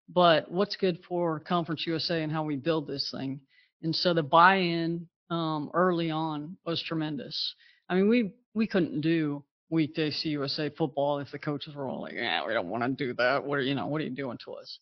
But 0.09 0.51
what's 0.51 0.75
good 0.75 0.99
for 1.07 1.39
conference 1.39 1.85
usa 1.87 2.21
and 2.21 2.31
how 2.31 2.43
we 2.43 2.57
build 2.57 2.87
this 2.87 3.09
thing? 3.11 3.41
And 3.81 3.95
so 3.95 4.13
the 4.13 4.23
buy-in 4.23 5.07
um, 5.31 5.71
early 5.73 6.11
on 6.11 6.57
was 6.65 6.83
tremendous. 6.83 7.55
I 7.89 7.95
mean 7.95 8.07
we 8.09 8.33
we 8.53 8.67
couldn't 8.67 9.01
do 9.01 9.43
weekday 9.69 10.11
cusa 10.11 10.75
football 10.75 11.19
if 11.19 11.31
the 11.31 11.39
coaches 11.39 11.73
were 11.73 11.87
all 11.87 12.01
like 12.01 12.13
yeah 12.13 12.45
we 12.45 12.53
don't 12.53 12.67
want 12.69 12.83
to 12.83 12.89
do 13.05 13.13
that. 13.15 13.43
What 13.43 13.57
are 13.57 13.61
you 13.61 13.73
know 13.73 13.87
what 13.87 14.01
are 14.01 14.03
you 14.03 14.09
doing 14.15 14.37
to 14.45 14.53
us? 14.53 14.79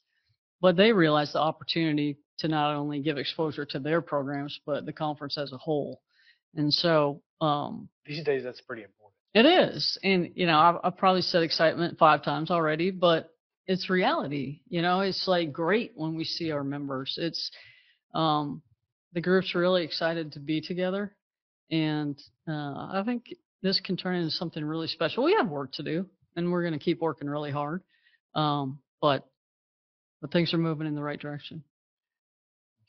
But 0.61 0.75
they 0.75 0.91
realized 0.91 1.33
the 1.33 1.39
opportunity 1.39 2.17
to 2.39 2.47
not 2.47 2.75
only 2.75 2.99
give 2.99 3.17
exposure 3.17 3.65
to 3.65 3.79
their 3.79 4.01
programs 4.01 4.59
but 4.65 4.85
the 4.85 4.93
conference 4.93 5.37
as 5.37 5.53
a 5.53 5.57
whole. 5.57 6.01
And 6.55 6.73
so 6.73 7.21
um, 7.41 7.87
These 8.05 8.25
days, 8.25 8.43
that's 8.43 8.59
pretty 8.61 8.83
important. 8.83 9.15
it 9.33 9.45
is. 9.45 9.97
And 10.03 10.31
you 10.35 10.47
know 10.47 10.57
I've, 10.57 10.75
I've 10.83 10.97
probably 10.97 11.21
said 11.21 11.43
excitement 11.43 11.99
five 11.99 12.23
times 12.23 12.49
already 12.51 12.89
but 12.91 13.29
it's 13.67 13.87
reality. 13.89 14.61
You 14.67 14.81
know 14.81 15.01
it's 15.01 15.27
like 15.27 15.53
great 15.53 15.91
when 15.95 16.15
we 16.15 16.23
see 16.23 16.49
our 16.51 16.63
members. 16.63 17.15
It's 17.21 17.51
um, 18.15 18.63
the 19.13 19.21
group's 19.21 19.55
really 19.55 19.83
excited 19.83 20.31
to 20.33 20.39
be 20.39 20.61
together 20.61 21.15
and 21.71 22.19
uh, 22.47 22.87
i 22.93 23.03
think 23.05 23.25
this 23.61 23.79
can 23.79 23.97
turn 23.97 24.15
into 24.15 24.31
something 24.31 24.63
really 24.63 24.87
special 24.87 25.23
we 25.23 25.33
have 25.33 25.49
work 25.49 25.71
to 25.71 25.83
do 25.83 26.05
and 26.35 26.51
we're 26.51 26.61
going 26.61 26.77
to 26.77 26.83
keep 26.83 27.01
working 27.01 27.29
really 27.29 27.51
hard 27.51 27.81
um, 28.35 28.79
but 29.01 29.25
but 30.21 30.31
things 30.31 30.53
are 30.53 30.57
moving 30.57 30.87
in 30.87 30.95
the 30.95 31.03
right 31.03 31.19
direction. 31.19 31.63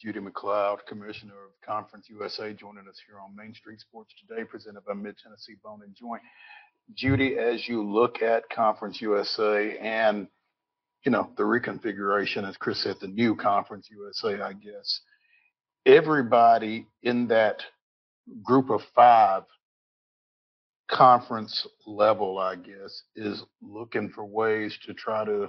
Judy 0.01 0.21
MacLeod, 0.21 0.81
Commissioner 0.89 1.35
of 1.35 1.67
Conference 1.67 2.07
USA, 2.09 2.55
joining 2.55 2.89
us 2.89 2.99
here 3.07 3.21
on 3.21 3.37
Main 3.37 3.55
Street 3.55 3.81
Sports 3.81 4.15
Today, 4.19 4.45
presented 4.45 4.85
by 4.85 4.95
Mid 4.95 5.17
Tennessee 5.19 5.57
Bone 5.63 5.81
and 5.85 5.95
Joint. 5.95 6.23
Judy, 6.95 7.37
as 7.39 7.69
you 7.69 7.89
look 7.89 8.23
at 8.23 8.49
Conference 8.49 9.01
USA 9.01 9.77
and 9.79 10.27
you 11.05 11.13
know 11.13 11.31
the 11.37 11.43
reconfiguration, 11.43 12.49
as 12.49 12.57
Chris 12.57 12.83
said, 12.83 12.97
the 13.01 13.09
new 13.09 13.37
Conference 13.37 13.89
USA, 13.91 14.41
I 14.43 14.55
guess 14.55 15.01
everybody 15.87 16.87
in 17.03 17.29
that 17.29 17.63
group 18.43 18.71
of 18.71 18.83
five 18.95 19.45
conference 20.91 21.67
level, 21.87 22.39
I 22.39 22.57
guess, 22.57 23.03
is 23.15 23.45
looking 23.63 24.11
for 24.11 24.25
ways 24.25 24.77
to 24.87 24.95
try 24.95 25.25
to 25.25 25.49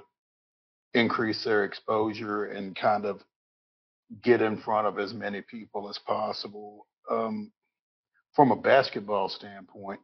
increase 0.94 1.44
their 1.44 1.64
exposure 1.64 2.45
and 2.45 2.76
kind 2.76 3.06
of 3.06 3.22
get 4.24 4.41
in 4.41 4.58
front 4.58 4.88
of 4.88 4.99
as 4.99 5.14
many 5.14 5.41
people 5.41 5.90
as 5.90 5.98
possible. 5.99 6.88
Um, 7.10 7.52
from 8.36 8.52
a 8.52 8.56
basketball 8.56 9.30
standpoint, 9.30 9.99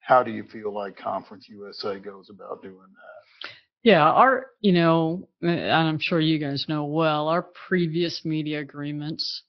how 0.00 0.22
do 0.22 0.30
you 0.30 0.44
feel 0.44 0.72
like 0.72 0.96
Conference 0.96 1.46
USA 1.48 1.98
goes 1.98 2.28
about 2.28 2.62
doing 2.62 2.74
that? 2.74 3.50
Yeah, 3.84 4.02
our, 4.02 4.46
you 4.60 4.72
know, 4.72 5.28
and 5.40 5.72
I'm 5.72 5.98
sure 5.98 6.20
you 6.20 6.38
guys 6.38 6.66
know 6.68 6.84
well, 6.84 7.28
our 7.28 7.42
previous 7.42 8.24
media 8.24 8.60
agreements, 8.60 9.42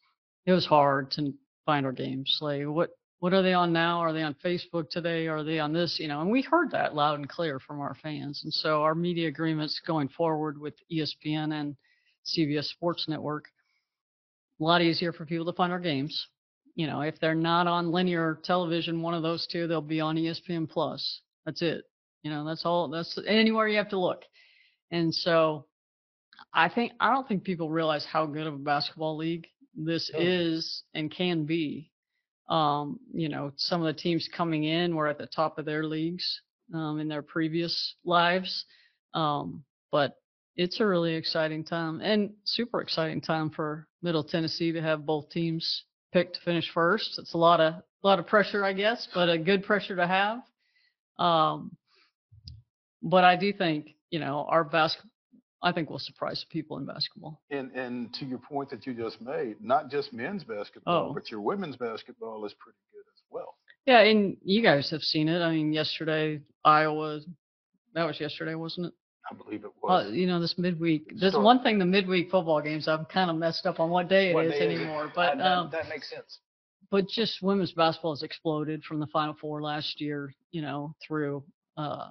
it 0.45 0.51
was 0.51 0.65
hard 0.65 1.11
to 1.11 1.33
find 1.65 1.85
our 1.85 1.91
games. 1.91 2.37
Like, 2.41 2.63
what, 2.65 2.89
what 3.19 3.33
are 3.33 3.41
they 3.41 3.53
on 3.53 3.71
now? 3.71 3.99
Are 3.99 4.11
they 4.11 4.23
on 4.23 4.35
Facebook 4.43 4.89
today? 4.89 5.27
Are 5.27 5.43
they 5.43 5.59
on 5.59 5.71
this? 5.71 5.97
You 5.99 6.07
know, 6.09 6.21
and 6.21 6.29
we 6.29 6.41
heard 6.41 6.71
that 6.71 6.95
loud 6.95 7.19
and 7.19 7.29
clear 7.29 7.59
from 7.59 7.79
our 7.79 7.95
fans. 8.03 8.41
And 8.43 8.53
so 8.53 8.81
our 8.81 8.95
media 8.95 9.29
agreements 9.29 9.81
going 9.85 10.09
forward 10.09 10.59
with 10.59 10.73
ESPN 10.91 11.53
and 11.53 11.75
CBS 12.25 12.65
Sports 12.65 13.07
Network, 13.07 13.45
a 14.59 14.63
lot 14.63 14.81
easier 14.81 15.13
for 15.13 15.25
people 15.25 15.45
to 15.45 15.53
find 15.53 15.71
our 15.71 15.79
games. 15.79 16.27
You 16.75 16.87
know, 16.87 17.01
if 17.01 17.19
they're 17.19 17.35
not 17.35 17.67
on 17.67 17.91
linear 17.91 18.39
television, 18.43 19.01
one 19.01 19.13
of 19.13 19.23
those 19.23 19.47
two, 19.47 19.67
they'll 19.67 19.81
be 19.81 20.01
on 20.01 20.17
ESPN 20.17 20.69
Plus. 20.69 21.21
That's 21.45 21.61
it. 21.61 21.83
You 22.23 22.31
know, 22.31 22.45
that's 22.45 22.65
all. 22.65 22.87
That's 22.89 23.19
anywhere 23.27 23.67
you 23.67 23.77
have 23.77 23.89
to 23.89 23.99
look. 23.99 24.23
And 24.91 25.13
so, 25.13 25.65
I 26.53 26.69
think 26.69 26.93
I 26.99 27.11
don't 27.11 27.27
think 27.27 27.43
people 27.43 27.69
realize 27.69 28.05
how 28.05 28.25
good 28.25 28.47
of 28.47 28.53
a 28.53 28.57
basketball 28.57 29.17
league 29.17 29.47
this 29.75 30.11
Oh. 30.13 30.19
is 30.19 30.83
and 30.93 31.11
can 31.11 31.45
be. 31.45 31.91
Um, 32.49 32.99
you 33.13 33.29
know, 33.29 33.51
some 33.55 33.81
of 33.81 33.87
the 33.87 33.99
teams 33.99 34.29
coming 34.35 34.65
in 34.65 34.95
were 34.95 35.07
at 35.07 35.17
the 35.17 35.27
top 35.27 35.57
of 35.57 35.65
their 35.65 35.83
leagues 35.83 36.41
um, 36.73 36.99
in 36.99 37.07
their 37.07 37.21
previous 37.21 37.95
lives. 38.03 38.65
Um, 39.13 39.63
but 39.91 40.17
it's 40.55 40.79
a 40.79 40.85
really 40.85 41.15
exciting 41.15 41.63
time 41.63 42.01
and 42.01 42.33
super 42.43 42.81
exciting 42.81 43.21
time 43.21 43.49
for 43.49 43.87
Middle 44.01 44.23
Tennessee 44.23 44.71
to 44.73 44.81
have 44.81 45.05
both 45.05 45.29
teams 45.29 45.85
picked 46.11 46.35
to 46.35 46.41
finish 46.41 46.69
first. 46.73 47.17
It's 47.17 47.33
a 47.33 47.37
lot 47.37 47.59
of 47.59 47.75
a 47.75 48.07
lot 48.07 48.19
of 48.19 48.27
pressure, 48.27 48.65
I 48.65 48.73
guess, 48.73 49.07
but 49.13 49.29
a 49.29 49.37
good 49.37 49.63
pressure 49.63 49.95
to 49.95 50.05
have. 50.05 50.39
Um, 51.17 51.77
but 53.01 53.23
I 53.23 53.37
do 53.37 53.53
think 53.53 53.95
you 54.13 54.19
know, 54.19 54.45
our 54.47 54.63
basket, 54.63 55.05
I 55.63 55.71
think 55.71 55.89
will 55.89 55.99
surprise 55.99 56.41
the 56.47 56.51
people 56.51 56.77
in 56.77 56.85
basketball. 56.85 57.41
And 57.49 57.71
and 57.71 58.13
to 58.15 58.25
your 58.25 58.39
point 58.39 58.69
that 58.71 58.85
you 58.85 58.93
just 58.93 59.21
made, 59.21 59.55
not 59.61 59.89
just 59.89 60.11
men's 60.13 60.43
basketball, 60.43 61.09
Oh. 61.09 61.13
but 61.13 61.31
your 61.31 61.41
women's 61.41 61.77
basketball 61.77 62.45
is 62.45 62.53
pretty 62.59 62.77
good 62.91 63.05
as 63.13 63.21
well. 63.31 63.55
Yeah, 63.85 63.99
and 64.01 64.37
you 64.43 64.61
guys 64.61 64.89
have 64.91 65.01
seen 65.01 65.27
it. 65.29 65.41
I 65.41 65.51
mean, 65.51 65.73
yesterday 65.73 66.41
Iowa, 66.65 67.19
that 67.93 68.05
was 68.05 68.19
yesterday, 68.19 68.55
wasn't 68.55 68.87
it? 68.87 68.93
I 69.31 69.35
believe 69.35 69.63
it 69.63 69.71
Uh, 69.83 69.87
was. 69.87 70.11
you 70.13 70.27
know, 70.27 70.39
this 70.41 70.57
midweek. 70.57 71.13
There's 71.17 71.33
one 71.35 71.63
thing 71.63 71.79
the 71.79 71.85
midweek 71.85 72.29
football 72.29 72.61
games. 72.61 72.87
I'm 72.89 73.05
kind 73.05 73.29
of 73.29 73.37
messed 73.37 73.65
up 73.65 73.79
on 73.79 73.89
what 73.89 74.09
day 74.09 74.31
it 74.31 74.45
is 74.45 74.51
day 74.51 74.65
is 74.73 74.79
anymore, 74.81 75.11
but 75.15 75.37
that, 75.37 75.45
um, 75.45 75.69
that 75.71 75.87
makes 75.87 76.09
sense. 76.09 76.39
but 76.91 77.07
just 77.07 77.41
women's 77.41 77.71
basketball 77.71 78.11
has 78.13 78.21
exploded 78.23 78.83
from 78.83 78.99
the 78.99 79.07
Final 79.07 79.33
Four 79.39 79.61
last 79.61 80.01
year, 80.01 80.33
you 80.51 80.61
know, 80.61 80.93
through. 81.07 81.43
Uh, 81.77 82.09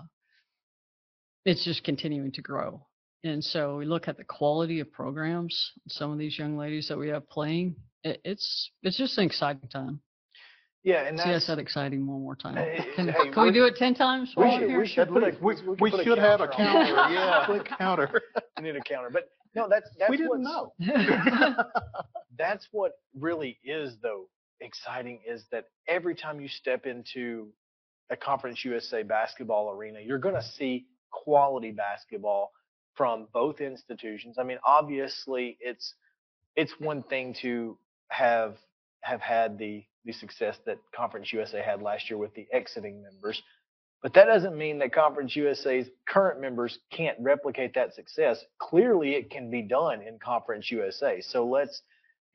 it's 1.44 1.64
just 1.64 1.84
continuing 1.84 2.32
to 2.32 2.40
grow, 2.42 2.80
and 3.24 3.42
so 3.42 3.76
we 3.76 3.84
look 3.84 4.08
at 4.08 4.16
the 4.16 4.24
quality 4.24 4.80
of 4.80 4.90
programs. 4.92 5.72
Some 5.88 6.12
of 6.12 6.18
these 6.18 6.38
young 6.38 6.56
ladies 6.56 6.88
that 6.88 6.98
we 6.98 7.08
have 7.08 7.28
playing, 7.28 7.76
it, 8.04 8.20
it's 8.24 8.70
it's 8.82 8.96
just 8.98 9.18
an 9.18 9.24
exciting 9.24 9.68
time. 9.68 10.00
Yeah, 10.84 11.06
and 11.06 11.16
See, 11.18 11.28
I 11.28 11.32
that's 11.34 11.46
said 11.46 11.60
exciting 11.60 12.06
one 12.08 12.22
more 12.22 12.34
time. 12.34 12.56
Hey, 12.56 12.80
Can, 12.96 13.06
hey, 13.08 13.30
can 13.32 13.42
we 13.44 13.50
we- 13.50 13.54
do 13.54 13.64
it 13.66 13.76
ten 13.76 13.94
times? 13.94 14.32
we 14.36 14.50
should- 14.50 14.60
we're 14.62 14.66
we 14.66 14.72
here? 14.72 14.86
should 14.86 15.08
put 15.10 15.22
a- 15.22 15.36
we 15.40 15.54
we 15.54 15.76
we 15.80 15.90
could 15.90 15.98
put 15.98 16.00
a 16.00 16.04
should 16.04 16.18
have 16.18 16.40
a 16.40 16.48
counter 16.48 16.78
on 16.78 16.86
counter. 16.86 17.12
it. 17.12 17.14
yeah, 17.14 17.42
Quick 17.46 17.68
counter. 17.78 18.22
we 18.58 18.62
need 18.64 18.76
a 18.76 18.80
counter. 18.80 19.10
But 19.12 19.28
no, 19.54 19.68
that's 19.68 19.88
that's 19.98 20.10
We 20.10 20.16
didn't 20.16 20.42
know. 20.42 20.72
that's 22.38 22.66
what 22.72 22.92
really 23.18 23.58
is 23.64 23.94
though 24.02 24.26
exciting 24.60 25.20
is 25.26 25.44
that 25.52 25.66
every 25.88 26.14
time 26.14 26.40
you 26.40 26.48
step 26.48 26.86
into 26.86 27.48
a 28.10 28.16
Conference 28.16 28.64
USA 28.64 29.02
basketball 29.02 29.70
arena, 29.70 29.98
you're 30.00 30.18
going 30.18 30.34
to 30.34 30.42
see 30.42 30.86
quality 31.10 31.70
basketball 31.72 32.52
from 32.94 33.28
both 33.32 33.60
institutions. 33.60 34.36
I 34.38 34.44
mean, 34.44 34.58
obviously, 34.66 35.56
it's 35.60 35.94
it's 36.56 36.72
one 36.78 37.02
thing 37.02 37.34
to 37.42 37.78
have 38.08 38.56
have 39.00 39.20
had 39.20 39.58
the 39.58 39.84
the 40.04 40.12
success 40.12 40.58
that 40.66 40.78
Conference 40.94 41.32
USA 41.32 41.62
had 41.62 41.80
last 41.80 42.10
year 42.10 42.18
with 42.18 42.34
the 42.34 42.46
exiting 42.52 43.02
members, 43.02 43.40
but 44.02 44.14
that 44.14 44.26
doesn't 44.26 44.56
mean 44.56 44.78
that 44.80 44.92
Conference 44.92 45.34
USA's 45.36 45.86
current 46.08 46.40
members 46.40 46.78
can't 46.90 47.16
replicate 47.20 47.74
that 47.74 47.94
success. 47.94 48.44
Clearly, 48.58 49.14
it 49.14 49.30
can 49.30 49.50
be 49.50 49.62
done 49.62 50.02
in 50.02 50.18
Conference 50.18 50.70
USA. 50.70 51.20
So 51.20 51.46
let's 51.46 51.82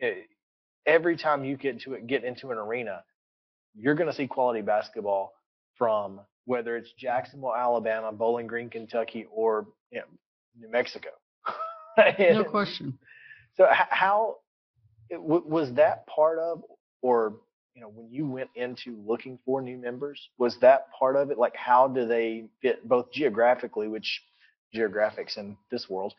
eh, 0.01 0.13
every 0.85 1.17
time 1.17 1.43
you 1.43 1.57
get 1.57 1.81
to 1.81 1.97
get 1.99 2.23
into 2.23 2.51
an 2.51 2.57
arena, 2.57 3.03
you're 3.75 3.95
going 3.95 4.09
to 4.09 4.15
see 4.15 4.27
quality 4.27 4.61
basketball 4.61 5.34
from 5.77 6.21
whether 6.45 6.77
it's 6.77 6.91
Jacksonville, 6.97 7.53
Alabama, 7.53 8.11
Bowling 8.11 8.47
Green, 8.47 8.69
Kentucky, 8.69 9.27
or 9.29 9.67
you 9.91 9.99
know, 9.99 10.05
New 10.59 10.69
Mexico. 10.69 11.09
no 12.19 12.43
question. 12.43 12.97
So 13.55 13.67
how 13.71 14.38
it, 15.09 15.21
was 15.21 15.73
that 15.73 16.05
part 16.07 16.39
of, 16.39 16.61
or 17.01 17.35
you 17.73 17.81
know, 17.81 17.89
when 17.89 18.11
you 18.11 18.27
went 18.27 18.49
into 18.55 18.97
looking 19.05 19.38
for 19.45 19.61
new 19.61 19.77
members, 19.77 20.29
was 20.38 20.57
that 20.61 20.88
part 20.97 21.15
of 21.15 21.29
it? 21.29 21.38
Like, 21.38 21.55
how 21.55 21.88
do 21.88 22.07
they 22.07 22.45
fit 22.61 22.88
both 22.88 23.11
geographically, 23.11 23.88
which 23.88 24.21
geographics 24.75 25.38
in 25.38 25.55
this 25.71 25.89
world, 25.89 26.13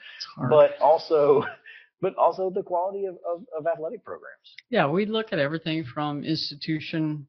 but 0.49 0.79
also, 0.81 1.45
but 2.01 2.15
also 2.17 2.51
the 2.51 2.63
quality 2.63 3.07
of, 3.07 3.17
of, 3.29 3.45
of 3.57 3.67
athletic 3.67 4.05
programs. 4.05 4.55
Yeah, 4.71 4.89
we 4.89 5.07
look 5.07 5.33
at 5.33 5.39
everything 5.39 5.85
from 5.85 6.25
institution, 6.25 7.27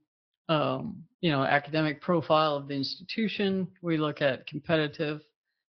um, 0.47 1.03
you 1.21 1.31
know, 1.31 1.43
academic 1.43 2.01
profile 2.01 2.55
of 2.55 2.67
the 2.67 2.75
institution. 2.75 3.67
We 3.81 3.97
look 3.97 4.21
at 4.21 4.47
competitive 4.47 5.21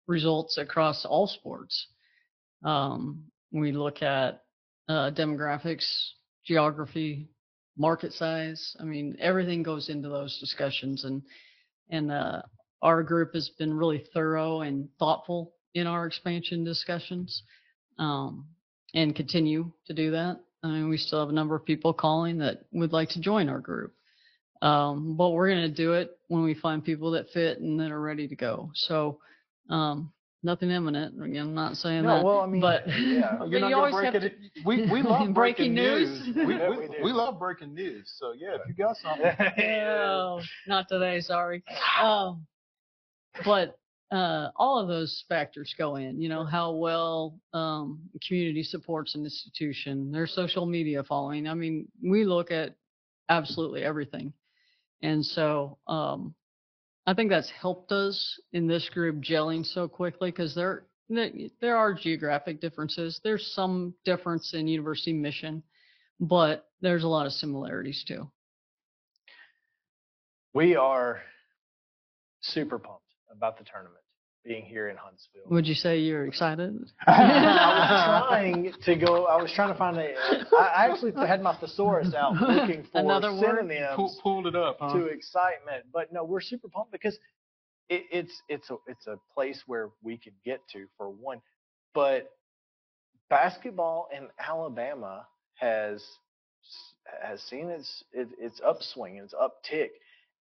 results 0.06 0.58
across 0.58 1.04
all 1.04 1.26
sports. 1.26 1.86
Um, 2.64 3.24
we 3.52 3.72
look 3.72 4.02
at 4.02 4.42
uh, 4.88 5.10
demographics, 5.10 5.86
geography, 6.44 7.28
market 7.76 8.12
size. 8.12 8.76
I 8.80 8.84
mean, 8.84 9.16
everything 9.20 9.62
goes 9.62 9.88
into 9.88 10.08
those 10.08 10.38
discussions, 10.38 11.04
and 11.04 11.22
and 11.90 12.10
uh, 12.10 12.42
our 12.82 13.02
group 13.02 13.34
has 13.34 13.50
been 13.58 13.74
really 13.74 14.04
thorough 14.12 14.60
and 14.62 14.88
thoughtful 14.98 15.52
in 15.74 15.86
our 15.86 16.06
expansion 16.06 16.64
discussions, 16.64 17.42
um, 17.98 18.46
and 18.94 19.14
continue 19.14 19.72
to 19.86 19.94
do 19.94 20.12
that. 20.12 20.40
I 20.62 20.68
mean, 20.68 20.88
we 20.88 20.96
still 20.96 21.20
have 21.20 21.28
a 21.28 21.32
number 21.32 21.54
of 21.54 21.64
people 21.64 21.92
calling 21.92 22.38
that 22.38 22.64
would 22.72 22.92
like 22.92 23.10
to 23.10 23.20
join 23.20 23.48
our 23.48 23.60
group. 23.60 23.92
Um, 24.62 25.16
but 25.16 25.30
we're 25.30 25.50
going 25.50 25.68
to 25.68 25.74
do 25.76 25.92
it 25.92 26.18
when 26.28 26.42
we 26.42 26.54
find 26.54 26.82
people 26.82 27.10
that 27.12 27.30
fit 27.30 27.60
and 27.60 27.78
that 27.78 27.92
are 27.92 28.00
ready 28.00 28.26
to 28.26 28.36
go. 28.36 28.70
So, 28.74 29.18
um, 29.70 30.12
nothing 30.42 30.70
imminent. 30.70 31.22
Again, 31.22 31.48
I'm 31.48 31.54
not 31.54 31.76
saying 31.76 32.02
No, 32.04 32.16
that. 32.16 32.24
well, 32.24 32.40
I 32.40 32.46
mean, 32.46 32.60
but 32.60 32.86
yeah. 33.00 33.44
You're 33.46 33.60
not 33.60 33.70
you 33.70 33.76
always 33.76 33.94
break 33.94 34.12
have 34.12 34.22
it. 34.22 34.38
to- 34.54 34.62
We 34.64 34.86
we 34.90 35.02
love 35.02 35.32
breaking, 35.32 35.34
breaking 35.34 35.74
news. 35.74 36.26
We, 36.36 36.44
we, 36.44 36.54
we 36.56 36.88
we 37.04 37.12
love 37.12 37.38
breaking 37.38 37.74
news. 37.74 38.12
So 38.18 38.32
yeah, 38.32 38.54
if 38.54 38.60
you 38.68 38.74
got 38.74 38.96
something, 38.96 39.32
No, 39.58 40.40
not 40.66 40.88
today. 40.88 41.20
Sorry. 41.20 41.62
Um, 42.02 42.46
but 43.44 43.78
uh, 44.12 44.50
all 44.56 44.78
of 44.78 44.88
those 44.88 45.24
factors 45.28 45.74
go 45.76 45.96
in. 45.96 46.20
You 46.20 46.28
know 46.28 46.44
how 46.44 46.72
well 46.72 47.38
um, 47.52 48.00
the 48.12 48.20
community 48.26 48.62
supports 48.62 49.14
an 49.14 49.24
institution, 49.24 50.12
their 50.12 50.26
social 50.26 50.64
media 50.64 51.02
following. 51.02 51.48
I 51.48 51.54
mean, 51.54 51.88
we 52.02 52.24
look 52.24 52.50
at 52.50 52.74
absolutely 53.28 53.82
everything, 53.82 54.32
and 55.02 55.24
so 55.26 55.78
um, 55.88 56.34
I 57.06 57.14
think 57.14 57.30
that's 57.30 57.50
helped 57.50 57.92
us 57.92 58.40
in 58.52 58.66
this 58.66 58.88
group 58.88 59.16
gelling 59.22 59.64
so 59.64 59.86
quickly 59.86 60.30
because 60.30 60.54
there 60.54 60.86
there 61.08 61.76
are 61.76 61.94
geographic 61.94 62.60
differences. 62.60 63.20
There's 63.22 63.52
some 63.54 63.94
difference 64.04 64.54
in 64.54 64.66
university 64.66 65.12
mission, 65.12 65.62
but 66.18 66.68
there's 66.80 67.04
a 67.04 67.08
lot 67.08 67.26
of 67.26 67.32
similarities 67.32 68.04
too. 68.06 68.28
We 70.52 70.74
are 70.74 71.20
super 72.40 72.78
pumped 72.78 73.02
about 73.30 73.58
the 73.58 73.64
tournament 73.64 74.02
being 74.46 74.64
here 74.64 74.88
in 74.88 74.96
Huntsville. 74.96 75.42
Would 75.50 75.66
you 75.66 75.74
say 75.74 75.98
you're 75.98 76.24
excited? 76.24 76.78
I 77.06 78.22
was 78.22 78.28
trying 78.28 78.72
to 78.84 78.96
go. 78.96 79.26
I 79.26 79.42
was 79.42 79.52
trying 79.52 79.72
to 79.72 79.78
find 79.78 79.96
a. 79.98 80.14
I 80.56 80.86
actually 80.90 81.12
had 81.26 81.42
my 81.42 81.56
thesaurus 81.56 82.14
out 82.14 82.34
looking 82.40 82.84
for 82.92 83.00
Another 83.00 83.32
word? 83.32 83.40
synonyms 83.40 83.96
pull, 83.96 84.16
pulled 84.22 84.46
it 84.46 84.54
up. 84.56 84.78
Huh? 84.80 84.94
to 84.94 85.06
excitement. 85.06 85.84
But 85.92 86.12
no, 86.12 86.24
we're 86.24 86.40
super 86.40 86.68
pumped 86.68 86.92
because 86.92 87.18
it, 87.88 88.04
it's 88.10 88.42
it's 88.48 88.70
a 88.70 88.76
it's 88.86 89.06
a 89.06 89.16
place 89.34 89.62
where 89.66 89.90
we 90.02 90.16
could 90.16 90.34
get 90.44 90.60
to 90.72 90.86
for 90.96 91.08
one. 91.10 91.40
But 91.94 92.30
basketball 93.28 94.08
in 94.16 94.28
Alabama 94.38 95.26
has 95.54 96.04
has 97.22 97.40
seen 97.42 97.68
its 97.68 98.04
it, 98.12 98.28
its 98.38 98.60
upswing, 98.64 99.16
its 99.16 99.34
uptick, 99.34 99.90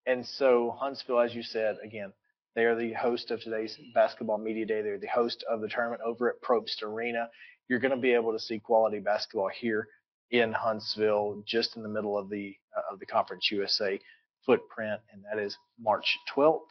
and 0.06 0.26
so 0.26 0.76
Huntsville, 0.78 1.20
as 1.20 1.34
you 1.34 1.44
said, 1.44 1.78
again, 1.84 2.14
they 2.56 2.64
are 2.64 2.76
the 2.76 2.94
host 2.94 3.32
of 3.32 3.42
today's 3.42 3.78
basketball 3.94 4.38
media 4.38 4.66
day. 4.66 4.82
They're 4.82 4.98
the 4.98 5.08
host 5.08 5.44
of 5.50 5.62
the 5.62 5.68
tournament 5.68 6.02
over 6.06 6.30
at 6.30 6.42
Propst 6.42 6.84
Arena. 6.84 7.30
You're 7.68 7.80
going 7.80 7.92
to 7.92 7.98
be 7.98 8.14
able 8.14 8.32
to 8.32 8.40
see 8.40 8.60
quality 8.60 9.00
basketball 9.00 9.50
here 9.50 9.88
in 10.32 10.54
Huntsville, 10.54 11.44
just 11.46 11.76
in 11.76 11.84
the 11.84 11.90
middle 11.90 12.18
of 12.18 12.30
the 12.30 12.56
uh, 12.76 12.94
of 12.94 13.00
the 13.00 13.06
Conference 13.06 13.50
USA 13.52 14.00
footprint, 14.46 15.02
and 15.12 15.24
that 15.32 15.42
is 15.42 15.58
March 15.80 16.18
12th 16.36 16.62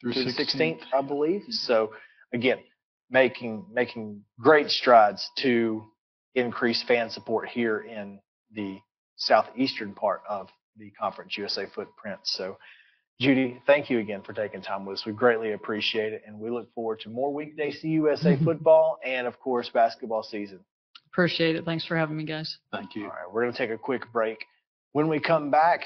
Through 0.00 0.12
through 0.12 0.24
the 0.24 0.30
16th. 0.30 0.80
16th, 0.80 0.80
I 0.92 1.00
believe. 1.02 1.42
So 1.50 1.92
again, 2.32 2.58
making 3.10 3.66
making 3.72 4.22
great 4.40 4.70
strides 4.70 5.28
to 5.38 5.84
increase 6.34 6.82
fan 6.82 7.10
support 7.10 7.48
here 7.48 7.80
in 7.80 8.18
the 8.52 8.78
southeastern 9.16 9.94
part 9.94 10.20
of 10.28 10.48
the 10.76 10.90
Conference 10.90 11.38
USA 11.38 11.66
footprint. 11.74 12.20
So 12.24 12.58
Judy, 13.20 13.62
thank 13.66 13.90
you 13.90 14.00
again 14.00 14.22
for 14.22 14.32
taking 14.32 14.60
time 14.60 14.84
with 14.84 14.98
us. 14.98 15.06
We 15.06 15.12
greatly 15.12 15.52
appreciate 15.52 16.12
it, 16.12 16.22
and 16.26 16.38
we 16.38 16.50
look 16.50 16.72
forward 16.74 17.00
to 17.00 17.08
more 17.08 17.32
weekday 17.32 17.70
CUSA 17.70 18.34
mm-hmm. 18.34 18.44
football 18.44 18.98
and, 19.04 19.26
of 19.26 19.38
course, 19.38 19.70
basketball 19.70 20.24
season. 20.24 20.60
Appreciate 21.12 21.54
it. 21.54 21.64
Thanks 21.64 21.86
for 21.86 21.96
having 21.96 22.16
me, 22.16 22.24
guys. 22.24 22.58
Thank 22.72 22.96
you. 22.96 23.04
All 23.04 23.10
right, 23.10 23.32
we're 23.32 23.42
going 23.42 23.52
to 23.52 23.58
take 23.58 23.70
a 23.70 23.78
quick 23.78 24.12
break. 24.12 24.44
When 24.92 25.08
we 25.08 25.20
come 25.20 25.50
back, 25.50 25.82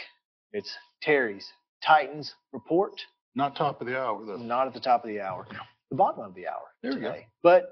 it's 0.52 0.74
Terry's 1.02 1.46
Titans 1.84 2.34
report. 2.52 2.92
Not 3.34 3.56
top 3.56 3.80
of 3.80 3.86
the 3.86 3.98
hour 3.98 4.24
though. 4.24 4.36
Not 4.36 4.66
at 4.66 4.74
the 4.74 4.80
top 4.80 5.04
of 5.04 5.08
the 5.08 5.20
hour, 5.20 5.46
the 5.90 5.96
bottom 5.96 6.24
of 6.24 6.34
the 6.34 6.48
hour 6.48 6.62
There 6.82 6.92
we 6.92 7.00
go. 7.00 7.14
But 7.42 7.70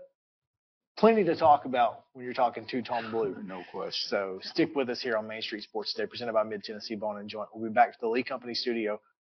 plenty 0.97 1.25
to 1.25 1.35
talk 1.35 1.65
about 1.65 2.05
when 2.13 2.25
you're 2.25 2.35
talking 2.35 2.67
to 2.67 2.83
Tom 2.83 3.11
blue. 3.11 3.37
No 3.45 3.63
question. 3.73 4.09
So 4.09 4.39
stick 4.43 4.77
with 4.77 4.89
us 4.91 5.01
here 5.01 5.17
on 5.17 5.27
Main 5.27 5.43
Street 5.43 5.63
Sports 5.63 5.93
Today, 5.93 6.07
presented 6.07 6.35
by 6.35 6.45
Mid 6.45 6.63
Tennessee 6.63 6.95
Bone 6.95 7.19
and 7.19 7.29
Joint. 7.29 7.49
We'll 7.53 7.69
be 7.69 7.75
back 7.75 7.93
to 7.93 7.99
the 8.01 8.09
Lee 8.09 8.23
Company 8.23 8.55
studio 8.55 9.01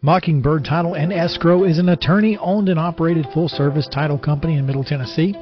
Mockingbird 0.00 0.64
Title 0.64 0.94
and 0.94 1.12
Escrow 1.12 1.64
is 1.64 1.78
an 1.78 1.88
attorney 1.88 2.38
owned 2.38 2.68
and 2.68 2.78
operated 2.78 3.26
full 3.34 3.48
service 3.48 3.88
title 3.88 4.16
company 4.16 4.56
in 4.56 4.64
Middle 4.64 4.84
Tennessee. 4.84 5.34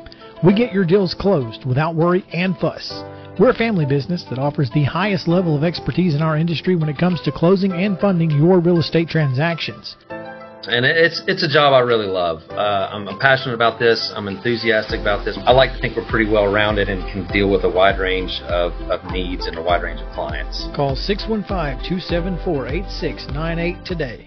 We 0.43 0.55
get 0.55 0.73
your 0.73 0.87
deals 0.87 1.13
closed 1.13 1.67
without 1.67 1.95
worry 1.95 2.25
and 2.33 2.57
fuss. 2.57 3.05
We're 3.39 3.51
a 3.51 3.55
family 3.55 3.85
business 3.85 4.25
that 4.31 4.39
offers 4.39 4.71
the 4.71 4.85
highest 4.85 5.29
level 5.29 5.55
of 5.55 5.63
expertise 5.63 6.15
in 6.15 6.23
our 6.23 6.39
industry 6.39 6.75
when 6.75 6.89
it 6.89 6.97
comes 6.97 7.21
to 7.23 7.33
closing 7.33 7.73
and 7.73 7.99
funding 7.99 8.31
your 8.31 8.59
real 8.61 8.79
estate 8.79 9.11
transactions. 9.11 9.95
and 10.09 10.87
it's 10.87 11.21
it's 11.29 11.43
a 11.43 11.49
job 11.49 11.75
I 11.75 11.81
really 11.81 12.09
love. 12.09 12.41
Uh, 12.49 12.89
I'm, 12.91 13.07
I'm 13.09 13.19
passionate 13.19 13.55
about 13.55 13.79
this. 13.79 14.11
I'm 14.17 14.27
enthusiastic 14.27 15.03
about 15.03 15.27
this. 15.27 15.37
I 15.45 15.53
like 15.53 15.75
to 15.75 15.81
think 15.83 15.99
we're 15.99 16.09
pretty 16.09 16.31
well 16.33 16.51
rounded 16.51 16.89
and 16.89 17.03
can 17.13 17.29
deal 17.31 17.51
with 17.51 17.65
a 17.65 17.71
wide 17.71 17.99
range 17.99 18.41
of, 18.49 18.73
of 18.91 19.05
needs 19.13 19.47
and 19.47 19.59
a 19.59 19.63
wide 19.63 19.83
range 19.83 20.01
of 20.01 20.11
clients. 20.15 20.67
Call 20.75 20.97
615 20.97 21.45
274 21.87 22.69
8698 22.69 23.85
today. 23.85 24.27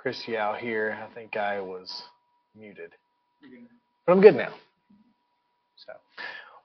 Chris 0.00 0.26
Yao 0.26 0.54
here. 0.54 0.96
I 0.98 1.14
think 1.14 1.36
I 1.36 1.60
was 1.60 2.04
muted, 2.58 2.92
but 4.06 4.12
I'm 4.12 4.22
good 4.22 4.34
now. 4.34 4.48
So, 5.76 5.92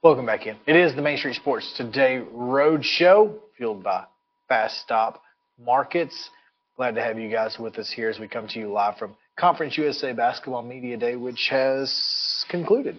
welcome 0.02 0.26
back 0.26 0.48
in. 0.48 0.56
It 0.66 0.78
is 0.78 0.96
the 0.96 1.02
Main 1.02 1.18
Street 1.18 1.36
Sports 1.36 1.74
Today 1.76 2.24
Road 2.32 2.86
Show, 2.86 3.38
fueled 3.58 3.84
by 3.84 4.06
Fast 4.48 4.80
Stop 4.80 5.22
Markets. 5.62 6.30
Glad 6.78 6.96
to 6.96 7.02
have 7.02 7.20
you 7.20 7.30
guys 7.30 7.58
with 7.60 7.78
us 7.78 7.92
here 7.92 8.10
as 8.10 8.20
we 8.20 8.30
come 8.30 8.48
to 8.48 8.58
you 8.58 8.72
live 8.72 8.98
from 8.98 9.18
Conference 9.38 9.78
USA 9.78 10.14
Basketball 10.14 10.64
Media 10.64 10.96
Day, 10.96 11.18
which 11.18 11.50
has 11.52 12.46
concluded. 12.48 12.98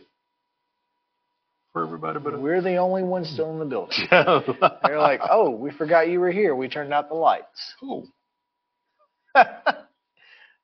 For 1.72 1.82
everybody 1.82 2.18
but 2.20 2.38
We're 2.38 2.60
the 2.60 2.76
only 2.76 3.04
ones 3.04 3.30
still 3.30 3.52
in 3.52 3.58
the 3.58 3.64
building. 3.64 3.96
They're 4.10 4.98
like, 4.98 5.20
oh, 5.30 5.48
we 5.48 5.70
forgot 5.70 6.10
you 6.10 6.20
were 6.20 6.30
here. 6.30 6.54
We 6.54 6.68
turned 6.68 6.92
out 6.92 7.08
the 7.08 7.14
lights. 7.14 7.74
Oh. 7.82 8.04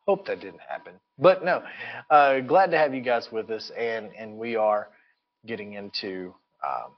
Hope 0.06 0.26
that 0.26 0.40
didn't 0.40 0.60
happen. 0.68 0.94
But 1.18 1.44
no, 1.44 1.62
uh, 2.10 2.40
glad 2.40 2.70
to 2.72 2.78
have 2.78 2.94
you 2.94 3.00
guys 3.00 3.28
with 3.30 3.50
us. 3.50 3.70
And, 3.76 4.10
and 4.18 4.36
we 4.36 4.56
are 4.56 4.88
getting 5.46 5.74
into 5.74 6.34
um, 6.66 6.92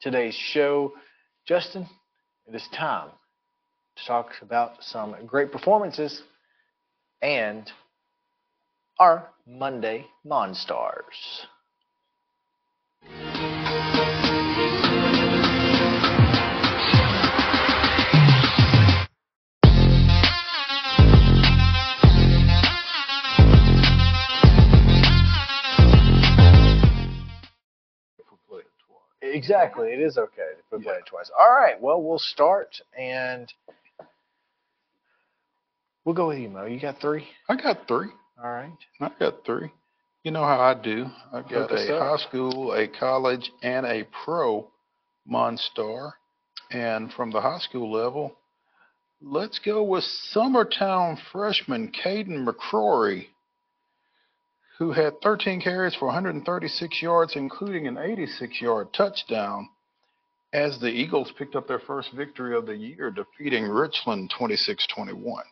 today's 0.00 0.34
show. 0.34 0.92
Justin, 1.46 1.86
it 2.46 2.54
is 2.54 2.66
time 2.74 3.10
to 3.96 4.04
talk 4.06 4.30
about 4.40 4.82
some 4.82 5.14
great 5.26 5.52
performances 5.52 6.22
and 7.20 7.70
our 8.98 9.28
Monday 9.46 10.06
Monstars. 10.26 11.46
Exactly. 29.32 29.88
It 29.88 30.00
is 30.00 30.18
okay 30.18 30.50
if 30.58 30.64
we 30.70 30.84
play 30.84 30.94
it 30.94 31.06
twice. 31.06 31.30
All 31.38 31.50
right. 31.50 31.80
Well, 31.80 32.02
we'll 32.02 32.18
start 32.18 32.80
and 32.98 33.52
we'll 36.04 36.14
go 36.14 36.28
with 36.28 36.38
you, 36.38 36.50
Mo. 36.50 36.66
You 36.66 36.78
got 36.78 37.00
three? 37.00 37.26
I 37.48 37.56
got 37.56 37.88
three. 37.88 38.08
All 38.42 38.50
right. 38.50 38.76
I 39.00 39.10
got 39.18 39.44
three. 39.46 39.70
You 40.22 40.30
know 40.30 40.44
how 40.44 40.60
I 40.60 40.74
do. 40.74 41.06
I've 41.32 41.48
got 41.48 41.72
a 41.72 41.96
up. 41.96 42.20
high 42.20 42.28
school, 42.28 42.72
a 42.74 42.86
college, 42.86 43.50
and 43.62 43.86
a 43.86 44.06
pro 44.24 44.70
Monstar. 45.28 46.12
And 46.70 47.12
from 47.12 47.30
the 47.32 47.40
high 47.40 47.58
school 47.58 47.90
level, 47.90 48.36
let's 49.20 49.58
go 49.58 49.82
with 49.82 50.04
Summertown 50.34 51.18
freshman 51.32 51.92
Caden 51.92 52.46
McCrory, 52.46 53.26
who 54.82 54.90
had 54.90 55.20
13 55.22 55.60
carries 55.60 55.94
for 55.94 56.06
136 56.06 57.02
yards, 57.02 57.36
including 57.36 57.86
an 57.86 57.96
86 57.96 58.60
yard 58.60 58.88
touchdown, 58.92 59.68
as 60.52 60.80
the 60.80 60.88
Eagles 60.88 61.32
picked 61.38 61.54
up 61.54 61.68
their 61.68 61.78
first 61.78 62.12
victory 62.12 62.56
of 62.56 62.66
the 62.66 62.74
year, 62.74 63.12
defeating 63.12 63.68
Richland 63.68 64.32
26 64.36 64.88
21. 64.92 65.44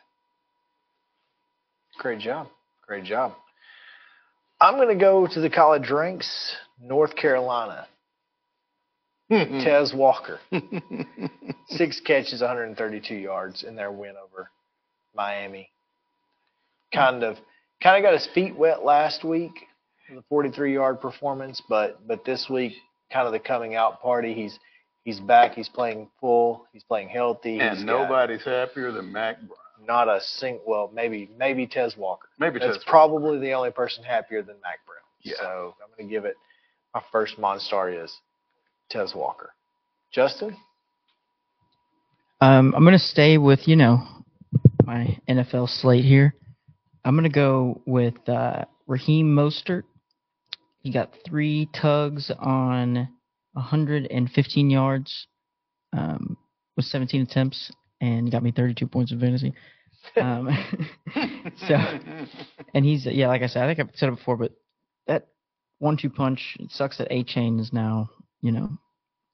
Great 1.98 2.18
job. 2.18 2.48
Great 2.84 3.04
job. 3.04 3.34
I'm 4.60 4.74
going 4.74 4.88
to 4.88 5.00
go 5.00 5.28
to 5.28 5.40
the 5.40 5.48
college 5.48 5.90
ranks, 5.90 6.56
North 6.82 7.14
Carolina. 7.14 7.86
Tez 9.30 9.94
Walker. 9.94 10.40
Six 11.68 12.00
catches, 12.00 12.40
132 12.40 13.14
yards 13.14 13.62
in 13.62 13.76
their 13.76 13.92
win 13.92 14.14
over 14.16 14.50
Miami. 15.14 15.70
Kind 16.92 17.22
of 17.22 17.36
kind 17.82 17.96
of 17.96 18.02
got 18.08 18.12
his 18.12 18.28
feet 18.34 18.54
wet 18.56 18.84
last 18.84 19.24
week, 19.24 19.52
the 20.14 20.22
43 20.28 20.74
yard 20.74 21.00
performance, 21.00 21.62
but 21.68 22.06
but 22.06 22.24
this 22.24 22.48
week 22.50 22.72
kind 23.12 23.26
of 23.26 23.32
the 23.32 23.38
coming 23.40 23.74
out 23.74 24.00
party. 24.02 24.34
He's 24.34 24.58
he's 25.04 25.20
back. 25.20 25.54
He's 25.54 25.68
playing 25.68 26.08
full. 26.20 26.66
He's 26.72 26.84
playing 26.84 27.08
healthy. 27.08 27.54
He's 27.54 27.62
And 27.62 27.86
got 27.86 27.86
nobody's 27.86 28.44
happier 28.44 28.92
than 28.92 29.10
Mack 29.12 29.38
Brown. 29.40 29.86
not 29.86 30.08
a 30.08 30.20
sing. 30.20 30.60
Well, 30.66 30.90
maybe 30.94 31.30
maybe 31.38 31.66
Tez 31.66 31.96
Walker. 31.96 32.28
Maybe 32.38 32.58
That's 32.58 32.76
Tez 32.76 32.76
Walker. 32.78 32.90
probably 32.90 33.38
the 33.38 33.52
only 33.52 33.70
person 33.70 34.04
happier 34.04 34.42
than 34.42 34.56
Mack 34.62 34.78
Brown. 34.86 34.98
Yeah. 35.22 35.34
So 35.38 35.74
I'm 35.82 35.90
going 35.96 36.08
to 36.08 36.12
give 36.14 36.24
it 36.24 36.36
My 36.94 37.02
first 37.12 37.36
Monstar 37.38 38.02
is 38.04 38.14
Tez 38.90 39.14
Walker. 39.14 39.52
Justin? 40.12 40.56
Um, 42.40 42.74
I'm 42.74 42.84
gonna 42.84 42.98
stay 42.98 43.36
with 43.38 43.68
you 43.68 43.76
know 43.76 43.98
my 44.84 45.18
NFL 45.28 45.68
slate 45.68 46.04
here. 46.04 46.34
I'm 47.04 47.14
gonna 47.16 47.28
go 47.28 47.80
with 47.86 48.28
uh, 48.28 48.64
Raheem 48.86 49.34
Mostert. 49.34 49.84
He 50.80 50.92
got 50.92 51.14
three 51.26 51.68
tugs 51.74 52.30
on 52.38 53.08
115 53.52 54.70
yards 54.70 55.26
um, 55.92 56.36
with 56.76 56.86
17 56.86 57.22
attempts 57.22 57.70
and 58.00 58.30
got 58.30 58.42
me 58.42 58.52
32 58.52 58.86
points 58.86 59.12
in 59.12 59.20
fantasy. 59.20 59.54
Um, 60.16 60.48
so, 61.68 61.76
and 62.74 62.84
he's 62.84 63.06
yeah, 63.06 63.28
like 63.28 63.42
I 63.42 63.46
said, 63.46 63.62
I 63.62 63.74
think 63.74 63.80
I've 63.80 63.96
said 63.96 64.08
it 64.08 64.16
before, 64.16 64.36
but 64.36 64.52
that 65.06 65.28
one-two 65.78 66.10
punch. 66.10 66.56
It 66.58 66.70
sucks 66.70 66.98
that 66.98 67.10
Achane 67.10 67.60
is 67.60 67.72
now 67.72 68.10
you 68.40 68.52
know 68.52 68.78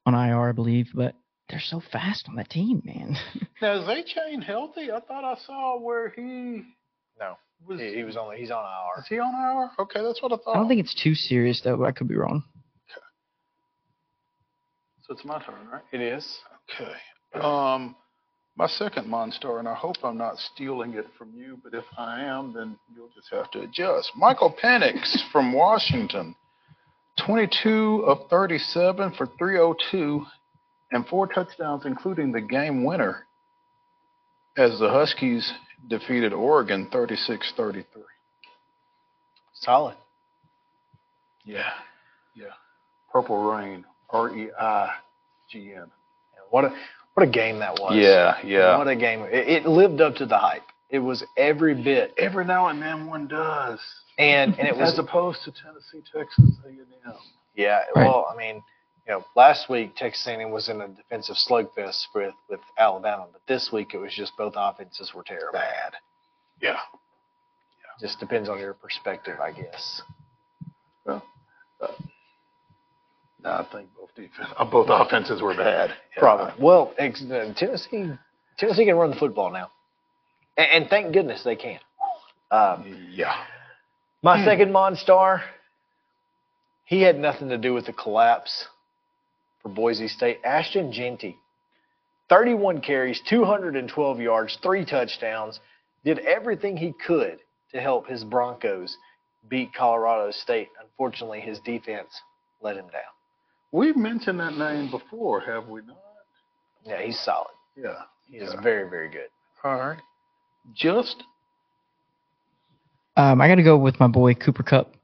on 0.05 0.13
IR, 0.13 0.49
I 0.49 0.51
believe, 0.53 0.87
but 0.93 1.15
they're 1.49 1.59
so 1.59 1.81
fast 1.91 2.27
on 2.29 2.35
that 2.35 2.49
team, 2.49 2.81
man. 2.83 3.15
Now 3.61 3.73
is 3.73 3.87
Achane 3.87 4.43
healthy? 4.43 4.91
I 4.91 4.99
thought 4.99 5.23
I 5.23 5.35
saw 5.45 5.79
where 5.79 6.09
he 6.09 6.63
No. 7.19 7.37
he, 7.77 7.95
he 7.95 8.03
was 8.03 8.17
only 8.17 8.37
he's 8.37 8.51
on 8.51 8.63
IR. 8.63 9.01
is 9.01 9.07
he 9.07 9.19
on 9.19 9.33
our. 9.33 9.71
Okay, 9.79 10.01
that's 10.01 10.21
what 10.21 10.31
I 10.31 10.37
thought. 10.37 10.55
I 10.55 10.59
don't 10.59 10.67
think 10.67 10.81
it's 10.81 10.93
too 10.93 11.15
serious 11.15 11.61
though, 11.61 11.77
but 11.77 11.85
I 11.85 11.91
could 11.91 12.07
be 12.07 12.15
wrong. 12.15 12.43
So 15.07 15.13
it's 15.13 15.23
my 15.23 15.41
turn, 15.41 15.67
right? 15.71 15.83
It 15.93 16.01
is. 16.01 16.39
Okay. 16.69 16.91
Um, 17.41 17.95
my 18.57 18.67
second 18.67 19.07
Monstar, 19.07 19.59
and 19.59 19.67
I 19.67 19.73
hope 19.73 19.95
I'm 20.03 20.17
not 20.17 20.37
stealing 20.37 20.95
it 20.95 21.05
from 21.17 21.31
you, 21.33 21.59
but 21.63 21.73
if 21.73 21.85
I 21.97 22.23
am, 22.23 22.53
then 22.53 22.75
you'll 22.93 23.11
just 23.15 23.29
have 23.31 23.49
to 23.51 23.61
adjust. 23.61 24.11
Michael 24.17 24.53
Penix 24.61 25.15
from 25.31 25.53
Washington, 25.53 26.35
22 27.25 28.03
of 28.05 28.29
37 28.29 29.13
for 29.13 29.27
302 29.39 30.25
and 30.91 31.07
four 31.07 31.27
touchdowns, 31.27 31.85
including 31.85 32.31
the 32.31 32.41
game 32.41 32.83
winner, 32.83 33.23
as 34.57 34.79
the 34.79 34.89
Huskies 34.89 35.53
defeated 35.87 36.33
Oregon 36.33 36.87
36 36.91 37.53
33. 37.55 38.01
Solid. 39.53 39.95
Yeah. 41.45 41.69
Yeah. 42.35 42.45
Purple 43.11 43.43
Rain, 43.51 43.85
R 44.09 44.35
E 44.35 44.49
I 44.59 44.89
G 45.49 45.73
N. 45.75 45.89
What 46.49 46.65
a 46.65 46.75
what 47.13 47.27
a 47.27 47.29
game 47.31 47.59
that 47.59 47.73
was. 47.79 47.93
Yeah, 47.95 48.37
yeah. 48.45 48.77
What 48.77 48.87
a 48.87 48.95
game. 48.95 49.21
It, 49.21 49.47
it 49.47 49.65
lived 49.65 50.01
up 50.01 50.15
to 50.15 50.25
the 50.25 50.37
hype. 50.37 50.61
It 50.89 50.99
was 50.99 51.25
every 51.35 51.73
bit. 51.73 52.13
Every 52.17 52.45
now 52.45 52.67
and 52.67 52.81
then 52.81 53.07
one 53.07 53.27
does. 53.27 53.79
And 54.19 54.57
and 54.59 54.67
it 54.67 54.75
was 54.77 54.93
as 54.93 54.99
opposed 54.99 55.39
to 55.45 55.51
Tennessee, 55.51 56.01
Texas 56.13 56.55
A&M. 56.65 57.13
Yeah, 57.55 57.79
Right. 57.95 58.05
well, 58.05 58.27
I 58.31 58.37
mean, 58.37 58.61
you 59.07 59.13
know, 59.13 59.25
last 59.35 59.69
week 59.69 59.95
Texas 59.95 60.27
A&M 60.27 60.51
was 60.51 60.67
in 60.69 60.81
a 60.81 60.87
defensive 60.87 61.35
slugfest 61.35 62.07
with 62.13 62.33
with 62.49 62.59
Alabama, 62.77 63.27
but 63.31 63.41
this 63.47 63.69
week 63.71 63.93
it 63.93 63.97
was 63.97 64.13
just 64.13 64.33
both 64.37 64.53
offenses 64.57 65.13
were 65.15 65.23
terrible. 65.23 65.53
Bad. 65.53 65.93
Yeah. 66.61 66.77
Just 67.99 68.19
depends 68.19 68.47
on 68.47 68.59
your 68.59 68.73
perspective, 68.73 69.39
I 69.41 69.51
guess. 69.51 70.01
Well, 71.05 71.23
uh, 71.81 71.87
no, 73.43 73.49
I 73.49 73.67
think 73.71 73.89
both 73.97 74.13
defense, 74.15 74.49
uh, 74.55 74.65
both 74.65 74.87
offenses 74.89 75.41
were 75.41 75.55
bad. 75.55 75.93
Probably. 76.17 76.53
Well, 76.63 76.93
ex- 76.99 77.23
uh, 77.23 77.53
Tennessee 77.55 78.11
Tennessee 78.57 78.85
can 78.85 78.95
run 78.97 79.11
the 79.11 79.15
football 79.15 79.51
now, 79.51 79.71
and, 80.57 80.83
and 80.83 80.89
thank 80.89 81.13
goodness 81.13 81.43
they 81.43 81.55
can. 81.55 81.79
Um, 82.51 83.07
yeah. 83.11 83.33
My 84.21 84.43
second 84.43 84.71
Monstar, 84.71 85.41
he 86.85 87.01
had 87.01 87.17
nothing 87.17 87.49
to 87.49 87.57
do 87.57 87.73
with 87.73 87.85
the 87.85 87.93
collapse 87.93 88.67
for 89.67 89.73
Boise 89.73 90.07
State. 90.07 90.39
Ashton 90.43 90.91
Jeanty, 90.91 91.37
31 92.29 92.81
carries, 92.81 93.21
212 93.29 94.19
yards, 94.19 94.57
three 94.63 94.85
touchdowns, 94.85 95.59
did 96.03 96.19
everything 96.19 96.77
he 96.77 96.93
could 97.05 97.39
to 97.73 97.81
help 97.81 98.07
his 98.07 98.23
Broncos 98.23 98.95
beat 99.49 99.73
Colorado 99.77 100.31
State. 100.31 100.69
Unfortunately, 100.81 101.41
his 101.41 101.59
defense 101.59 102.09
let 102.61 102.75
him 102.75 102.85
down. 102.85 103.01
We've 103.71 103.97
mentioned 103.97 104.39
that 104.39 104.57
name 104.57 104.89
before, 104.89 105.41
have 105.41 105.67
we 105.67 105.81
not? 105.81 105.97
Yeah, 106.85 107.01
he's 107.01 107.19
solid. 107.19 107.47
Yeah. 107.75 108.03
He 108.29 108.37
is 108.37 108.53
very, 108.63 108.89
very 108.89 109.09
good. 109.09 109.27
All 109.63 109.75
right. 109.75 109.99
Just 110.73 111.23
Um, 113.15 113.41
I 113.41 113.47
got 113.47 113.55
to 113.55 113.63
go 113.63 113.77
with 113.77 113.99
my 113.99 114.07
boy 114.07 114.33
Cooper 114.33 114.63
Kupp 114.63 114.96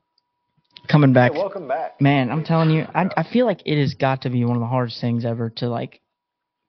coming 0.88 1.14
back. 1.14 1.34
Hey, 1.34 1.38
welcome 1.38 1.68
back. 1.68 2.00
Man, 2.02 2.30
I'm 2.30 2.44
telling 2.44 2.70
you, 2.70 2.86
I 2.94 3.10
I 3.18 3.24
feel 3.24 3.46
like 3.46 3.62
it 3.66 3.80
has 3.80 3.94
got 4.00 4.22
to 4.24 4.30
be 4.30 4.44
one 4.46 4.56
of 4.56 4.62
the 4.62 4.68
hardest 4.68 5.00
things 5.02 5.26
ever 5.26 5.50
to 5.58 5.70
like 5.70 6.02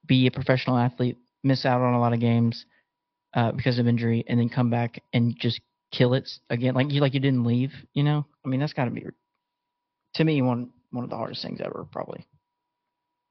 be 0.07 0.27
a 0.27 0.31
professional 0.31 0.77
athlete, 0.77 1.19
miss 1.43 1.65
out 1.65 1.81
on 1.81 1.95
a 1.95 2.01
lot 2.01 2.13
of 2.13 2.21
games 2.21 2.67
uh, 3.35 3.53
because 3.53 3.79
of 3.79 3.87
injury, 3.87 4.25
and 4.29 4.39
then 4.39 4.49
come 4.49 4.71
back 4.71 5.03
and 5.13 5.37
just 5.39 5.61
kill 5.93 6.15
it 6.15 6.29
again. 6.51 6.75
Like 6.75 6.91
you 6.93 7.01
like 7.01 7.15
you 7.15 7.21
didn't 7.21 7.45
leave. 7.45 7.73
You 7.93 8.03
know, 8.03 8.27
I 8.45 8.49
mean 8.49 8.61
that's 8.61 8.73
got 8.73 8.87
to 8.87 8.91
be 8.91 9.07
to 10.15 10.25
me 10.25 10.43
one 10.43 10.71
one 10.91 11.05
of 11.05 11.11
the 11.11 11.17
hardest 11.17 11.43
things 11.43 11.61
ever, 11.63 11.87
probably. 11.91 12.27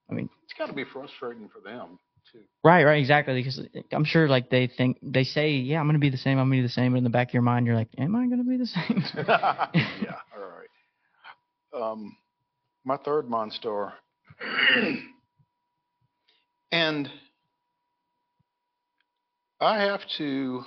I 0.09 0.13
mean, 0.13 0.29
it's 0.43 0.53
got 0.57 0.67
to 0.67 0.73
be 0.73 0.83
frustrating 0.83 1.49
for 1.49 1.61
them 1.61 1.97
too. 2.31 2.39
right, 2.63 2.83
right, 2.83 2.99
exactly. 2.99 3.35
Because 3.35 3.61
I'm 3.91 4.05
sure 4.05 4.27
like 4.27 4.49
they 4.49 4.67
think 4.67 4.97
they 5.01 5.23
say, 5.23 5.51
yeah, 5.51 5.79
I'm 5.79 5.87
gonna 5.87 5.99
be 5.99 6.09
the 6.09 6.17
same. 6.17 6.37
I'm 6.37 6.49
gonna 6.49 6.61
be 6.61 6.67
the 6.67 6.69
same. 6.69 6.91
But 6.91 6.99
in 6.99 7.03
the 7.03 7.09
back 7.09 7.29
of 7.29 7.33
your 7.33 7.43
mind, 7.43 7.65
you're 7.65 7.75
like, 7.75 7.89
am 7.97 8.15
I 8.15 8.27
gonna 8.27 8.43
be 8.43 8.57
the 8.57 8.65
same? 8.65 9.03
yeah. 9.17 10.17
All 10.35 10.41
right. 10.41 10.62
Um, 11.75 12.15
my 12.85 12.97
third 12.97 13.27
Monstar, 13.27 13.93
and 16.71 17.09
I 19.59 19.81
have 19.81 20.01
to 20.17 20.63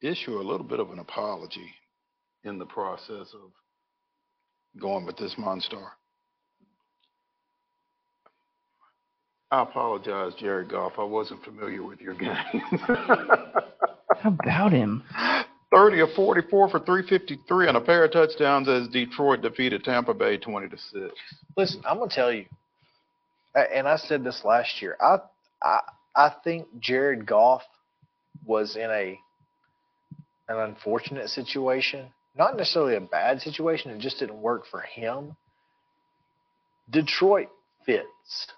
issue 0.00 0.38
a 0.38 0.42
little 0.42 0.66
bit 0.66 0.80
of 0.80 0.90
an 0.90 1.00
apology 1.00 1.74
in 2.44 2.58
the 2.58 2.66
process 2.66 3.26
of 3.34 3.50
going 4.80 5.06
with 5.06 5.16
this 5.16 5.34
Monstar. 5.38 5.88
I 9.50 9.62
apologize, 9.62 10.32
Jared 10.40 10.70
Goff. 10.70 10.94
I 10.98 11.04
wasn't 11.04 11.44
familiar 11.44 11.82
with 11.82 12.00
your 12.00 12.14
game. 12.14 12.32
How 14.18 14.30
about 14.30 14.72
him? 14.72 15.02
30 15.74 16.00
of 16.00 16.12
44 16.12 16.68
for 16.70 16.78
353 16.78 17.68
and 17.68 17.76
a 17.76 17.80
pair 17.80 18.04
of 18.04 18.12
touchdowns 18.12 18.68
as 18.68 18.88
Detroit 18.88 19.42
defeated 19.42 19.82
Tampa 19.82 20.14
Bay 20.14 20.36
20 20.38 20.68
to 20.68 20.78
6. 20.78 20.94
Listen, 21.56 21.82
I'm 21.84 21.98
gonna 21.98 22.10
tell 22.10 22.32
you, 22.32 22.46
and 23.54 23.88
I 23.88 23.96
said 23.96 24.22
this 24.22 24.42
last 24.44 24.80
year. 24.80 24.96
I 25.00 25.18
I 25.62 25.80
I 26.14 26.32
think 26.44 26.66
Jared 26.78 27.26
Goff 27.26 27.62
was 28.44 28.76
in 28.76 28.90
a 28.90 29.18
an 30.48 30.58
unfortunate 30.58 31.28
situation, 31.30 32.06
not 32.36 32.56
necessarily 32.56 32.96
a 32.96 33.00
bad 33.00 33.40
situation. 33.40 33.90
It 33.90 33.98
just 33.98 34.18
didn't 34.18 34.40
work 34.40 34.64
for 34.70 34.80
him. 34.80 35.36
Detroit 36.90 37.48
fits. 37.86 38.48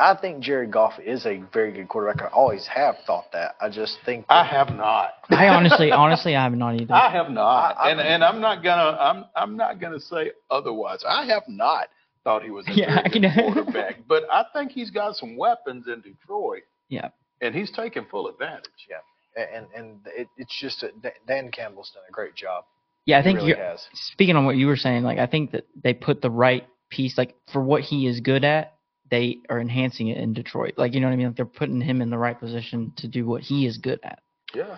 I 0.00 0.14
think 0.14 0.40
Jared 0.44 0.70
Goff 0.70 0.92
is 1.04 1.26
a 1.26 1.42
very 1.52 1.72
good 1.72 1.88
quarterback. 1.88 2.22
I 2.22 2.28
always 2.34 2.66
have 2.68 2.96
thought 3.06 3.32
that. 3.32 3.56
I 3.60 3.68
just 3.68 3.98
think 4.06 4.26
I 4.28 4.44
have 4.44 4.68
not. 4.68 5.10
I 5.30 5.48
honestly, 5.48 5.90
honestly, 6.04 6.36
I 6.36 6.44
have 6.44 6.52
not 6.54 6.80
either. 6.80 6.94
I 6.94 7.10
have 7.10 7.30
not, 7.30 7.76
and 7.80 8.00
and 8.00 8.22
I'm 8.22 8.40
not 8.40 8.62
gonna 8.62 8.96
I'm 8.98 9.24
I'm 9.34 9.56
not 9.56 9.80
gonna 9.80 10.00
say 10.00 10.32
otherwise. 10.50 11.02
I 11.08 11.26
have 11.26 11.42
not 11.48 11.88
thought 12.24 12.42
he 12.44 12.50
was 12.50 12.66
a 12.68 12.72
Yeah, 12.72 13.02
very 13.02 13.24
I 13.26 13.30
good 13.32 13.54
quarterback, 13.54 13.96
but 14.08 14.24
I 14.32 14.44
think 14.52 14.70
he's 14.72 14.90
got 14.90 15.16
some 15.16 15.36
weapons 15.36 15.86
in 15.88 16.00
Detroit, 16.00 16.62
Yeah. 16.88 17.08
and 17.40 17.54
he's 17.54 17.70
taking 17.72 18.04
full 18.10 18.28
advantage. 18.28 18.70
Yeah, 18.88 19.44
and 19.52 19.66
and 19.76 19.98
it, 20.06 20.28
it's 20.36 20.56
just 20.60 20.82
a, 20.84 20.90
Dan 21.26 21.50
Campbell's 21.50 21.90
done 21.92 22.04
a 22.08 22.12
great 22.12 22.34
job. 22.36 22.64
Yeah, 23.04 23.18
I 23.18 23.22
He 23.22 23.24
think 23.28 23.36
really 23.38 23.48
you're 23.50 23.56
has. 23.58 23.84
speaking 23.94 24.36
on 24.36 24.44
what 24.44 24.56
you 24.56 24.66
were 24.68 24.76
saying. 24.76 25.02
Like, 25.02 25.18
I 25.18 25.26
think 25.26 25.52
that 25.52 25.66
they 25.82 25.94
put 25.94 26.20
the 26.22 26.30
right 26.30 26.66
piece, 26.90 27.16
like 27.18 27.34
for 27.52 27.62
what 27.62 27.82
he 27.82 28.06
is 28.06 28.20
good 28.20 28.44
at, 28.44 28.74
they 29.10 29.38
are 29.48 29.60
enhancing 29.60 30.08
it 30.08 30.18
in 30.18 30.32
Detroit. 30.32 30.74
Like, 30.76 30.94
you 30.94 31.00
know 31.00 31.06
what 31.08 31.12
I 31.12 31.16
mean? 31.16 31.26
Like 31.28 31.36
they're 31.36 31.44
putting 31.46 31.80
him 31.80 32.00
in 32.02 32.10
the 32.10 32.18
right 32.18 32.38
position 32.38 32.92
to 32.96 33.08
do 33.08 33.26
what 33.26 33.42
he 33.42 33.66
is 33.66 33.78
good 33.78 34.00
at. 34.02 34.20
Yeah, 34.54 34.76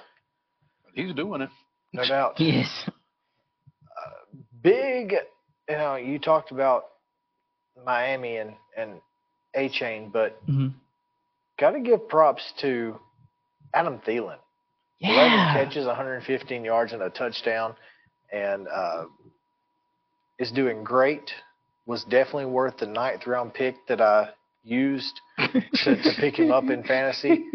he's 0.95 1.15
doing 1.15 1.43
it. 1.43 1.51
No 1.93 2.05
doubt. 2.09 2.35
He 2.39 2.51
is. 2.51 2.85
big 4.63 5.15
you 5.69 5.77
know 5.77 5.97
you 5.97 6.19
talked 6.19 6.51
about 6.51 6.85
miami 7.85 8.37
and 8.37 8.53
and 8.77 9.01
Achane 9.57 10.13
but 10.13 10.39
Mhm. 10.47 10.75
got 11.59 11.71
to 11.71 11.81
give 11.81 12.09
props 12.09 12.43
to 12.61 13.01
adam 13.75 13.99
Thielen. 14.01 14.39
11 15.01 15.33
Yeah. 15.33 15.53
catches 15.55 15.87
115 15.87 16.65
yards 16.65 16.93
and 16.93 17.03
a 17.03 17.09
touchdown 17.11 17.75
and 18.33 18.69
uh, 18.69 19.05
is 20.39 20.51
doing 20.53 20.85
great 20.85 21.33
was 21.91 22.05
definitely 22.05 22.47
worth 22.47 22.77
the 22.79 22.87
ninth 22.87 23.27
round 23.27 23.53
pick 23.53 23.75
that 23.89 24.01
i 24.01 24.29
used 24.63 25.21
to, 25.39 25.97
to 26.05 26.13
pick 26.21 26.39
him 26.39 26.53
up 26.53 26.71
in 26.71 26.85
fantasy. 26.85 27.47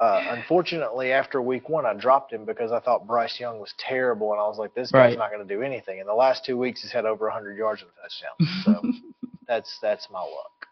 Uh, 0.00 0.20
unfortunately, 0.30 1.12
after 1.12 1.40
week 1.40 1.68
one, 1.68 1.86
I 1.86 1.94
dropped 1.94 2.32
him 2.32 2.44
because 2.44 2.72
I 2.72 2.80
thought 2.80 3.06
Bryce 3.06 3.38
Young 3.38 3.60
was 3.60 3.72
terrible, 3.78 4.32
and 4.32 4.40
I 4.40 4.48
was 4.48 4.58
like, 4.58 4.74
this 4.74 4.90
guy's 4.90 5.10
Right. 5.10 5.18
not 5.18 5.30
going 5.30 5.46
to 5.46 5.54
do 5.54 5.62
anything. 5.62 6.00
In 6.00 6.06
the 6.08 6.14
last 6.14 6.44
two 6.44 6.56
weeks, 6.56 6.82
he's 6.82 6.90
had 6.90 7.04
over 7.04 7.26
100 7.26 7.56
yards 7.56 7.82
and 7.82 7.90
a 7.90 8.02
touchdown. 8.02 8.64
So 8.64 9.28
that's 9.46 9.78
that's 9.80 10.08
my 10.10 10.18
luck. 10.20 10.66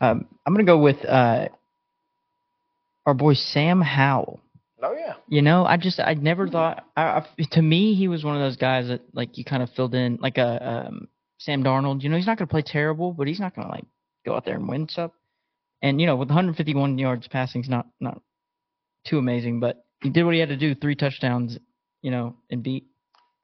Um, 0.00 0.26
I'm 0.44 0.54
gonna 0.54 0.64
go 0.64 0.78
with 0.78 1.04
uh, 1.04 1.48
our 3.06 3.14
boy 3.14 3.34
Sam 3.34 3.80
Howell. 3.80 4.40
Oh 4.82 4.92
yeah. 4.92 5.14
You 5.28 5.42
know, 5.42 5.64
I 5.64 5.76
just 5.76 6.00
I 6.00 6.14
never 6.14 6.46
hmm. 6.46 6.52
thought. 6.52 6.84
I, 6.96 7.02
I, 7.02 7.26
to 7.52 7.62
me, 7.62 7.94
he 7.94 8.08
was 8.08 8.24
one 8.24 8.36
of 8.36 8.42
those 8.42 8.56
guys 8.56 8.88
that 8.88 9.02
like 9.14 9.38
you 9.38 9.44
kind 9.44 9.62
of 9.62 9.70
filled 9.70 9.94
in 9.94 10.18
like 10.20 10.38
a 10.38 10.86
um, 10.86 11.08
Sam 11.38 11.62
Darnold. 11.62 12.02
You 12.02 12.08
know, 12.08 12.16
he's 12.16 12.26
not 12.26 12.38
gonna 12.38 12.48
play 12.48 12.62
terrible, 12.62 13.12
but 13.12 13.26
he's 13.26 13.40
not 13.40 13.54
gonna 13.54 13.68
like 13.68 13.86
go 14.24 14.34
out 14.36 14.44
there 14.44 14.56
and 14.56 14.68
win 14.68 14.88
stuff. 14.88 15.12
And 15.82 16.00
you 16.00 16.06
know, 16.06 16.16
with 16.16 16.28
151 16.28 16.98
yards 16.98 17.28
passing, 17.28 17.62
is 17.62 17.68
not 17.68 17.86
not 18.00 18.20
too 19.06 19.18
amazing, 19.18 19.60
but 19.60 19.84
he 20.02 20.10
did 20.10 20.24
what 20.24 20.34
he 20.34 20.40
had 20.40 20.50
to 20.50 20.56
do. 20.56 20.74
Three 20.74 20.94
touchdowns, 20.94 21.58
you 22.02 22.10
know, 22.10 22.36
and 22.50 22.62
beat. 22.62 22.86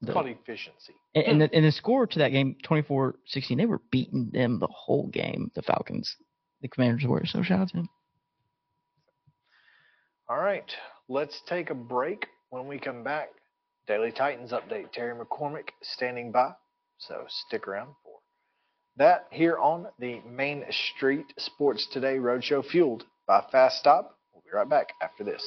It's 0.00 0.09
The, 0.09 0.12
called 0.12 0.26
efficiency. 0.26 0.94
and, 1.14 1.24
and 1.24 1.40
the, 1.40 1.46
hmm. 1.46 1.54
and 1.54 1.64
the 1.64 1.72
score 1.72 2.09
to 2.09 2.18
that 2.18 2.30
game, 2.30 2.56
24-16, 2.64 3.56
they 3.56 3.66
were 3.66 3.80
beating 3.92 4.30
them 4.32 4.59
the 4.59 4.66
whole 4.66 5.06
game. 5.06 5.52
The 5.54 5.62
Falcons, 5.62 6.16
the 6.60 6.66
Commanders 6.66 7.06
were. 7.06 7.24
So 7.24 7.42
shout 7.42 7.60
out 7.60 7.68
to 7.68 7.76
him. 7.78 7.88
All 10.28 10.38
right, 10.38 10.64
let's 11.12 11.43
take 11.47 11.68
a 11.68 11.74
break. 11.74 12.26
When 12.48 12.66
we 12.66 12.78
come 12.78 13.05
back, 13.05 13.28
Daily 13.86 14.12
Titans 14.12 14.52
update. 14.52 14.93
Terry 14.93 15.14
McCormick 15.14 15.68
standing 15.82 16.32
by, 16.32 16.52
so 16.98 17.24
stick 17.28 17.68
around 17.68 17.94
for 18.02 18.14
that 18.97 19.26
here 19.30 19.59
on 19.59 19.86
the 19.98 20.20
Main 20.28 20.64
Street 20.97 21.26
Sports 21.39 21.86
Today 21.93 22.16
Roadshow, 22.16 22.64
fueled 22.64 23.05
by 23.26 23.44
Fast 23.52 23.78
Stop. 23.78 24.18
We'll 24.32 24.43
be 24.43 24.56
right 24.56 24.68
back 24.68 24.89
after 25.02 25.22
this. 25.22 25.43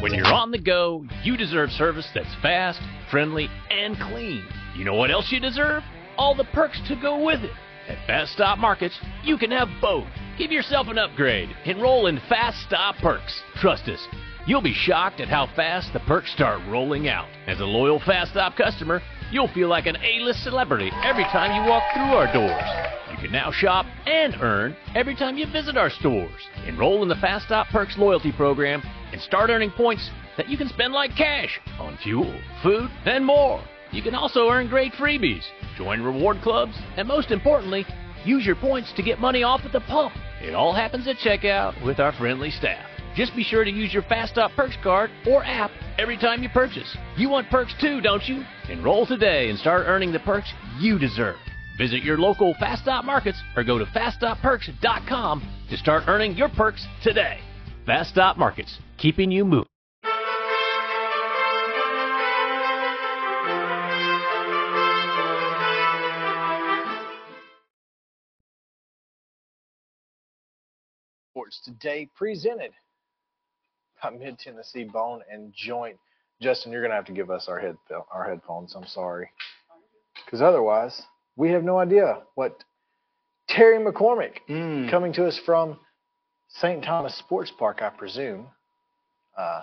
When 0.00 0.14
you're 0.14 0.26
on 0.26 0.50
the 0.50 0.60
go, 0.64 1.04
you 1.22 1.36
deserve 1.36 1.70
service 1.70 2.08
that's 2.14 2.34
fast, 2.42 2.80
friendly, 3.10 3.48
and 3.70 3.96
clean. 3.96 4.44
You 4.76 4.84
know 4.84 4.94
what 4.94 5.10
else 5.10 5.30
you 5.30 5.40
deserve? 5.40 5.82
All 6.18 6.34
the 6.34 6.44
perks 6.52 6.80
to 6.88 6.96
go 6.96 7.24
with 7.24 7.44
it. 7.44 7.52
At 7.88 8.06
Fast 8.06 8.32
Stop 8.32 8.58
Markets, 8.58 8.98
you 9.22 9.38
can 9.38 9.52
have 9.52 9.68
both. 9.80 10.08
Give 10.36 10.50
yourself 10.50 10.88
an 10.88 10.98
upgrade. 10.98 11.48
Enroll 11.64 12.08
in 12.08 12.20
Fast 12.28 12.60
Stop 12.66 12.96
Perks. 12.96 13.40
Trust 13.60 13.88
us, 13.88 14.04
you'll 14.46 14.60
be 14.60 14.74
shocked 14.74 15.20
at 15.20 15.28
how 15.28 15.46
fast 15.54 15.92
the 15.92 16.00
perks 16.00 16.32
start 16.32 16.60
rolling 16.68 17.08
out. 17.08 17.28
As 17.46 17.60
a 17.60 17.64
loyal 17.64 18.00
Fast 18.00 18.32
Stop 18.32 18.56
customer, 18.56 19.00
you'll 19.30 19.48
feel 19.54 19.68
like 19.68 19.86
an 19.86 19.96
A-list 19.96 20.42
celebrity 20.42 20.90
every 21.04 21.24
time 21.24 21.54
you 21.54 21.70
walk 21.70 21.84
through 21.94 22.16
our 22.16 22.30
doors. 22.32 22.88
You 23.12 23.16
can 23.18 23.32
now 23.32 23.52
shop 23.52 23.86
and 24.06 24.34
earn 24.40 24.76
every 24.96 25.14
time 25.14 25.38
you 25.38 25.46
visit 25.46 25.76
our 25.76 25.90
stores. 25.90 26.42
Enroll 26.66 27.02
in 27.04 27.08
the 27.08 27.14
Fast 27.16 27.46
Stop 27.46 27.68
Perks 27.68 27.96
loyalty 27.96 28.32
program 28.32 28.82
and 29.12 29.20
start 29.22 29.50
earning 29.50 29.70
points 29.70 30.10
that 30.36 30.48
you 30.48 30.58
can 30.58 30.68
spend 30.68 30.92
like 30.92 31.16
cash 31.16 31.60
on 31.78 31.96
fuel, 32.02 32.38
food, 32.62 32.90
and 33.06 33.24
more. 33.24 33.62
You 33.90 34.02
can 34.02 34.14
also 34.14 34.50
earn 34.50 34.68
great 34.68 34.92
freebies, 34.92 35.44
join 35.78 36.02
reward 36.02 36.42
clubs, 36.42 36.74
and 36.96 37.06
most 37.06 37.30
importantly, 37.30 37.86
use 38.24 38.44
your 38.44 38.56
points 38.56 38.92
to 38.96 39.02
get 39.02 39.20
money 39.20 39.44
off 39.44 39.60
at 39.64 39.72
the 39.72 39.80
pump. 39.80 40.12
It 40.42 40.54
all 40.54 40.74
happens 40.74 41.06
at 41.06 41.16
checkout 41.16 41.82
with 41.86 42.00
our 42.00 42.12
friendly 42.12 42.50
staff. 42.50 42.84
Just 43.14 43.34
be 43.34 43.44
sure 43.44 43.64
to 43.64 43.70
use 43.70 43.94
your 43.94 44.02
Fast 44.02 44.32
Stop 44.32 44.50
Perks 44.52 44.76
card 44.82 45.10
or 45.26 45.44
app 45.44 45.70
every 45.98 46.16
time 46.16 46.42
you 46.42 46.48
purchase. 46.48 46.96
You 47.16 47.28
want 47.28 47.48
perks 47.48 47.74
too, 47.80 48.00
don't 48.00 48.26
you? 48.28 48.44
Enroll 48.68 49.06
today 49.06 49.50
and 49.50 49.58
start 49.58 49.84
earning 49.86 50.12
the 50.12 50.20
perks 50.20 50.52
you 50.78 50.98
deserve. 50.98 51.36
Visit 51.78 52.02
your 52.02 52.18
local 52.18 52.54
Fast 52.58 52.82
Stop 52.82 53.04
markets 53.04 53.40
or 53.56 53.64
go 53.64 53.78
to 53.78 53.84
faststopperks.com 53.86 55.48
to 55.70 55.76
start 55.76 56.04
earning 56.08 56.36
your 56.36 56.48
perks 56.48 56.84
today. 57.02 57.38
Fast 57.86 58.10
Stop 58.10 58.36
Markets, 58.36 58.78
keeping 58.98 59.30
you 59.30 59.44
moving. 59.44 59.77
Sports 71.50 71.60
Today 71.64 72.06
presented 72.14 72.72
by 74.02 74.10
Mid 74.10 74.38
Tennessee 74.38 74.84
Bone 74.84 75.22
and 75.32 75.50
Joint. 75.56 75.96
Justin, 76.42 76.72
you're 76.72 76.82
gonna 76.82 76.94
have 76.94 77.06
to 77.06 77.12
give 77.12 77.30
us 77.30 77.48
our 77.48 77.58
head 77.58 77.76
our 78.12 78.28
headphones. 78.28 78.74
I'm 78.74 78.86
sorry, 78.86 79.30
because 80.24 80.42
otherwise 80.42 81.00
we 81.36 81.50
have 81.52 81.64
no 81.64 81.78
idea 81.78 82.18
what 82.34 82.62
Terry 83.48 83.78
McCormick 83.82 84.90
coming 84.90 85.10
to 85.14 85.26
us 85.26 85.38
from 85.46 85.78
St. 86.48 86.84
Thomas 86.84 87.14
Sports 87.16 87.50
Park, 87.58 87.80
I 87.80 87.88
presume, 87.90 88.48
uh, 89.38 89.62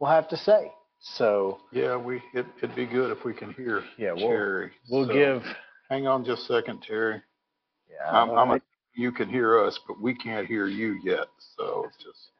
will 0.00 0.08
have 0.08 0.28
to 0.30 0.36
say. 0.36 0.72
So 0.98 1.60
Yeah, 1.70 1.96
we 1.96 2.16
it, 2.34 2.46
it'd 2.58 2.74
be 2.74 2.86
good 2.86 3.16
if 3.16 3.24
we 3.24 3.32
can 3.32 3.52
hear 3.52 3.84
Yeah, 3.96 4.10
we'll- 4.12 4.26
Terry. 4.28 4.72
we'll 4.90 5.06
So, 5.06 5.12
give- 5.12 5.46
Hang 5.88 6.08
on 6.08 6.24
just 6.24 6.50
a 6.50 6.54
second, 6.54 6.82
Terry. 6.82 7.22
Yeah, 7.88 8.10
I'm, 8.10 8.30
I'm 8.30 8.50
a, 8.50 8.54
I- 8.54 8.60
you 8.96 9.12
can 9.12 9.28
hear 9.28 9.62
us, 9.64 9.78
but 9.86 10.00
we 10.00 10.14
can't 10.14 10.46
hear 10.46 10.66
you 10.66 10.98
yet. 11.04 11.26
So 11.56 11.86
just 11.98 12.30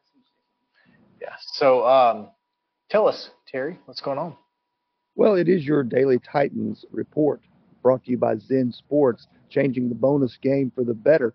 yeah. 1.21 1.35
So 1.53 1.87
um, 1.87 2.29
tell 2.89 3.07
us, 3.07 3.29
Terry, 3.47 3.79
what's 3.85 4.01
going 4.01 4.17
on? 4.17 4.35
Well, 5.15 5.35
it 5.35 5.47
is 5.47 5.65
your 5.65 5.83
Daily 5.83 6.19
Titans 6.19 6.85
report 6.91 7.41
brought 7.81 8.03
to 8.05 8.11
you 8.11 8.17
by 8.17 8.37
Zen 8.37 8.71
Sports, 8.71 9.27
changing 9.49 9.89
the 9.89 9.95
bonus 9.95 10.37
game 10.41 10.71
for 10.75 10.83
the 10.83 10.93
better. 10.93 11.33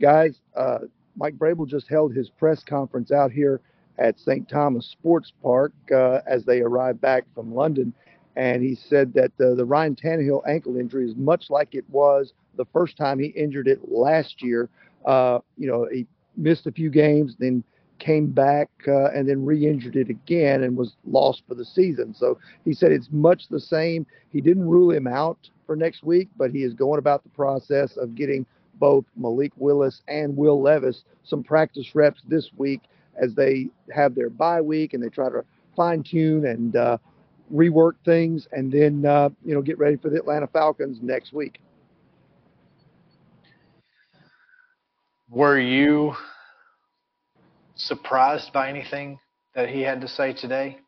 Guys, 0.00 0.40
uh, 0.56 0.78
Mike 1.16 1.36
Vrabel 1.36 1.68
just 1.68 1.88
held 1.88 2.14
his 2.14 2.30
press 2.30 2.64
conference 2.64 3.12
out 3.12 3.30
here 3.30 3.60
at 3.98 4.18
St. 4.18 4.48
Thomas 4.48 4.86
Sports 4.86 5.32
Park 5.42 5.72
uh, 5.94 6.20
as 6.26 6.44
they 6.44 6.60
arrived 6.60 7.00
back 7.00 7.24
from 7.34 7.54
London. 7.54 7.92
And 8.36 8.62
he 8.62 8.74
said 8.74 9.12
that 9.14 9.32
uh, 9.38 9.54
the 9.54 9.64
Ryan 9.66 9.94
Tannehill 9.94 10.48
ankle 10.48 10.78
injury 10.78 11.06
is 11.06 11.14
much 11.14 11.50
like 11.50 11.74
it 11.74 11.84
was 11.90 12.32
the 12.56 12.66
first 12.72 12.96
time 12.96 13.18
he 13.18 13.26
injured 13.26 13.68
it 13.68 13.80
last 13.90 14.42
year. 14.42 14.68
Uh, 15.04 15.38
you 15.56 15.66
know, 15.66 15.88
he 15.92 16.06
missed 16.36 16.66
a 16.66 16.72
few 16.72 16.90
games, 16.90 17.34
then 17.38 17.64
came 17.98 18.26
back 18.26 18.68
uh, 18.88 19.10
and 19.10 19.28
then 19.28 19.44
re-injured 19.44 19.94
it 19.94 20.08
again 20.08 20.64
and 20.64 20.76
was 20.76 20.96
lost 21.06 21.42
for 21.46 21.54
the 21.54 21.64
season. 21.64 22.12
So 22.12 22.38
he 22.64 22.72
said 22.74 22.90
it's 22.90 23.08
much 23.12 23.48
the 23.48 23.60
same. 23.60 24.06
He 24.32 24.40
didn't 24.40 24.68
rule 24.68 24.90
him 24.90 25.06
out 25.06 25.38
for 25.66 25.76
next 25.76 26.02
week, 26.02 26.28
but 26.36 26.50
he 26.50 26.64
is 26.64 26.74
going 26.74 26.98
about 26.98 27.22
the 27.22 27.28
process 27.28 27.96
of 27.96 28.16
getting 28.16 28.44
both 28.74 29.04
Malik 29.16 29.52
Willis 29.56 30.02
and 30.08 30.36
Will 30.36 30.60
Levis 30.60 31.04
some 31.22 31.44
practice 31.44 31.94
reps 31.94 32.22
this 32.26 32.50
week 32.56 32.80
as 33.16 33.34
they 33.34 33.68
have 33.94 34.14
their 34.16 34.30
bye 34.30 34.60
week 34.60 34.94
and 34.94 35.02
they 35.02 35.08
try 35.08 35.28
to 35.28 35.44
fine 35.76 36.02
tune 36.02 36.46
and 36.46 36.74
uh, 36.74 36.98
rework 37.54 37.92
things 38.04 38.48
and 38.52 38.72
then 38.72 39.06
uh, 39.06 39.28
you 39.44 39.54
know 39.54 39.62
get 39.62 39.78
ready 39.78 39.96
for 39.96 40.08
the 40.10 40.16
Atlanta 40.16 40.48
Falcons 40.48 40.98
next 41.02 41.32
week. 41.32 41.60
Were 45.32 45.58
you 45.58 46.14
surprised 47.74 48.52
by 48.52 48.68
anything 48.68 49.18
that 49.54 49.70
he 49.70 49.80
had 49.80 50.02
to 50.02 50.08
say 50.08 50.34
today? 50.34 50.78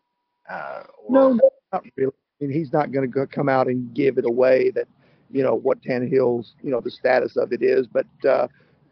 Uh, 0.50 0.82
No, 1.08 1.32
no, 1.32 1.50
not 1.72 1.82
really. 1.96 2.12
I 2.12 2.44
mean, 2.44 2.52
he's 2.52 2.70
not 2.70 2.92
going 2.92 3.10
to 3.10 3.26
come 3.26 3.48
out 3.48 3.68
and 3.68 3.94
give 3.94 4.18
it 4.18 4.26
away 4.26 4.70
that, 4.72 4.86
you 5.30 5.42
know, 5.42 5.54
what 5.54 5.80
Tannehill's, 5.80 6.52
you 6.62 6.70
know, 6.70 6.82
the 6.82 6.90
status 6.90 7.38
of 7.38 7.54
it 7.54 7.62
is. 7.62 7.86
But 7.86 8.06
uh, 8.28 8.48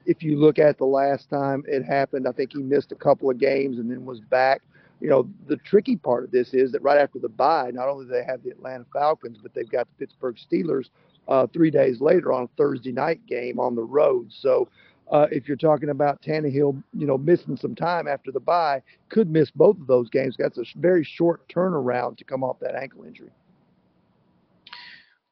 if 0.07 0.23
you 0.23 0.39
look 0.39 0.59
at 0.59 0.79
the 0.79 0.87
last 0.87 1.29
time 1.29 1.65
it 1.69 1.85
happened, 1.85 2.27
I 2.27 2.33
think 2.33 2.53
he 2.55 2.63
missed 2.63 2.91
a 2.91 2.97
couple 2.97 3.29
of 3.29 3.39
games 3.39 3.79
and 3.79 3.91
then 3.91 4.07
was 4.07 4.21
back. 4.21 4.63
You 5.03 5.11
know, 5.11 5.29
the 5.49 5.59
tricky 5.59 5.97
part 5.97 6.25
of 6.25 6.31
this 6.31 6.55
is 6.55 6.73
that 6.73 6.81
right 6.81 6.99
after 6.99 7.19
the 7.19 7.29
bye, 7.29 7.73
not 7.75 7.89
only 7.91 8.07
do 8.07 8.13
they 8.13 8.25
have 8.25 8.43
the 8.43 8.53
Atlanta 8.53 8.87
Falcons, 8.91 9.37
but 9.43 9.53
they've 9.53 9.69
got 9.69 9.87
the 9.89 10.07
Pittsburgh 10.07 10.37
Steelers 10.37 10.87
uh, 11.29 11.47
three 11.49 11.71
days 11.71 12.01
later 12.01 12.33
on 12.33 12.45
a 12.45 12.49
Thursday 12.57 12.93
night 12.93 13.21
game 13.27 13.61
on 13.61 13.75
the 13.75 13.83
road. 13.83 14.29
So 14.31 14.69
uh, 15.13 15.27
if 15.31 15.47
you're 15.47 15.59
talking 15.59 15.91
about 15.91 16.23
Tannehill, 16.23 16.83
you 16.95 17.07
know, 17.07 17.19
missing 17.19 17.57
some 17.57 17.75
time 17.75 18.09
after 18.09 18.33
the 18.33 18.41
bye, 18.41 18.83
could 19.11 19.31
miss 19.31 19.51
both 19.51 19.79
of 19.79 19.87
those 19.87 20.09
games. 20.09 20.35
That's 20.39 20.57
a 20.57 20.65
very 20.77 21.05
short 21.05 21.47
turnaround 21.49 22.17
to 22.17 22.25
come 22.25 22.43
off 22.43 22.59
that 22.61 22.75
ankle 22.75 23.05
injury. 23.05 23.31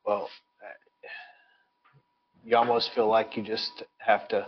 Well, 0.06 0.28
uh, 0.62 1.08
you 2.44 2.56
almost 2.56 2.90
feel 2.94 3.08
like 3.08 3.38
you 3.38 3.42
just 3.42 3.82
have 3.96 4.28
to 4.28 4.46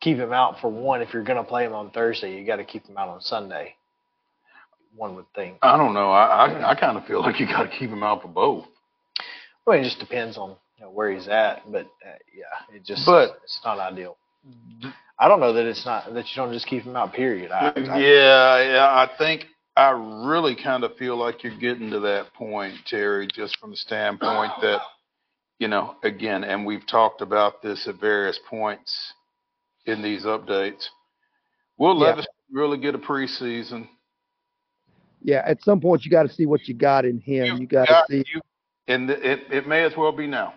keep 0.00 0.18
him 0.18 0.34
out 0.34 0.60
for 0.60 0.68
one. 0.68 1.00
If 1.00 1.14
you're 1.14 1.24
going 1.24 1.42
to 1.42 1.48
play 1.48 1.64
him 1.64 1.72
on 1.72 1.90
Thursday, 1.90 2.38
you 2.38 2.46
got 2.46 2.56
to 2.56 2.64
keep 2.64 2.86
him 2.86 2.98
out 2.98 3.08
on 3.08 3.22
Sunday. 3.22 3.74
One 4.94 5.16
would 5.16 5.26
think. 5.34 5.56
I 5.62 5.78
don't 5.78 5.94
know. 5.94 6.10
I 6.10 6.46
I, 6.46 6.70
I 6.70 6.74
kind 6.74 6.98
of 6.98 7.06
feel 7.06 7.20
like 7.20 7.40
you 7.40 7.46
got 7.46 7.62
to 7.62 7.68
keep 7.68 7.90
him 7.90 8.02
out 8.02 8.20
for 8.20 8.28
both. 8.28 8.66
Well, 9.66 9.80
it 9.80 9.82
just 9.82 9.98
depends 9.98 10.36
on 10.36 10.56
you 10.78 10.84
know, 10.84 10.90
where 10.90 11.10
he's 11.10 11.28
at, 11.28 11.62
but 11.70 11.86
uh, 12.06 12.10
yeah, 12.36 12.74
it 12.76 12.84
just 12.84 13.06
But- 13.06 13.38
it's 13.44 13.60
not 13.64 13.78
ideal. 13.78 14.16
I 15.18 15.28
don't 15.28 15.40
know 15.40 15.52
that 15.54 15.64
it's 15.64 15.86
not 15.86 16.12
that 16.12 16.26
you 16.28 16.36
don't 16.42 16.52
just 16.52 16.66
keep 16.66 16.82
him 16.82 16.96
out. 16.96 17.14
Period. 17.14 17.50
I, 17.50 17.68
I, 17.68 17.98
yeah, 17.98 18.62
yeah. 18.62 18.88
I 18.90 19.08
think 19.16 19.46
I 19.76 19.90
really 19.90 20.54
kind 20.54 20.84
of 20.84 20.96
feel 20.96 21.16
like 21.16 21.42
you're 21.42 21.56
getting 21.56 21.88
to 21.90 22.00
that 22.00 22.34
point, 22.34 22.74
Terry, 22.84 23.26
just 23.32 23.56
from 23.58 23.70
the 23.70 23.76
standpoint 23.76 24.52
that, 24.60 24.82
you 25.58 25.68
know, 25.68 25.94
again, 26.02 26.44
and 26.44 26.66
we've 26.66 26.86
talked 26.86 27.22
about 27.22 27.62
this 27.62 27.86
at 27.88 27.94
various 28.00 28.38
points 28.50 29.14
in 29.86 30.02
these 30.02 30.24
updates. 30.24 30.84
We'll 31.78 31.94
Yeah. 31.94 32.06
Levis 32.08 32.26
really 32.50 32.76
get 32.78 32.94
a 32.94 32.98
preseason? 32.98 33.88
Yeah, 35.22 35.42
at 35.46 35.62
some 35.62 35.80
point 35.80 36.04
you 36.04 36.10
got 36.10 36.24
to 36.24 36.32
see 36.34 36.44
what 36.44 36.68
you 36.68 36.74
got 36.74 37.04
in 37.06 37.18
him. 37.20 37.56
You 37.58 37.66
got 37.66 37.86
to 37.86 38.04
see. 38.10 38.24
you- 38.34 38.42
and 38.88 39.08
it, 39.10 39.50
it 39.50 39.66
may 39.66 39.84
as 39.84 39.96
well 39.96 40.12
be 40.12 40.26
now. 40.26 40.54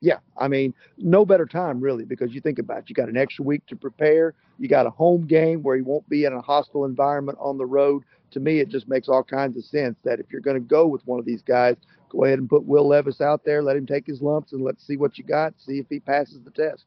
Yeah, 0.00 0.18
I 0.38 0.48
mean, 0.48 0.72
no 0.96 1.26
better 1.26 1.44
time 1.44 1.80
really 1.80 2.04
because 2.04 2.32
you 2.32 2.40
think 2.40 2.58
about 2.58 2.78
it. 2.78 2.84
You 2.88 2.94
got 2.94 3.08
an 3.10 3.16
extra 3.18 3.44
week 3.44 3.66
to 3.66 3.76
prepare. 3.76 4.34
You 4.58 4.66
got 4.66 4.86
a 4.86 4.90
home 4.90 5.26
game 5.26 5.62
where 5.62 5.76
he 5.76 5.82
won't 5.82 6.08
be 6.08 6.24
in 6.24 6.32
a 6.32 6.40
hostile 6.40 6.86
environment 6.86 7.38
on 7.40 7.58
the 7.58 7.66
road. 7.66 8.04
To 8.32 8.40
me, 8.40 8.60
it 8.60 8.68
just 8.68 8.88
makes 8.88 9.08
all 9.08 9.22
kinds 9.22 9.56
of 9.56 9.64
sense 9.64 9.96
that 10.04 10.18
if 10.18 10.26
you're 10.30 10.40
going 10.40 10.56
to 10.56 10.60
go 10.60 10.86
with 10.86 11.06
one 11.06 11.18
of 11.18 11.26
these 11.26 11.42
guys, 11.42 11.76
go 12.08 12.24
ahead 12.24 12.38
and 12.38 12.48
put 12.48 12.64
Will 12.64 12.88
Levis 12.88 13.20
out 13.20 13.44
there, 13.44 13.62
let 13.62 13.76
him 13.76 13.86
take 13.86 14.06
his 14.06 14.22
lumps, 14.22 14.52
and 14.52 14.62
let's 14.62 14.86
see 14.86 14.96
what 14.96 15.18
you 15.18 15.24
got. 15.24 15.52
See 15.58 15.78
if 15.78 15.86
he 15.90 16.00
passes 16.00 16.40
the 16.44 16.50
test. 16.50 16.84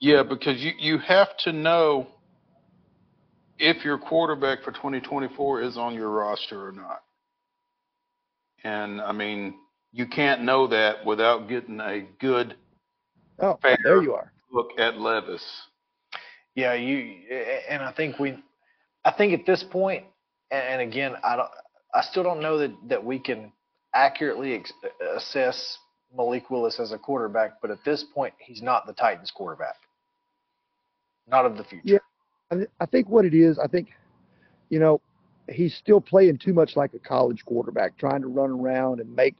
Yeah, 0.00 0.22
because 0.22 0.62
you, 0.62 0.72
you 0.78 0.98
have 0.98 1.36
to 1.38 1.52
know 1.52 2.06
if 3.58 3.84
your 3.84 3.98
quarterback 3.98 4.62
for 4.62 4.72
2024 4.72 5.62
is 5.62 5.76
on 5.76 5.94
your 5.94 6.10
roster 6.10 6.68
or 6.68 6.72
not. 6.72 7.02
And 8.64 9.00
I 9.00 9.12
mean, 9.12 9.54
you 9.96 10.06
can't 10.06 10.42
know 10.42 10.66
that 10.66 11.04
without 11.06 11.48
getting 11.48 11.80
a 11.80 12.02
good 12.20 12.54
Oh, 13.38 13.58
fair 13.62 13.78
there 13.82 14.02
you 14.02 14.14
are. 14.14 14.30
look 14.52 14.70
at 14.78 14.98
Levis. 14.98 15.42
Yeah, 16.54 16.74
you 16.74 17.22
and 17.68 17.82
I 17.82 17.92
think 17.92 18.18
we, 18.18 18.42
I 19.04 19.12
think 19.12 19.38
at 19.38 19.46
this 19.46 19.62
point, 19.62 20.04
and 20.50 20.80
again, 20.80 21.14
I 21.24 21.36
don't, 21.36 21.48
I 21.94 22.02
still 22.02 22.22
don't 22.22 22.40
know 22.40 22.58
that 22.58 22.72
that 22.88 23.04
we 23.04 23.18
can 23.18 23.52
accurately 23.94 24.54
ex- 24.54 24.72
assess 25.16 25.78
Malik 26.14 26.50
Willis 26.50 26.78
as 26.80 26.92
a 26.92 26.98
quarterback, 26.98 27.60
but 27.62 27.70
at 27.70 27.78
this 27.84 28.04
point, 28.14 28.32
he's 28.38 28.62
not 28.62 28.86
the 28.86 28.92
Titans 28.94 29.30
quarterback, 29.34 29.76
not 31.28 31.44
of 31.46 31.56
the 31.56 31.64
future. 31.64 31.82
Yeah, 31.84 31.98
I, 32.50 32.54
th- 32.56 32.70
I 32.80 32.86
think 32.86 33.08
what 33.08 33.24
it 33.24 33.34
is, 33.34 33.58
I 33.58 33.66
think, 33.66 33.88
you 34.70 34.78
know, 34.78 35.00
he's 35.50 35.74
still 35.74 36.00
playing 36.00 36.38
too 36.38 36.52
much 36.54 36.76
like 36.76 36.94
a 36.94 36.98
college 36.98 37.44
quarterback, 37.44 37.98
trying 37.98 38.22
to 38.22 38.28
run 38.28 38.50
around 38.50 39.00
and 39.00 39.14
make 39.14 39.34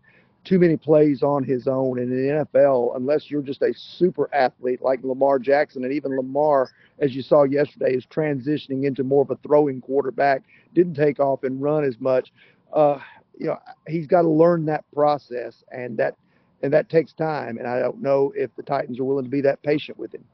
too 0.46 0.58
many 0.58 0.76
plays 0.76 1.22
on 1.22 1.44
his 1.44 1.66
own. 1.66 1.98
And 1.98 2.10
in 2.12 2.28
the 2.28 2.46
NFL, 2.54 2.96
unless 2.96 3.30
you're 3.30 3.42
just 3.42 3.62
a 3.62 3.74
super 3.74 4.32
athlete 4.34 4.80
like 4.80 5.00
Lamar 5.02 5.38
Jackson, 5.38 5.84
and 5.84 5.92
even 5.92 6.16
Lamar, 6.16 6.70
as 7.00 7.14
you 7.14 7.22
saw 7.22 7.42
yesterday, 7.42 7.94
is 7.94 8.06
transitioning 8.06 8.84
into 8.84 9.02
more 9.04 9.22
of 9.22 9.30
a 9.30 9.36
throwing 9.36 9.80
quarterback, 9.80 10.42
didn't 10.72 10.94
take 10.94 11.20
off 11.20 11.42
and 11.42 11.60
run 11.60 11.84
as 11.84 11.98
much. 12.00 12.32
Uh, 12.72 12.98
you 13.38 13.46
know, 13.48 13.58
he's 13.88 14.06
got 14.06 14.22
to 14.22 14.28
learn 14.28 14.64
that 14.66 14.84
process, 14.94 15.62
and 15.72 15.98
that 15.98 16.16
and 16.62 16.72
that 16.72 16.88
takes 16.88 17.12
time. 17.12 17.58
And 17.58 17.66
I 17.66 17.80
don't 17.80 18.00
know 18.00 18.32
if 18.34 18.54
the 18.56 18.62
Titans 18.62 18.98
are 18.98 19.04
willing 19.04 19.24
to 19.24 19.30
be 19.30 19.42
that 19.42 19.62
patient 19.62 19.98
with 19.98 20.14
him. 20.14 20.24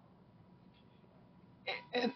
And 1.94 2.12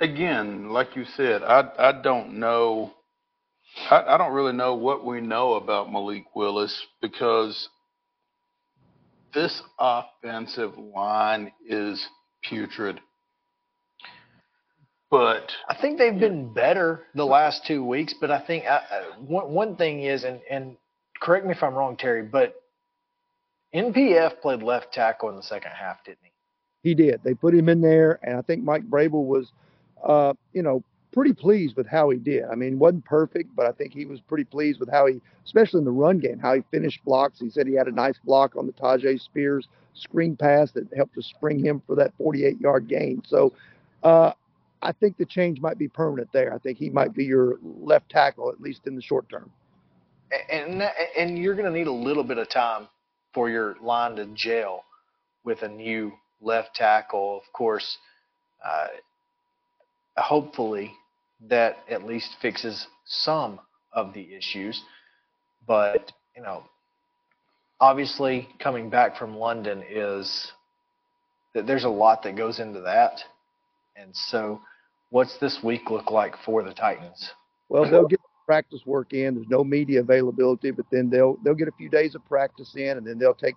Again, 0.00 0.70
like 0.70 0.96
you 0.96 1.04
said, 1.04 1.42
I 1.42 1.70
I 1.78 1.92
don't 1.92 2.38
know. 2.38 2.94
I, 3.90 4.02
I 4.08 4.18
don't 4.18 4.32
really 4.32 4.52
know 4.52 4.74
what 4.74 5.04
we 5.04 5.20
know 5.20 5.54
about 5.54 5.92
Malik 5.92 6.24
Willis 6.34 6.86
because 7.00 7.68
this 9.34 9.62
offensive 9.78 10.76
line 10.76 11.52
is 11.66 12.04
putrid. 12.42 13.00
But 15.10 15.50
I 15.68 15.74
think 15.80 15.98
they've 15.98 16.18
been 16.18 16.52
better 16.52 17.02
the 17.14 17.24
last 17.24 17.66
two 17.66 17.84
weeks, 17.84 18.14
but 18.20 18.30
I 18.30 18.38
think 18.46 18.64
uh, 18.64 18.80
one 19.18 19.52
one 19.52 19.76
thing 19.76 20.04
is, 20.04 20.22
and 20.22 20.40
and 20.48 20.76
correct 21.20 21.44
me 21.44 21.52
if 21.52 21.62
I'm 21.64 21.74
wrong, 21.74 21.96
Terry, 21.96 22.22
but 22.22 22.54
NPF 23.74 24.40
played 24.40 24.62
left 24.62 24.92
tackle 24.92 25.28
in 25.30 25.36
the 25.36 25.42
second 25.42 25.72
half, 25.72 26.04
didn't 26.04 26.18
he? 26.22 26.30
He 26.90 26.94
did. 26.94 27.22
They 27.24 27.34
put 27.34 27.54
him 27.54 27.68
in 27.68 27.80
there, 27.80 28.20
and 28.22 28.36
I 28.36 28.42
think 28.42 28.62
Mike 28.62 28.88
Vrabel 28.88 29.24
was, 29.24 29.50
uh, 30.04 30.32
you 30.52 30.62
know, 30.62 30.82
pretty 31.12 31.32
pleased 31.32 31.76
with 31.76 31.86
how 31.86 32.10
he 32.10 32.18
did. 32.18 32.44
I 32.44 32.54
mean, 32.54 32.78
wasn't 32.78 33.04
perfect, 33.04 33.54
but 33.56 33.66
I 33.66 33.72
think 33.72 33.92
he 33.92 34.04
was 34.06 34.20
pretty 34.20 34.44
pleased 34.44 34.80
with 34.80 34.90
how 34.90 35.06
he, 35.06 35.20
especially 35.44 35.78
in 35.78 35.84
the 35.84 35.90
run 35.90 36.18
game, 36.18 36.38
how 36.38 36.54
he 36.54 36.62
finished 36.70 37.04
blocks. 37.04 37.38
He 37.40 37.50
said 37.50 37.66
he 37.66 37.74
had 37.74 37.88
a 37.88 37.92
nice 37.92 38.18
block 38.24 38.56
on 38.56 38.66
the 38.66 38.72
Tyjae 38.72 39.20
Spears 39.20 39.68
screen 39.94 40.36
pass 40.36 40.70
that 40.72 40.86
helped 40.96 41.14
to 41.14 41.22
spring 41.22 41.64
him 41.64 41.82
for 41.86 41.96
that 41.96 42.16
48-yard 42.18 42.88
gain. 42.88 43.22
So, 43.26 43.52
uh, 44.02 44.32
I 44.82 44.92
think 44.92 45.18
the 45.18 45.26
change 45.26 45.60
might 45.60 45.76
be 45.78 45.88
permanent 45.88 46.30
there. 46.32 46.54
I 46.54 46.58
think 46.58 46.78
he 46.78 46.88
might 46.88 47.12
be 47.12 47.24
your 47.24 47.58
left 47.62 48.08
tackle 48.08 48.48
at 48.50 48.60
least 48.60 48.86
in 48.86 48.94
the 48.94 49.02
short 49.02 49.28
term. 49.28 49.50
and 50.50 50.82
and 51.18 51.38
you're 51.38 51.54
going 51.54 51.70
to 51.70 51.78
need 51.78 51.86
a 51.86 51.92
little 51.92 52.24
bit 52.24 52.38
of 52.38 52.48
time 52.48 52.88
for 53.34 53.50
your 53.50 53.76
line 53.82 54.16
to 54.16 54.26
gel 54.34 54.84
with 55.44 55.62
a 55.62 55.68
new 55.68 56.12
left 56.40 56.74
tackle. 56.74 57.36
Of 57.36 57.52
course, 57.52 57.98
uh, 58.64 58.86
hopefully 60.16 60.92
that 61.48 61.78
at 61.88 62.04
least 62.04 62.36
fixes 62.42 62.86
some 63.04 63.60
of 63.92 64.12
the 64.12 64.34
issues. 64.34 64.82
But 65.66 66.12
you 66.36 66.42
know, 66.42 66.64
obviously 67.80 68.48
coming 68.58 68.90
back 68.90 69.16
from 69.16 69.36
London 69.36 69.82
is 69.88 70.52
that 71.54 71.66
there's 71.66 71.84
a 71.84 71.88
lot 71.88 72.22
that 72.22 72.36
goes 72.36 72.60
into 72.60 72.80
that. 72.82 73.20
And 73.96 74.14
so, 74.14 74.60
what's 75.10 75.36
this 75.38 75.58
week 75.62 75.90
look 75.90 76.10
like 76.10 76.34
for 76.44 76.62
the 76.62 76.72
Titans? 76.72 77.30
Well, 77.68 77.88
they'll 77.88 78.06
get 78.06 78.20
practice 78.46 78.80
work 78.84 79.12
in. 79.12 79.34
There's 79.34 79.48
no 79.48 79.62
media 79.62 80.00
availability, 80.00 80.70
but 80.70 80.86
then 80.90 81.10
they'll 81.10 81.36
they'll 81.44 81.54
get 81.54 81.68
a 81.68 81.72
few 81.72 81.88
days 81.88 82.14
of 82.14 82.24
practice 82.26 82.74
in, 82.76 82.98
and 82.98 83.06
then 83.06 83.18
they'll 83.18 83.34
take 83.34 83.54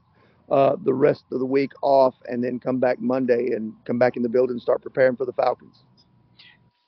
uh, 0.52 0.76
the 0.84 0.94
rest 0.94 1.24
of 1.32 1.40
the 1.40 1.46
week 1.46 1.72
off, 1.82 2.16
and 2.28 2.44
then 2.44 2.60
come 2.60 2.80
back 2.80 3.00
Monday 3.00 3.54
and 3.54 3.74
come 3.86 3.98
back 3.98 4.18
in 4.18 4.24
the 4.24 4.30
building 4.30 4.54
and 4.54 4.62
start 4.62 4.82
preparing 4.82 5.16
for 5.16 5.26
the 5.26 5.34
Falcons. 5.34 5.84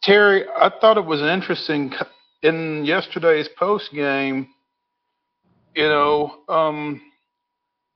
Terry, 0.06 0.46
I 0.56 0.70
thought 0.70 0.98
it 0.98 1.06
was 1.06 1.22
interesting 1.22 1.92
in 2.44 2.86
yesterday's 2.86 3.50
post 3.58 3.92
game. 3.92 4.48
You 5.76 5.90
know, 5.90 6.44
um, 6.48 7.02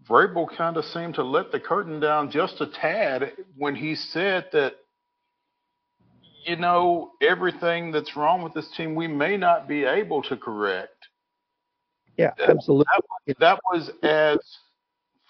Vrabel 0.10 0.48
kind 0.57 0.76
of 0.76 0.86
seemed 0.86 1.14
to 1.15 1.23
let 1.23 1.52
the 1.52 1.60
curtain 1.60 1.99
down 1.99 2.31
just 2.31 2.60
a 2.61 2.65
tad 2.65 3.34
when 3.56 3.76
he 3.76 3.94
said 3.94 4.48
that, 4.53 4.73
you 6.45 6.56
know, 6.56 7.11
everything 7.22 7.91
that's 7.91 8.15
wrong 8.15 8.41
with 8.41 8.56
this 8.56 8.69
team 8.76 8.95
we 8.95 9.07
may 9.07 9.38
not 9.38 9.68
be 9.68 9.84
able 9.84 10.23
to 10.23 10.36
correct. 10.36 11.07
Yeah, 12.18 12.31
absolutely. 12.40 12.86
That, 13.27 13.40
that 13.40 13.60
was 13.72 13.91
as 14.02 14.40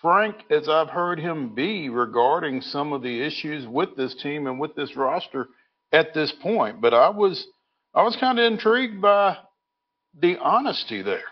frank 0.01 0.37
as 0.49 0.69
I've 0.69 0.89
heard 0.89 1.19
him 1.19 1.53
be 1.53 1.89
regarding 1.89 2.61
some 2.61 2.93
of 2.93 3.01
the 3.01 3.21
issues 3.21 3.67
with 3.67 3.97
this 3.97 4.15
team 4.23 4.47
and 4.47 4.57
with 4.57 4.75
this 4.75 4.95
roster 4.95 5.49
at 5.91 6.13
this 6.13 6.31
point. 6.31 6.81
But 6.81 6.93
I 6.93 7.09
was 7.09 7.47
I 7.93 8.03
was 8.03 8.15
kind 8.19 8.39
of 8.39 8.45
intrigued 8.51 9.01
by 9.01 9.37
the 10.19 10.37
honesty 10.37 11.01
there. 11.01 11.23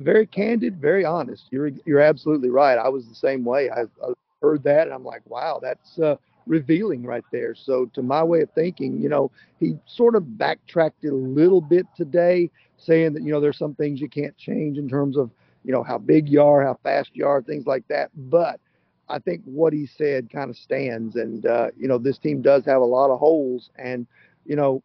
Very 0.00 0.26
candid, 0.26 0.80
very 0.80 1.04
honest. 1.04 1.44
You're 1.50 1.70
you're 1.86 2.00
absolutely 2.00 2.50
right. 2.50 2.78
I 2.78 2.88
was 2.88 3.06
the 3.06 3.14
same 3.14 3.44
way. 3.44 3.70
I, 3.70 3.82
I 3.82 4.12
heard 4.42 4.62
that, 4.64 4.82
and 4.86 4.92
I'm 4.92 5.04
like, 5.04 5.22
wow, 5.26 5.60
that's 5.62 5.98
uh, 5.98 6.16
revealing 6.46 7.04
right 7.04 7.24
there. 7.32 7.54
So, 7.54 7.86
to 7.94 8.02
my 8.02 8.22
way 8.22 8.40
of 8.42 8.50
thinking, 8.50 9.00
you 9.00 9.08
know, 9.08 9.30
he 9.60 9.78
sort 9.86 10.16
of 10.16 10.36
backtracked 10.36 11.04
a 11.04 11.14
little 11.14 11.60
bit 11.60 11.86
today, 11.96 12.50
saying 12.76 13.14
that 13.14 13.22
you 13.22 13.32
know 13.32 13.40
there's 13.40 13.58
some 13.58 13.74
things 13.74 14.00
you 14.00 14.08
can't 14.08 14.36
change 14.36 14.78
in 14.78 14.88
terms 14.88 15.16
of 15.16 15.30
you 15.64 15.72
know 15.72 15.82
how 15.82 15.98
big 15.98 16.28
you 16.28 16.42
are, 16.42 16.62
how 16.62 16.78
fast 16.82 17.10
you 17.14 17.26
are, 17.26 17.40
things 17.40 17.66
like 17.66 17.86
that. 17.88 18.10
But 18.16 18.60
I 19.08 19.18
think 19.18 19.42
what 19.44 19.72
he 19.72 19.86
said 19.86 20.30
kind 20.30 20.50
of 20.50 20.56
stands, 20.56 21.16
and 21.16 21.44
uh, 21.46 21.68
you 21.76 21.88
know 21.88 21.98
this 21.98 22.18
team 22.18 22.42
does 22.42 22.64
have 22.64 22.80
a 22.80 22.84
lot 22.84 23.10
of 23.10 23.18
holes, 23.18 23.70
and 23.76 24.06
you 24.46 24.56
know, 24.56 24.82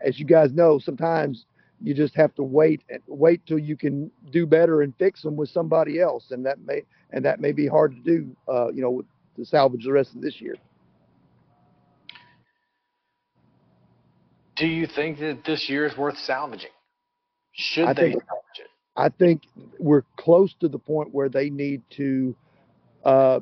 as 0.00 0.18
you 0.18 0.24
guys 0.24 0.52
know, 0.52 0.78
sometimes 0.78 1.46
you 1.80 1.94
just 1.94 2.14
have 2.14 2.34
to 2.34 2.42
wait 2.42 2.82
wait 3.06 3.40
till 3.46 3.58
you 3.58 3.76
can 3.76 4.10
do 4.30 4.46
better 4.46 4.82
and 4.82 4.94
fix 4.98 5.22
them 5.22 5.36
with 5.36 5.48
somebody 5.48 6.00
else, 6.00 6.30
and 6.30 6.44
that 6.44 6.58
may 6.66 6.82
and 7.10 7.24
that 7.24 7.40
may 7.40 7.52
be 7.52 7.66
hard 7.66 7.94
to 7.94 8.00
do, 8.00 8.36
uh, 8.48 8.70
you 8.72 8.82
know, 8.82 9.02
to 9.36 9.44
salvage 9.44 9.84
the 9.84 9.92
rest 9.92 10.14
of 10.14 10.20
this 10.20 10.40
year. 10.40 10.54
Do 14.56 14.66
you 14.66 14.86
think 14.86 15.18
that 15.20 15.44
this 15.46 15.68
year 15.68 15.86
is 15.86 15.96
worth 15.96 16.18
salvaging? 16.18 16.70
Should 17.52 17.86
I 17.88 17.92
they 17.92 18.12
think- 18.12 18.24
salvage 18.24 18.60
it? 18.60 18.66
I 18.94 19.08
think 19.08 19.42
we're 19.78 20.02
close 20.18 20.52
to 20.60 20.68
the 20.68 20.78
point 20.78 21.14
where 21.14 21.30
they 21.30 21.48
need 21.48 21.80
to 21.96 22.36
uh, 23.04 23.40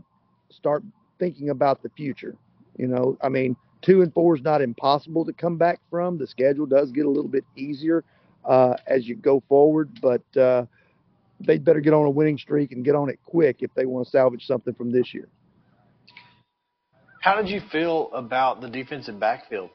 start 0.50 0.82
thinking 1.18 1.50
about 1.50 1.82
the 1.82 1.90
future. 1.90 2.36
You 2.76 2.86
know, 2.86 3.16
I 3.22 3.28
mean, 3.28 3.56
two 3.82 4.02
and 4.02 4.12
four 4.12 4.36
is 4.36 4.42
not 4.42 4.62
impossible 4.62 5.24
to 5.26 5.32
come 5.32 5.56
back 5.56 5.80
from. 5.90 6.18
The 6.18 6.26
schedule 6.26 6.66
does 6.66 6.90
get 6.90 7.06
a 7.06 7.10
little 7.10 7.30
bit 7.30 7.44
easier 7.56 8.04
uh, 8.44 8.74
as 8.86 9.06
you 9.06 9.16
go 9.16 9.42
forward, 9.48 9.90
but 10.00 10.22
uh, 10.36 10.66
they'd 11.40 11.64
better 11.64 11.80
get 11.80 11.92
on 11.92 12.06
a 12.06 12.10
winning 12.10 12.38
streak 12.38 12.72
and 12.72 12.84
get 12.84 12.94
on 12.94 13.10
it 13.10 13.18
quick 13.24 13.56
if 13.60 13.72
they 13.74 13.86
want 13.86 14.06
to 14.06 14.10
salvage 14.10 14.46
something 14.46 14.74
from 14.74 14.92
this 14.92 15.12
year. 15.12 15.28
How 17.20 17.36
did 17.36 17.50
you 17.50 17.60
feel 17.70 18.10
about 18.14 18.62
the 18.62 18.68
defensive 18.68 19.20
backfield 19.20 19.70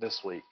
this 0.00 0.20
week? 0.24 0.44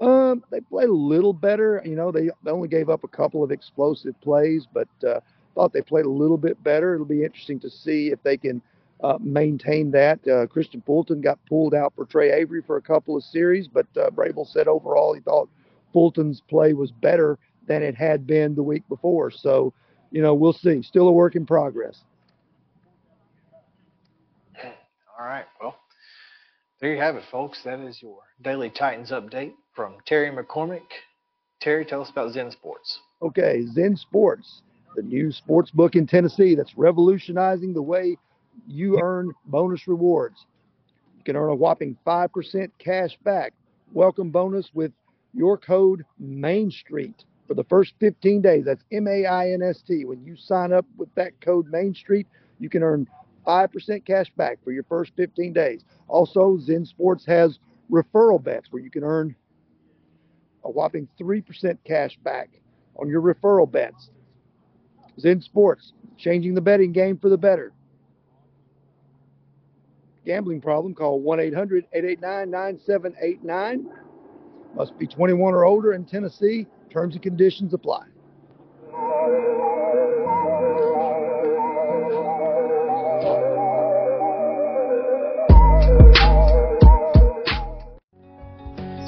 Um, 0.00 0.44
they 0.50 0.60
played 0.60 0.88
a 0.88 0.92
little 0.92 1.32
better. 1.32 1.82
You 1.84 1.96
know, 1.96 2.10
they, 2.12 2.30
they 2.44 2.50
only 2.50 2.68
gave 2.68 2.88
up 2.88 3.04
a 3.04 3.08
couple 3.08 3.42
of 3.42 3.50
explosive 3.50 4.20
plays, 4.20 4.66
but 4.72 4.88
uh, 5.06 5.20
thought 5.54 5.72
they 5.72 5.82
played 5.82 6.06
a 6.06 6.10
little 6.10 6.36
bit 6.38 6.62
better. 6.62 6.94
It'll 6.94 7.06
be 7.06 7.24
interesting 7.24 7.60
to 7.60 7.70
see 7.70 8.08
if 8.08 8.22
they 8.22 8.36
can 8.36 8.62
uh, 9.02 9.18
maintain 9.20 9.90
that. 9.92 10.20
Uh, 10.26 10.46
Kristian 10.46 10.84
Fulton 10.84 11.20
got 11.20 11.38
pulled 11.48 11.74
out 11.74 11.92
for 11.94 12.04
Tre 12.04 12.30
Avery 12.32 12.62
for 12.66 12.76
a 12.76 12.82
couple 12.82 13.16
of 13.16 13.24
series, 13.24 13.68
but 13.68 13.86
uh, 13.96 14.10
Vrabel 14.10 14.46
said 14.46 14.68
overall 14.68 15.14
he 15.14 15.20
thought 15.20 15.48
Fulton's 15.92 16.40
play 16.48 16.72
was 16.72 16.90
better 16.90 17.38
than 17.66 17.82
it 17.82 17.94
had 17.94 18.26
been 18.26 18.54
the 18.54 18.62
week 18.62 18.86
before. 18.88 19.30
So, 19.30 19.72
you 20.10 20.22
know, 20.22 20.34
we'll 20.34 20.52
see. 20.52 20.82
Still 20.82 21.08
a 21.08 21.12
work 21.12 21.36
in 21.36 21.46
progress. 21.46 22.02
All 25.18 25.26
right. 25.26 25.44
Well, 25.60 25.76
there 26.80 26.92
you 26.92 27.00
have 27.00 27.16
it, 27.16 27.24
folks. 27.30 27.62
That 27.64 27.80
is 27.80 28.02
your 28.02 28.18
daily 28.42 28.70
Titans 28.70 29.10
update 29.10 29.52
from 29.74 29.94
Terry 30.06 30.30
McCormick. 30.30 30.82
Terry, 31.60 31.84
tell 31.84 32.02
us 32.02 32.10
about 32.10 32.32
Zen 32.32 32.50
Sports. 32.50 32.98
Okay, 33.22 33.64
Zen 33.72 33.96
Sports, 33.96 34.62
the 34.94 35.02
new 35.02 35.32
sports 35.32 35.70
book 35.70 35.96
in 35.96 36.06
Tennessee 36.06 36.54
that's 36.54 36.76
revolutionizing 36.76 37.72
the 37.72 37.82
way 37.82 38.16
you 38.66 39.00
earn 39.00 39.32
bonus 39.46 39.86
rewards. 39.88 40.46
You 41.18 41.24
can 41.24 41.36
earn 41.36 41.50
a 41.50 41.54
whopping 41.54 41.96
5% 42.06 42.70
cash 42.78 43.16
back 43.24 43.52
welcome 43.92 44.30
bonus 44.30 44.70
with 44.74 44.92
your 45.34 45.56
code 45.58 46.04
Main 46.18 46.70
Street 46.70 47.24
for 47.46 47.54
the 47.54 47.64
first 47.64 47.94
15 48.00 48.40
days. 48.40 48.64
That's 48.64 48.82
M 48.92 49.06
A 49.06 49.26
I 49.26 49.50
N 49.50 49.62
S 49.62 49.82
T. 49.82 50.04
When 50.04 50.24
you 50.24 50.36
sign 50.36 50.72
up 50.72 50.86
with 50.96 51.14
that 51.14 51.40
code 51.40 51.70
Main 51.70 51.94
Street, 51.94 52.26
you 52.58 52.68
can 52.68 52.82
earn 52.82 53.06
5% 53.46 54.04
cash 54.04 54.30
back 54.36 54.58
for 54.62 54.72
your 54.72 54.84
first 54.84 55.12
15 55.16 55.52
days. 55.52 55.84
Also, 56.08 56.58
Zen 56.58 56.84
Sports 56.86 57.24
has 57.26 57.58
referral 57.90 58.42
bets 58.42 58.68
where 58.70 58.82
you 58.82 58.90
can 58.90 59.04
earn 59.04 59.34
a 60.64 60.70
whopping 60.70 61.08
3% 61.20 61.76
cash 61.84 62.16
back 62.22 62.50
on 62.96 63.08
your 63.08 63.20
referral 63.20 63.70
bets. 63.70 64.10
Zen 65.18 65.40
Sports, 65.40 65.92
changing 66.16 66.54
the 66.54 66.60
betting 66.60 66.92
game 66.92 67.18
for 67.18 67.28
the 67.28 67.36
better. 67.36 67.72
Gambling 70.24 70.60
problem, 70.60 70.94
call 70.94 71.20
1 71.20 71.40
800 71.40 71.86
889 71.92 72.50
9789. 72.50 73.90
Must 74.74 74.98
be 74.98 75.06
21 75.06 75.54
or 75.54 75.64
older 75.64 75.92
in 75.92 76.04
Tennessee. 76.04 76.66
Terms 76.90 77.14
and 77.14 77.22
conditions 77.22 77.74
apply. 77.74 78.04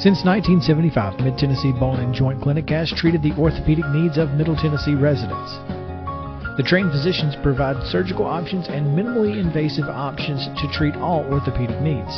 Since 0.04 0.22
1975, 0.22 1.20
Mid 1.20 1.38
Tennessee 1.38 1.72
Bone 1.72 2.00
and 2.00 2.12
Joint 2.12 2.42
Clinic 2.42 2.68
has 2.68 2.92
treated 2.92 3.22
the 3.22 3.32
orthopedic 3.38 3.88
needs 3.88 4.18
of 4.18 4.32
Middle 4.32 4.54
Tennessee 4.54 4.94
residents. 4.94 5.83
The 6.56 6.62
trained 6.62 6.92
physicians 6.92 7.34
provide 7.42 7.82
surgical 7.82 8.26
options 8.26 8.68
and 8.68 8.96
minimally 8.96 9.40
invasive 9.40 9.88
options 9.88 10.46
to 10.46 10.68
treat 10.72 10.94
all 10.94 11.24
orthopedic 11.24 11.80
needs. 11.80 12.14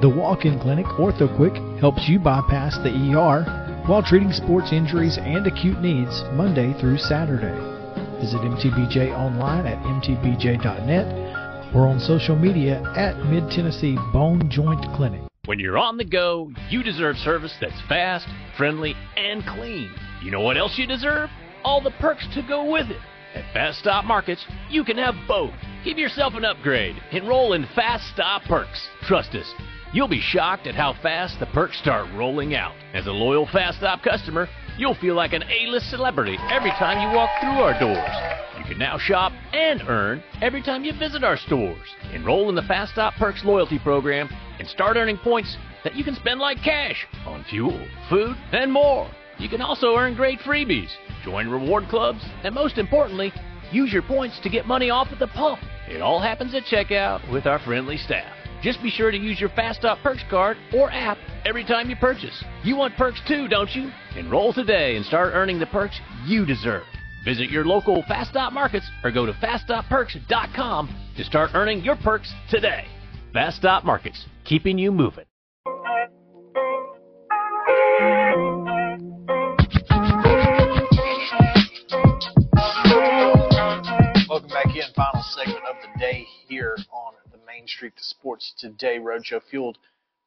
The 0.00 0.08
walk 0.08 0.44
in 0.44 0.60
clinic, 0.60 0.86
OrthoQuick, 0.86 1.80
helps 1.80 2.08
you 2.08 2.20
bypass 2.20 2.78
the 2.78 2.94
ER 2.94 3.42
while 3.86 4.00
treating 4.00 4.32
sports 4.32 4.72
injuries 4.72 5.18
and 5.18 5.48
acute 5.48 5.80
needs 5.80 6.22
Monday 6.30 6.72
through 6.78 6.98
Saturday. 6.98 7.58
Visit 8.20 8.42
MTBJ 8.42 9.18
online 9.18 9.66
at 9.66 9.82
mtbj.net 9.82 11.74
or 11.74 11.88
on 11.88 11.98
social 11.98 12.36
media 12.36 12.80
at 12.96 13.18
Mid 13.26 13.50
Tennessee 13.50 13.98
Bone 14.12 14.48
Joint 14.48 14.84
Clinic. 14.94 15.22
When 15.46 15.58
you're 15.58 15.78
on 15.78 15.96
the 15.96 16.04
go, 16.04 16.52
you 16.70 16.84
deserve 16.84 17.16
service 17.16 17.56
that's 17.60 17.80
fast, 17.88 18.28
friendly, 18.56 18.94
and 19.16 19.44
clean. 19.44 19.90
You 20.22 20.30
know 20.30 20.40
what 20.40 20.56
else 20.56 20.78
you 20.78 20.86
deserve? 20.86 21.30
All 21.64 21.80
the 21.80 21.90
perks 21.98 22.28
to 22.34 22.42
go 22.42 22.70
with 22.70 22.88
it. 22.88 23.00
At 23.34 23.50
Fast 23.54 23.78
Stop 23.78 24.04
Markets, 24.04 24.44
you 24.68 24.84
can 24.84 24.98
have 24.98 25.14
both. 25.26 25.54
Give 25.84 25.98
yourself 25.98 26.34
an 26.34 26.44
upgrade. 26.44 26.96
Enroll 27.12 27.54
in 27.54 27.66
Fast 27.74 28.06
Stop 28.12 28.42
Perks. 28.42 28.88
Trust 29.02 29.34
us, 29.34 29.50
you'll 29.94 30.08
be 30.08 30.20
shocked 30.20 30.66
at 30.66 30.74
how 30.74 30.94
fast 31.02 31.40
the 31.40 31.46
perks 31.46 31.78
start 31.78 32.06
rolling 32.14 32.54
out. 32.54 32.74
As 32.92 33.06
a 33.06 33.12
loyal 33.12 33.46
Fast 33.46 33.78
Stop 33.78 34.02
customer, 34.02 34.48
you'll 34.76 34.96
feel 34.96 35.14
like 35.14 35.32
an 35.32 35.44
A-list 35.44 35.88
celebrity 35.88 36.36
every 36.50 36.70
time 36.72 37.00
you 37.00 37.16
walk 37.16 37.30
through 37.40 37.62
our 37.62 37.78
doors. 37.80 38.32
You 38.58 38.64
can 38.64 38.78
now 38.78 38.98
shop 38.98 39.32
and 39.52 39.82
earn 39.88 40.22
every 40.42 40.62
time 40.62 40.84
you 40.84 40.92
visit 40.98 41.24
our 41.24 41.38
stores. 41.38 41.88
Enroll 42.12 42.50
in 42.50 42.54
the 42.54 42.62
Fast 42.62 42.92
Stop 42.92 43.14
Perks 43.14 43.44
loyalty 43.44 43.78
program 43.78 44.28
and 44.58 44.68
start 44.68 44.96
earning 44.98 45.16
points 45.18 45.56
that 45.84 45.96
you 45.96 46.04
can 46.04 46.14
spend 46.16 46.38
like 46.38 46.58
cash 46.62 47.06
on 47.26 47.44
fuel, 47.44 47.86
food, 48.10 48.36
and 48.52 48.70
more. 48.70 49.10
You 49.38 49.48
can 49.48 49.62
also 49.62 49.96
earn 49.96 50.14
great 50.14 50.38
freebies, 50.40 50.90
join 51.24 51.48
reward 51.48 51.84
clubs, 51.88 52.20
and 52.44 52.54
most 52.54 52.78
importantly, 52.78 53.32
use 53.70 53.92
your 53.92 54.02
points 54.02 54.38
to 54.42 54.50
get 54.50 54.66
money 54.66 54.90
off 54.90 55.08
at 55.12 55.18
the 55.18 55.28
pump. 55.28 55.60
It 55.88 56.00
all 56.00 56.20
happens 56.20 56.54
at 56.54 56.64
checkout 56.64 57.30
with 57.32 57.46
our 57.46 57.58
friendly 57.60 57.96
staff. 57.96 58.32
Just 58.62 58.82
be 58.82 58.90
sure 58.90 59.10
to 59.10 59.16
use 59.18 59.40
your 59.40 59.48
Fast 59.50 59.80
Stop 59.80 59.98
Perks 60.02 60.22
card 60.30 60.56
or 60.72 60.90
app 60.90 61.18
every 61.44 61.64
time 61.64 61.90
you 61.90 61.96
purchase. 61.96 62.44
You 62.62 62.76
want 62.76 62.96
perks 62.96 63.20
too, 63.26 63.48
don't 63.48 63.74
you? 63.74 63.90
Enroll 64.16 64.52
today 64.52 64.96
and 64.96 65.04
start 65.04 65.32
earning 65.34 65.58
the 65.58 65.66
perks 65.66 65.98
you 66.26 66.46
deserve. 66.46 66.84
Visit 67.24 67.50
your 67.50 67.64
local 67.64 68.04
Fast 68.06 68.30
Stop 68.30 68.52
markets 68.52 68.88
or 69.02 69.10
go 69.10 69.26
to 69.26 69.32
faststopperks.com 69.32 70.96
to 71.16 71.24
start 71.24 71.50
earning 71.54 71.82
your 71.82 71.96
perks 71.96 72.32
today. 72.50 72.84
Fast 73.32 73.56
Stop 73.56 73.84
Markets, 73.84 74.26
keeping 74.44 74.78
you 74.78 74.92
moving. 74.92 75.24
Here 86.52 86.76
on 86.92 87.14
the 87.30 87.38
Main 87.46 87.66
Street 87.66 87.96
to 87.96 88.04
Sports 88.04 88.52
Today 88.58 88.98
Roadshow, 88.98 89.40
fueled 89.50 89.78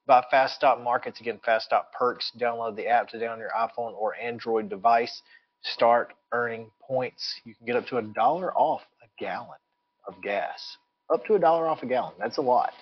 by 0.07 0.25
Fast 0.31 0.55
Stop 0.55 0.81
Markets. 0.81 1.19
Again, 1.19 1.39
Fast 1.45 1.65
Stop 1.65 1.93
Perks. 1.93 2.31
Download 2.39 2.75
the 2.75 2.87
app 2.87 3.09
today 3.09 3.27
on 3.27 3.37
your 3.37 3.51
iPhone 3.55 3.93
or 3.93 4.15
Android 4.15 4.67
device. 4.67 5.21
Start 5.61 6.15
earning 6.31 6.71
points. 6.81 7.39
You 7.43 7.53
can 7.53 7.67
get 7.67 7.75
up 7.75 7.85
to 7.89 7.97
a 7.97 8.01
dollar 8.01 8.51
off 8.55 8.81
a 9.03 9.23
gallon 9.23 9.59
of 10.07 10.15
gas. 10.23 10.77
Up 11.13 11.23
to 11.27 11.35
a 11.35 11.39
dollar 11.39 11.67
off 11.67 11.83
a 11.83 11.85
gallon. 11.85 12.15
That's 12.17 12.39
a 12.39 12.41
lot. 12.41 12.73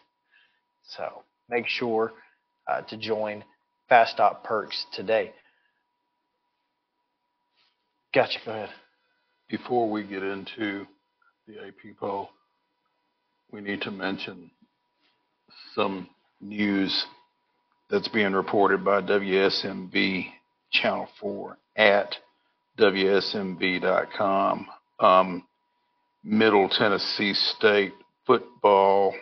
So 0.95 1.23
make 1.49 1.67
sure 1.67 2.13
uh, 2.71 2.83
to 2.83 2.95
join 2.95 3.43
Fast 3.89 4.13
Stop 4.13 4.45
Perks 4.45 4.85
today. 4.93 5.33
Gotcha. 8.15 8.39
Go 8.45 8.51
ahead. 8.53 8.69
Before 9.49 9.89
we 9.89 10.03
get 10.03 10.23
into 10.23 10.87
the 11.45 11.55
AP 11.59 11.97
poll, 11.99 12.29
we 13.53 13.61
need 13.61 13.81
to 13.81 13.91
mention 13.91 14.49
some 15.75 16.09
news 16.41 17.05
that's 17.89 18.07
being 18.07 18.33
reported 18.33 18.83
by 18.83 18.99
WSMV 18.99 20.25
Channel 20.71 21.07
4 21.21 21.57
at 21.77 22.15
WSMV.com. 22.79 24.65
Um, 24.99 25.43
Middle 26.23 26.67
Tennessee 26.67 27.35
State 27.35 27.93
football 28.25 29.13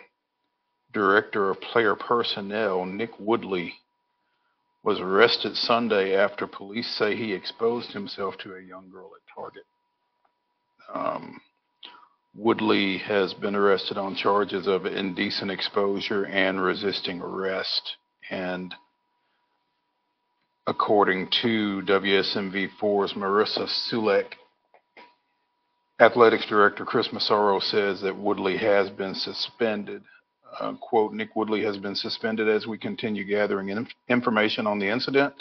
director 0.94 1.50
of 1.50 1.60
player 1.60 1.94
personnel, 1.94 2.86
Nick 2.86 3.10
Woodley, 3.18 3.74
was 4.82 4.98
arrested 4.98 5.56
Sunday 5.56 6.16
after 6.16 6.46
police 6.46 6.88
say 6.96 7.14
he 7.14 7.34
exposed 7.34 7.92
himself 7.92 8.36
to 8.38 8.54
a 8.54 8.62
young 8.62 8.90
girl 8.90 9.10
at 9.14 9.34
Target. 9.34 9.64
Um, 10.94 11.40
Woodley 12.34 12.98
has 12.98 13.34
been 13.34 13.54
arrested 13.54 13.98
on 13.98 14.14
charges 14.14 14.66
of 14.66 14.86
indecent 14.86 15.50
exposure 15.50 16.24
and 16.24 16.62
resisting 16.62 17.20
arrest. 17.20 17.96
And 18.30 18.74
according 20.66 21.28
to 21.42 21.82
WSMV4's 21.82 23.12
Marissa 23.12 23.68
Sulek, 23.68 24.34
Athletics 26.00 26.46
Director 26.46 26.84
Chris 26.84 27.12
Massaro 27.12 27.60
says 27.60 28.00
that 28.00 28.16
Woodley 28.16 28.56
has 28.56 28.88
been 28.90 29.14
suspended. 29.14 30.02
Uh, 30.58 30.72
quote, 30.80 31.12
Nick 31.12 31.36
Woodley 31.36 31.62
has 31.64 31.76
been 31.76 31.94
suspended 31.94 32.48
as 32.48 32.66
we 32.66 32.78
continue 32.78 33.24
gathering 33.24 33.68
in- 33.68 33.88
information 34.08 34.66
on 34.66 34.78
the 34.78 34.88
incident. 34.88 35.34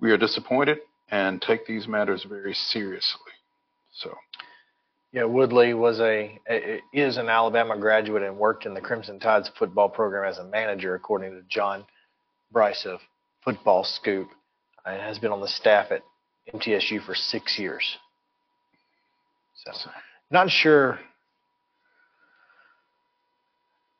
We 0.00 0.10
are 0.10 0.18
disappointed 0.18 0.78
and 1.10 1.40
take 1.40 1.66
these 1.66 1.86
matters 1.86 2.24
very 2.28 2.52
seriously. 2.52 3.32
So, 3.92 4.14
Yeah, 5.14 5.26
Woodley 5.26 5.74
was 5.74 6.00
a 6.00 6.40
is 6.92 7.18
an 7.18 7.28
Alabama 7.28 7.78
graduate 7.78 8.24
and 8.24 8.36
worked 8.36 8.66
in 8.66 8.74
the 8.74 8.80
Crimson 8.80 9.20
Tide's 9.20 9.48
football 9.56 9.88
program 9.88 10.28
as 10.28 10.38
a 10.38 10.44
manager, 10.44 10.96
according 10.96 11.30
to 11.30 11.42
John 11.48 11.84
Bryce 12.50 12.84
of 12.84 12.98
Football 13.44 13.84
Scoop, 13.84 14.26
and 14.84 15.00
has 15.00 15.20
been 15.20 15.30
on 15.30 15.40
the 15.40 15.46
staff 15.46 15.92
at 15.92 16.02
MTSU 16.52 17.06
for 17.06 17.14
six 17.14 17.60
years. 17.60 17.96
So, 19.64 19.88
not 20.32 20.50
sure. 20.50 20.98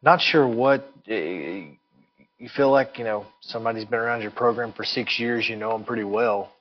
Not 0.02 0.20
sure 0.20 0.48
what 0.48 0.80
uh, 1.08 1.14
you 1.14 2.48
feel 2.56 2.72
like 2.72 2.98
you 2.98 3.04
know 3.04 3.24
somebody's 3.40 3.84
been 3.84 4.00
around 4.00 4.22
your 4.22 4.32
program 4.32 4.72
for 4.72 4.84
six 4.84 5.20
years, 5.20 5.48
you 5.48 5.54
know 5.54 5.70
them 5.74 5.84
pretty 5.84 6.02
well, 6.02 6.53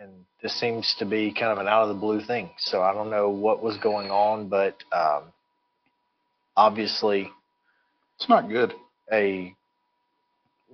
and 0.00 0.10
this 0.42 0.58
seems 0.58 0.94
to 0.98 1.04
be 1.04 1.32
kind 1.32 1.50
of 1.52 1.58
an 1.58 1.66
out 1.68 1.82
of 1.82 1.88
the 1.88 1.94
blue 2.00 2.20
thing. 2.24 2.50
So 2.58 2.82
I 2.82 2.92
don't 2.92 3.10
know 3.10 3.28
what 3.30 3.62
was 3.62 3.76
going 3.78 4.10
on, 4.10 4.48
but 4.48 4.76
um, 4.92 5.24
obviously 6.56 7.30
It's 8.16 8.28
not 8.28 8.48
good. 8.48 8.72
a 9.12 9.54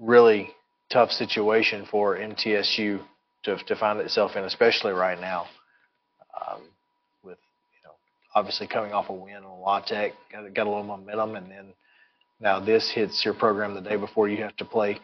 really 0.01 0.51
tough 0.91 1.11
situation 1.11 1.87
for 1.91 2.17
MTSU 2.17 3.01
to 3.45 3.57
to 3.67 3.77
find 3.77 4.01
itself 4.01 4.37
in, 4.37 4.45
especially 4.45 4.93
right 4.93 5.21
now, 5.21 5.47
um, 6.41 6.63
with 7.23 7.39
you 7.75 7.83
know 7.85 7.95
obviously 8.35 8.67
coming 8.67 8.93
off 8.93 9.09
a 9.09 9.13
win 9.13 9.37
on 9.45 9.61
La 9.61 9.81
Tech, 9.81 10.13
got, 10.33 10.53
got 10.55 10.67
a 10.67 10.71
little 10.71 10.85
momentum, 10.85 11.37
and 11.37 11.51
then 11.51 11.67
now 12.41 12.59
this 12.61 12.91
hits 12.95 13.25
your 13.25 13.35
program 13.35 13.75
the 13.75 13.81
day 13.81 13.97
before 13.97 14.29
you 14.29 14.39
have 14.43 14.57
to 14.57 14.65
play, 14.65 14.99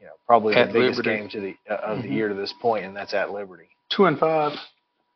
you 0.00 0.06
know, 0.06 0.12
probably 0.26 0.54
At 0.54 0.68
the 0.68 0.72
biggest 0.74 0.98
Liberty. 0.98 1.18
game 1.20 1.28
to 1.30 1.40
the 1.40 1.56
uh, 1.70 1.74
of 1.76 2.02
the 2.02 2.08
Mhm. 2.08 2.12
year 2.12 2.28
to 2.28 2.34
this 2.34 2.52
point, 2.60 2.84
and 2.84 2.96
that's 2.96 3.14
at 3.14 3.30
Liberty. 3.30 3.68
Two 3.90 4.06
and 4.06 4.18
five 4.18 4.52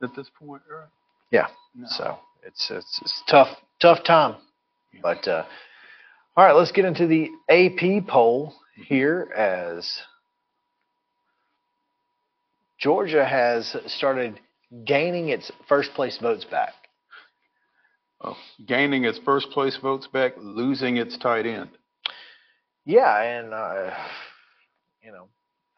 at 0.02 0.14
this 0.14 0.28
point, 0.30 0.62
right? 0.70 0.88
Yeah. 1.30 1.48
So 1.86 2.18
it's 2.42 2.70
it's, 2.70 3.00
it's 3.02 3.22
tough 3.28 3.48
tough 3.80 4.02
time. 4.04 4.36
But 5.02 5.26
uh, 5.28 5.44
all 6.36 6.44
right, 6.44 6.52
let's 6.54 6.72
get 6.72 6.84
into 6.84 7.06
the 7.06 7.30
AP 7.48 8.06
poll 8.08 8.54
here 8.76 9.30
as 9.36 10.02
Georgia 12.78 13.24
has 13.24 13.76
started 13.86 14.40
gaining 14.84 15.28
its 15.28 15.50
first 15.68 15.92
place 15.94 16.18
votes 16.18 16.44
back. 16.44 16.72
Oh, 18.24 18.36
gaining 18.66 19.04
its 19.04 19.18
first 19.18 19.50
place 19.50 19.76
votes 19.76 20.06
back, 20.06 20.34
losing 20.38 20.96
its 20.96 21.16
tight 21.18 21.44
end. 21.46 21.70
Yeah, 22.84 23.20
and 23.20 23.52
uh, 23.52 23.90
you 25.02 25.12
know, 25.12 25.28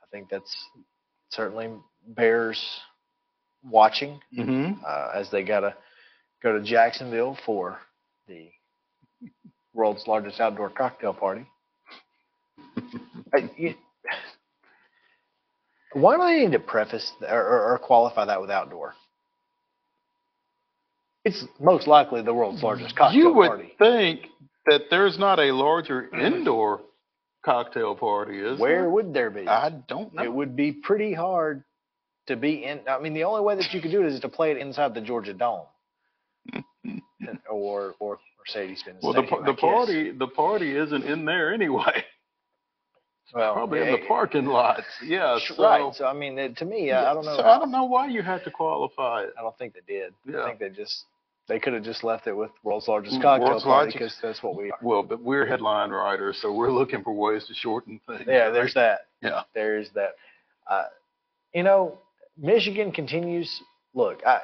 I 0.02 0.06
think 0.10 0.28
that's 0.30 0.54
certainly 1.30 1.70
bears 2.08 2.62
watching 3.64 4.20
Mm-hmm. 4.36 4.82
uh, 4.86 5.08
as 5.18 5.30
they 5.30 5.42
gotta 5.42 5.74
go 6.42 6.58
to 6.58 6.64
Jacksonville 6.64 7.36
for 7.46 7.78
the 8.28 8.50
world's 9.72 10.06
largest 10.06 10.40
outdoor 10.40 10.70
cocktail 10.70 11.12
party. 11.14 11.46
Uh, 13.36 13.40
you- 13.56 13.74
why 15.94 16.14
do 16.16 16.22
I 16.22 16.38
need 16.38 16.52
to 16.52 16.58
preface 16.60 17.10
or, 17.22 17.40
or, 17.40 17.72
or 17.74 17.78
qualify 17.78 18.24
that 18.26 18.40
with 18.40 18.50
outdoor? 18.50 18.94
It's 21.24 21.44
most 21.60 21.86
likely 21.86 22.22
the 22.22 22.34
world's 22.34 22.62
largest 22.62 22.94
cocktail 22.96 23.10
party. 23.12 23.16
You 23.18 23.32
would 23.34 23.48
party. 23.48 23.74
think 23.78 24.26
that 24.66 24.82
there's 24.90 25.18
not 25.18 25.40
a 25.40 25.52
larger 25.52 26.14
indoor 26.14 26.80
cocktail 27.44 27.94
party, 27.94 28.38
is 28.38 28.58
Where 28.58 28.82
there? 28.82 28.90
would 28.90 29.12
there 29.14 29.30
be? 29.30 29.46
I 29.48 29.70
don't 29.70 30.12
know. 30.14 30.22
It 30.22 30.32
would 30.32 30.56
be 30.56 30.72
pretty 30.72 31.12
hard 31.12 31.64
to 32.26 32.36
be 32.36 32.64
in. 32.64 32.80
I 32.88 32.98
mean, 32.98 33.14
the 33.14 33.24
only 33.24 33.42
way 33.42 33.56
that 33.56 33.72
you 33.72 33.80
could 33.80 33.90
do 33.90 34.00
it 34.02 34.06
is 34.06 34.20
to 34.20 34.28
play 34.28 34.50
it 34.50 34.56
inside 34.58 34.94
the 34.94 35.00
Georgia 35.00 35.34
Dome, 35.34 35.66
or 37.50 37.94
or 37.98 38.18
Mercedes-Benz 38.38 38.98
Well, 39.02 39.12
the 39.12 39.20
Stadium. 39.26 39.44
pa- 39.44 39.50
the 39.52 39.56
party 39.56 40.10
the 40.12 40.26
party 40.28 40.76
isn't 40.76 41.04
in 41.04 41.24
there 41.24 41.52
anyway. 41.52 42.04
well, 43.34 43.54
Probably 43.54 43.80
in 43.80 43.92
the 43.92 44.06
parking 44.06 44.46
lots. 44.46 44.82
Yeah. 45.04 45.38
So, 45.46 45.62
right. 45.62 45.94
So 45.94 46.06
I 46.06 46.12
mean, 46.12 46.54
to 46.54 46.64
me, 46.64 46.92
I, 46.92 47.10
I 47.10 47.14
don't 47.14 47.24
know. 47.24 47.36
So 47.36 47.42
I 47.44 47.58
don't 47.58 47.70
know 47.70 47.84
why 47.84 48.08
you 48.08 48.22
had 48.22 48.44
to 48.44 48.50
qualify 48.50 49.22
it. 49.24 49.30
I 49.38 49.42
don't 49.42 49.56
think 49.58 49.74
they 49.74 49.80
did. 49.92 50.12
Yeah. 50.26 50.42
I 50.42 50.46
think 50.46 50.58
they 50.60 50.70
just 50.70 51.04
they 51.46 51.58
could 51.58 51.72
have 51.74 51.82
just 51.82 52.02
left 52.04 52.26
it 52.26 52.32
with 52.32 52.50
world's 52.62 52.88
largest 52.88 53.18
Mm, 53.18 53.22
cocktail 53.22 53.48
world's 53.48 53.64
party 53.64 53.90
largest- 53.92 53.98
because 53.98 54.18
that's 54.22 54.42
what 54.42 54.56
we 54.56 54.70
are. 54.70 54.78
Well, 54.82 55.02
but 55.02 55.20
we're 55.20 55.44
headline 55.46 55.90
writers, 55.90 56.38
so 56.40 56.52
we're 56.52 56.70
looking 56.70 57.02
for 57.02 57.12
ways 57.12 57.46
to 57.48 57.54
shorten 57.54 58.00
things. 58.06 58.22
Yeah, 58.26 58.44
right? 58.44 58.52
there's 58.52 58.74
that. 58.74 59.00
Yeah. 59.20 59.42
There's 59.54 59.90
that. 59.90 60.14
Uh, 60.66 60.84
you 61.52 61.62
know, 61.62 61.98
Michigan 62.36 62.92
continues. 62.92 63.62
Look, 63.92 64.24
I. 64.26 64.40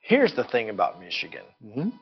Here's 0.00 0.34
the 0.34 0.44
thing 0.44 0.70
about 0.70 0.98
Michigan. 1.00 1.44
Mhm. 1.64 1.92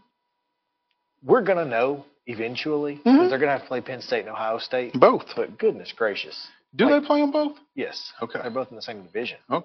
We're 1.22 1.42
gonna 1.42 1.64
know 1.64 2.04
eventually 2.26 2.94
because 2.96 3.12
Mhm. 3.18 3.28
they're 3.28 3.38
gonna 3.38 3.52
have 3.52 3.62
to 3.62 3.68
play 3.68 3.80
Penn 3.80 4.00
State 4.00 4.20
and 4.20 4.30
Ohio 4.30 4.58
State. 4.58 4.94
Both. 4.94 5.34
But 5.36 5.58
goodness 5.58 5.92
gracious, 5.92 6.48
Do 6.74 6.88
they 6.88 7.00
play 7.04 7.20
them 7.20 7.30
both? 7.32 7.58
yes, 7.74 8.12
Okay. 8.22 8.40
they're 8.40 8.50
both 8.50 8.70
in 8.70 8.76
the 8.76 8.82
same 8.82 9.02
division. 9.02 9.38
Oh, 9.50 9.64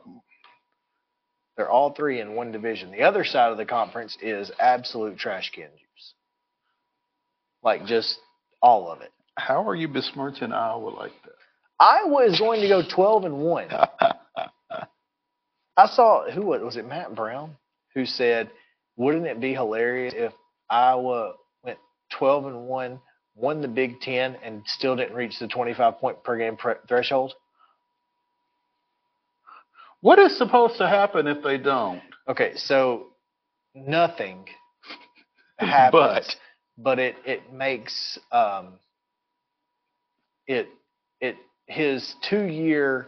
They're 1.56 1.70
all 1.70 1.94
three 1.94 2.20
in 2.20 2.36
one 2.36 2.52
division. 2.52 2.92
The 2.92 3.04
other 3.04 3.24
side 3.24 3.52
of 3.52 3.58
the 3.58 3.66
conference 3.66 4.18
is 4.22 4.52
absolute 4.60 5.18
trash 5.18 5.52
can 5.52 5.70
juice. 5.70 6.14
Like 7.62 7.86
just 7.86 8.18
all 8.62 8.92
of 8.92 9.02
it. 9.02 9.12
how 9.38 9.68
are 9.68 9.76
you 9.76 9.88
besmirching 9.88 10.52
Iowa 10.52 10.90
like 10.90 11.12
that? 11.24 11.32
Iowa 11.80 12.24
is 12.26 12.40
going 12.40 12.62
to 12.62 12.68
go 12.68 12.82
12 12.88 13.26
and 13.26 13.38
1. 13.40 13.68
I 15.76 15.88
saw 15.88 16.30
who 16.30 16.44
was, 16.44 16.62
was 16.62 16.78
it 16.78 16.88
Matt 16.88 17.16
Brown 17.16 17.56
who 17.94 18.06
said, 18.06 18.50
"Wouldn't 18.96 19.26
it 19.26 19.40
be 19.40 19.54
hilarious 19.54 20.14
if 20.16 20.34
Iowa 20.70 21.34
went 21.64 21.80
12 22.18 22.46
and 22.46 22.68
1, 22.68 23.00
won 23.36 23.62
the 23.62 23.68
Big 23.68 24.00
10 24.02 24.38
and 24.44 24.62
still 24.66 24.96
didn't 24.96 25.16
reach 25.16 25.40
the 25.40 25.48
25 25.48 25.98
point 25.98 26.24
per 26.24 26.38
game 26.38 26.58
pre- 26.58 26.76
threshold?" 26.88 27.34
What 30.04 30.20
is 30.20 30.38
supposed 30.38 30.78
to 30.78 30.88
happen 30.88 31.28
if 31.28 31.42
they 31.42 31.58
don't? 31.58 32.02
Okay, 32.28 32.52
so 32.56 33.08
nothing 33.74 34.46
happens, 35.58 35.94
but, 35.94 36.36
but 36.78 37.00
it 37.00 37.16
it 37.26 37.54
makes 37.54 38.20
um 38.34 38.74
it 40.46 40.68
it 41.22 41.38
his 41.68 42.16
two 42.30 42.44
year 42.44 43.08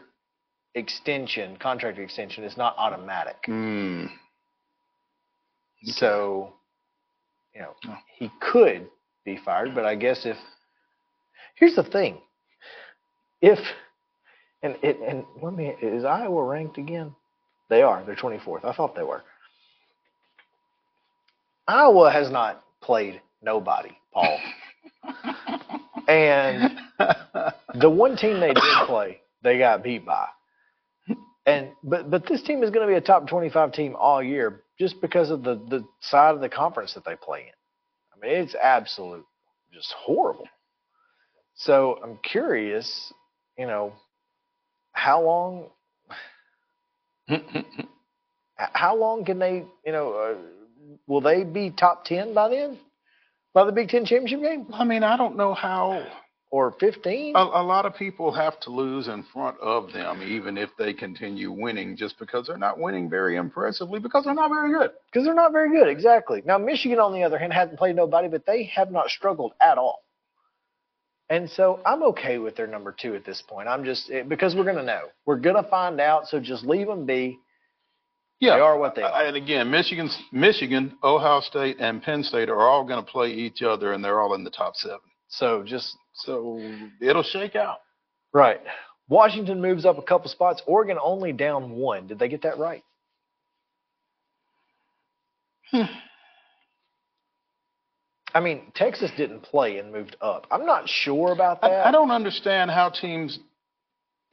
extension 0.74 1.58
contract 1.58 2.00
extension 2.00 2.46
is 2.46 2.56
not 2.56 2.74
automatic. 2.78 3.36
Hmm. 3.46 4.06
So, 5.84 6.54
you 7.54 7.62
know, 7.62 7.76
he 8.18 8.32
could 8.40 8.88
be 9.26 9.38
fired, 9.44 9.76
but 9.76 9.86
I 9.86 9.96
guess 9.96 10.26
if 10.26 10.38
here's 11.56 11.76
the 11.76 11.84
thing, 11.84 12.20
if 13.42 13.60
and 14.66 14.78
it 14.82 15.00
and 15.08 15.24
let 15.42 15.54
me 15.54 15.76
is 15.82 16.04
Iowa 16.04 16.44
ranked 16.44 16.78
again? 16.78 17.16
They 17.70 17.82
are. 17.84 18.04
They're 18.04 18.16
24th. 18.16 18.66
I 18.66 18.74
thought 18.74 18.96
they 18.96 19.04
were. 19.04 19.24
Iowa 21.68 22.12
has 22.12 22.30
not 22.30 22.64
played 22.82 23.22
nobody, 23.42 23.92
Paul. 24.14 24.40
and 26.08 26.78
the 27.76 27.90
one 27.90 28.18
team 28.18 28.40
they 28.40 28.54
did 28.54 28.64
play, 28.86 29.22
they 29.44 29.58
got 29.58 29.84
beat 29.84 30.06
by. 30.06 30.28
And 31.46 31.70
but 31.84 32.10
but 32.10 32.28
this 32.28 32.42
team 32.42 32.64
is 32.64 32.72
going 32.72 32.88
to 32.88 32.92
be 32.92 32.98
a 32.98 33.02
top 33.02 33.28
25 33.28 33.72
team 33.72 33.96
all 34.00 34.24
year 34.24 34.64
just 34.80 35.00
because 35.00 35.30
of 35.30 35.44
the 35.44 35.56
the 35.70 35.86
side 36.02 36.34
of 36.34 36.42
the 36.42 36.50
conference 36.50 36.96
that 36.96 37.06
they 37.06 37.16
play 37.16 37.42
in. 37.42 37.54
I 38.14 38.28
mean, 38.28 38.44
it's 38.44 38.56
absolute 38.56 39.26
just 39.72 39.94
horrible. 39.94 40.48
So 41.56 42.00
I'm 42.04 42.18
curious, 42.24 43.14
you 43.58 43.68
know, 43.68 43.94
how 44.96 45.22
long 45.22 45.68
how 48.56 48.96
long 48.96 49.26
can 49.26 49.40
they, 49.40 49.64
you 49.86 49.92
know, 49.92 50.14
uh, 50.14 50.36
will 51.08 51.22
they 51.22 51.44
be 51.44 51.70
top 51.72 52.06
10 52.06 52.34
by 52.34 52.50
then? 52.50 52.80
By 53.54 53.66
the 53.66 53.72
Big 53.72 53.90
10 53.90 54.06
championship 54.06 54.42
game 54.42 54.68
I 54.74 54.84
mean, 54.84 55.04
I 55.04 55.18
don't 55.18 55.38
know 55.38 55.54
how. 55.54 56.06
or 56.52 56.74
15? 56.80 57.36
A, 57.36 57.40
a 57.40 57.64
lot 57.64 57.86
of 57.86 57.96
people 57.96 58.32
have 58.32 58.60
to 58.62 58.70
lose 58.70 59.08
in 59.08 59.24
front 59.34 59.58
of 59.60 59.92
them, 59.92 60.22
even 60.24 60.58
if 60.58 60.70
they 60.78 60.94
continue 60.94 61.52
winning, 61.52 61.98
just 61.98 62.18
because 62.20 62.48
they're 62.48 62.58
not 62.58 62.80
winning 62.80 63.10
very 63.10 63.36
impressively, 63.36 64.00
because 64.00 64.24
they're 64.26 64.34
not 64.34 64.50
very 64.50 64.72
good. 64.72 64.92
because 65.12 65.26
they're 65.26 65.34
not 65.34 65.52
very 65.52 65.70
good. 65.78 65.90
Exactly. 65.90 66.42
Now 66.46 66.58
Michigan, 66.58 67.00
on 67.00 67.14
the 67.14 67.24
other 67.24 67.38
hand, 67.38 67.52
hasn't 67.54 67.78
played 67.78 67.96
nobody, 67.96 68.28
but 68.30 68.46
they 68.46 68.64
have 68.76 68.92
not 68.92 69.10
struggled 69.10 69.54
at 69.62 69.78
all. 69.78 70.05
And 71.30 71.50
so 71.50 71.80
I'm 71.86 72.04
okay 72.04 72.38
with 72.38 72.56
their 72.56 72.68
number 72.68 72.92
two 72.92 73.16
at 73.16 73.26
this 73.26 73.42
point. 73.42 73.68
I'm 73.68 73.84
just 73.84 74.12
eh, 74.12 74.22
because 74.24 74.56
we're 74.56 74.64
gonna 74.64 74.84
know, 74.84 75.06
we're 75.26 75.40
gonna 75.40 75.64
find 75.64 76.00
out. 76.00 76.28
So 76.28 76.40
just 76.40 76.64
leave 76.64 76.88
them 76.88 77.06
be. 77.06 77.40
Yeah, 78.40 78.56
They 78.56 78.62
are 78.62 78.78
what 78.78 78.96
they 78.96 79.02
are. 79.02 79.26
And 79.26 79.36
again, 79.36 79.72
Michigan's 79.72 80.16
Michigan, 80.32 80.98
Ohio 81.04 81.40
State, 81.40 81.78
and 81.80 82.04
Penn 82.04 82.22
State 82.22 82.50
are 82.50 82.60
all 82.60 82.84
going 82.84 83.04
to 83.04 83.12
play 83.12 83.32
each 83.32 83.62
other, 83.62 83.94
and 83.94 84.04
they're 84.04 84.20
all 84.20 84.34
in 84.36 84.44
the 84.44 84.50
top 84.50 84.76
seven. 84.76 85.00
So 85.30 85.64
just 85.64 85.96
So 86.14 86.62
it'll 87.02 87.24
shake 87.24 87.56
out. 87.56 87.78
right. 88.34 88.60
Washington 89.08 89.62
moves 89.62 89.86
up 89.86 89.98
a 89.98 90.02
couple 90.02 90.30
spots. 90.30 90.62
Oregon 90.68 90.98
only 91.02 91.32
down 91.32 91.72
one. 91.72 92.08
Did 92.08 92.20
they 92.20 92.28
get 92.28 92.42
that 92.42 92.58
right? 92.58 92.84
I 98.36 98.42
mean, 98.42 98.72
Texas 98.76 99.12
didn't 99.16 99.44
play 99.44 99.78
and 99.78 99.94
moved 99.94 100.18
up. 100.22 100.46
I'm 100.52 100.66
not 100.66 100.90
sure 100.90 101.32
about 101.32 101.62
that. 101.62 101.72
I, 101.72 101.90
I 101.90 101.92
don't 101.92 102.12
understand 102.12 102.70
how 102.70 102.90
teams 102.90 103.40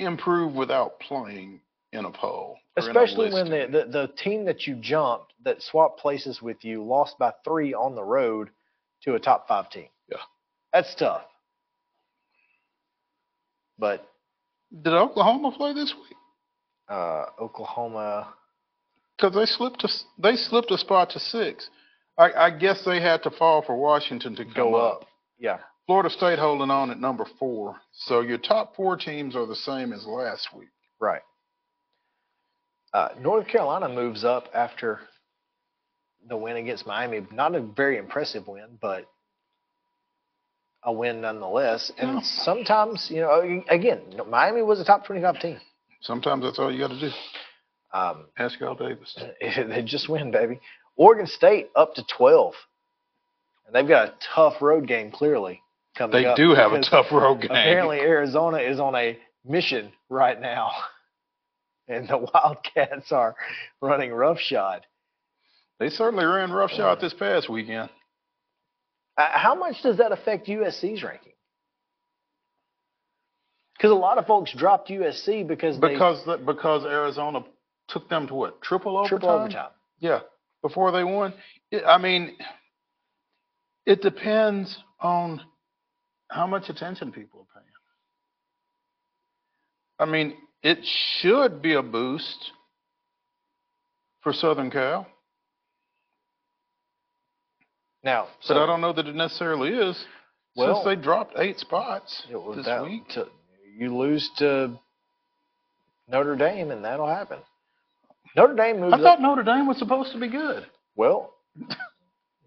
improve 0.00 0.54
without 0.54 0.98
playing 0.98 1.60
in 1.92 2.04
a 2.04 2.10
poll. 2.10 2.56
in 2.76 2.82
a 2.84 2.86
Especially 2.88 3.32
when 3.32 3.48
the, 3.48 3.68
the 3.70 3.90
the 3.90 4.12
team 4.22 4.44
that 4.46 4.66
you 4.66 4.74
jumped 4.74 5.32
that 5.44 5.62
swapped 5.62 6.00
places 6.00 6.42
with 6.42 6.64
you 6.64 6.82
lost 6.82 7.16
by 7.18 7.32
three 7.44 7.72
on 7.74 7.94
the 7.94 8.02
road 8.02 8.50
to 9.04 9.14
a 9.14 9.20
top 9.20 9.46
five 9.46 9.70
team. 9.70 9.88
Yeah. 10.10 10.18
That's 10.72 10.92
tough. 10.96 11.22
But 13.78 14.04
Did 14.82 14.94
Oklahoma 14.94 15.52
play 15.56 15.74
this 15.74 15.94
week? 15.94 16.16
uh, 16.88 17.26
Oklahoma, 17.40 18.34
Because 19.16 19.34
they 19.34 19.46
slipped 19.46 19.84
a, 19.84 19.88
they 20.18 20.34
slipped 20.36 20.70
a 20.72 20.78
spot 20.78 21.10
to 21.10 21.20
six. 21.20 21.70
I, 22.18 22.32
I 22.32 22.50
guess 22.50 22.84
they 22.84 23.00
had 23.00 23.22
to 23.24 23.30
fall 23.30 23.62
for 23.62 23.76
Washington 23.76 24.36
to 24.36 24.44
go 24.44 24.74
up. 24.74 25.06
Yeah. 25.38 25.58
Florida 25.86 26.10
State 26.10 26.38
holding 26.38 26.70
on 26.70 26.90
at 26.90 27.00
number 27.00 27.26
four. 27.38 27.76
So 27.92 28.20
your 28.20 28.38
top 28.38 28.76
four 28.76 28.96
teams 28.96 29.34
are 29.34 29.46
the 29.46 29.56
same 29.56 29.92
as 29.92 30.06
last 30.06 30.48
week. 30.56 30.68
Right. 31.00 31.22
Uh, 32.94 33.08
North 33.20 33.48
Carolina 33.48 33.88
moves 33.88 34.24
up 34.24 34.48
after 34.54 35.00
the 36.28 36.36
win 36.36 36.56
against 36.56 36.86
Miami. 36.86 37.26
Not 37.32 37.54
a 37.54 37.60
very 37.60 37.96
impressive 37.96 38.46
win, 38.46 38.78
but 38.80 39.06
a 40.84 40.92
win 40.92 41.22
nonetheless. 41.22 41.90
And 41.98 42.14
Yeah. 42.16 42.20
sometimes, 42.22 43.10
you 43.10 43.20
know, 43.22 43.62
again, 43.68 44.20
Miami 44.28 44.62
was 44.62 44.80
a 44.80 44.84
top 44.84 45.04
25 45.06 45.40
team. 45.40 45.60
Sometimes 46.02 46.44
that's 46.44 46.58
all 46.58 46.70
you 46.72 46.78
got 46.78 46.88
to 46.90 47.00
do. 47.00 47.10
Um, 47.92 48.26
Ask 48.38 48.60
Al 48.62 48.74
Davis. 48.74 49.16
they 49.40 49.82
just 49.82 50.08
win, 50.08 50.30
baby. 50.30 50.60
Oregon 50.96 51.26
State 51.26 51.70
up 51.74 51.94
to 51.94 52.04
12. 52.16 52.54
And 53.66 53.74
they've 53.74 53.88
got 53.88 54.08
a 54.08 54.14
tough 54.34 54.60
road 54.60 54.86
game, 54.86 55.10
clearly, 55.10 55.60
coming 55.96 56.22
They 56.22 56.34
do 56.34 56.54
have 56.54 56.72
a 56.72 56.82
tough 56.82 57.06
road 57.12 57.40
game. 57.40 57.50
Apparently, 57.50 58.00
Arizona 58.00 58.58
is 58.58 58.78
on 58.78 58.94
a 58.94 59.18
mission 59.44 59.92
right 60.08 60.40
now. 60.40 60.70
And 61.88 62.08
the 62.08 62.16
Wildcats 62.16 63.10
are 63.10 63.34
running 63.80 64.12
roughshod. 64.12 64.86
They 65.80 65.88
certainly 65.88 66.24
ran 66.24 66.52
roughshod 66.52 67.00
this 67.00 67.12
past 67.12 67.50
weekend. 67.50 67.90
Uh, 69.18 69.28
how 69.32 69.54
much 69.56 69.82
does 69.82 69.98
that 69.98 70.12
affect 70.12 70.46
USC's 70.46 71.02
ranking? 71.02 71.32
Because 73.76 73.90
a 73.90 73.94
lot 73.94 74.16
of 74.16 74.26
folks 74.26 74.54
dropped 74.56 74.90
USC 74.90 75.46
because 75.46 75.78
they 75.80 75.88
Because 75.88 76.24
the, 76.24 76.36
because 76.38 76.84
Arizona 76.84 77.44
took 77.88 78.08
them 78.08 78.28
to 78.28 78.34
what 78.34 78.62
triple 78.62 78.96
overtime. 78.96 79.18
triple 79.18 79.30
overtime. 79.30 79.70
Yeah, 79.98 80.20
before 80.62 80.92
they 80.92 81.04
won. 81.04 81.34
I 81.86 81.98
mean, 81.98 82.36
it 83.84 84.00
depends 84.00 84.78
on 85.00 85.40
how 86.30 86.46
much 86.46 86.68
attention 86.68 87.12
people 87.12 87.40
are 87.40 87.60
paying. 87.60 87.66
I 89.98 90.04
mean, 90.10 90.36
it 90.62 90.78
should 91.20 91.60
be 91.62 91.74
a 91.74 91.82
boost 91.82 92.52
for 94.22 94.32
Southern 94.32 94.70
Cal, 94.70 95.06
Now, 98.04 98.26
but 98.48 98.56
I 98.56 98.66
don't 98.66 98.80
know 98.80 98.92
that 98.92 99.06
it 99.06 99.14
necessarily 99.14 99.70
is. 99.70 100.06
Well- 100.56 100.74
since 100.76 100.84
they 100.84 100.96
dropped 100.96 101.34
eight 101.38 101.58
spots 101.60 102.26
It 102.28 102.36
was 102.36 102.56
this 102.56 102.66
that- 102.66 102.82
week. 102.82 103.08
to- 103.10 103.30
you 103.76 103.96
lose 103.96 104.28
to 104.38 104.78
Notre 106.08 106.36
Dame, 106.36 106.70
and 106.72 106.84
that'll 106.84 107.06
happen. 107.06 107.38
Notre 108.36 108.54
Dame 108.54 108.80
moves 108.80 108.94
I 108.94 108.98
thought 108.98 109.14
up. 109.14 109.20
Notre 109.20 109.42
Dame 109.42 109.66
was 109.66 109.78
supposed 109.78 110.12
to 110.12 110.18
be 110.20 110.28
good, 110.28 110.66
Well, 110.96 111.34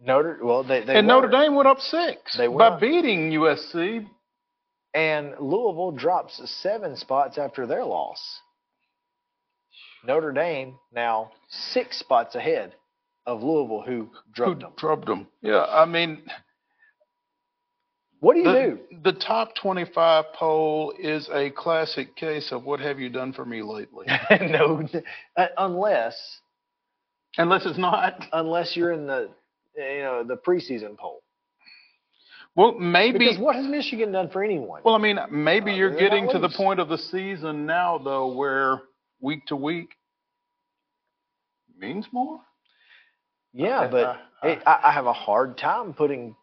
Notre 0.04 0.40
well 0.44 0.64
they 0.64 0.84
they 0.84 0.96
and 0.98 1.08
were, 1.08 1.14
Notre 1.14 1.30
Dame 1.30 1.56
went 1.56 1.68
up 1.68 1.80
six 1.80 2.38
They 2.38 2.48
by 2.48 2.70
were. 2.72 2.78
beating 2.80 3.32
USC. 3.32 4.06
and 4.94 5.34
Louisville 5.40 5.92
drops 5.92 6.42
seven 6.62 6.96
spots 6.96 7.38
after 7.38 7.66
their 7.68 7.84
loss. 7.84 8.40
Notre 10.06 10.32
Dame 10.32 10.76
now 10.94 11.32
six 11.50 12.00
spots 12.00 12.36
ahead 12.36 12.74
of 13.26 13.42
Louisville, 13.42 13.82
who 13.86 14.10
drubbed 14.34 14.62
them. 14.62 14.74
Drubbed 14.78 15.08
them. 15.08 15.28
Yeah, 15.42 15.66
I 15.68 15.86
mean, 15.86 16.22
What 18.26 18.34
do 18.34 18.40
you 18.40 18.46
the, 18.46 18.80
do? 18.90 19.00
The 19.04 19.14
top 19.14 19.54
25 19.54 20.26
poll 20.34 20.96
is 20.98 21.30
a 21.32 21.52
classic 21.52 22.16
case 22.16 22.52
of 22.52 22.64
what 22.64 22.80
have 22.80 23.00
you 23.00 23.08
done 23.08 23.34
for 23.34 23.46
me 23.46 23.62
lately? 23.62 24.08
no, 24.50 24.84
uh, 25.38 25.46
unless 25.60 26.40
Unless 27.38 27.68
it's 27.68 27.78
not. 27.78 28.26
unless 28.34 28.76
you're 28.76 28.94
in 28.94 29.06
the 29.06 29.30
you 29.76 30.00
know 30.00 30.24
the 30.24 30.38
preseason 30.38 30.98
poll. 30.98 31.22
Well, 32.56 32.72
maybe. 32.80 33.20
Because 33.20 33.38
what 33.38 33.56
has 33.58 33.68
Michigan 33.68 34.12
done 34.12 34.32
for 34.32 34.44
anyone? 34.44 34.82
Well, 34.84 34.96
I 34.96 34.98
mean, 34.98 35.20
maybe 35.30 35.74
Uh, 35.74 35.76
you're 35.76 35.96
getting 35.96 36.28
to 36.32 36.40
the 36.40 36.50
point 36.50 36.80
of 36.80 36.90
the 36.90 36.98
season 36.98 37.68
now, 37.68 38.00
though, 38.00 38.34
where 38.34 38.82
week 39.20 39.46
to 39.48 39.56
week 39.56 39.90
means 41.78 42.08
more. 42.12 42.40
Yeah, 43.54 43.88
but 43.88 44.20
I- 44.42 44.48
it, 44.48 44.64
I, 44.66 44.80
I 44.86 44.92
have 44.94 45.06
a 45.06 45.14
hard 45.14 45.60
time 45.60 45.94
putting 45.94 46.36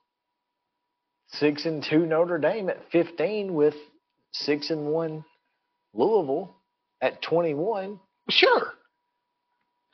six 1.33 1.65
and 1.67 1.85
two 1.89 2.07
Notre 2.07 2.39
Dame 2.39 2.69
at 2.71 2.79
15 2.91 3.55
with 3.55 3.75
six 4.33 4.71
and 4.71 4.87
one 4.87 5.25
Louisville 5.95 6.55
at 7.01 7.21
21. 7.23 7.99
Sure. 8.31 8.73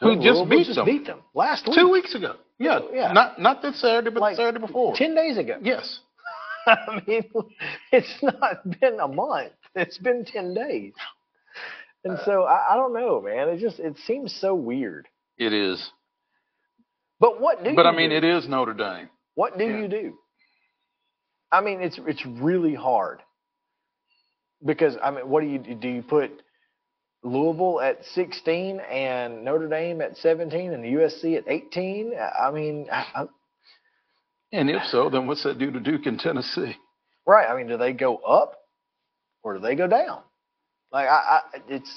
Who 0.00 0.14
just 0.16 0.24
Louisville 0.26 0.46
beat 0.46 0.66
just 0.66 0.76
them 0.76 0.86
beat 0.86 1.06
them 1.06 1.20
last 1.34 1.66
week, 1.66 1.76
two 1.76 1.88
weeks 1.90 2.14
ago? 2.14 2.36
Yeah, 2.58 2.80
oh, 2.82 2.90
Yeah. 2.92 3.12
Not 3.12 3.40
not 3.40 3.62
this 3.62 3.80
Saturday, 3.80 4.10
but 4.10 4.20
Like, 4.20 4.36
the 4.36 4.42
Saturday 4.42 4.60
before. 4.64 4.94
10 4.94 5.14
days 5.14 5.38
ago. 5.38 5.56
Yes. 5.62 6.00
I 6.66 7.02
mean, 7.06 7.24
it's 7.92 8.14
not 8.22 8.78
been 8.80 9.00
a 9.00 9.08
month. 9.08 9.52
It's 9.74 9.98
been 9.98 10.24
10 10.24 10.54
days. 10.54 10.92
And 12.04 12.18
so 12.24 12.44
I, 12.44 12.74
I 12.74 12.76
don't 12.76 12.92
know, 12.94 13.20
man. 13.20 13.48
It 13.48 13.58
just 13.58 13.80
it 13.80 13.96
seems 14.06 14.32
so 14.40 14.54
weird. 14.54 15.08
It 15.36 15.52
is. 15.52 15.90
But 17.20 17.40
what 17.40 17.58
do 17.58 17.64
you 17.64 17.70
do? 17.70 17.76
But 17.76 17.86
I 17.86 17.96
mean, 17.96 18.10
do? 18.10 18.16
it 18.16 18.24
is 18.24 18.48
Notre 18.48 18.74
Dame. 18.74 19.08
What 19.34 19.58
do 19.58 19.64
Yeah. 19.64 19.78
you 19.80 19.88
do? 19.88 20.18
I 21.50 21.60
mean, 21.60 21.80
it's 21.80 21.98
it's 22.06 22.24
really 22.26 22.74
hard 22.74 23.22
because 24.64 24.96
I 25.02 25.10
mean, 25.10 25.28
what 25.28 25.40
do 25.40 25.46
you 25.46 25.58
do? 25.58 25.88
You 25.88 26.02
put 26.02 26.30
Louisville 27.22 27.80
at 27.80 28.04
16 28.04 28.80
and 28.80 29.44
Notre 29.44 29.68
Dame 29.68 30.00
at 30.02 30.16
17 30.16 30.72
and 30.72 30.84
USC 30.84 31.36
at 31.36 31.44
18? 31.48 32.12
I 32.38 32.50
mean, 32.50 32.86
I, 32.90 33.26
And 34.52 34.70
if 34.70 34.84
so, 34.84 35.10
then 35.10 35.26
what's 35.26 35.42
that 35.44 35.58
do 35.58 35.70
to 35.70 35.80
Duke 35.80 36.06
and 36.06 36.18
Tennessee? 36.18 36.76
right? 37.26 37.48
I 37.48 37.56
mean, 37.56 37.68
do 37.68 37.76
they 37.76 37.92
go 37.92 38.16
up 38.16 38.56
or 39.42 39.54
do 39.54 39.60
they 39.60 39.76
go 39.76 39.86
down? 39.86 40.22
Like, 40.90 41.06
I, 41.06 41.12
I 41.12 41.40
it's 41.68 41.92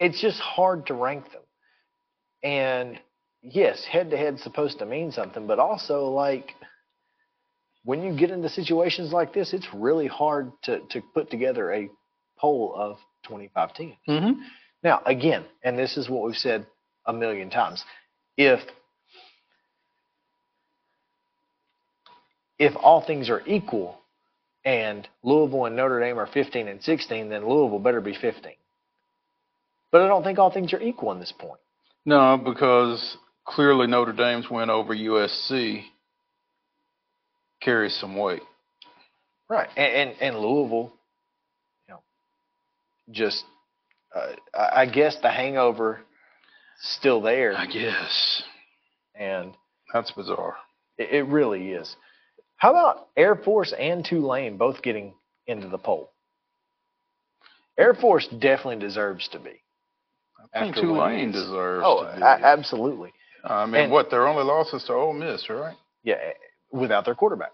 it's 0.00 0.20
just 0.20 0.40
hard 0.40 0.86
to 0.86 0.94
rank 0.94 1.30
them. 1.30 1.42
And 2.42 2.98
yes, 3.42 3.84
head 3.84 4.10
to 4.10 4.16
head 4.16 4.40
supposed 4.40 4.78
to 4.80 4.86
mean 4.86 5.12
something, 5.12 5.46
but 5.46 5.58
also 5.58 6.06
like 6.06 6.54
when 7.84 8.02
you 8.02 8.16
get 8.16 8.30
into 8.30 8.48
situations 8.48 9.12
like 9.12 9.32
this, 9.32 9.52
it's 9.52 9.66
really 9.74 10.06
hard 10.06 10.52
to, 10.64 10.80
to 10.90 11.02
put 11.14 11.30
together 11.30 11.72
a 11.72 11.88
poll 12.38 12.74
of 12.76 12.98
25 13.24 13.74
teams. 13.74 13.96
Mm-hmm. 14.08 14.40
Now, 14.82 15.02
again, 15.04 15.44
and 15.62 15.78
this 15.78 15.96
is 15.96 16.08
what 16.08 16.24
we've 16.24 16.36
said 16.36 16.66
a 17.06 17.12
million 17.12 17.50
times, 17.50 17.84
if 18.36 18.60
if 22.58 22.74
all 22.76 23.04
things 23.04 23.28
are 23.28 23.42
equal 23.46 23.98
and 24.64 25.08
Louisville 25.24 25.64
and 25.64 25.74
Notre 25.74 25.98
Dame 25.98 26.18
are 26.18 26.28
15 26.28 26.68
and 26.68 26.80
16, 26.80 27.28
then 27.28 27.48
Louisville 27.48 27.80
better 27.80 28.00
be 28.00 28.14
15. 28.14 28.52
But 29.90 30.02
I 30.02 30.06
don't 30.06 30.22
think 30.22 30.38
all 30.38 30.52
things 30.52 30.72
are 30.72 30.80
equal 30.80 31.10
in 31.12 31.18
this 31.18 31.32
point. 31.36 31.60
No, 32.04 32.40
because 32.42 33.16
clearly 33.44 33.88
Notre 33.88 34.12
Dame's 34.12 34.48
win 34.48 34.70
over 34.70 34.94
USC 34.94 35.84
carries 37.64 37.94
some 38.00 38.16
weight. 38.16 38.42
Right. 39.48 39.68
And 39.76 40.10
and, 40.10 40.22
and 40.22 40.38
Louisville, 40.38 40.92
you 41.88 41.94
know, 41.94 42.00
just 43.10 43.44
uh, 44.14 44.32
I 44.54 44.86
guess 44.86 45.16
the 45.22 45.30
hangover 45.30 46.00
still 46.80 47.20
there. 47.20 47.54
I 47.56 47.66
guess. 47.66 48.42
And 49.14 49.54
That's 49.92 50.10
bizarre. 50.12 50.56
it, 50.98 51.10
it 51.10 51.22
really 51.26 51.72
is. 51.72 51.94
How 52.56 52.70
about 52.70 53.08
Air 53.16 53.34
Force 53.34 53.74
and 53.78 54.04
Tulane 54.04 54.56
both 54.56 54.82
getting 54.82 55.14
into 55.46 55.68
the 55.68 55.78
poll? 55.78 56.10
Air 57.78 57.94
Force 57.94 58.26
definitely 58.28 58.78
deserves 58.78 59.28
to 59.28 59.38
be. 59.38 59.60
I 60.54 60.60
think 60.60 60.76
after 60.76 60.88
what 60.92 61.12
it 61.12 61.16
Tulane 61.16 61.32
deserves 61.32 61.84
Oh, 61.86 62.04
to 62.04 62.16
be. 62.16 62.22
absolutely. 62.22 63.12
I 63.44 63.66
mean, 63.66 63.74
and- 63.82 63.92
what? 63.92 64.10
Their 64.10 64.26
only 64.28 64.44
losses 64.44 64.84
to 64.84 64.92
Ole 64.92 65.12
Miss, 65.12 65.48
right? 65.50 65.74
Yeah, 66.04 66.16
without 66.72 67.04
their 67.04 67.14
quarterback. 67.14 67.52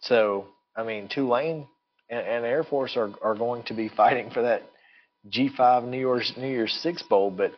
So, 0.00 0.48
I 0.76 0.84
mean, 0.84 1.08
Tulane 1.08 1.66
and, 2.10 2.26
and 2.26 2.44
Air 2.44 2.62
Force 2.62 2.96
are, 2.96 3.10
are 3.22 3.34
going 3.34 3.62
to 3.64 3.74
be 3.74 3.88
fighting 3.88 4.30
for 4.30 4.42
that 4.42 4.62
G5 5.30 5.88
New 5.88 5.98
Year's 5.98 6.32
New 6.36 6.48
Year's 6.48 6.78
Six 6.82 7.02
bowl, 7.02 7.30
but 7.30 7.52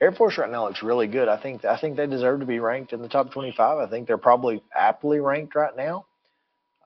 Air 0.00 0.12
Force 0.12 0.36
right 0.36 0.50
now 0.50 0.66
looks 0.66 0.82
really 0.82 1.06
good. 1.06 1.28
I 1.28 1.40
think 1.40 1.64
I 1.64 1.78
think 1.80 1.96
they 1.96 2.06
deserve 2.06 2.40
to 2.40 2.46
be 2.46 2.58
ranked 2.58 2.92
in 2.92 3.00
the 3.00 3.08
top 3.08 3.32
25. 3.32 3.78
I 3.78 3.88
think 3.88 4.06
they're 4.06 4.18
probably 4.18 4.62
aptly 4.74 5.20
ranked 5.20 5.54
right 5.54 5.74
now. 5.74 6.04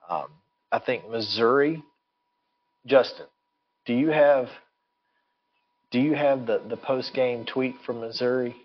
Um, 0.09 0.27
I 0.71 0.79
think 0.79 1.09
Missouri. 1.09 1.83
Justin, 2.85 3.27
do 3.85 3.93
you 3.93 4.09
have 4.09 4.47
do 5.91 5.99
you 5.99 6.15
have 6.15 6.45
the 6.45 6.61
the 6.69 6.77
post 6.77 7.13
game 7.13 7.45
tweet 7.45 7.75
from 7.85 7.99
Missouri? 7.99 8.55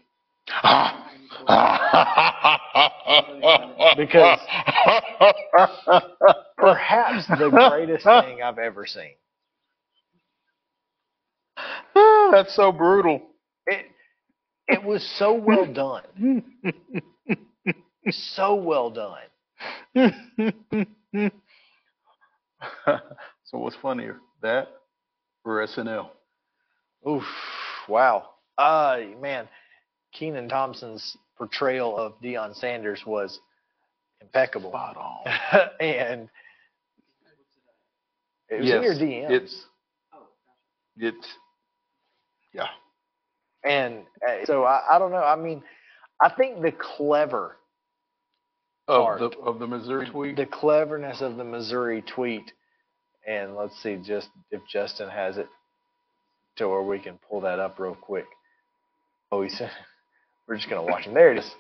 because 3.97 4.39
perhaps 6.57 7.27
the 7.29 7.51
greatest 7.51 8.05
thing 8.05 8.43
I've 8.43 8.59
ever 8.59 8.87
seen. 8.87 9.13
That's 11.95 12.55
so 12.55 12.73
brutal. 12.73 13.23
It 13.67 13.87
it 14.69 14.83
was 14.83 15.03
so 15.19 15.35
well 15.35 15.67
done. 15.67 16.43
so 18.11 18.55
well 18.57 18.91
done. 18.91 20.13
so 23.45 23.59
what's 23.59 23.77
funnier, 23.77 24.19
that 24.43 24.69
or 25.45 25.67
SNL? 25.67 26.09
Oof! 27.09 27.25
Wow. 27.89 28.31
Uh 28.59 29.01
man, 29.21 29.49
Kenan 30.19 30.49
Thompson's 30.49 31.17
portrayal 31.37 31.97
of 31.97 32.15
Deion 32.23 32.55
Sanders 32.55 33.05
was 33.07 33.39
impeccable. 34.21 34.71
Spot 34.71 34.97
on. 34.97 35.69
and 35.81 36.29
it 38.49 38.61
was 38.61 38.69
yes, 38.69 38.77
in 38.77 38.83
your 38.83 38.95
DMs. 38.95 39.31
It's 39.31 39.65
it's 40.99 41.27
yeah. 42.53 42.69
And 43.65 44.05
uh, 44.27 44.45
so 44.45 44.65
I, 44.65 44.83
I 44.93 44.99
don't 44.99 45.11
know. 45.11 45.23
I 45.23 45.37
mean, 45.37 45.63
I 46.23 46.31
think 46.31 46.63
the 46.63 46.73
clever 46.73 47.57
Of 48.89 49.03
part, 49.03 49.21
the 49.21 49.39
of 49.41 49.59
the 49.59 49.67
Missouri 49.67 50.09
tweet. 50.09 50.37
the 50.37 50.47
cleverness 50.47 51.21
of 51.21 51.37
the 51.37 51.45
Missouri 51.45 52.03
tweet, 52.03 52.53
and 53.27 53.57
let's 53.57 53.81
see 53.83 53.97
just 53.97 54.29
if 54.51 54.63
Justin 54.73 55.09
has 55.11 55.37
it 55.37 55.49
to 56.57 56.69
where 56.69 56.83
we 56.83 56.99
can 56.99 57.19
pull 57.29 57.43
that 57.43 57.59
up 57.59 57.79
real 57.79 57.97
quick. 57.97 58.27
Oh, 59.31 59.43
he 59.43 59.51
said 59.51 59.71
we're 60.47 60.57
just 60.57 60.69
gonna 60.69 60.83
watch 60.83 61.05
him. 61.05 61.15
There 61.15 61.33
it 61.33 61.39
is. 61.39 61.51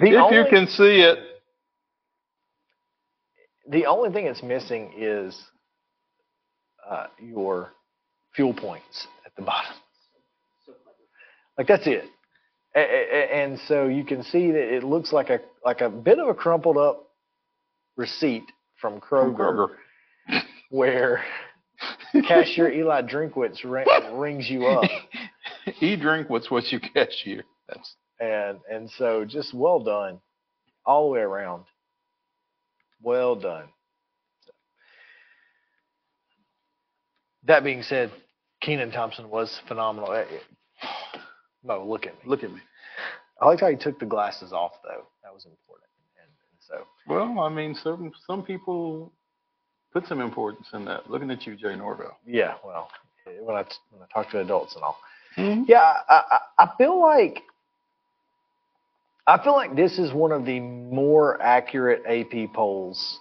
The 0.00 0.08
if 0.08 0.16
only, 0.16 0.36
you 0.38 0.44
can 0.50 0.66
see 0.66 1.00
it, 1.00 1.18
the 3.68 3.86
only 3.86 4.10
thing 4.10 4.26
it's 4.26 4.42
missing 4.42 4.92
is 4.96 5.40
uh, 6.88 7.06
your 7.20 7.70
fuel 8.34 8.52
points 8.52 9.06
at 9.24 9.34
the 9.36 9.42
bottom. 9.42 9.72
Like 11.56 11.68
that's 11.68 11.86
it. 11.86 12.04
And 12.74 13.60
so 13.68 13.86
you 13.86 14.04
can 14.04 14.24
see 14.24 14.50
that 14.50 14.74
it 14.76 14.82
looks 14.82 15.12
like 15.12 15.30
a 15.30 15.38
like 15.64 15.80
a 15.80 15.88
bit 15.88 16.18
of 16.18 16.26
a 16.26 16.34
crumpled 16.34 16.76
up 16.76 17.08
receipt 17.96 18.42
from 18.80 19.00
Kroger, 19.00 19.68
Kroger. 20.28 20.42
where 20.70 21.22
cashier 22.26 22.72
Eli 22.72 23.02
Drinkwitz 23.02 23.62
ring, 23.64 23.86
rings 24.14 24.50
you 24.50 24.66
up, 24.66 24.90
e 25.80 25.96
drink 25.96 26.28
what's 26.30 26.50
what 26.50 26.70
you 26.72 26.80
cashier. 26.80 27.44
That's 27.68 27.94
and 28.20 28.58
and 28.70 28.90
so 28.90 29.24
just 29.24 29.52
well 29.54 29.80
done, 29.80 30.20
all 30.86 31.08
the 31.08 31.14
way 31.14 31.20
around. 31.20 31.64
Well 33.02 33.34
done. 33.36 33.66
That 37.46 37.64
being 37.64 37.82
said, 37.82 38.10
Kenan 38.62 38.90
Thompson 38.90 39.28
was 39.28 39.60
phenomenal. 39.68 40.12
Eh, 40.12 40.24
eh, 40.82 40.88
Mo, 41.64 41.84
look 41.86 42.06
at 42.06 42.14
me. 42.14 42.20
look 42.26 42.42
at 42.42 42.50
me. 42.52 42.60
I 43.40 43.46
liked 43.46 43.60
how 43.60 43.68
he 43.68 43.76
took 43.76 43.98
the 43.98 44.06
glasses 44.06 44.52
off, 44.52 44.72
though. 44.82 45.04
That 45.22 45.34
was 45.34 45.44
important. 45.44 45.90
And, 46.20 46.30
and 46.30 46.58
so, 46.60 46.86
Well, 47.06 47.40
I 47.44 47.48
mean, 47.50 47.74
some 47.82 48.12
some 48.26 48.42
people 48.42 49.12
put 49.92 50.06
some 50.06 50.20
importance 50.20 50.68
in 50.72 50.84
that. 50.86 51.10
Looking 51.10 51.30
at 51.30 51.46
you, 51.46 51.56
Jay 51.56 51.74
Norvell. 51.76 52.16
yeah, 52.26 52.54
well, 52.64 52.88
eh, 53.26 53.40
when 53.40 53.56
I 53.56 53.64
when 53.90 54.02
I 54.02 54.06
talk 54.12 54.30
to 54.32 54.40
adults 54.40 54.74
and 54.76 54.84
all, 54.84 54.98
Mhm. 55.36 55.64
yeah, 55.68 55.80
I, 56.08 56.22
I 56.58 56.64
I 56.64 56.68
feel 56.78 57.00
like 57.00 57.42
I 59.26 59.42
feel 59.42 59.54
like 59.54 59.74
this 59.74 59.98
is 59.98 60.12
one 60.12 60.32
of 60.32 60.44
the 60.44 60.60
more 60.60 61.40
accurate 61.40 62.02
AP 62.06 62.52
polls 62.54 63.18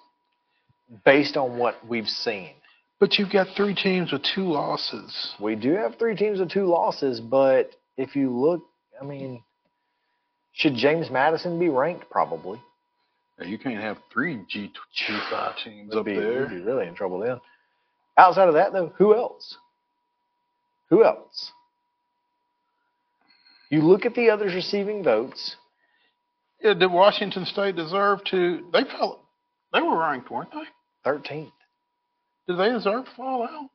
based 1.06 1.38
on 1.38 1.58
what 1.58 1.76
we've 1.88 2.08
seen. 2.08 2.52
But 3.00 3.18
you've 3.18 3.32
got 3.32 3.48
three 3.56 3.74
teams 3.74 4.12
with 4.12 4.22
two 4.36 4.44
losses. 4.44 5.34
We 5.40 5.56
do 5.56 5.74
have 5.74 5.96
three 5.98 6.16
teams 6.16 6.40
with 6.40 6.52
two 6.52 6.66
losses, 6.66 7.20
but 7.20 7.72
if 7.98 8.16
you 8.16 8.30
look, 8.32 8.62
I 9.02 9.06
mean, 9.06 9.44
should 10.54 10.76
James 10.76 11.10
Madison 11.10 11.58
be 11.60 11.70
ranked? 11.70 12.10
Probably. 12.10 12.62
Now, 13.40 13.46
you 13.46 13.58
can't 13.58 13.82
have 13.82 13.98
three 14.12 14.46
G 14.48 14.72
G 14.94 15.20
five 15.32 15.56
teams 15.64 15.92
We'd 15.94 16.00
up 16.00 16.06
be, 16.06 16.16
there. 16.16 16.42
we'd 16.42 16.50
be 16.50 16.62
really 16.62 16.88
in 16.88 16.96
trouble 16.96 17.20
then. 17.20 17.42
Outside 18.18 18.48
of 18.48 18.54
that, 18.54 18.72
though, 18.74 18.94
who 18.98 19.16
else? 19.16 19.58
Who 20.90 21.04
else? 21.04 21.52
You 23.74 23.82
look 23.82 24.06
at 24.06 24.14
the 24.14 24.30
others 24.30 24.54
receiving 24.54 25.04
votes. 25.04 25.56
Yeah, 26.62 26.76
did 26.76 26.92
Washington 26.92 27.44
State 27.48 27.76
deserve 27.76 28.24
to? 28.26 28.70
They 28.72 28.84
fell. 28.84 29.26
They 29.74 29.82
were 29.82 29.98
ranked, 29.98 30.30
weren't 30.30 30.52
they? 30.52 31.10
13th. 31.10 31.52
Did 32.48 32.60
they 32.60 32.70
deserve 32.70 33.06
to 33.06 33.12
fall 33.18 33.42
out? 33.42 33.70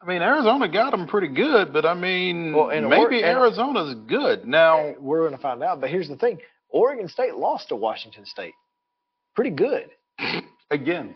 I 0.00 0.06
mean, 0.06 0.22
Arizona 0.22 0.68
got 0.72 0.92
them 0.92 1.06
pretty 1.06 1.28
good, 1.28 1.70
but 1.70 1.84
I 1.84 1.92
mean, 1.92 2.54
Well, 2.54 2.68
maybe 2.68 3.22
Or- 3.22 3.26
Arizona's 3.26 3.94
good 4.08 4.46
now. 4.46 4.94
We're 4.98 5.20
going 5.20 5.36
to 5.36 5.42
find 5.42 5.62
out. 5.62 5.82
But 5.82 5.90
here's 5.90 6.08
the 6.08 6.16
thing 6.16 6.38
Oregon 6.70 7.06
State 7.06 7.34
lost 7.34 7.68
to 7.68 7.76
Washington 7.76 8.24
State. 8.24 8.54
Pretty 9.36 9.50
good. 9.50 9.90
Again, 10.70 11.14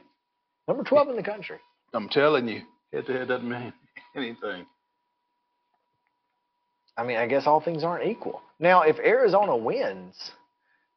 Number 0.68 0.84
12 0.84 1.08
in 1.08 1.16
the 1.16 1.22
country. 1.22 1.56
I'm 1.94 2.10
telling 2.10 2.48
you, 2.48 2.60
head 2.92 3.06
to 3.06 3.12
head 3.14 3.28
doesn't 3.28 3.48
mean 3.48 3.72
anything. 4.14 4.66
I 6.96 7.02
mean, 7.04 7.16
I 7.16 7.26
guess 7.26 7.46
all 7.46 7.60
things 7.60 7.82
aren't 7.82 8.06
equal. 8.08 8.40
Now, 8.58 8.82
if 8.82 8.98
Arizona 8.98 9.56
wins, 9.56 10.14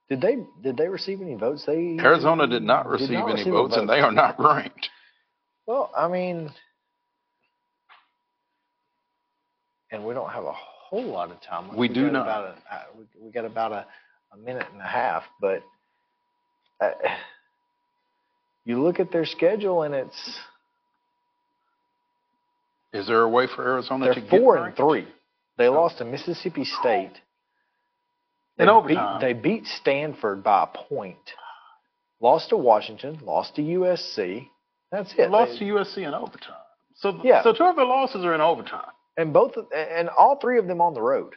did 0.09 0.21
they 0.21 0.37
did 0.61 0.77
they 0.77 0.87
receive 0.87 1.21
any 1.21 1.35
votes? 1.35 1.63
They 1.65 1.97
Arizona 1.99 2.47
did 2.47 2.63
not 2.63 2.87
receive 2.87 3.11
any 3.11 3.33
receive 3.33 3.53
votes, 3.53 3.75
and 3.75 3.89
they 3.89 3.99
are 3.99 4.11
not 4.11 4.39
ranked. 4.39 4.89
Well, 5.65 5.91
I 5.97 6.07
mean, 6.07 6.51
and 9.91 10.05
we 10.05 10.13
don't 10.13 10.29
have 10.29 10.45
a 10.45 10.53
whole 10.53 11.03
lot 11.05 11.31
of 11.31 11.41
time. 11.41 11.75
We 11.75 11.87
do 11.87 12.05
got 12.05 12.13
not. 12.13 12.21
About 12.23 12.45
a, 12.45 12.97
we, 12.97 13.05
we 13.25 13.31
got 13.31 13.45
about 13.45 13.71
a, 13.71 13.85
a 14.33 14.37
minute 14.37 14.67
and 14.71 14.81
a 14.81 14.85
half, 14.85 15.23
but 15.41 15.63
uh, 16.79 16.91
you 18.65 18.81
look 18.81 18.99
at 18.99 19.11
their 19.11 19.25
schedule 19.25 19.83
and 19.83 19.95
it's 19.95 20.39
Is 22.93 23.07
there 23.07 23.21
a 23.21 23.29
way 23.29 23.47
for 23.53 23.63
Arizona 23.67 24.13
to 24.13 24.21
get 24.21 24.29
four 24.29 24.55
and 24.55 24.65
ranked? 24.65 24.77
three. 24.77 25.07
They 25.57 25.69
lost 25.69 25.97
to 25.99 26.05
Mississippi 26.05 26.65
State. 26.65 27.13
They 28.57 28.63
In 28.63 28.69
overtime. 28.69 29.19
Beat, 29.19 29.25
they 29.27 29.33
beat 29.33 29.65
Stanford 29.67 30.43
by 30.43 30.63
a 30.63 30.67
point. 30.67 31.17
Lost 32.19 32.49
to 32.49 32.57
Washington. 32.57 33.19
Lost 33.23 33.55
to 33.55 33.61
USC. 33.61 34.47
That's 34.91 35.13
it. 35.17 35.29
Lost 35.29 35.53
They- 35.53 35.59
to 35.59 35.65
USC 35.65 36.03
in 36.03 36.13
overtime. 36.13 36.55
So, 36.95 37.19
Yeah. 37.23 37.43
so 37.43 37.53
two 37.53 37.63
of 37.65 37.75
their 37.75 37.85
losses 37.85 38.25
are 38.25 38.33
in 38.33 38.41
overtime. 38.41 38.91
and 39.17 39.33
both 39.33 39.55
and 39.73 40.09
all 40.09 40.35
three 40.37 40.59
of 40.59 40.67
them 40.67 40.79
on 40.81 40.93
the 40.93 41.01
road. 41.01 41.35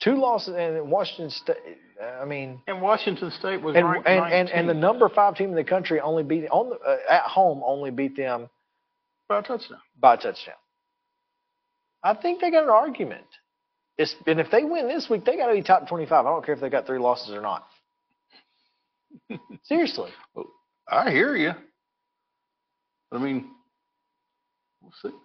Two 0.00 0.16
losses 0.16 0.54
and 0.54 0.90
Washington 0.90 1.30
State. 1.30 1.78
I 2.20 2.24
mean, 2.24 2.60
And 2.66 2.82
Washington 2.82 3.30
State 3.30 3.62
was 3.62 3.76
and 3.76 3.88
ranked 3.88 4.08
and, 4.08 4.24
and, 4.32 4.50
and 4.50 4.68
the 4.68 4.74
number 4.74 5.08
five 5.08 5.36
team 5.36 5.50
in 5.50 5.54
the 5.54 5.64
country 5.64 6.00
only 6.00 6.22
beat 6.22 6.48
on 6.50 6.70
the, 6.70 6.76
uh, 6.76 6.98
at 7.08 7.22
home 7.22 7.62
only 7.64 7.90
beat 7.90 8.16
them 8.16 8.50
by 9.28 9.38
a 9.38 9.42
touchdown. 9.42 9.80
by 9.98 10.14
a 10.14 10.16
touchdown. 10.18 10.56
I 12.04 12.14
think 12.14 12.40
they 12.40 12.50
got 12.50 12.64
an 12.64 12.70
argument. 12.70 13.24
It's, 13.96 14.14
and 14.26 14.38
if 14.38 14.50
they 14.50 14.62
win 14.64 14.88
this 14.88 15.08
week, 15.08 15.24
they 15.24 15.36
got 15.36 15.46
to 15.46 15.54
be 15.54 15.62
top 15.62 15.88
twenty-five. 15.88 16.26
I 16.26 16.28
don't 16.28 16.44
care 16.44 16.54
if 16.54 16.60
they 16.60 16.68
got 16.68 16.86
three 16.86 16.98
losses 16.98 17.30
or 17.30 17.40
not. 17.40 17.66
Seriously. 19.64 20.10
I 20.88 21.10
hear 21.10 21.34
you. 21.34 21.52
I 23.12 23.18
mean, 23.18 23.48
we'll 24.82 24.92
see. 25.02 25.16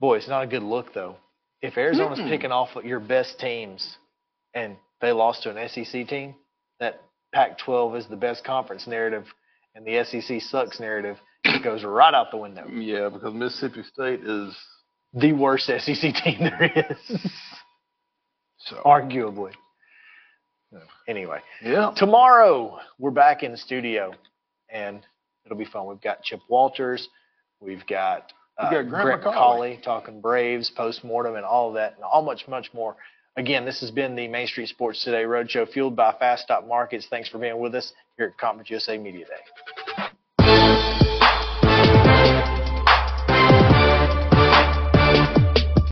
Boy, 0.00 0.18
it's 0.18 0.28
not 0.28 0.44
a 0.44 0.46
good 0.46 0.62
look 0.62 0.92
though. 0.92 1.16
If 1.62 1.78
Arizona's 1.78 2.18
Mm-mm. 2.18 2.28
picking 2.28 2.52
off 2.52 2.70
your 2.84 3.00
best 3.00 3.40
teams 3.40 3.96
and 4.54 4.76
they 5.00 5.12
lost 5.12 5.44
to 5.44 5.56
an 5.56 5.68
SEC 5.68 6.06
team, 6.06 6.34
that 6.80 7.00
Pac-12 7.32 7.98
is 7.98 8.06
the 8.08 8.16
best 8.16 8.44
conference 8.44 8.86
narrative 8.86 9.24
and 9.74 9.86
the 9.86 10.04
SEC 10.04 10.42
sucks 10.42 10.80
narrative 10.80 11.16
it 11.54 11.62
goes 11.62 11.84
right 11.84 12.12
out 12.14 12.30
the 12.30 12.36
window. 12.36 12.66
Yeah, 12.68 13.08
because 13.08 13.34
Mississippi 13.34 13.82
State 13.82 14.20
is 14.24 14.54
The 15.14 15.32
worst 15.32 15.66
SEC 15.66 16.12
team 16.14 16.38
there 16.40 16.72
is, 16.74 17.30
so. 18.58 18.76
arguably. 18.84 19.52
Anyway, 21.08 21.38
Yeah. 21.62 21.92
tomorrow 21.96 22.78
we're 22.98 23.10
back 23.12 23.42
in 23.42 23.52
the 23.52 23.56
studio 23.56 24.12
and 24.68 25.00
it'll 25.44 25.56
be 25.56 25.64
fun. 25.64 25.86
We've 25.86 26.00
got 26.00 26.22
Chip 26.22 26.40
Walters, 26.48 27.08
we've 27.60 27.86
got, 27.86 28.32
uh, 28.58 28.68
We've 28.70 28.82
got 28.90 28.90
Grant 29.04 29.22
McAuley. 29.22 29.34
McAuley 29.34 29.82
talking 29.82 30.20
Braves, 30.20 30.70
postmortem, 30.70 31.36
and 31.36 31.44
all 31.44 31.68
of 31.68 31.74
that, 31.74 31.94
and 31.94 32.04
all 32.04 32.22
much, 32.22 32.46
much 32.48 32.74
more. 32.74 32.96
Again, 33.36 33.64
this 33.64 33.80
has 33.80 33.90
been 33.90 34.16
the 34.16 34.26
Main 34.28 34.46
Street 34.48 34.68
Sports 34.68 35.04
Today 35.04 35.22
Roadshow, 35.24 35.68
fueled 35.70 35.94
by 35.94 36.12
Fast 36.18 36.42
Stop 36.44 36.66
Markets. 36.66 37.06
Thanks 37.08 37.28
for 37.28 37.38
being 37.38 37.58
with 37.58 37.74
us 37.74 37.92
here 38.16 38.26
at 38.28 38.38
Conference 38.38 38.68
USA 38.70 38.98
Media 38.98 39.26
Day. 39.26 39.85